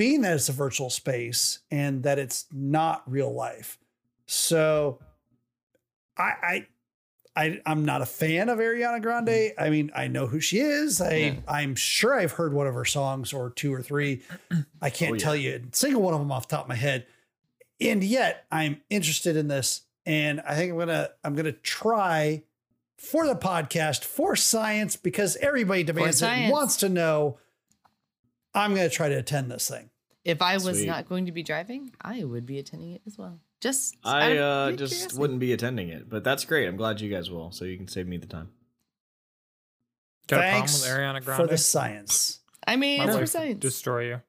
being 0.00 0.22
that 0.22 0.32
it's 0.32 0.48
a 0.48 0.52
virtual 0.52 0.88
space 0.88 1.58
and 1.70 2.02
that 2.04 2.18
it's 2.18 2.46
not 2.50 3.02
real 3.06 3.30
life. 3.34 3.78
So 4.24 4.98
I 6.16 6.22
I, 6.42 6.66
I 7.36 7.60
I'm 7.66 7.84
not 7.84 8.00
a 8.00 8.06
fan 8.06 8.48
of 8.48 8.58
Ariana 8.58 9.02
Grande. 9.02 9.28
Mm-hmm. 9.28 9.62
I 9.62 9.68
mean, 9.68 9.90
I 9.94 10.08
know 10.08 10.26
who 10.26 10.40
she 10.40 10.58
is. 10.60 11.02
I 11.02 11.14
Yeah. 11.16 11.34
I'm 11.46 11.74
sure 11.74 12.18
I've 12.18 12.32
heard 12.32 12.54
one 12.54 12.66
of 12.66 12.72
her 12.72 12.86
songs 12.86 13.34
or 13.34 13.50
two 13.50 13.74
or 13.74 13.82
three. 13.82 14.22
I 14.80 14.88
can't 14.88 15.12
Oh, 15.12 15.14
yeah. 15.16 15.20
tell 15.20 15.36
you 15.36 15.62
a 15.70 15.76
single 15.76 16.00
one 16.00 16.14
of 16.14 16.20
them 16.20 16.32
off 16.32 16.48
the 16.48 16.56
top 16.56 16.64
of 16.64 16.68
my 16.70 16.76
head. 16.76 17.06
And 17.78 18.02
yet 18.02 18.46
I'm 18.50 18.80
interested 18.88 19.36
in 19.36 19.48
this. 19.48 19.82
And 20.06 20.40
I 20.40 20.54
think 20.54 20.72
I'm 20.72 20.78
gonna 20.78 21.10
I'm 21.22 21.34
gonna 21.34 21.52
try 21.52 22.44
for 22.96 23.26
the 23.26 23.36
podcast 23.36 24.04
for 24.04 24.34
science 24.34 24.96
because 24.96 25.36
everybody 25.36 25.82
demands 25.82 26.22
it 26.22 26.50
wants 26.50 26.78
to 26.78 26.88
know. 26.88 27.38
I'm 28.54 28.74
gonna 28.74 28.90
try 28.90 29.08
to 29.08 29.14
attend 29.16 29.50
this 29.50 29.68
thing. 29.68 29.90
if 30.24 30.42
I 30.42 30.54
was 30.54 30.78
Sweet. 30.78 30.86
not 30.86 31.08
going 31.08 31.26
to 31.26 31.32
be 31.32 31.42
driving, 31.42 31.92
I 32.00 32.24
would 32.24 32.44
be 32.46 32.58
attending 32.58 32.92
it 32.92 33.02
as 33.06 33.16
well. 33.16 33.40
Just 33.60 33.96
I 34.04 34.36
uh, 34.38 34.72
just 34.72 34.92
curiosity. 34.94 35.20
wouldn't 35.20 35.38
be 35.40 35.52
attending 35.52 35.88
it, 35.88 36.08
but 36.08 36.24
that's 36.24 36.44
great. 36.44 36.66
I'm 36.66 36.76
glad 36.76 37.00
you 37.00 37.10
guys 37.10 37.30
will, 37.30 37.52
so 37.52 37.64
you 37.64 37.76
can 37.76 37.88
save 37.88 38.06
me 38.06 38.16
the 38.16 38.26
time. 38.26 38.48
Got 40.28 40.40
a 40.40 40.50
problem 40.50 40.62
with 40.72 40.82
Ariana 40.84 41.24
Grande 41.24 41.42
for 41.42 41.46
the 41.46 41.58
science. 41.58 42.40
I 42.66 42.76
mean, 42.76 42.98
My 42.98 43.06
it's 43.08 43.16
for 43.16 43.26
science. 43.26 43.58
destroy 43.60 44.06
you. 44.08 44.20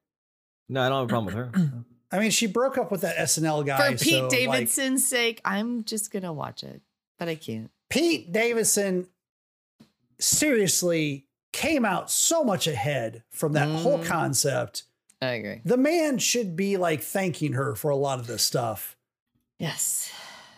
No, 0.69 0.81
I 0.81 0.89
don't 0.89 0.99
have 1.01 1.05
a 1.05 1.09
problem 1.09 1.25
with 1.25 1.35
her. 1.35 1.83
I 2.11 2.19
mean, 2.19 2.31
she 2.31 2.47
broke 2.47 2.77
up 2.77 2.91
with 2.91 3.01
that 3.01 3.15
SNL 3.17 3.65
guy. 3.65 3.91
for 3.95 4.03
Pete 4.03 4.13
so, 4.13 4.21
like, 4.23 4.31
Davidson's 4.31 5.05
sake, 5.07 5.39
I'm 5.45 5.83
just 5.85 6.11
gonna 6.11 6.33
watch 6.33 6.63
it, 6.63 6.81
but 7.19 7.27
I 7.29 7.35
can't. 7.35 7.69
Pete 7.89 8.31
Davidson 8.31 9.07
seriously 10.19 11.25
came 11.51 11.83
out 11.85 12.09
so 12.09 12.43
much 12.43 12.67
ahead 12.67 13.23
from 13.29 13.53
that 13.53 13.67
whole 13.69 13.99
Mm. 13.99 14.05
concept. 14.05 14.83
I 15.21 15.27
agree. 15.33 15.61
The 15.65 15.77
man 15.77 16.17
should 16.17 16.55
be 16.55 16.77
like 16.77 17.01
thanking 17.01 17.53
her 17.53 17.75
for 17.75 17.91
a 17.91 17.95
lot 17.95 18.19
of 18.19 18.27
this 18.27 18.43
stuff. 18.43 18.95
Yes. 19.59 20.11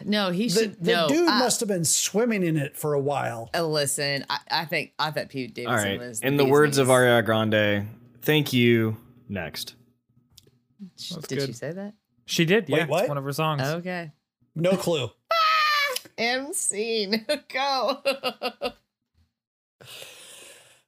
No, 0.06 0.32
he 0.32 0.48
The, 0.48 0.54
should. 0.60 0.84
the 0.84 0.92
no, 0.94 1.08
dude 1.08 1.30
I- 1.30 1.40
must 1.40 1.60
have 1.60 1.68
been 1.70 1.86
swimming 1.86 2.44
in 2.44 2.58
it 2.58 2.78
for 2.78 2.94
a 2.94 3.00
while. 3.00 3.50
uh, 3.54 3.66
listen, 3.66 4.26
I, 4.30 4.40
I 4.52 4.66
think 4.66 4.94
I 5.00 5.12
thought 5.12 5.30
Pete 5.30 5.52
All 5.52 5.66
Davidson 5.66 5.90
right. 5.92 6.00
was. 6.00 6.20
In 6.22 6.38
the 6.38 6.44
bee's 6.44 6.52
words 6.52 6.78
of 6.78 6.88
knees. 6.88 6.96
Ariana 6.98 7.26
Grande, 7.26 7.90
thank 8.22 8.54
you. 8.54 8.98
Next. 9.30 9.76
Sh- 10.98 11.10
That's 11.12 11.28
did 11.28 11.40
good. 11.40 11.48
she 11.48 11.54
say 11.54 11.72
that? 11.72 11.94
She 12.26 12.46
did. 12.46 12.70
Wait, 12.70 12.80
Yeah, 12.80 12.86
what? 12.88 13.02
it's 13.02 13.10
one 13.10 13.18
of 13.18 13.24
her 13.24 13.34
songs. 13.34 13.62
Okay. 13.62 14.12
No 14.56 14.76
clue. 14.78 15.10
M 16.18 16.54
scene. 16.54 17.26
Go. 17.54 18.02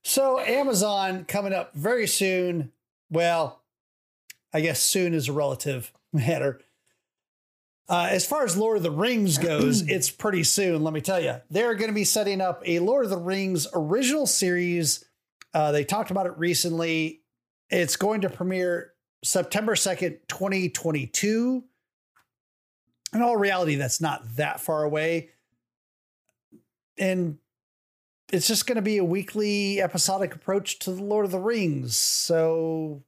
So 0.08 0.40
Amazon 0.40 1.26
coming 1.26 1.52
up 1.52 1.74
very 1.74 2.06
soon. 2.06 2.72
Well, 3.10 3.64
I 4.54 4.62
guess 4.62 4.80
soon 4.80 5.16
is 5.16 5.30
a 5.30 5.34
relative 5.34 5.92
matter. 6.14 6.62
Uh, 7.90 8.10
as 8.12 8.24
far 8.24 8.44
as 8.44 8.56
Lord 8.56 8.78
of 8.78 8.84
the 8.84 8.92
Rings 8.92 9.40
goes, 9.40 9.82
it's 9.90 10.12
pretty 10.12 10.44
soon. 10.44 10.84
Let 10.84 10.94
me 10.94 11.02
tell 11.02 11.20
you, 11.20 11.42
they're 11.50 11.74
going 11.74 11.90
to 11.90 11.96
be 11.96 12.04
setting 12.04 12.40
up 12.40 12.62
a 12.68 12.78
Lord 12.78 13.06
of 13.06 13.10
the 13.10 13.18
Rings 13.18 13.66
original 13.74 14.28
series. 14.28 15.04
Uh, 15.56 15.72
they 15.72 15.84
talked 15.84 16.12
about 16.12 16.28
it 16.28 16.38
recently. 16.38 17.22
It's 17.72 17.96
going 17.96 18.22
to 18.22 18.30
premiere 18.30 18.94
September 19.24 19.76
second, 19.76 20.20
twenty 20.28 20.70
twenty 20.70 21.08
two. 21.08 21.64
In 23.12 23.24
all 23.24 23.38
reality, 23.38 23.74
that's 23.74 24.00
not 24.00 24.36
that 24.36 24.60
far 24.60 24.84
away. 24.84 25.32
And 27.00 27.40
it's 28.32 28.48
just 28.48 28.66
going 28.68 28.76
to 28.78 28.82
be 28.82 28.98
a 28.98 29.04
weekly 29.04 29.82
episodic 29.82 30.34
approach 30.36 30.80
to 30.80 30.92
the 30.92 31.04
Lord 31.04 31.26
of 31.26 31.32
the 31.32 31.40
Rings. 31.40 31.96
So, 31.98 33.04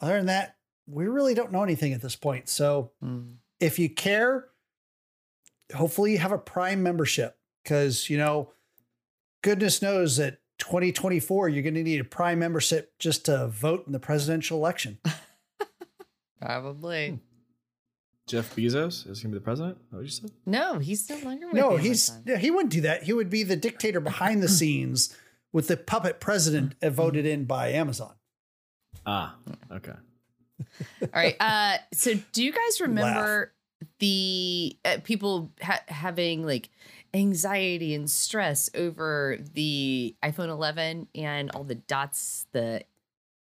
other 0.00 0.16
than 0.16 0.26
that, 0.26 0.56
we 0.86 1.06
really 1.06 1.34
don't 1.34 1.52
know 1.52 1.62
anything 1.62 1.92
at 1.92 2.00
this 2.02 2.16
point. 2.16 2.48
So, 2.48 2.92
Mm. 3.02 3.36
if 3.60 3.78
you 3.78 3.88
care, 3.88 4.48
hopefully 5.74 6.12
you 6.12 6.18
have 6.18 6.32
a 6.32 6.38
Prime 6.38 6.82
membership 6.82 7.38
because, 7.62 8.08
you 8.10 8.18
know, 8.18 8.52
goodness 9.42 9.80
knows 9.82 10.16
that 10.18 10.38
2024 10.58 11.48
you're 11.48 11.62
going 11.62 11.74
to 11.74 11.82
need 11.82 12.00
a 12.00 12.04
Prime 12.04 12.38
membership 12.38 12.92
just 12.98 13.24
to 13.26 13.48
vote 13.48 13.84
in 13.86 13.92
the 13.92 13.98
presidential 14.00 14.58
election. 14.58 14.98
Probably. 16.40 17.20
Jeff 18.32 18.56
Bezos 18.56 19.06
is 19.06 19.20
going 19.20 19.24
to 19.24 19.28
be 19.28 19.34
the 19.34 19.40
president. 19.40 19.76
Is 19.76 19.90
that 19.90 19.96
What 19.96 20.04
you 20.04 20.08
said? 20.08 20.30
No, 20.46 20.78
he's 20.78 21.10
no 21.10 21.18
longer 21.18 21.48
with 21.48 21.54
no, 21.54 21.72
Amazon. 21.72 21.84
he's 21.84 22.12
yeah, 22.24 22.38
he 22.38 22.50
wouldn't 22.50 22.72
do 22.72 22.80
that. 22.80 23.02
He 23.02 23.12
would 23.12 23.28
be 23.28 23.42
the 23.42 23.56
dictator 23.56 24.00
behind 24.00 24.42
the 24.42 24.48
scenes 24.48 25.14
with 25.52 25.68
the 25.68 25.76
puppet 25.76 26.18
president 26.18 26.74
uh, 26.82 26.88
voted 26.90 27.26
in 27.26 27.44
by 27.44 27.72
Amazon. 27.72 28.14
Ah, 29.04 29.34
okay. 29.70 29.92
All 31.02 31.08
right. 31.12 31.36
Uh, 31.38 31.76
so 31.92 32.14
do 32.32 32.42
you 32.42 32.52
guys 32.52 32.80
remember 32.80 33.52
the 33.98 34.78
uh, 34.82 34.96
people 35.04 35.52
ha- 35.60 35.82
having 35.88 36.46
like 36.46 36.70
anxiety 37.12 37.94
and 37.94 38.10
stress 38.10 38.70
over 38.74 39.36
the 39.52 40.16
iPhone 40.22 40.48
11 40.48 41.08
and 41.14 41.50
all 41.50 41.64
the 41.64 41.74
dots 41.74 42.46
the 42.52 42.82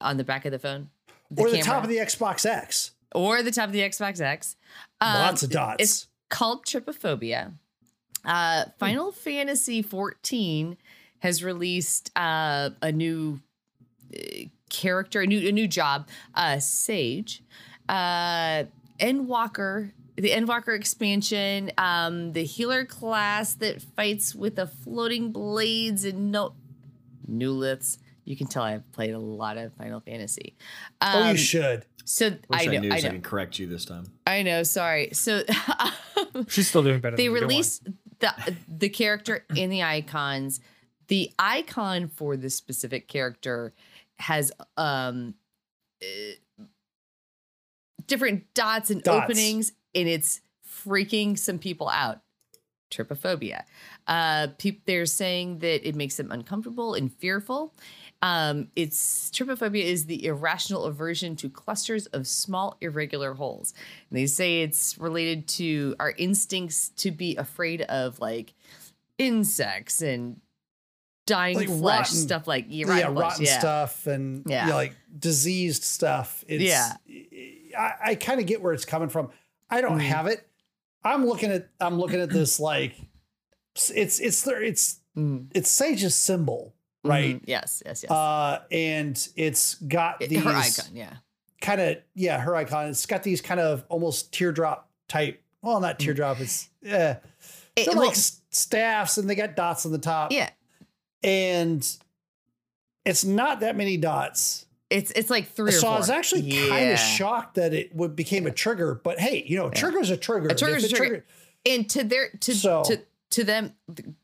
on 0.01 0.17
the 0.17 0.25
back 0.25 0.45
of 0.45 0.51
the 0.51 0.59
phone, 0.59 0.89
or 1.37 1.49
the 1.49 1.61
camera, 1.61 1.63
top 1.63 1.83
of 1.83 1.89
the 1.89 1.97
Xbox 1.97 2.45
X. 2.45 2.91
or 3.13 3.41
the 3.43 3.51
top 3.51 3.67
of 3.67 3.73
the 3.73 3.79
Xbox 3.81 4.19
X? 4.21 4.55
Um, 4.99 5.13
Lots 5.15 5.43
of 5.43 5.49
dots. 5.49 5.83
It's 5.83 6.07
called 6.29 6.65
trypophobia. 6.65 7.53
Uh, 8.23 8.65
Final 8.79 9.11
Fantasy 9.11 9.81
14 9.81 10.77
has 11.19 11.43
released 11.43 12.11
uh, 12.15 12.69
a 12.81 12.91
new 12.91 13.39
uh, 14.15 14.19
character, 14.69 15.21
a 15.21 15.27
new 15.27 15.47
a 15.47 15.51
new 15.51 15.67
job, 15.67 16.07
uh, 16.35 16.59
Sage, 16.59 17.43
uh, 17.89 18.63
Endwalker, 18.99 19.91
the 20.15 20.29
Endwalker 20.29 20.75
expansion, 20.75 21.71
um, 21.77 22.33
the 22.33 22.43
healer 22.43 22.85
class 22.85 23.55
that 23.55 23.81
fights 23.81 24.35
with 24.35 24.55
the 24.55 24.67
floating 24.67 25.31
blades 25.31 26.05
and 26.05 26.31
no 26.31 26.53
nouliths. 27.29 27.97
You 28.23 28.35
can 28.37 28.45
tell 28.47 28.63
I've 28.63 28.89
played 28.91 29.13
a 29.15 29.19
lot 29.19 29.57
of 29.57 29.73
Final 29.73 29.99
Fantasy. 29.99 30.55
oh, 31.01 31.23
Um, 31.23 31.31
you 31.31 31.37
should. 31.37 31.85
So 32.05 32.31
I 32.51 32.65
know, 32.65 32.79
knew 32.79 32.91
I 32.91 32.99
so 32.99 33.07
I 33.07 33.11
can 33.11 33.21
correct 33.21 33.59
you 33.59 33.67
this 33.67 33.85
time. 33.85 34.05
I 34.25 34.43
know. 34.43 34.63
Sorry. 34.63 35.09
So 35.13 35.43
She's 36.47 36.67
still 36.67 36.83
doing 36.83 36.99
better. 36.99 37.15
they 37.15 37.27
than 37.27 37.33
me, 37.33 37.39
don't 37.39 37.47
worry. 37.47 37.55
released 37.55 37.87
the 38.19 38.55
the 38.67 38.89
character 38.89 39.45
in 39.55 39.69
the 39.69 39.83
icons. 39.83 40.59
The 41.07 41.31
icon 41.37 42.07
for 42.07 42.37
this 42.37 42.55
specific 42.55 43.07
character 43.07 43.73
has 44.19 44.51
um 44.77 45.35
uh, 46.01 46.65
different 48.07 48.53
dots 48.53 48.89
and 48.89 49.01
Dots. 49.03 49.23
openings, 49.25 49.71
and 49.95 50.07
it's 50.07 50.41
freaking 50.85 51.37
some 51.37 51.59
people 51.59 51.89
out. 51.89 52.21
Trypophobia. 52.91 53.63
Uh, 54.05 54.47
peop 54.57 54.85
they're 54.85 55.05
saying 55.05 55.59
that 55.59 55.87
it 55.87 55.95
makes 55.95 56.17
them 56.17 56.31
uncomfortable 56.31 56.93
and 56.93 57.13
fearful. 57.13 57.73
Um, 58.23 58.67
it's 58.75 59.31
trypophobia 59.31 59.83
is 59.83 60.05
the 60.05 60.25
irrational 60.25 60.85
aversion 60.85 61.35
to 61.37 61.49
clusters 61.49 62.05
of 62.07 62.27
small 62.27 62.77
irregular 62.79 63.33
holes. 63.33 63.73
And 64.09 64.19
they 64.19 64.27
say 64.27 64.61
it's 64.61 64.97
related 64.99 65.47
to 65.49 65.95
our 65.99 66.11
instincts 66.17 66.89
to 66.97 67.09
be 67.11 67.35
afraid 67.35 67.81
of 67.81 68.19
like 68.19 68.53
insects 69.17 70.01
and 70.01 70.39
dying 71.25 71.55
Like 71.55 71.67
flesh, 71.67 72.09
rotten- 72.09 72.15
stuff 72.17 72.47
like 72.47 72.65
yeah, 72.69 72.87
yeah, 72.87 72.93
rotten, 73.03 73.13
flesh, 73.15 73.31
rotten 73.31 73.45
yeah. 73.45 73.59
stuff 73.59 74.07
and 74.07 74.43
Yeah. 74.47 74.67
yeah. 74.67 74.75
like 74.75 74.95
diseased 75.17 75.83
stuff. 75.83 76.43
It's, 76.47 76.63
Yeah. 76.63 76.93
I, 77.77 77.93
I 78.11 78.15
kind 78.15 78.39
of 78.39 78.45
get 78.47 78.61
where 78.61 78.73
it's 78.73 78.85
coming 78.85 79.09
from. 79.09 79.29
I 79.69 79.81
don't 79.81 79.99
Mhm. 79.99 80.03
have 80.07 80.27
it. 80.27 80.47
I'm 81.03 81.25
looking 81.25 81.51
at 81.51 81.69
I'm 81.79 81.97
looking 81.99 82.19
at 82.21 82.29
this 82.29 82.59
like 82.59 82.95
it's 83.75 84.19
it's 84.19 84.41
there 84.43 84.61
it's 84.61 84.99
Mm, 85.17 85.47
it's 85.53 85.69
Sage's 85.69 86.15
symbol, 86.15 86.73
right? 87.03 87.35
mhm. 87.37 87.43
Yes, 87.45 87.81
yes, 87.85 88.03
yes. 88.03 88.11
Uh, 88.11 88.59
and 88.71 89.27
it's 89.35 89.75
got 89.75 90.19
these 90.19 90.43
Her 90.43 90.49
icon, 90.51 90.85
yeah. 90.93 91.13
kind 91.61 91.81
of 91.81 91.97
yeah, 92.15 92.39
her 92.39 92.55
icon. 92.55 92.87
It's 92.89 93.05
got 93.05 93.23
these 93.23 93.41
kind 93.41 93.59
of 93.59 93.83
almost 93.89 94.31
teardrop 94.33 94.89
type. 95.07 95.41
Well, 95.61 95.79
not 95.79 95.99
teardrop. 95.99 96.39
It's 96.39 96.69
yeah, 96.81 97.13
Mm. 97.15 97.19
It- 97.75 97.85
they're 97.85 97.95
well, 97.95 98.07
like 98.07 98.15
staffs, 98.15 99.17
and 99.17 99.29
they 99.29 99.35
got 99.35 99.55
dots 99.55 99.85
on 99.85 99.91
the 99.91 99.97
top. 99.99 100.31
yeah, 100.31 100.49
and 101.23 101.87
it's 103.05 103.23
not 103.23 103.61
that 103.61 103.75
many 103.75 103.97
dots. 103.97 104.65
it's 104.89 105.11
it's 105.11 105.29
like 105.29 105.47
three 105.49 105.69
or 105.69 105.71
so 105.71 105.81
four. 105.87 105.91
I 105.91 105.97
was 105.97 106.09
actually 106.09 106.51
kind 106.69 106.91
of 106.91 106.99
shocked 106.99 107.55
that 107.55 107.73
it 107.73 107.95
would 107.95 108.15
became 108.15 108.45
a 108.45 108.51
trigger. 108.51 108.95
But 109.03 109.19
hey, 109.19 109.43
you 109.47 109.57
know, 109.57 109.67
a 109.67 109.71
trigger's 109.71 110.09
a 110.09 110.17
trigger. 110.17 110.49
A 110.49 110.55
trigger's 110.55 110.83
a 110.83 110.87
it 110.87 110.95
trigger. 110.95 111.25
And 111.65 111.89
to 111.91 112.03
their 112.03 112.29
to 112.41 112.53
So- 112.55 112.83
to 112.83 113.01
to 113.31 113.43
them, 113.43 113.73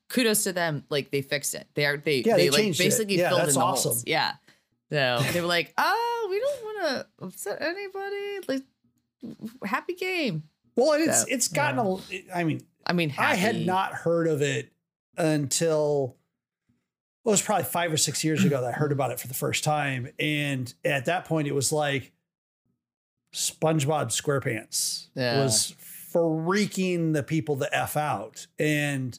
kudos 0.10 0.44
to 0.44 0.54
them. 0.54 0.84
Like 0.90 1.12
they 1.12 1.22
fixed 1.22 1.54
it. 1.56 1.68
They 1.74 1.86
are 1.86 1.98
they 1.98 2.22
Yeah, 2.26 2.36
they, 2.38 2.46
they 2.46 2.50
like 2.52 2.62
changed 2.62 2.80
it. 2.80 2.84
basically 2.84 3.18
Yeah, 3.18 3.30
filled 3.30 3.48
in 3.50 3.54
the 3.56 3.60
awesome. 3.62 3.90
holes. 3.92 4.04
Yeah. 4.08 4.34
So 4.92 5.20
they 5.34 5.42
were 5.42 5.48
like, 5.48 5.74
oh, 5.78 6.28
we 6.30 6.40
don't 6.40 6.64
want 6.64 6.88
to 7.20 7.26
upset 7.26 7.62
anybody. 7.62 8.40
Like, 8.48 8.64
happy 9.66 9.94
game. 9.96 10.44
Well, 10.76 10.94
and 10.94 11.04
it's 11.10 11.22
So, 11.22 11.28
it's 11.30 11.48
gotten 11.48 11.80
a. 11.80 11.98
I 12.34 12.44
mean, 12.44 12.62
I 12.86 12.94
mean, 12.94 13.14
I 13.18 13.36
had 13.36 13.66
not 13.66 13.94
heard 13.94 14.28
of 14.28 14.42
it 14.42 14.72
until 15.18 16.16
well, 17.24 17.32
it 17.32 17.34
was 17.34 17.42
probably 17.42 17.66
five 17.66 17.92
or 17.92 17.98
six 17.98 18.24
years 18.24 18.46
ago 18.46 18.62
that 18.62 18.68
I 18.68 18.72
heard 18.78 18.92
about 18.94 19.12
it 19.12 19.20
for 19.20 19.28
the 19.28 19.34
first 19.34 19.64
time. 19.66 20.08
And 20.20 20.72
at 20.86 21.06
that 21.06 21.26
point, 21.26 21.48
it 21.48 21.56
was 21.56 21.72
like 21.74 22.14
SpongeBob 23.34 24.08
SquarePants 24.10 25.08
Yeah. 25.16 25.44
was 25.44 25.76
freaking 26.18 27.14
the 27.14 27.24
people 27.24 27.56
the 27.56 27.74
f 27.76 27.96
out, 27.98 28.48
and 28.60 29.18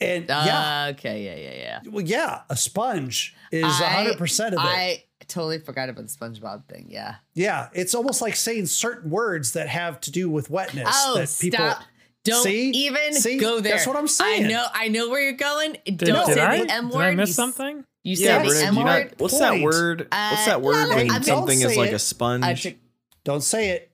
and 0.00 0.26
yeah, 0.28 0.84
Uh, 0.88 0.90
Okay. 0.90 1.24
Yeah. 1.24 1.36
Yeah. 1.36 1.80
Yeah. 1.84 1.90
well, 1.90 2.04
yeah, 2.04 2.42
a 2.50 2.56
sponge 2.56 3.34
is 3.50 3.64
I- 3.64 3.68
hundred 3.84 4.18
percent 4.18 4.54
of 4.54 4.60
it. 4.60 4.66
I 4.66 5.04
totally 5.28 5.58
forgot 5.58 5.88
about 5.88 6.06
the 6.06 6.10
SpongeBob 6.10 6.68
thing. 6.68 6.86
Yeah. 6.90 7.16
yeah, 7.34 7.68
it's 7.72 7.94
almost 7.94 8.20
like 8.22 8.36
saying 8.36 8.66
certain 8.66 9.10
words 9.10 9.52
that 9.52 9.68
have 9.68 9.98
to 10.02 10.10
do 10.10 10.28
with 10.30 10.50
wetness 10.50 10.88
Oh, 10.92 11.14
that 11.18 11.34
people. 11.40 11.58
stop. 11.70 11.82
Don't 12.24 12.42
See? 12.42 12.70
even 12.70 13.12
See? 13.14 13.38
go 13.38 13.60
there. 13.60 13.72
That's 13.74 13.86
what 13.86 13.96
I'm 13.96 14.08
saying. 14.08 14.46
I 14.46 14.48
know. 14.48 14.66
I 14.74 14.88
know 14.88 15.08
where 15.08 15.20
you're 15.22 15.32
going. 15.32 15.78
Did, 15.84 15.98
Don't 15.98 16.26
did 16.26 16.34
say 16.34 16.40
I? 16.42 16.64
the 16.64 16.72
M 16.72 16.88
Did 16.88 16.94
word. 16.96 17.02
I 17.02 17.10
You 17.10 17.16
miss 17.16 17.34
something? 17.36 17.84
You 18.02 18.16
Yeah, 18.16 18.42
said 18.42 18.50
the 18.50 18.66
M 18.66 18.74
do 18.74 18.80
you 18.80 18.84
not- 18.84 18.94
word. 19.04 19.14
what's 19.18 19.38
that 19.38 19.60
word? 19.60 20.00
what's 20.00 20.42
Uh, 20.42 20.46
that 20.46 20.62
word 20.62 20.74
la, 20.74 20.84
la, 20.84 20.96
when 20.96 21.10
I'm- 21.10 21.22
something 21.22 21.60
is 21.60 21.76
like 21.76 21.90
it. 21.92 21.94
a 21.94 21.98
sponge? 22.00 22.44
I 22.44 22.76
Don't 23.24 23.42
say 23.42 23.70
it. 23.70 23.90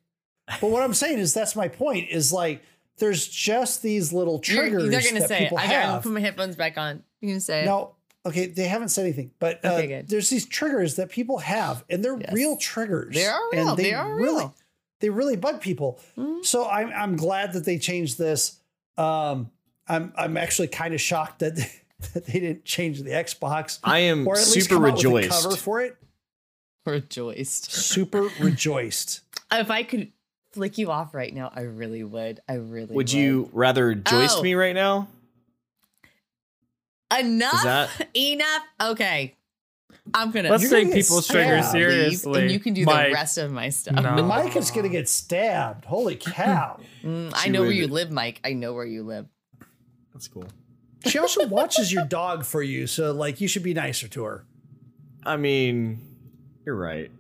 But 0.61 0.71
what 0.71 0.83
I'm 0.83 0.95
saying 0.95 1.19
is 1.19 1.33
that's 1.35 1.55
my 1.57 1.69
point. 1.69 2.09
Is 2.11 2.33
like 2.33 2.63
there's 2.99 3.27
just 3.29 3.83
these 3.83 4.13
little 4.13 4.41
You're, 4.45 4.63
triggers 4.63 4.91
they're 4.91 5.01
gonna 5.03 5.21
that 5.21 5.29
say 5.29 5.47
it. 5.47 5.53
I 5.53 5.67
gotta 5.67 5.71
have. 5.71 6.03
put 6.03 6.13
my 6.13 6.21
headphones 6.21 6.57
back 6.57 6.77
on. 6.79 7.03
You're 7.21 7.31
gonna 7.33 7.41
say? 7.41 7.65
No, 7.65 7.95
okay, 8.27 8.47
they 8.47 8.65
haven't 8.69 8.89
said 8.91 9.03
anything, 9.05 9.31
but 9.39 9.65
uh, 9.65 9.69
Okay, 9.75 10.05
there's 10.07 10.29
these 10.29 10.45
triggers 10.47 10.97
that 10.97 11.11
people 11.11 11.39
have, 11.39 11.85
and 11.89 12.05
they're 12.05 12.19
Yes. 12.21 12.33
real 12.33 12.57
triggers. 12.57 13.15
They 13.15 13.27
are 13.27 13.41
and 13.55 13.67
real. 13.67 13.77
They 13.77 13.95
are 13.95 14.15
really, 14.15 14.37
real. 14.39 14.55
They 15.01 15.11
really 15.11 15.37
bug 15.37 15.61
people. 15.61 16.01
Mhm. 16.19 16.45
So 16.45 16.69
I'm 16.69 16.91
I'm 16.93 17.17
glad 17.17 17.53
that 17.55 17.65
they 17.65 17.79
changed 17.79 18.19
this. 18.19 18.59
Um, 18.99 19.51
I'm 19.89 20.13
I'm 20.17 20.37
actually 20.37 20.69
kind 20.69 20.93
of 20.95 21.01
shocked 21.01 21.39
that, 21.41 21.57
that 22.15 22.27
they 22.27 22.41
didn't 22.41 22.65
change 22.65 23.01
the 23.03 23.11
Xbox 23.11 23.79
I 23.85 24.01
am 24.01 24.27
or 24.29 24.35
at 24.35 24.41
least 24.41 24.53
super 24.69 24.75
come 24.75 24.85
out 24.85 24.95
with 24.97 25.05
a 25.05 25.09
rejoiced. 25.09 25.43
cover 25.43 25.57
for 25.57 25.81
it. 25.81 25.97
Rejoiced. 26.85 27.71
Super 27.73 28.23
rejoiced. 28.41 29.21
If 29.55 29.71
I 29.71 29.83
could 29.83 30.11
flick 30.53 30.79
you 30.79 30.91
off 30.91 31.15
right 31.15 31.33
now, 31.35 31.51
I 31.55 31.63
really 31.63 32.05
would. 32.05 32.41
I 32.49 32.55
really 32.55 32.87
would. 32.87 32.97
Would 32.97 33.13
you 33.13 33.49
rather 33.53 33.95
joist 33.95 34.39
Oh. 34.39 34.43
me 34.43 34.55
right 34.55 34.75
now? 34.75 35.09
enough? 37.19 37.55
Is 37.55 37.63
that- 37.65 38.09
enough? 38.17 38.63
Okay. 38.81 39.35
I'm 40.15 40.31
gonna 40.33 40.51
Let's 40.51 40.63
You're 40.65 40.71
gonna 40.73 40.85
take 40.85 40.95
people's 40.95 41.27
stabbed. 41.27 41.49
triggers 41.49 41.71
seriously. 41.71 42.43
and 42.43 42.51
you 42.51 42.59
can 42.59 42.75
do 42.75 42.85
Mike, 42.85 43.09
the 43.09 43.13
rest 43.13 43.39
of 43.39 43.53
my 43.53 43.69
stuff. 43.69 44.03
No. 44.03 44.23
Mike 44.25 44.57
is 44.57 44.71
gonna 44.71 44.89
get 44.89 45.09
stabbed. 45.09 45.85
Holy 45.85 46.17
cow! 46.17 46.81
Mm, 47.03 47.35
I 47.35 47.45
She 47.45 47.51
know 47.51 47.63
where 47.63 47.73
you 47.73 47.89
live, 47.89 48.13
Mike. 48.13 48.41
I 48.45 48.53
know 48.53 48.75
where 48.75 48.85
you 48.87 49.03
live. 49.03 49.27
That's 50.13 50.29
cool. 50.29 50.45
She 51.05 51.19
also 51.19 51.45
watches 51.49 51.93
your 51.93 52.05
dog 52.05 52.45
for 52.45 52.63
you, 52.63 52.87
so 52.87 53.11
like 53.11 53.41
you 53.41 53.49
should 53.49 53.65
be 53.65 53.75
nicer 53.75 54.07
to 54.07 54.23
her. 54.23 54.45
I 55.25 55.37
mean, 55.37 56.01
you're 56.65 56.77
right. 56.77 57.11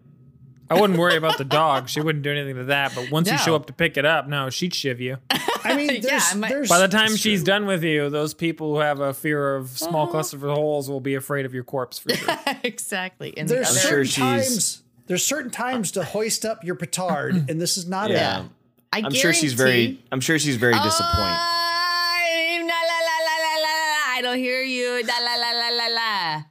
I 0.72 0.80
wouldn't 0.80 0.98
worry 0.98 1.16
about 1.16 1.38
the 1.38 1.44
dog. 1.44 1.88
She 1.88 2.00
wouldn't 2.00 2.22
do 2.24 2.30
anything 2.30 2.56
to 2.56 2.64
that. 2.64 2.94
But 2.94 3.10
once 3.10 3.26
you 3.28 3.34
No. 3.34 3.38
show 3.38 3.54
up 3.54 3.66
to 3.66 3.72
pick 3.72 3.96
it 3.96 4.04
up, 4.04 4.28
no, 4.28 4.50
she'd 4.50 4.74
shiv 4.74 5.00
you. 5.00 5.18
I 5.64 5.76
mean, 5.76 5.90
Yeah, 5.94 6.00
there's, 6.00 6.22
I 6.30 6.34
might- 6.34 6.48
there's 6.48 6.68
By 6.68 6.78
the 6.78 6.88
time 6.88 7.14
she's 7.16 7.40
true. 7.40 7.46
done 7.46 7.66
with 7.66 7.84
you, 7.84 8.10
those 8.10 8.34
people 8.34 8.74
who 8.74 8.80
have 8.80 9.00
a 9.00 9.12
fear 9.14 9.54
of 9.56 9.68
small 9.70 10.04
Uh-huh. 10.04 10.12
clusters 10.12 10.42
of 10.42 10.50
holes 10.50 10.88
will 10.90 11.00
be 11.00 11.14
afraid 11.14 11.46
of 11.46 11.54
your 11.54 11.64
corpse 11.64 11.98
for 11.98 12.14
sure. 12.14 12.36
exactly. 12.64 13.34
And 13.36 13.48
the 13.48 13.54
there's 13.56 13.68
other, 13.70 13.76
I'm 13.76 13.82
certain 13.82 14.04
sure 14.04 14.04
she's- 14.04 14.46
times 14.48 14.82
there's 15.08 15.24
certain 15.26 15.50
times 15.50 15.90
to 15.92 16.04
hoist 16.04 16.44
up 16.46 16.64
your 16.64 16.74
petard, 16.74 17.34
and 17.50 17.60
this 17.60 17.76
is 17.76 17.86
not 17.86 18.10
Yeah. 18.10 18.40
it. 18.40 18.46
I 18.94 19.02
I'm 19.04 19.12
sure 19.12 19.32
she's 19.32 19.52
very. 19.52 19.70
guarantee- 19.86 20.04
I'm 20.12 20.20
sure 20.20 20.38
she's 20.38 20.56
very 20.56 20.74
disappointed. 20.74 21.38
I, 21.38 22.58
la, 22.60 22.66
la, 22.66 22.98
la, 23.08 23.18
la, 23.26 23.36
la, 23.36 23.54
la, 23.56 23.74
la, 23.90 24.16
I 24.16 24.20
don't 24.22 24.38
hear 24.38 24.62
you. 24.62 25.02
La, 25.06 25.18
la, 25.18 25.34
la, 25.36 25.50
la, 25.52 25.68
la, 25.70 25.86
la. 25.88 26.42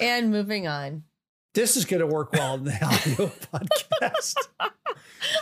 And 0.00 0.30
moving 0.30 0.66
on. 0.66 1.02
This 1.54 1.76
is 1.76 1.84
going 1.84 2.00
to 2.00 2.06
work 2.06 2.32
well 2.32 2.54
in 2.54 2.64
the 2.64 2.72
audio 2.84 3.26
podcast. 3.52 4.36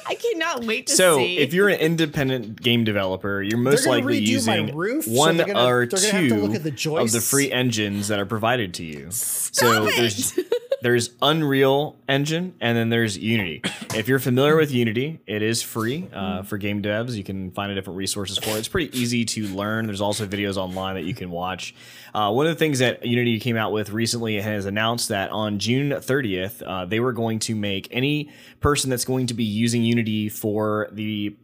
I 0.07 0.15
cannot 0.17 0.65
wait 0.65 0.89
to 0.89 0.93
So, 0.95 1.19
see. 1.19 1.37
So, 1.37 1.43
if 1.43 1.55
you're 1.55 1.69
an 1.69 1.79
independent 1.79 2.61
game 2.61 2.83
developer, 2.85 3.43
you're 3.43 3.59
most 3.59 3.85
They're 3.85 3.93
gonna 3.93 4.07
likely 4.07 4.21
redo 4.21 4.47
my 4.47 4.57
using 4.57 4.77
roof, 4.77 5.07
one 5.07 5.37
they're 5.37 5.47
gonna- 5.47 5.65
or 5.67 5.87
they're 5.87 6.01
gonna 6.01 6.13
have 6.13 6.23
to 6.23 6.29
two 6.29 6.59
the 6.59 6.97
of 6.97 7.13
the 7.13 7.21
free 7.21 7.53
engines 7.53 8.09
that 8.09 8.19
are 8.19 8.27
provided 8.27 8.75
to 8.75 8.85
you. 8.85 9.07
so 9.11 9.87
Stop 9.87 9.95
there's 9.97 10.37
it! 10.37 10.47
there's 10.83 11.11
Unreal 11.23 11.97
Engine 12.09 12.55
and 12.61 12.77
then 12.77 12.89
there's 12.89 13.17
Unity. 13.17 13.63
If 13.95 14.09
you're 14.09 14.19
familiar 14.19 14.57
with 14.57 14.73
Unity, 14.73 15.21
it 15.27 15.43
is 15.43 15.63
free 15.63 16.09
uh, 16.13 16.43
for 16.43 16.59
game 16.59 16.83
devs. 16.83 17.15
You 17.15 17.25
can 17.25 17.51
find 17.53 17.75
different 17.75 17.97
resources 17.99 18.37
for 18.39 18.51
it. 18.51 18.59
It's 18.59 18.69
pretty 18.69 18.99
easy 18.99 19.25
to 19.27 19.47
learn. 19.49 19.87
There's 19.87 20.01
also 20.01 20.27
videos 20.27 20.57
online 20.57 20.97
that 20.97 21.05
you 21.05 21.15
can 21.15 21.31
watch. 21.31 21.75
Uh, 22.15 22.31
one 22.33 22.47
of 22.47 22.53
the 22.53 22.59
things 22.59 22.81
that 22.81 23.05
Unity 23.05 23.39
came 23.39 23.57
out 23.57 23.73
with 23.73 23.91
recently 23.91 24.41
has 24.41 24.67
announced 24.67 25.09
that 25.09 25.31
on 25.31 25.59
June 25.59 25.91
30th, 25.91 26.63
uh, 26.67 26.85
they 26.85 27.01
were 27.01 27.13
going 27.13 27.39
to 27.41 27.55
make 27.55 27.89
any 27.91 28.31
person 28.61 28.91
that's 28.91 29.05
going 29.05 29.27
to 29.27 29.35
be 29.35 29.45
using 29.45 29.83
Unity 29.83 30.29
for 30.29 30.89
the 30.93 31.37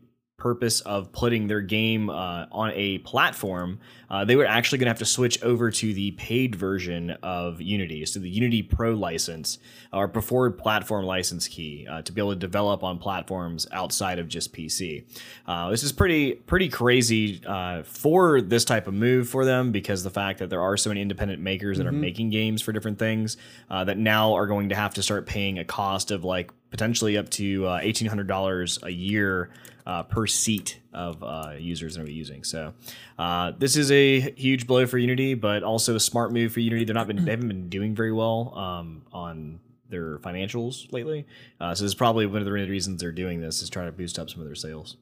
purpose 0.47 0.81
of 0.83 1.11
putting 1.11 1.49
their 1.49 1.61
game 1.61 2.09
uh, 2.09 2.47
on 2.53 2.71
a 2.75 2.99
platform, 2.99 3.81
uh, 4.09 4.25
they 4.25 4.37
were 4.37 4.47
actually 4.47 4.79
going 4.79 4.87
to 4.87 4.91
have 4.91 4.99
to 5.01 5.05
switch 5.05 5.43
over 5.43 5.73
to 5.73 5.93
the 5.93 6.13
paid 6.13 6.55
version 6.55 7.11
of 7.21 7.61
Unity, 7.61 8.07
so 8.07 8.21
the 8.21 8.31
Unity 8.31 8.63
Pro 8.63 8.93
license 8.93 9.59
or 9.93 10.07
preferred 10.07 10.57
platform 10.57 11.05
license 11.05 11.49
key 11.49 11.85
uh, 11.91 12.01
to 12.03 12.13
be 12.13 12.21
able 12.21 12.31
to 12.31 12.39
develop 12.39 12.85
on 12.85 12.99
platforms 12.99 13.67
outside 13.73 14.21
of 14.21 14.29
just 14.29 14.53
PC. 14.53 15.05
Uh, 15.49 15.69
this 15.71 15.83
is 15.83 15.91
pretty 15.91 16.35
pretty 16.35 16.69
crazy 16.69 17.41
uh, 17.45 17.83
for 17.83 18.41
this 18.41 18.65
type 18.65 18.87
of 18.87 18.95
move 18.95 19.29
for 19.29 19.45
them 19.45 19.73
because 19.73 20.05
the 20.05 20.11
fact 20.11 20.39
that 20.39 20.49
there 20.49 20.63
are 20.63 20.77
so 20.77 20.91
many 20.91 21.03
independent 21.03 21.43
makers 21.43 21.79
that 21.79 21.89
are 21.89 21.93
making 21.93 22.31
games 22.31 22.63
for 22.63 22.71
different 22.71 23.01
things 23.01 23.37
uh, 23.69 23.83
that 23.83 23.99
now 23.99 24.33
are 24.35 24.47
going 24.47 24.69
to 24.69 24.77
have 24.77 24.95
to 24.95 25.03
start 25.03 25.27
paying 25.27 25.59
a 25.59 25.65
cost 25.65 26.13
of 26.13 26.23
like 26.23 26.53
potentially 26.71 27.17
up 27.17 27.29
to 27.31 27.67
uh, 27.67 27.81
eighteen 27.83 28.07
hundred 28.07 28.29
dollars 28.29 28.79
a 28.85 28.91
year 28.91 29.51
uh, 29.87 30.03
per 30.03 30.27
seat 30.27 30.81
of 30.93 31.23
uh, 31.23 31.53
users 31.59 31.95
that 31.95 32.05
are 32.07 32.11
using. 32.11 32.43
So 32.45 32.75
uh, 33.19 33.53
this 33.57 33.77
is 33.77 33.91
a 33.91 34.21
huge 34.21 34.67
blow 34.67 34.87
for 34.87 34.99
Unity, 34.99 35.35
but 35.35 35.63
also 35.63 35.95
a 35.95 36.01
smart 36.01 36.33
move 36.33 36.53
for 36.53 36.61
Unity. 36.61 36.85
They're 36.85 36.95
not 36.95 37.07
been 37.07 37.25
they 37.25 37.31
haven't 37.31 37.49
been 37.49 37.69
doing 37.69 37.95
very 37.95 38.13
well 38.13 38.53
um, 38.57 39.03
on 39.13 39.61
their 39.89 40.19
financials 40.19 40.93
lately. 40.93 41.27
Uh, 41.61 41.75
so 41.75 41.85
this 41.85 41.91
is 41.91 41.95
probably 41.95 42.27
one 42.27 42.39
of 42.39 42.45
the 42.45 42.53
reasons 42.53 43.01
they're 43.01 43.13
doing 43.13 43.41
this 43.41 43.63
is 43.63 43.71
trying 43.71 43.87
to 43.87 43.93
boost 43.93 44.19
up 44.19 44.29
some 44.29 44.41
of 44.41 44.47
their 44.47 44.57
sales. 44.57 44.97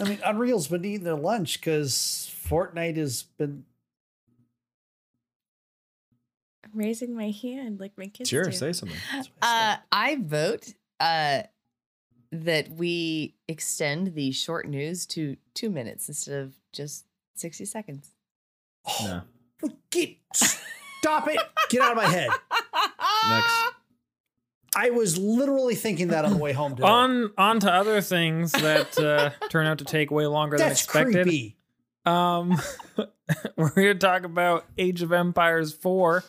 I 0.00 0.04
mean, 0.04 0.18
Unreal's 0.24 0.68
been 0.68 0.84
eating 0.84 1.04
their 1.04 1.14
lunch 1.16 1.60
because 1.60 2.32
Fortnite 2.48 2.96
has 2.96 3.24
been. 3.24 3.64
I'm 6.64 6.70
raising 6.78 7.14
my 7.14 7.30
hand 7.30 7.78
like 7.80 7.92
my 7.98 8.06
kids 8.06 8.30
Sure, 8.30 8.44
do. 8.44 8.52
say 8.52 8.72
something. 8.72 8.96
Uh, 9.42 9.76
I 9.92 10.16
vote 10.18 10.72
uh, 10.98 11.42
that 12.32 12.70
we 12.70 13.34
extend 13.46 14.14
the 14.14 14.32
short 14.32 14.66
news 14.66 15.06
to 15.06 15.36
two 15.54 15.70
minutes 15.70 16.08
instead 16.08 16.40
of 16.40 16.54
just 16.72 17.04
60 17.34 17.66
seconds. 17.66 18.10
No. 19.02 19.22
Get 19.90 20.16
stop 20.32 21.28
it! 21.28 21.38
Get 21.68 21.82
out 21.82 21.92
of 21.92 21.96
my 21.98 22.08
head. 22.08 22.30
Next. 23.28 23.54
I 24.74 24.90
was 24.90 25.18
literally 25.18 25.74
thinking 25.74 26.08
that 26.08 26.24
on 26.24 26.32
the 26.32 26.38
way 26.38 26.52
home 26.52 26.72
today. 26.76 26.88
On 26.88 27.30
on 27.38 27.60
to 27.60 27.70
other 27.70 28.00
things 28.00 28.50
that 28.52 28.98
uh, 28.98 29.30
turn 29.50 29.66
out 29.66 29.78
to 29.78 29.84
take 29.84 30.10
way 30.10 30.26
longer 30.26 30.56
than 30.56 30.68
That's 30.68 30.82
expected. 30.82 31.24
creepy. 31.24 31.56
Um, 32.04 32.60
we're 33.56 33.74
here 33.74 33.92
to 33.92 33.98
talk 34.00 34.24
about 34.24 34.64
Age 34.76 35.02
of 35.02 35.12
Empires 35.12 35.72
4, 35.72 36.24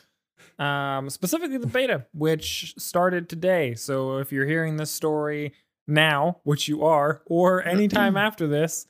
um, 0.60 1.10
specifically 1.10 1.58
the 1.58 1.66
beta, 1.66 2.06
which 2.14 2.76
started 2.78 3.30
today. 3.30 3.74
So 3.74 4.18
if 4.20 4.32
you're 4.32 4.46
hearing 4.46 4.78
this 4.78 4.92
story 4.92 5.54
now, 5.88 6.40
which 6.44 6.68
you 6.68 6.84
are, 6.84 7.22
or 7.26 7.64
anytime 7.68 8.18
after 8.18 8.48
this, 8.48 8.88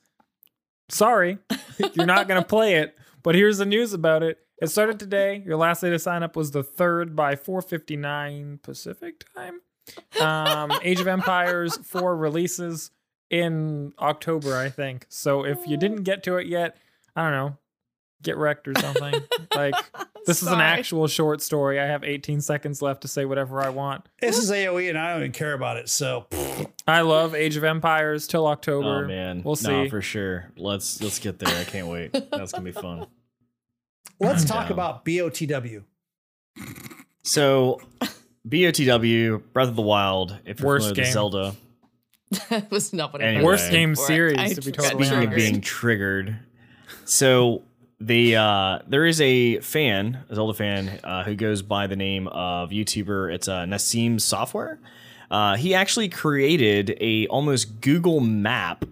sorry, 0.88 1.38
you're 1.94 2.06
not 2.06 2.28
going 2.28 2.40
to 2.40 2.46
play 2.46 2.74
it. 2.74 2.96
But 3.22 3.34
here's 3.34 3.58
the 3.58 3.64
news 3.64 3.92
about 3.92 4.22
it. 4.22 4.38
It 4.60 4.68
started 4.68 4.98
today. 4.98 5.42
Your 5.44 5.56
last 5.56 5.80
day 5.80 5.90
to 5.90 5.98
sign 5.98 6.22
up 6.22 6.36
was 6.36 6.50
the 6.52 6.62
third 6.62 7.16
by 7.16 7.34
4:59 7.34 8.62
Pacific 8.62 9.24
time. 9.34 9.60
Um, 10.20 10.72
Age 10.82 11.00
of 11.00 11.08
Empires 11.08 11.76
4 11.78 12.16
releases 12.16 12.90
in 13.30 13.92
October, 13.98 14.56
I 14.56 14.68
think. 14.68 15.06
So 15.08 15.44
if 15.44 15.66
you 15.66 15.76
didn't 15.76 16.04
get 16.04 16.22
to 16.24 16.36
it 16.36 16.46
yet, 16.46 16.76
I 17.16 17.22
don't 17.22 17.32
know, 17.32 17.56
get 18.24 18.36
wrecked 18.36 18.66
or 18.66 18.74
something. 18.80 19.14
like 19.54 19.74
this 20.26 20.42
is 20.42 20.48
an 20.48 20.60
actual 20.60 21.06
short 21.06 21.40
story. 21.42 21.78
I 21.78 21.86
have 21.86 22.02
18 22.02 22.40
seconds 22.40 22.82
left 22.82 23.02
to 23.02 23.08
say 23.08 23.24
whatever 23.24 23.60
I 23.62 23.68
want. 23.68 24.06
This 24.20 24.38
is 24.38 24.50
AOE, 24.50 24.88
and 24.88 24.98
I 24.98 25.12
don't 25.12 25.20
even 25.20 25.32
care 25.32 25.52
about 25.52 25.76
it. 25.76 25.88
So 25.88 26.26
I 26.88 27.02
love 27.02 27.34
Age 27.34 27.56
of 27.56 27.64
Empires 27.64 28.26
till 28.26 28.46
October. 28.46 29.04
Oh 29.04 29.08
man, 29.08 29.42
we'll 29.44 29.56
No, 29.62 29.84
see. 29.84 29.88
for 29.90 30.00
sure. 30.02 30.50
Let's 30.56 31.00
let's 31.02 31.18
get 31.18 31.38
there. 31.38 31.54
I 31.56 31.64
can't 31.64 31.86
wait. 31.86 32.12
That's 32.12 32.52
gonna 32.52 32.64
be 32.64 32.72
fun. 32.72 33.06
let's 34.20 34.42
I'm 34.42 34.48
talk 34.48 34.62
down. 34.64 34.72
about 34.72 35.04
BOTW. 35.04 35.84
So, 37.22 37.80
BOTW, 38.48 39.42
Breath 39.52 39.68
of 39.68 39.76
the 39.76 39.82
Wild. 39.82 40.38
If 40.44 40.60
you're 40.60 40.66
Worst 40.68 40.88
familiar 40.88 41.04
game. 41.04 41.12
Zelda, 41.12 41.54
that 42.50 42.70
was 42.70 42.92
not 42.92 43.12
what 43.12 43.22
Anyway. 43.22 43.40
thought. 43.42 43.46
Worst 43.46 43.70
game 43.70 43.94
series 43.94 44.38
I 44.38 44.48
to 44.52 44.60
be 44.60 44.72
totally 44.72 45.04
speaking 45.04 45.28
of 45.28 45.34
being 45.34 45.60
triggered, 45.60 46.36
so 47.04 47.62
the 48.06 48.36
uh, 48.36 48.78
there 48.86 49.06
is 49.06 49.20
a 49.20 49.60
fan, 49.60 50.24
a 50.28 50.34
Zelda 50.34 50.54
fan, 50.54 51.00
uh, 51.02 51.24
who 51.24 51.34
goes 51.34 51.62
by 51.62 51.86
the 51.86 51.96
name 51.96 52.28
of 52.28 52.70
YouTuber. 52.70 53.32
It's 53.34 53.48
uh, 53.48 53.64
Nassim 53.64 54.20
Software. 54.20 54.78
Uh, 55.30 55.56
he 55.56 55.74
actually 55.74 56.08
created 56.08 56.96
a 57.00 57.26
almost 57.28 57.80
Google 57.80 58.20
Map, 58.20 58.84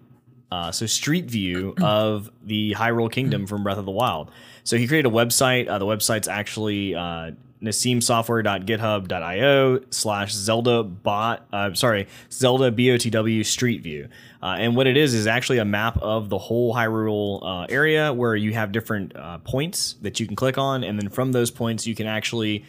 uh, 0.51 0.71
so 0.71 0.85
Street 0.85 1.25
View 1.25 1.75
of 1.81 2.31
the 2.43 2.73
Hyrule 2.73 3.11
Kingdom 3.11 3.45
from 3.45 3.63
Breath 3.63 3.77
of 3.77 3.85
the 3.85 3.91
Wild. 3.91 4.31
So 4.63 4.77
he 4.77 4.87
created 4.87 5.11
a 5.11 5.13
website. 5.13 5.67
Uh, 5.69 5.77
the 5.77 5.85
website's 5.85 6.27
actually 6.27 6.95
uh, 6.95 7.31
nassimsoftware.github.io 7.63 9.79
slash 9.89 10.33
Zelda 10.33 10.83
bot. 10.83 11.47
Uh, 11.51 11.73
sorry, 11.73 12.07
Zelda 12.31 12.71
BOTW 12.71 13.45
Street 13.45 13.81
View. 13.81 14.07
Uh, 14.41 14.55
and 14.59 14.75
what 14.75 14.87
it 14.87 14.97
is 14.97 15.13
is 15.13 15.27
actually 15.27 15.59
a 15.59 15.65
map 15.65 15.97
of 16.01 16.29
the 16.29 16.37
whole 16.37 16.73
Hyrule 16.73 17.41
uh, 17.43 17.65
area 17.69 18.13
where 18.13 18.35
you 18.35 18.53
have 18.53 18.71
different 18.71 19.15
uh, 19.15 19.37
points 19.39 19.95
that 20.01 20.19
you 20.19 20.27
can 20.27 20.35
click 20.35 20.57
on, 20.57 20.83
and 20.83 20.99
then 20.99 21.09
from 21.09 21.31
those 21.31 21.49
points 21.49 21.87
you 21.87 21.95
can 21.95 22.07
actually 22.07 22.65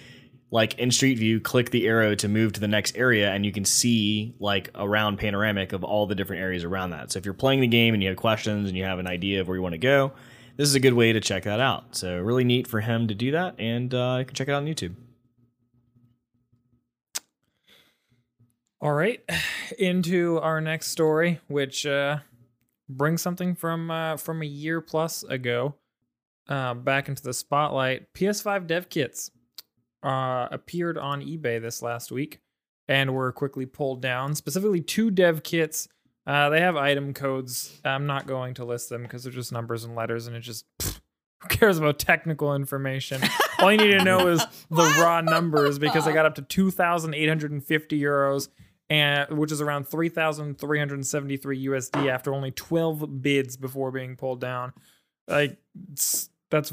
like 0.54 0.78
in 0.78 0.92
Street 0.92 1.18
View, 1.18 1.40
click 1.40 1.70
the 1.70 1.84
arrow 1.88 2.14
to 2.14 2.28
move 2.28 2.52
to 2.52 2.60
the 2.60 2.68
next 2.68 2.96
area, 2.96 3.32
and 3.32 3.44
you 3.44 3.50
can 3.50 3.64
see 3.64 4.32
like 4.38 4.70
a 4.76 4.88
round 4.88 5.18
panoramic 5.18 5.72
of 5.72 5.82
all 5.82 6.06
the 6.06 6.14
different 6.14 6.42
areas 6.42 6.62
around 6.62 6.90
that. 6.90 7.10
So 7.10 7.18
if 7.18 7.24
you're 7.24 7.34
playing 7.34 7.60
the 7.60 7.66
game 7.66 7.92
and 7.92 8.00
you 8.00 8.08
have 8.08 8.16
questions 8.16 8.68
and 8.68 8.78
you 8.78 8.84
have 8.84 9.00
an 9.00 9.08
idea 9.08 9.40
of 9.40 9.48
where 9.48 9.56
you 9.56 9.62
want 9.62 9.72
to 9.72 9.78
go, 9.78 10.12
this 10.56 10.68
is 10.68 10.74
a 10.74 10.80
good 10.80 10.94
way 10.94 11.12
to 11.12 11.20
check 11.20 11.44
that 11.44 11.60
out. 11.60 11.96
So 11.96 12.18
really 12.18 12.44
neat 12.44 12.66
for 12.66 12.80
him 12.80 13.08
to 13.08 13.14
do 13.14 13.32
that, 13.32 13.56
and 13.58 13.92
uh, 13.92 14.16
you 14.20 14.24
can 14.24 14.34
check 14.34 14.48
it 14.48 14.52
out 14.52 14.62
on 14.62 14.66
YouTube. 14.66 14.94
All 18.80 18.92
right, 18.92 19.20
into 19.78 20.38
our 20.40 20.60
next 20.60 20.88
story, 20.88 21.40
which 21.48 21.86
uh, 21.86 22.18
brings 22.88 23.22
something 23.22 23.54
from 23.54 23.90
uh, 23.90 24.16
from 24.16 24.42
a 24.42 24.46
year 24.46 24.80
plus 24.80 25.22
ago 25.24 25.74
uh, 26.48 26.74
back 26.74 27.08
into 27.08 27.22
the 27.22 27.32
spotlight. 27.32 28.12
PS5 28.14 28.66
dev 28.66 28.88
kits 28.88 29.30
uh, 30.02 30.48
appeared 30.50 30.98
on 30.98 31.22
eBay 31.22 31.60
this 31.60 31.82
last 31.82 32.12
week 32.12 32.40
and 32.88 33.14
were 33.14 33.32
quickly 33.32 33.66
pulled 33.66 34.02
down. 34.02 34.34
Specifically, 34.34 34.80
two 34.80 35.10
dev 35.10 35.42
kits. 35.42 35.88
Uh, 36.26 36.48
they 36.48 36.60
have 36.60 36.76
item 36.76 37.12
codes. 37.12 37.80
I'm 37.84 38.06
not 38.06 38.26
going 38.26 38.54
to 38.54 38.64
list 38.64 38.88
them 38.88 39.02
because 39.02 39.24
they're 39.24 39.32
just 39.32 39.52
numbers 39.52 39.84
and 39.84 39.94
letters, 39.94 40.26
and 40.26 40.34
it 40.34 40.40
just 40.40 40.64
pfft, 40.78 41.00
who 41.42 41.48
cares 41.48 41.78
about 41.78 41.98
technical 41.98 42.54
information? 42.54 43.20
All 43.58 43.70
you 43.70 43.76
need 43.78 43.98
to 43.98 44.04
know 44.04 44.28
is 44.28 44.38
the 44.70 44.82
raw 45.00 45.20
numbers 45.20 45.78
because 45.78 46.06
they 46.06 46.12
got 46.12 46.24
up 46.24 46.36
to 46.36 46.42
2,850 46.42 48.00
euros 48.00 48.48
and 48.90 49.38
which 49.38 49.50
is 49.52 49.60
around 49.60 49.86
3,373 49.88 51.66
USD 51.66 52.08
after 52.08 52.34
only 52.34 52.50
12 52.50 53.22
bids 53.22 53.56
before 53.56 53.90
being 53.90 54.16
pulled 54.16 54.40
down. 54.40 54.72
Like 55.26 55.58
that's 56.50 56.72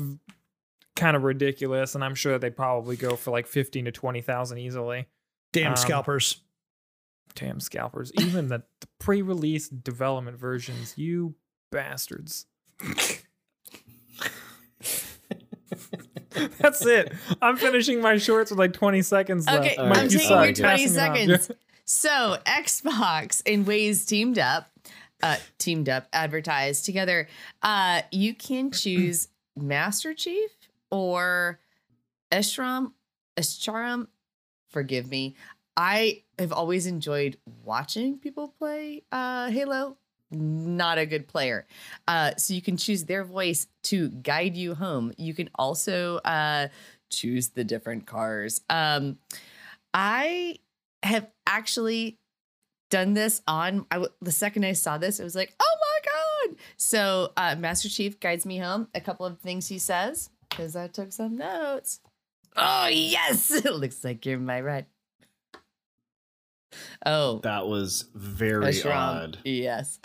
kind 0.96 1.16
of 1.16 1.24
ridiculous, 1.24 1.96
and 1.96 2.04
I'm 2.04 2.16
sure 2.16 2.38
they 2.38 2.50
probably 2.50 2.96
go 2.96 3.16
for 3.16 3.32
like 3.32 3.48
15 3.48 3.86
to 3.86 3.92
20,000 3.92 4.58
easily. 4.58 5.08
Damn 5.52 5.72
Um, 5.72 5.76
scalpers. 5.78 6.42
Damn 7.36 7.60
scalpers! 7.60 8.12
Even 8.20 8.48
the, 8.50 8.64
the 8.80 8.88
pre-release 9.00 9.70
development 9.70 10.38
versions, 10.38 10.98
you 10.98 11.36
bastards. 11.72 12.46
That's 16.60 16.86
it. 16.86 17.14
I'm 17.42 17.58
finishing 17.58 18.02
my 18.02 18.18
shorts 18.18 18.52
with 18.52 18.60
like 18.60 18.74
20 18.74 19.02
seconds 19.02 19.48
left. 19.48 19.60
Okay, 19.66 19.76
Mike, 19.78 19.98
I'm 19.98 20.04
you 20.06 20.10
taking 20.10 20.28
suck. 20.28 20.46
your 20.46 20.54
20 20.54 20.62
Passing 20.62 20.84
it 20.84 20.88
on. 20.88 21.40
seconds. 21.40 21.52
So 21.86 22.38
Xbox 22.46 23.42
and 23.46 23.66
Waze 23.66 24.08
teamed 24.08 24.40
up, 24.40 24.70
uh, 25.22 25.38
teamed 25.58 25.90
up, 25.90 26.08
advertised 26.14 26.86
together. 26.86 27.28
Uh, 27.62 28.02
you 28.12 28.34
can 28.34 28.72
choose 28.72 29.28
Master 29.56 30.14
Chief 30.14 30.50
or 30.90 31.60
Eshram, 32.32 32.94
Escharum 33.38 34.08
forgive 34.72 35.10
me. 35.10 35.36
I 35.78 36.24
have 36.38 36.52
always 36.52 36.86
enjoyed 36.86 37.38
watching 37.64 38.18
people 38.18 38.50
play 38.50 39.04
uh, 39.12 39.50
Halo. 39.50 39.98
Not 40.34 40.98
a 40.98 41.06
good 41.06 41.28
player. 41.28 41.68
Uh, 42.08 42.36
so 42.38 42.54
you 42.54 42.62
can 42.62 42.78
choose 42.78 43.04
their 43.04 43.24
voice 43.24 43.68
to 43.84 44.10
guide 44.10 44.56
you 44.56 44.76
home. 44.76 45.14
You 45.18 45.34
can 45.34 45.50
also 45.56 46.18
uh, 46.20 46.70
choose 47.10 47.50
the 47.50 47.64
different 47.66 48.06
cars. 48.06 48.62
Um, 48.70 49.18
I 49.94 50.60
have 51.04 51.28
actually 51.46 52.18
done 52.90 53.14
this 53.14 53.42
on 53.48 53.86
I 53.90 53.96
w- 53.96 54.14
the 54.22 54.32
second 54.32 54.66
I 54.66 54.74
saw 54.74 54.98
this, 54.98 55.20
it 55.20 55.24
was 55.24 55.36
like, 55.36 55.54
oh 55.60 55.76
my 55.82 56.48
god! 56.50 56.58
So 56.78 57.32
uh, 57.36 57.56
Master 57.58 57.90
Chief 57.90 58.20
guides 58.20 58.46
me 58.46 58.60
home. 58.60 58.88
A 58.94 59.02
couple 59.02 59.26
of 59.26 59.40
things 59.40 59.68
he 59.68 59.80
says 59.80 60.30
because 60.50 60.76
I 60.76 60.88
took 60.88 61.12
some 61.12 61.38
notes. 61.38 62.02
Oh 62.56 62.88
yes, 62.88 63.50
it 63.66 63.74
looks 63.74 64.04
like 64.04 64.26
you're 64.26 64.38
my 64.38 64.62
right. 64.62 64.86
Oh, 67.06 67.40
That 67.40 67.68
was 67.68 68.06
very 68.14 68.66
that's 68.66 68.86
odd. 68.86 69.38
Yes. 69.44 70.00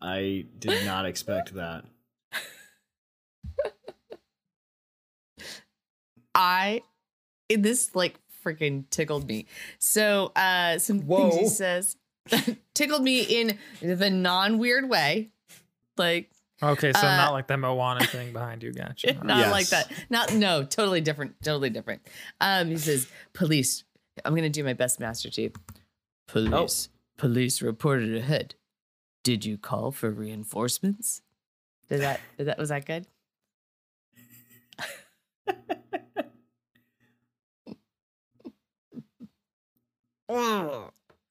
I 0.00 0.46
did 0.58 0.84
not 0.84 1.06
expect 1.06 1.54
that. 1.54 1.84
I 6.34 6.82
it- 7.48 7.62
this 7.62 7.94
like 7.94 8.18
freaking 8.44 8.88
tickled 8.90 9.26
me. 9.28 9.46
So 9.78 10.32
uh 10.36 10.78
some 10.78 11.00
things 11.00 11.36
he 11.36 11.48
says 11.48 11.96
tickled 12.74 13.02
me 13.02 13.22
in 13.22 13.58
the 13.80 14.10
non-weird 14.10 14.88
way. 14.88 15.30
Like 15.96 16.30
Okay, 16.60 16.92
so 16.92 16.98
Uh, 17.06 17.16
not 17.16 17.32
like 17.32 17.46
the 17.46 17.56
Moana 17.56 18.04
thing 18.04 18.32
behind 18.32 18.64
you, 18.64 18.72
gotcha. 18.72 19.14
not 19.24 19.38
Yes. 19.38 19.52
like 19.52 19.68
that. 19.68 19.92
Not 20.10 20.34
no, 20.34 20.64
totally 20.64 21.00
different. 21.00 21.40
Totally 21.42 21.70
different. 21.70 22.02
Um, 22.40 22.68
he 22.68 22.76
says, 22.78 23.06
"Police." 23.32 23.84
I'm 24.24 24.34
gonna 24.34 24.48
do 24.50 24.64
my 24.64 24.72
best, 24.74 25.00
Master 25.00 25.30
Chief. 25.30 25.52
Police. 26.26 26.88
Oh. 26.90 26.94
Police 27.16 27.62
reported 27.62 28.14
ahead. 28.14 28.54
Did 29.24 29.44
you 29.44 29.58
call 29.58 29.90
for 29.90 30.10
reinforcements? 30.10 31.22
Did 31.88 32.00
that? 32.02 32.20
Did 32.36 32.48
that 32.48 32.58
was 32.58 32.68
that 32.68 32.84
good? 32.86 33.06
Mm. 40.30 40.90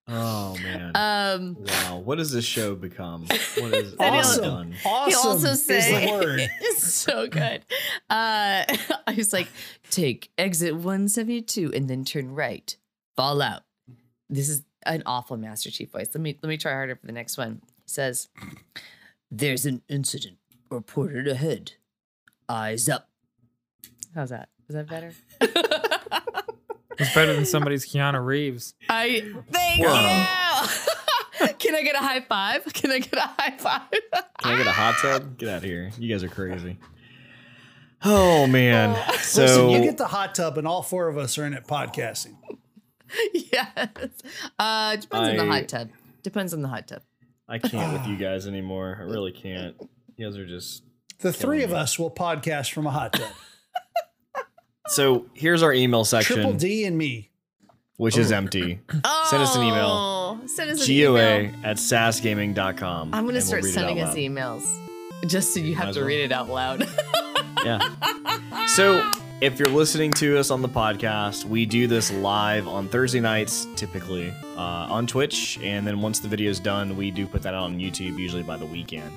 Oh 0.09 0.55
man. 0.63 0.91
Um, 0.95 1.57
wow. 1.59 1.97
What 1.97 2.17
does 2.17 2.31
this 2.31 2.45
show 2.45 2.75
become? 2.75 3.25
What 3.57 3.73
is 3.73 3.93
And 3.93 4.15
he'll- 4.15 4.19
Awesome. 4.23 4.43
done? 4.43 4.73
Awesome 4.85 5.09
he 5.09 5.15
also 5.15 5.47
is 5.49 5.65
say 5.65 6.05
the 6.05 6.11
word. 6.11 6.39
it's 6.61 6.93
so 6.93 7.27
good. 7.27 7.65
Uh, 8.09 8.63
I 9.07 9.13
was 9.17 9.33
like, 9.33 9.47
take 9.91 10.29
exit 10.37 10.73
172 10.75 11.73
and 11.73 11.89
then 11.89 12.05
turn 12.05 12.33
right. 12.33 12.75
Fall 13.15 13.41
out. 13.41 13.63
This 14.29 14.47
is 14.47 14.63
an 14.85 15.03
awful 15.05 15.35
Master 15.37 15.71
Chief 15.71 15.91
voice. 15.91 16.07
Let 16.13 16.21
me 16.21 16.37
let 16.41 16.49
me 16.49 16.57
try 16.57 16.71
harder 16.71 16.95
for 16.95 17.05
the 17.05 17.11
next 17.11 17.37
one. 17.37 17.61
He 17.83 17.89
says, 17.89 18.29
"There's 19.31 19.65
an 19.65 19.81
incident 19.89 20.37
reported 20.69 21.27
ahead. 21.27 21.73
Eyes 22.47 22.87
up." 22.87 23.09
How's 24.15 24.29
that? 24.29 24.49
Is 24.69 24.75
that 24.75 24.87
better? 24.87 25.13
It's 26.99 27.13
better 27.13 27.33
than 27.33 27.45
somebody's 27.45 27.85
Keanu 27.85 28.23
Reeves. 28.25 28.73
I 28.89 29.31
thank 29.51 29.79
you. 29.81 29.87
Can 31.59 31.75
I 31.75 31.83
get 31.83 31.95
a 31.95 31.99
high 31.99 32.21
five? 32.21 32.63
Can 32.73 32.91
I 32.91 32.99
get 32.99 33.13
a 33.13 33.21
high 33.21 33.55
five? 33.57 33.81
Can 33.91 34.53
I 34.53 34.57
get 34.57 34.67
a 34.67 34.71
hot 34.71 34.95
tub? 35.01 35.37
Get 35.37 35.49
out 35.49 35.57
of 35.57 35.63
here. 35.63 35.91
You 35.99 36.09
guys 36.11 36.23
are 36.23 36.29
crazy. 36.29 36.77
Oh 38.03 38.47
man. 38.47 38.95
So 39.19 39.41
Listen, 39.41 39.69
you 39.69 39.81
get 39.81 39.97
the 39.97 40.07
hot 40.07 40.33
tub, 40.35 40.57
and 40.57 40.67
all 40.67 40.81
four 40.83 41.07
of 41.07 41.17
us 41.17 41.37
are 41.37 41.45
in 41.45 41.53
it 41.53 41.65
podcasting. 41.67 42.35
yes. 43.33 43.89
Uh, 44.59 44.95
depends 44.95 45.29
on 45.29 45.37
the 45.37 45.45
hot 45.45 45.67
tub. 45.67 45.89
Depends 46.23 46.53
on 46.53 46.61
the 46.61 46.67
hot 46.67 46.87
tub. 46.87 47.01
I 47.47 47.59
can't 47.59 47.93
with 47.93 48.05
you 48.07 48.17
guys 48.17 48.47
anymore. 48.47 48.97
I 48.99 49.03
really 49.03 49.31
can't. 49.31 49.75
You 50.15 50.27
guys 50.27 50.37
are 50.37 50.45
just 50.45 50.83
The 51.19 51.31
three 51.33 51.63
of 51.63 51.73
us 51.73 51.97
will 51.99 52.11
podcast 52.11 52.71
from 52.73 52.87
a 52.87 52.91
hot 52.91 53.13
tub. 53.13 53.31
So 54.87 55.25
here's 55.33 55.63
our 55.63 55.73
email 55.73 56.03
section, 56.05 56.35
Triple 56.37 56.53
D 56.53 56.85
and 56.85 56.97
me. 56.97 57.29
which 57.97 58.17
is 58.17 58.31
empty. 58.31 58.79
Oh, 59.03 59.27
Send 59.29 59.43
us 59.43 59.55
an 59.55 59.63
email. 59.63 60.39
Send 60.47 60.69
us 60.71 60.87
an 60.87 60.95
GOA 60.97 61.39
email. 61.39 61.51
at 61.63 61.77
sassgaming.com. 61.77 63.13
I'm 63.13 63.23
going 63.23 63.23
to 63.23 63.25
and 63.25 63.33
we'll 63.33 63.41
start 63.41 63.63
sending 63.65 63.99
us 64.01 64.15
emails 64.15 64.65
just 65.27 65.53
so 65.53 65.59
you 65.59 65.75
have 65.75 65.93
to 65.93 65.99
well. 66.01 66.07
read 66.07 66.21
it 66.21 66.31
out 66.31 66.49
loud. 66.49 66.87
Yeah. 67.65 67.79
So 68.67 69.09
if 69.41 69.59
you're 69.59 69.69
listening 69.69 70.11
to 70.13 70.37
us 70.37 70.51
on 70.51 70.61
the 70.61 70.69
podcast, 70.69 71.45
we 71.45 71.65
do 71.65 71.87
this 71.87 72.11
live 72.11 72.67
on 72.67 72.87
Thursday 72.87 73.19
nights, 73.19 73.65
typically 73.75 74.29
uh, 74.55 74.59
on 74.89 75.07
Twitch, 75.07 75.57
and 75.63 75.85
then 75.87 76.01
once 76.01 76.19
the 76.19 76.27
video 76.27 76.49
is 76.49 76.59
done, 76.59 76.95
we 76.97 77.09
do 77.11 77.25
put 77.25 77.41
that 77.43 77.53
out 77.53 77.63
on 77.63 77.79
YouTube, 77.79 78.19
usually 78.19 78.43
by 78.43 78.57
the 78.57 78.65
weekend. 78.65 79.11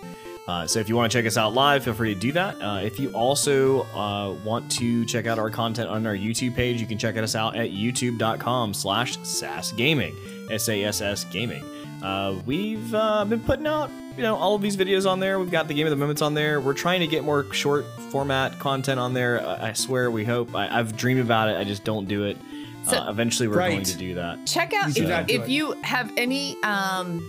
Uh, 0.49 0.67
so 0.67 0.81
if 0.81 0.89
you 0.89 0.97
want 0.97 1.12
to 1.12 1.17
check 1.19 1.27
us 1.27 1.37
out 1.37 1.53
live, 1.55 1.85
feel 1.85 1.95
free 1.95 2.12
to 2.15 2.19
do 2.21 2.33
that. 2.33 2.61
Uh, 2.61 2.81
if 2.83 2.99
you 2.99 3.11
also 3.12 3.83
uh, 3.95 4.33
want 4.45 4.69
to 4.73 5.05
check 5.05 5.27
out 5.27 5.39
our 5.39 5.51
content 5.51 5.89
on 5.89 6.05
our 6.07 6.17
YouTube 6.17 6.57
page, 6.57 6.81
you 6.81 6.87
can 6.89 6.99
check 6.99 7.17
us 7.17 7.35
out 7.37 7.55
at 7.57 7.71
youtube.com 7.71 8.75
slash 8.75 9.17
sassgaming, 9.19 10.15
S-A-S-S 10.51 11.25
gaming. 11.25 11.62
Uh, 12.03 12.41
we've 12.47 12.93
uh, 12.95 13.25
been 13.27 13.41
putting 13.41 13.67
out, 13.67 13.91
you 14.17 14.23
know, 14.23 14.35
all 14.35 14.55
of 14.57 14.62
these 14.62 14.77
videos 14.77 15.09
on 15.09 15.21
there. 15.21 15.39
We've 15.39 15.51
got 15.51 15.69
the 15.69 15.75
game 15.75 15.87
of 15.87 15.91
the 15.91 15.97
moments 15.97 16.23
on 16.23 16.35
there. 16.35 16.61
We're 16.61 16.75
trying 16.75 17.01
to 17.01 17.07
get 17.07 17.23
more 17.23 17.53
short 17.53 17.85
format 18.11 18.59
content 18.59 18.99
on 18.99 19.12
there. 19.15 19.41
Uh, 19.47 19.67
I 19.69 19.73
swear, 19.75 20.11
we 20.11 20.25
hope. 20.25 20.55
I, 20.55 20.79
I've 20.79 20.97
dreamed 20.97 21.21
about 21.21 21.49
it. 21.51 21.57
I 21.59 21.65
just 21.65 21.85
don't 21.85 22.09
do 22.09 22.25
it. 22.25 22.39
So- 22.85 22.97
uh, 22.97 23.11
eventually, 23.11 23.47
we're 23.49 23.59
Right. 23.59 23.73
going 23.73 23.85
to 23.85 23.97
do 23.99 24.15
that. 24.15 24.47
Check 24.47 24.73
out 24.73 24.89
You 24.89 24.95
do 24.95 25.09
if, 25.11 25.29
if 25.29 25.49
you 25.51 25.73
have 25.83 26.11
any 26.17 26.57
um, 26.62 27.21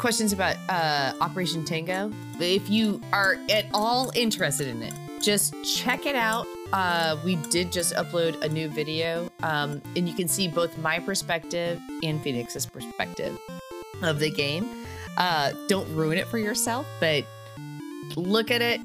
questions 0.00 0.32
about 0.32 0.56
uh, 0.70 1.12
Operation 1.20 1.62
Tango. 1.62 2.10
If 2.40 2.70
you 2.70 3.02
are 3.12 3.36
at 3.50 3.66
all 3.74 4.10
interested 4.14 4.66
in 4.66 4.82
it, 4.82 4.94
just 5.20 5.54
check 5.62 6.06
it 6.06 6.16
out. 6.16 6.46
Uh, 6.72 7.18
we 7.22 7.36
did 7.36 7.70
just 7.70 7.94
upload 7.94 8.40
a 8.40 8.48
new 8.48 8.70
video, 8.70 9.28
um, 9.42 9.82
and 9.94 10.08
you 10.08 10.14
can 10.14 10.26
see 10.26 10.48
both 10.48 10.76
my 10.78 10.98
perspective 11.00 11.78
and 12.02 12.18
Phoenix's 12.22 12.64
perspective 12.64 13.38
of 14.02 14.18
the 14.20 14.30
game. 14.30 14.70
Uh, 15.18 15.52
don't 15.68 15.94
ruin 15.94 16.16
it 16.16 16.26
for 16.28 16.38
yourself, 16.38 16.86
but 16.98 17.26
look 18.16 18.50
at 18.50 18.62
it. 18.62 18.80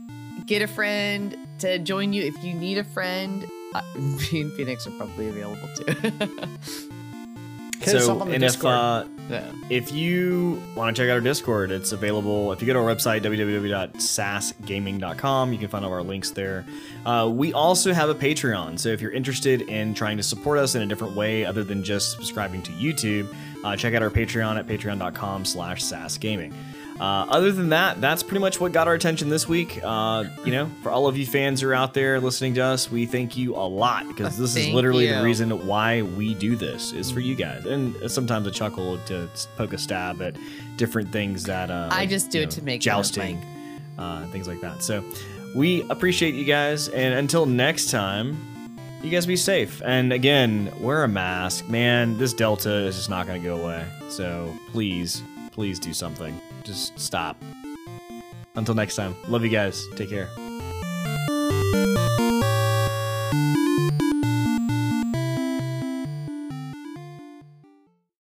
Get 0.45 0.61
a 0.63 0.67
friend 0.67 1.37
to 1.59 1.79
join 1.79 2.11
you 2.11 2.23
if 2.23 2.43
you 2.43 2.53
need 2.53 2.77
a 2.77 2.83
friend. 2.83 3.49
Uh, 3.73 3.81
me 3.95 4.41
and 4.41 4.51
Phoenix 4.51 4.85
are 4.85 4.91
probably 4.91 5.29
available 5.29 5.69
too. 5.77 6.89
Hit 7.81 7.95
us 7.95 8.07
up 8.07 8.21
on 8.21 8.29
the 8.29 8.35
and 8.35 8.43
if 8.43 8.63
uh, 8.65 9.05
Yeah. 9.29 9.43
if 9.69 9.91
you 9.91 10.61
want 10.75 10.95
to 10.95 11.01
check 11.01 11.09
out 11.09 11.13
our 11.15 11.21
Discord, 11.21 11.71
it's 11.71 11.91
available. 11.91 12.51
If 12.51 12.61
you 12.61 12.67
go 12.67 12.73
to 12.73 12.79
our 12.79 12.95
website, 12.95 13.21
www.sassgaming.com, 13.23 15.53
you 15.53 15.59
can 15.59 15.67
find 15.67 15.85
all 15.85 15.93
our 15.93 16.03
links 16.03 16.31
there. 16.31 16.65
Uh, 17.05 17.29
we 17.31 17.53
also 17.53 17.93
have 17.93 18.09
a 18.09 18.15
Patreon. 18.15 18.79
So 18.79 18.89
if 18.89 19.01
you're 19.01 19.11
interested 19.11 19.61
in 19.63 19.93
trying 19.93 20.17
to 20.17 20.23
support 20.23 20.57
us 20.59 20.75
in 20.75 20.81
a 20.81 20.85
different 20.85 21.15
way 21.15 21.45
other 21.45 21.63
than 21.63 21.83
just 21.83 22.11
subscribing 22.13 22.61
to 22.63 22.71
YouTube, 22.71 23.33
uh, 23.63 23.75
check 23.75 23.93
out 23.93 24.01
our 24.01 24.09
Patreon 24.09 24.57
at 24.57 24.67
patreon.com 24.67 25.45
slash 25.45 25.83
sassgaming. 25.83 26.53
Uh, 26.99 27.25
other 27.29 27.51
than 27.51 27.69
that, 27.69 27.99
that's 27.99 28.23
pretty 28.23 28.39
much 28.39 28.61
what 28.61 28.71
got 28.71 28.87
our 28.87 28.93
attention 28.93 29.27
this 29.27 29.49
week. 29.49 29.81
Uh, 29.83 30.23
you 30.45 30.51
know, 30.51 30.69
for 30.81 30.91
all 30.91 31.07
of 31.07 31.17
you 31.17 31.25
fans 31.25 31.59
who 31.59 31.67
are 31.67 31.73
out 31.73 31.93
there 31.93 32.21
listening 32.21 32.53
to 32.53 32.61
us, 32.61 32.89
we 32.89 33.05
thank 33.05 33.35
you 33.35 33.53
a 33.55 33.67
lot 33.67 34.07
because 34.07 34.37
this 34.37 34.55
is 34.55 34.69
literally 34.73 35.07
the 35.07 35.21
reason 35.21 35.67
why 35.67 36.03
we 36.03 36.33
do 36.35 36.55
this 36.55 36.93
is 36.93 37.11
for 37.11 37.19
you 37.19 37.35
guys, 37.35 37.65
and 37.65 38.09
sometimes 38.09 38.47
a 38.47 38.51
chuckle 38.51 38.97
to 39.07 39.29
poke 39.57 39.73
a 39.73 39.77
stab 39.77 40.21
at 40.21 40.37
different 40.77 41.11
things 41.11 41.43
that 41.43 41.69
uh, 41.69 41.89
I 41.91 42.05
just 42.05 42.31
do 42.31 42.39
you 42.39 42.43
it 42.45 42.51
to 42.51 42.63
make 42.63 42.79
jousting, 42.79 43.43
uh, 43.97 44.25
things 44.27 44.47
like 44.47 44.61
that. 44.61 44.81
So 44.81 45.03
we 45.53 45.83
appreciate 45.89 46.33
you 46.33 46.45
guys, 46.45 46.87
and 46.87 47.13
until 47.13 47.45
next 47.45 47.91
time, 47.91 48.37
you 49.03 49.11
guys 49.11 49.25
be 49.25 49.35
safe. 49.35 49.81
And 49.83 50.13
again, 50.13 50.71
wear 50.79 51.03
a 51.03 51.07
mask, 51.09 51.67
man. 51.67 52.17
This 52.17 52.33
Delta 52.33 52.73
is 52.85 52.95
just 52.95 53.09
not 53.09 53.27
going 53.27 53.41
to 53.41 53.47
go 53.47 53.61
away. 53.61 53.85
So 54.09 54.57
please, 54.71 55.21
please 55.51 55.77
do 55.77 55.93
something. 55.93 56.39
Just 56.65 56.99
stop. 56.99 57.37
Until 58.55 58.73
next 58.73 58.95
time, 58.95 59.15
love 59.27 59.43
you 59.43 59.49
guys. 59.49 59.85
Take 59.95 60.09
care. 60.09 60.29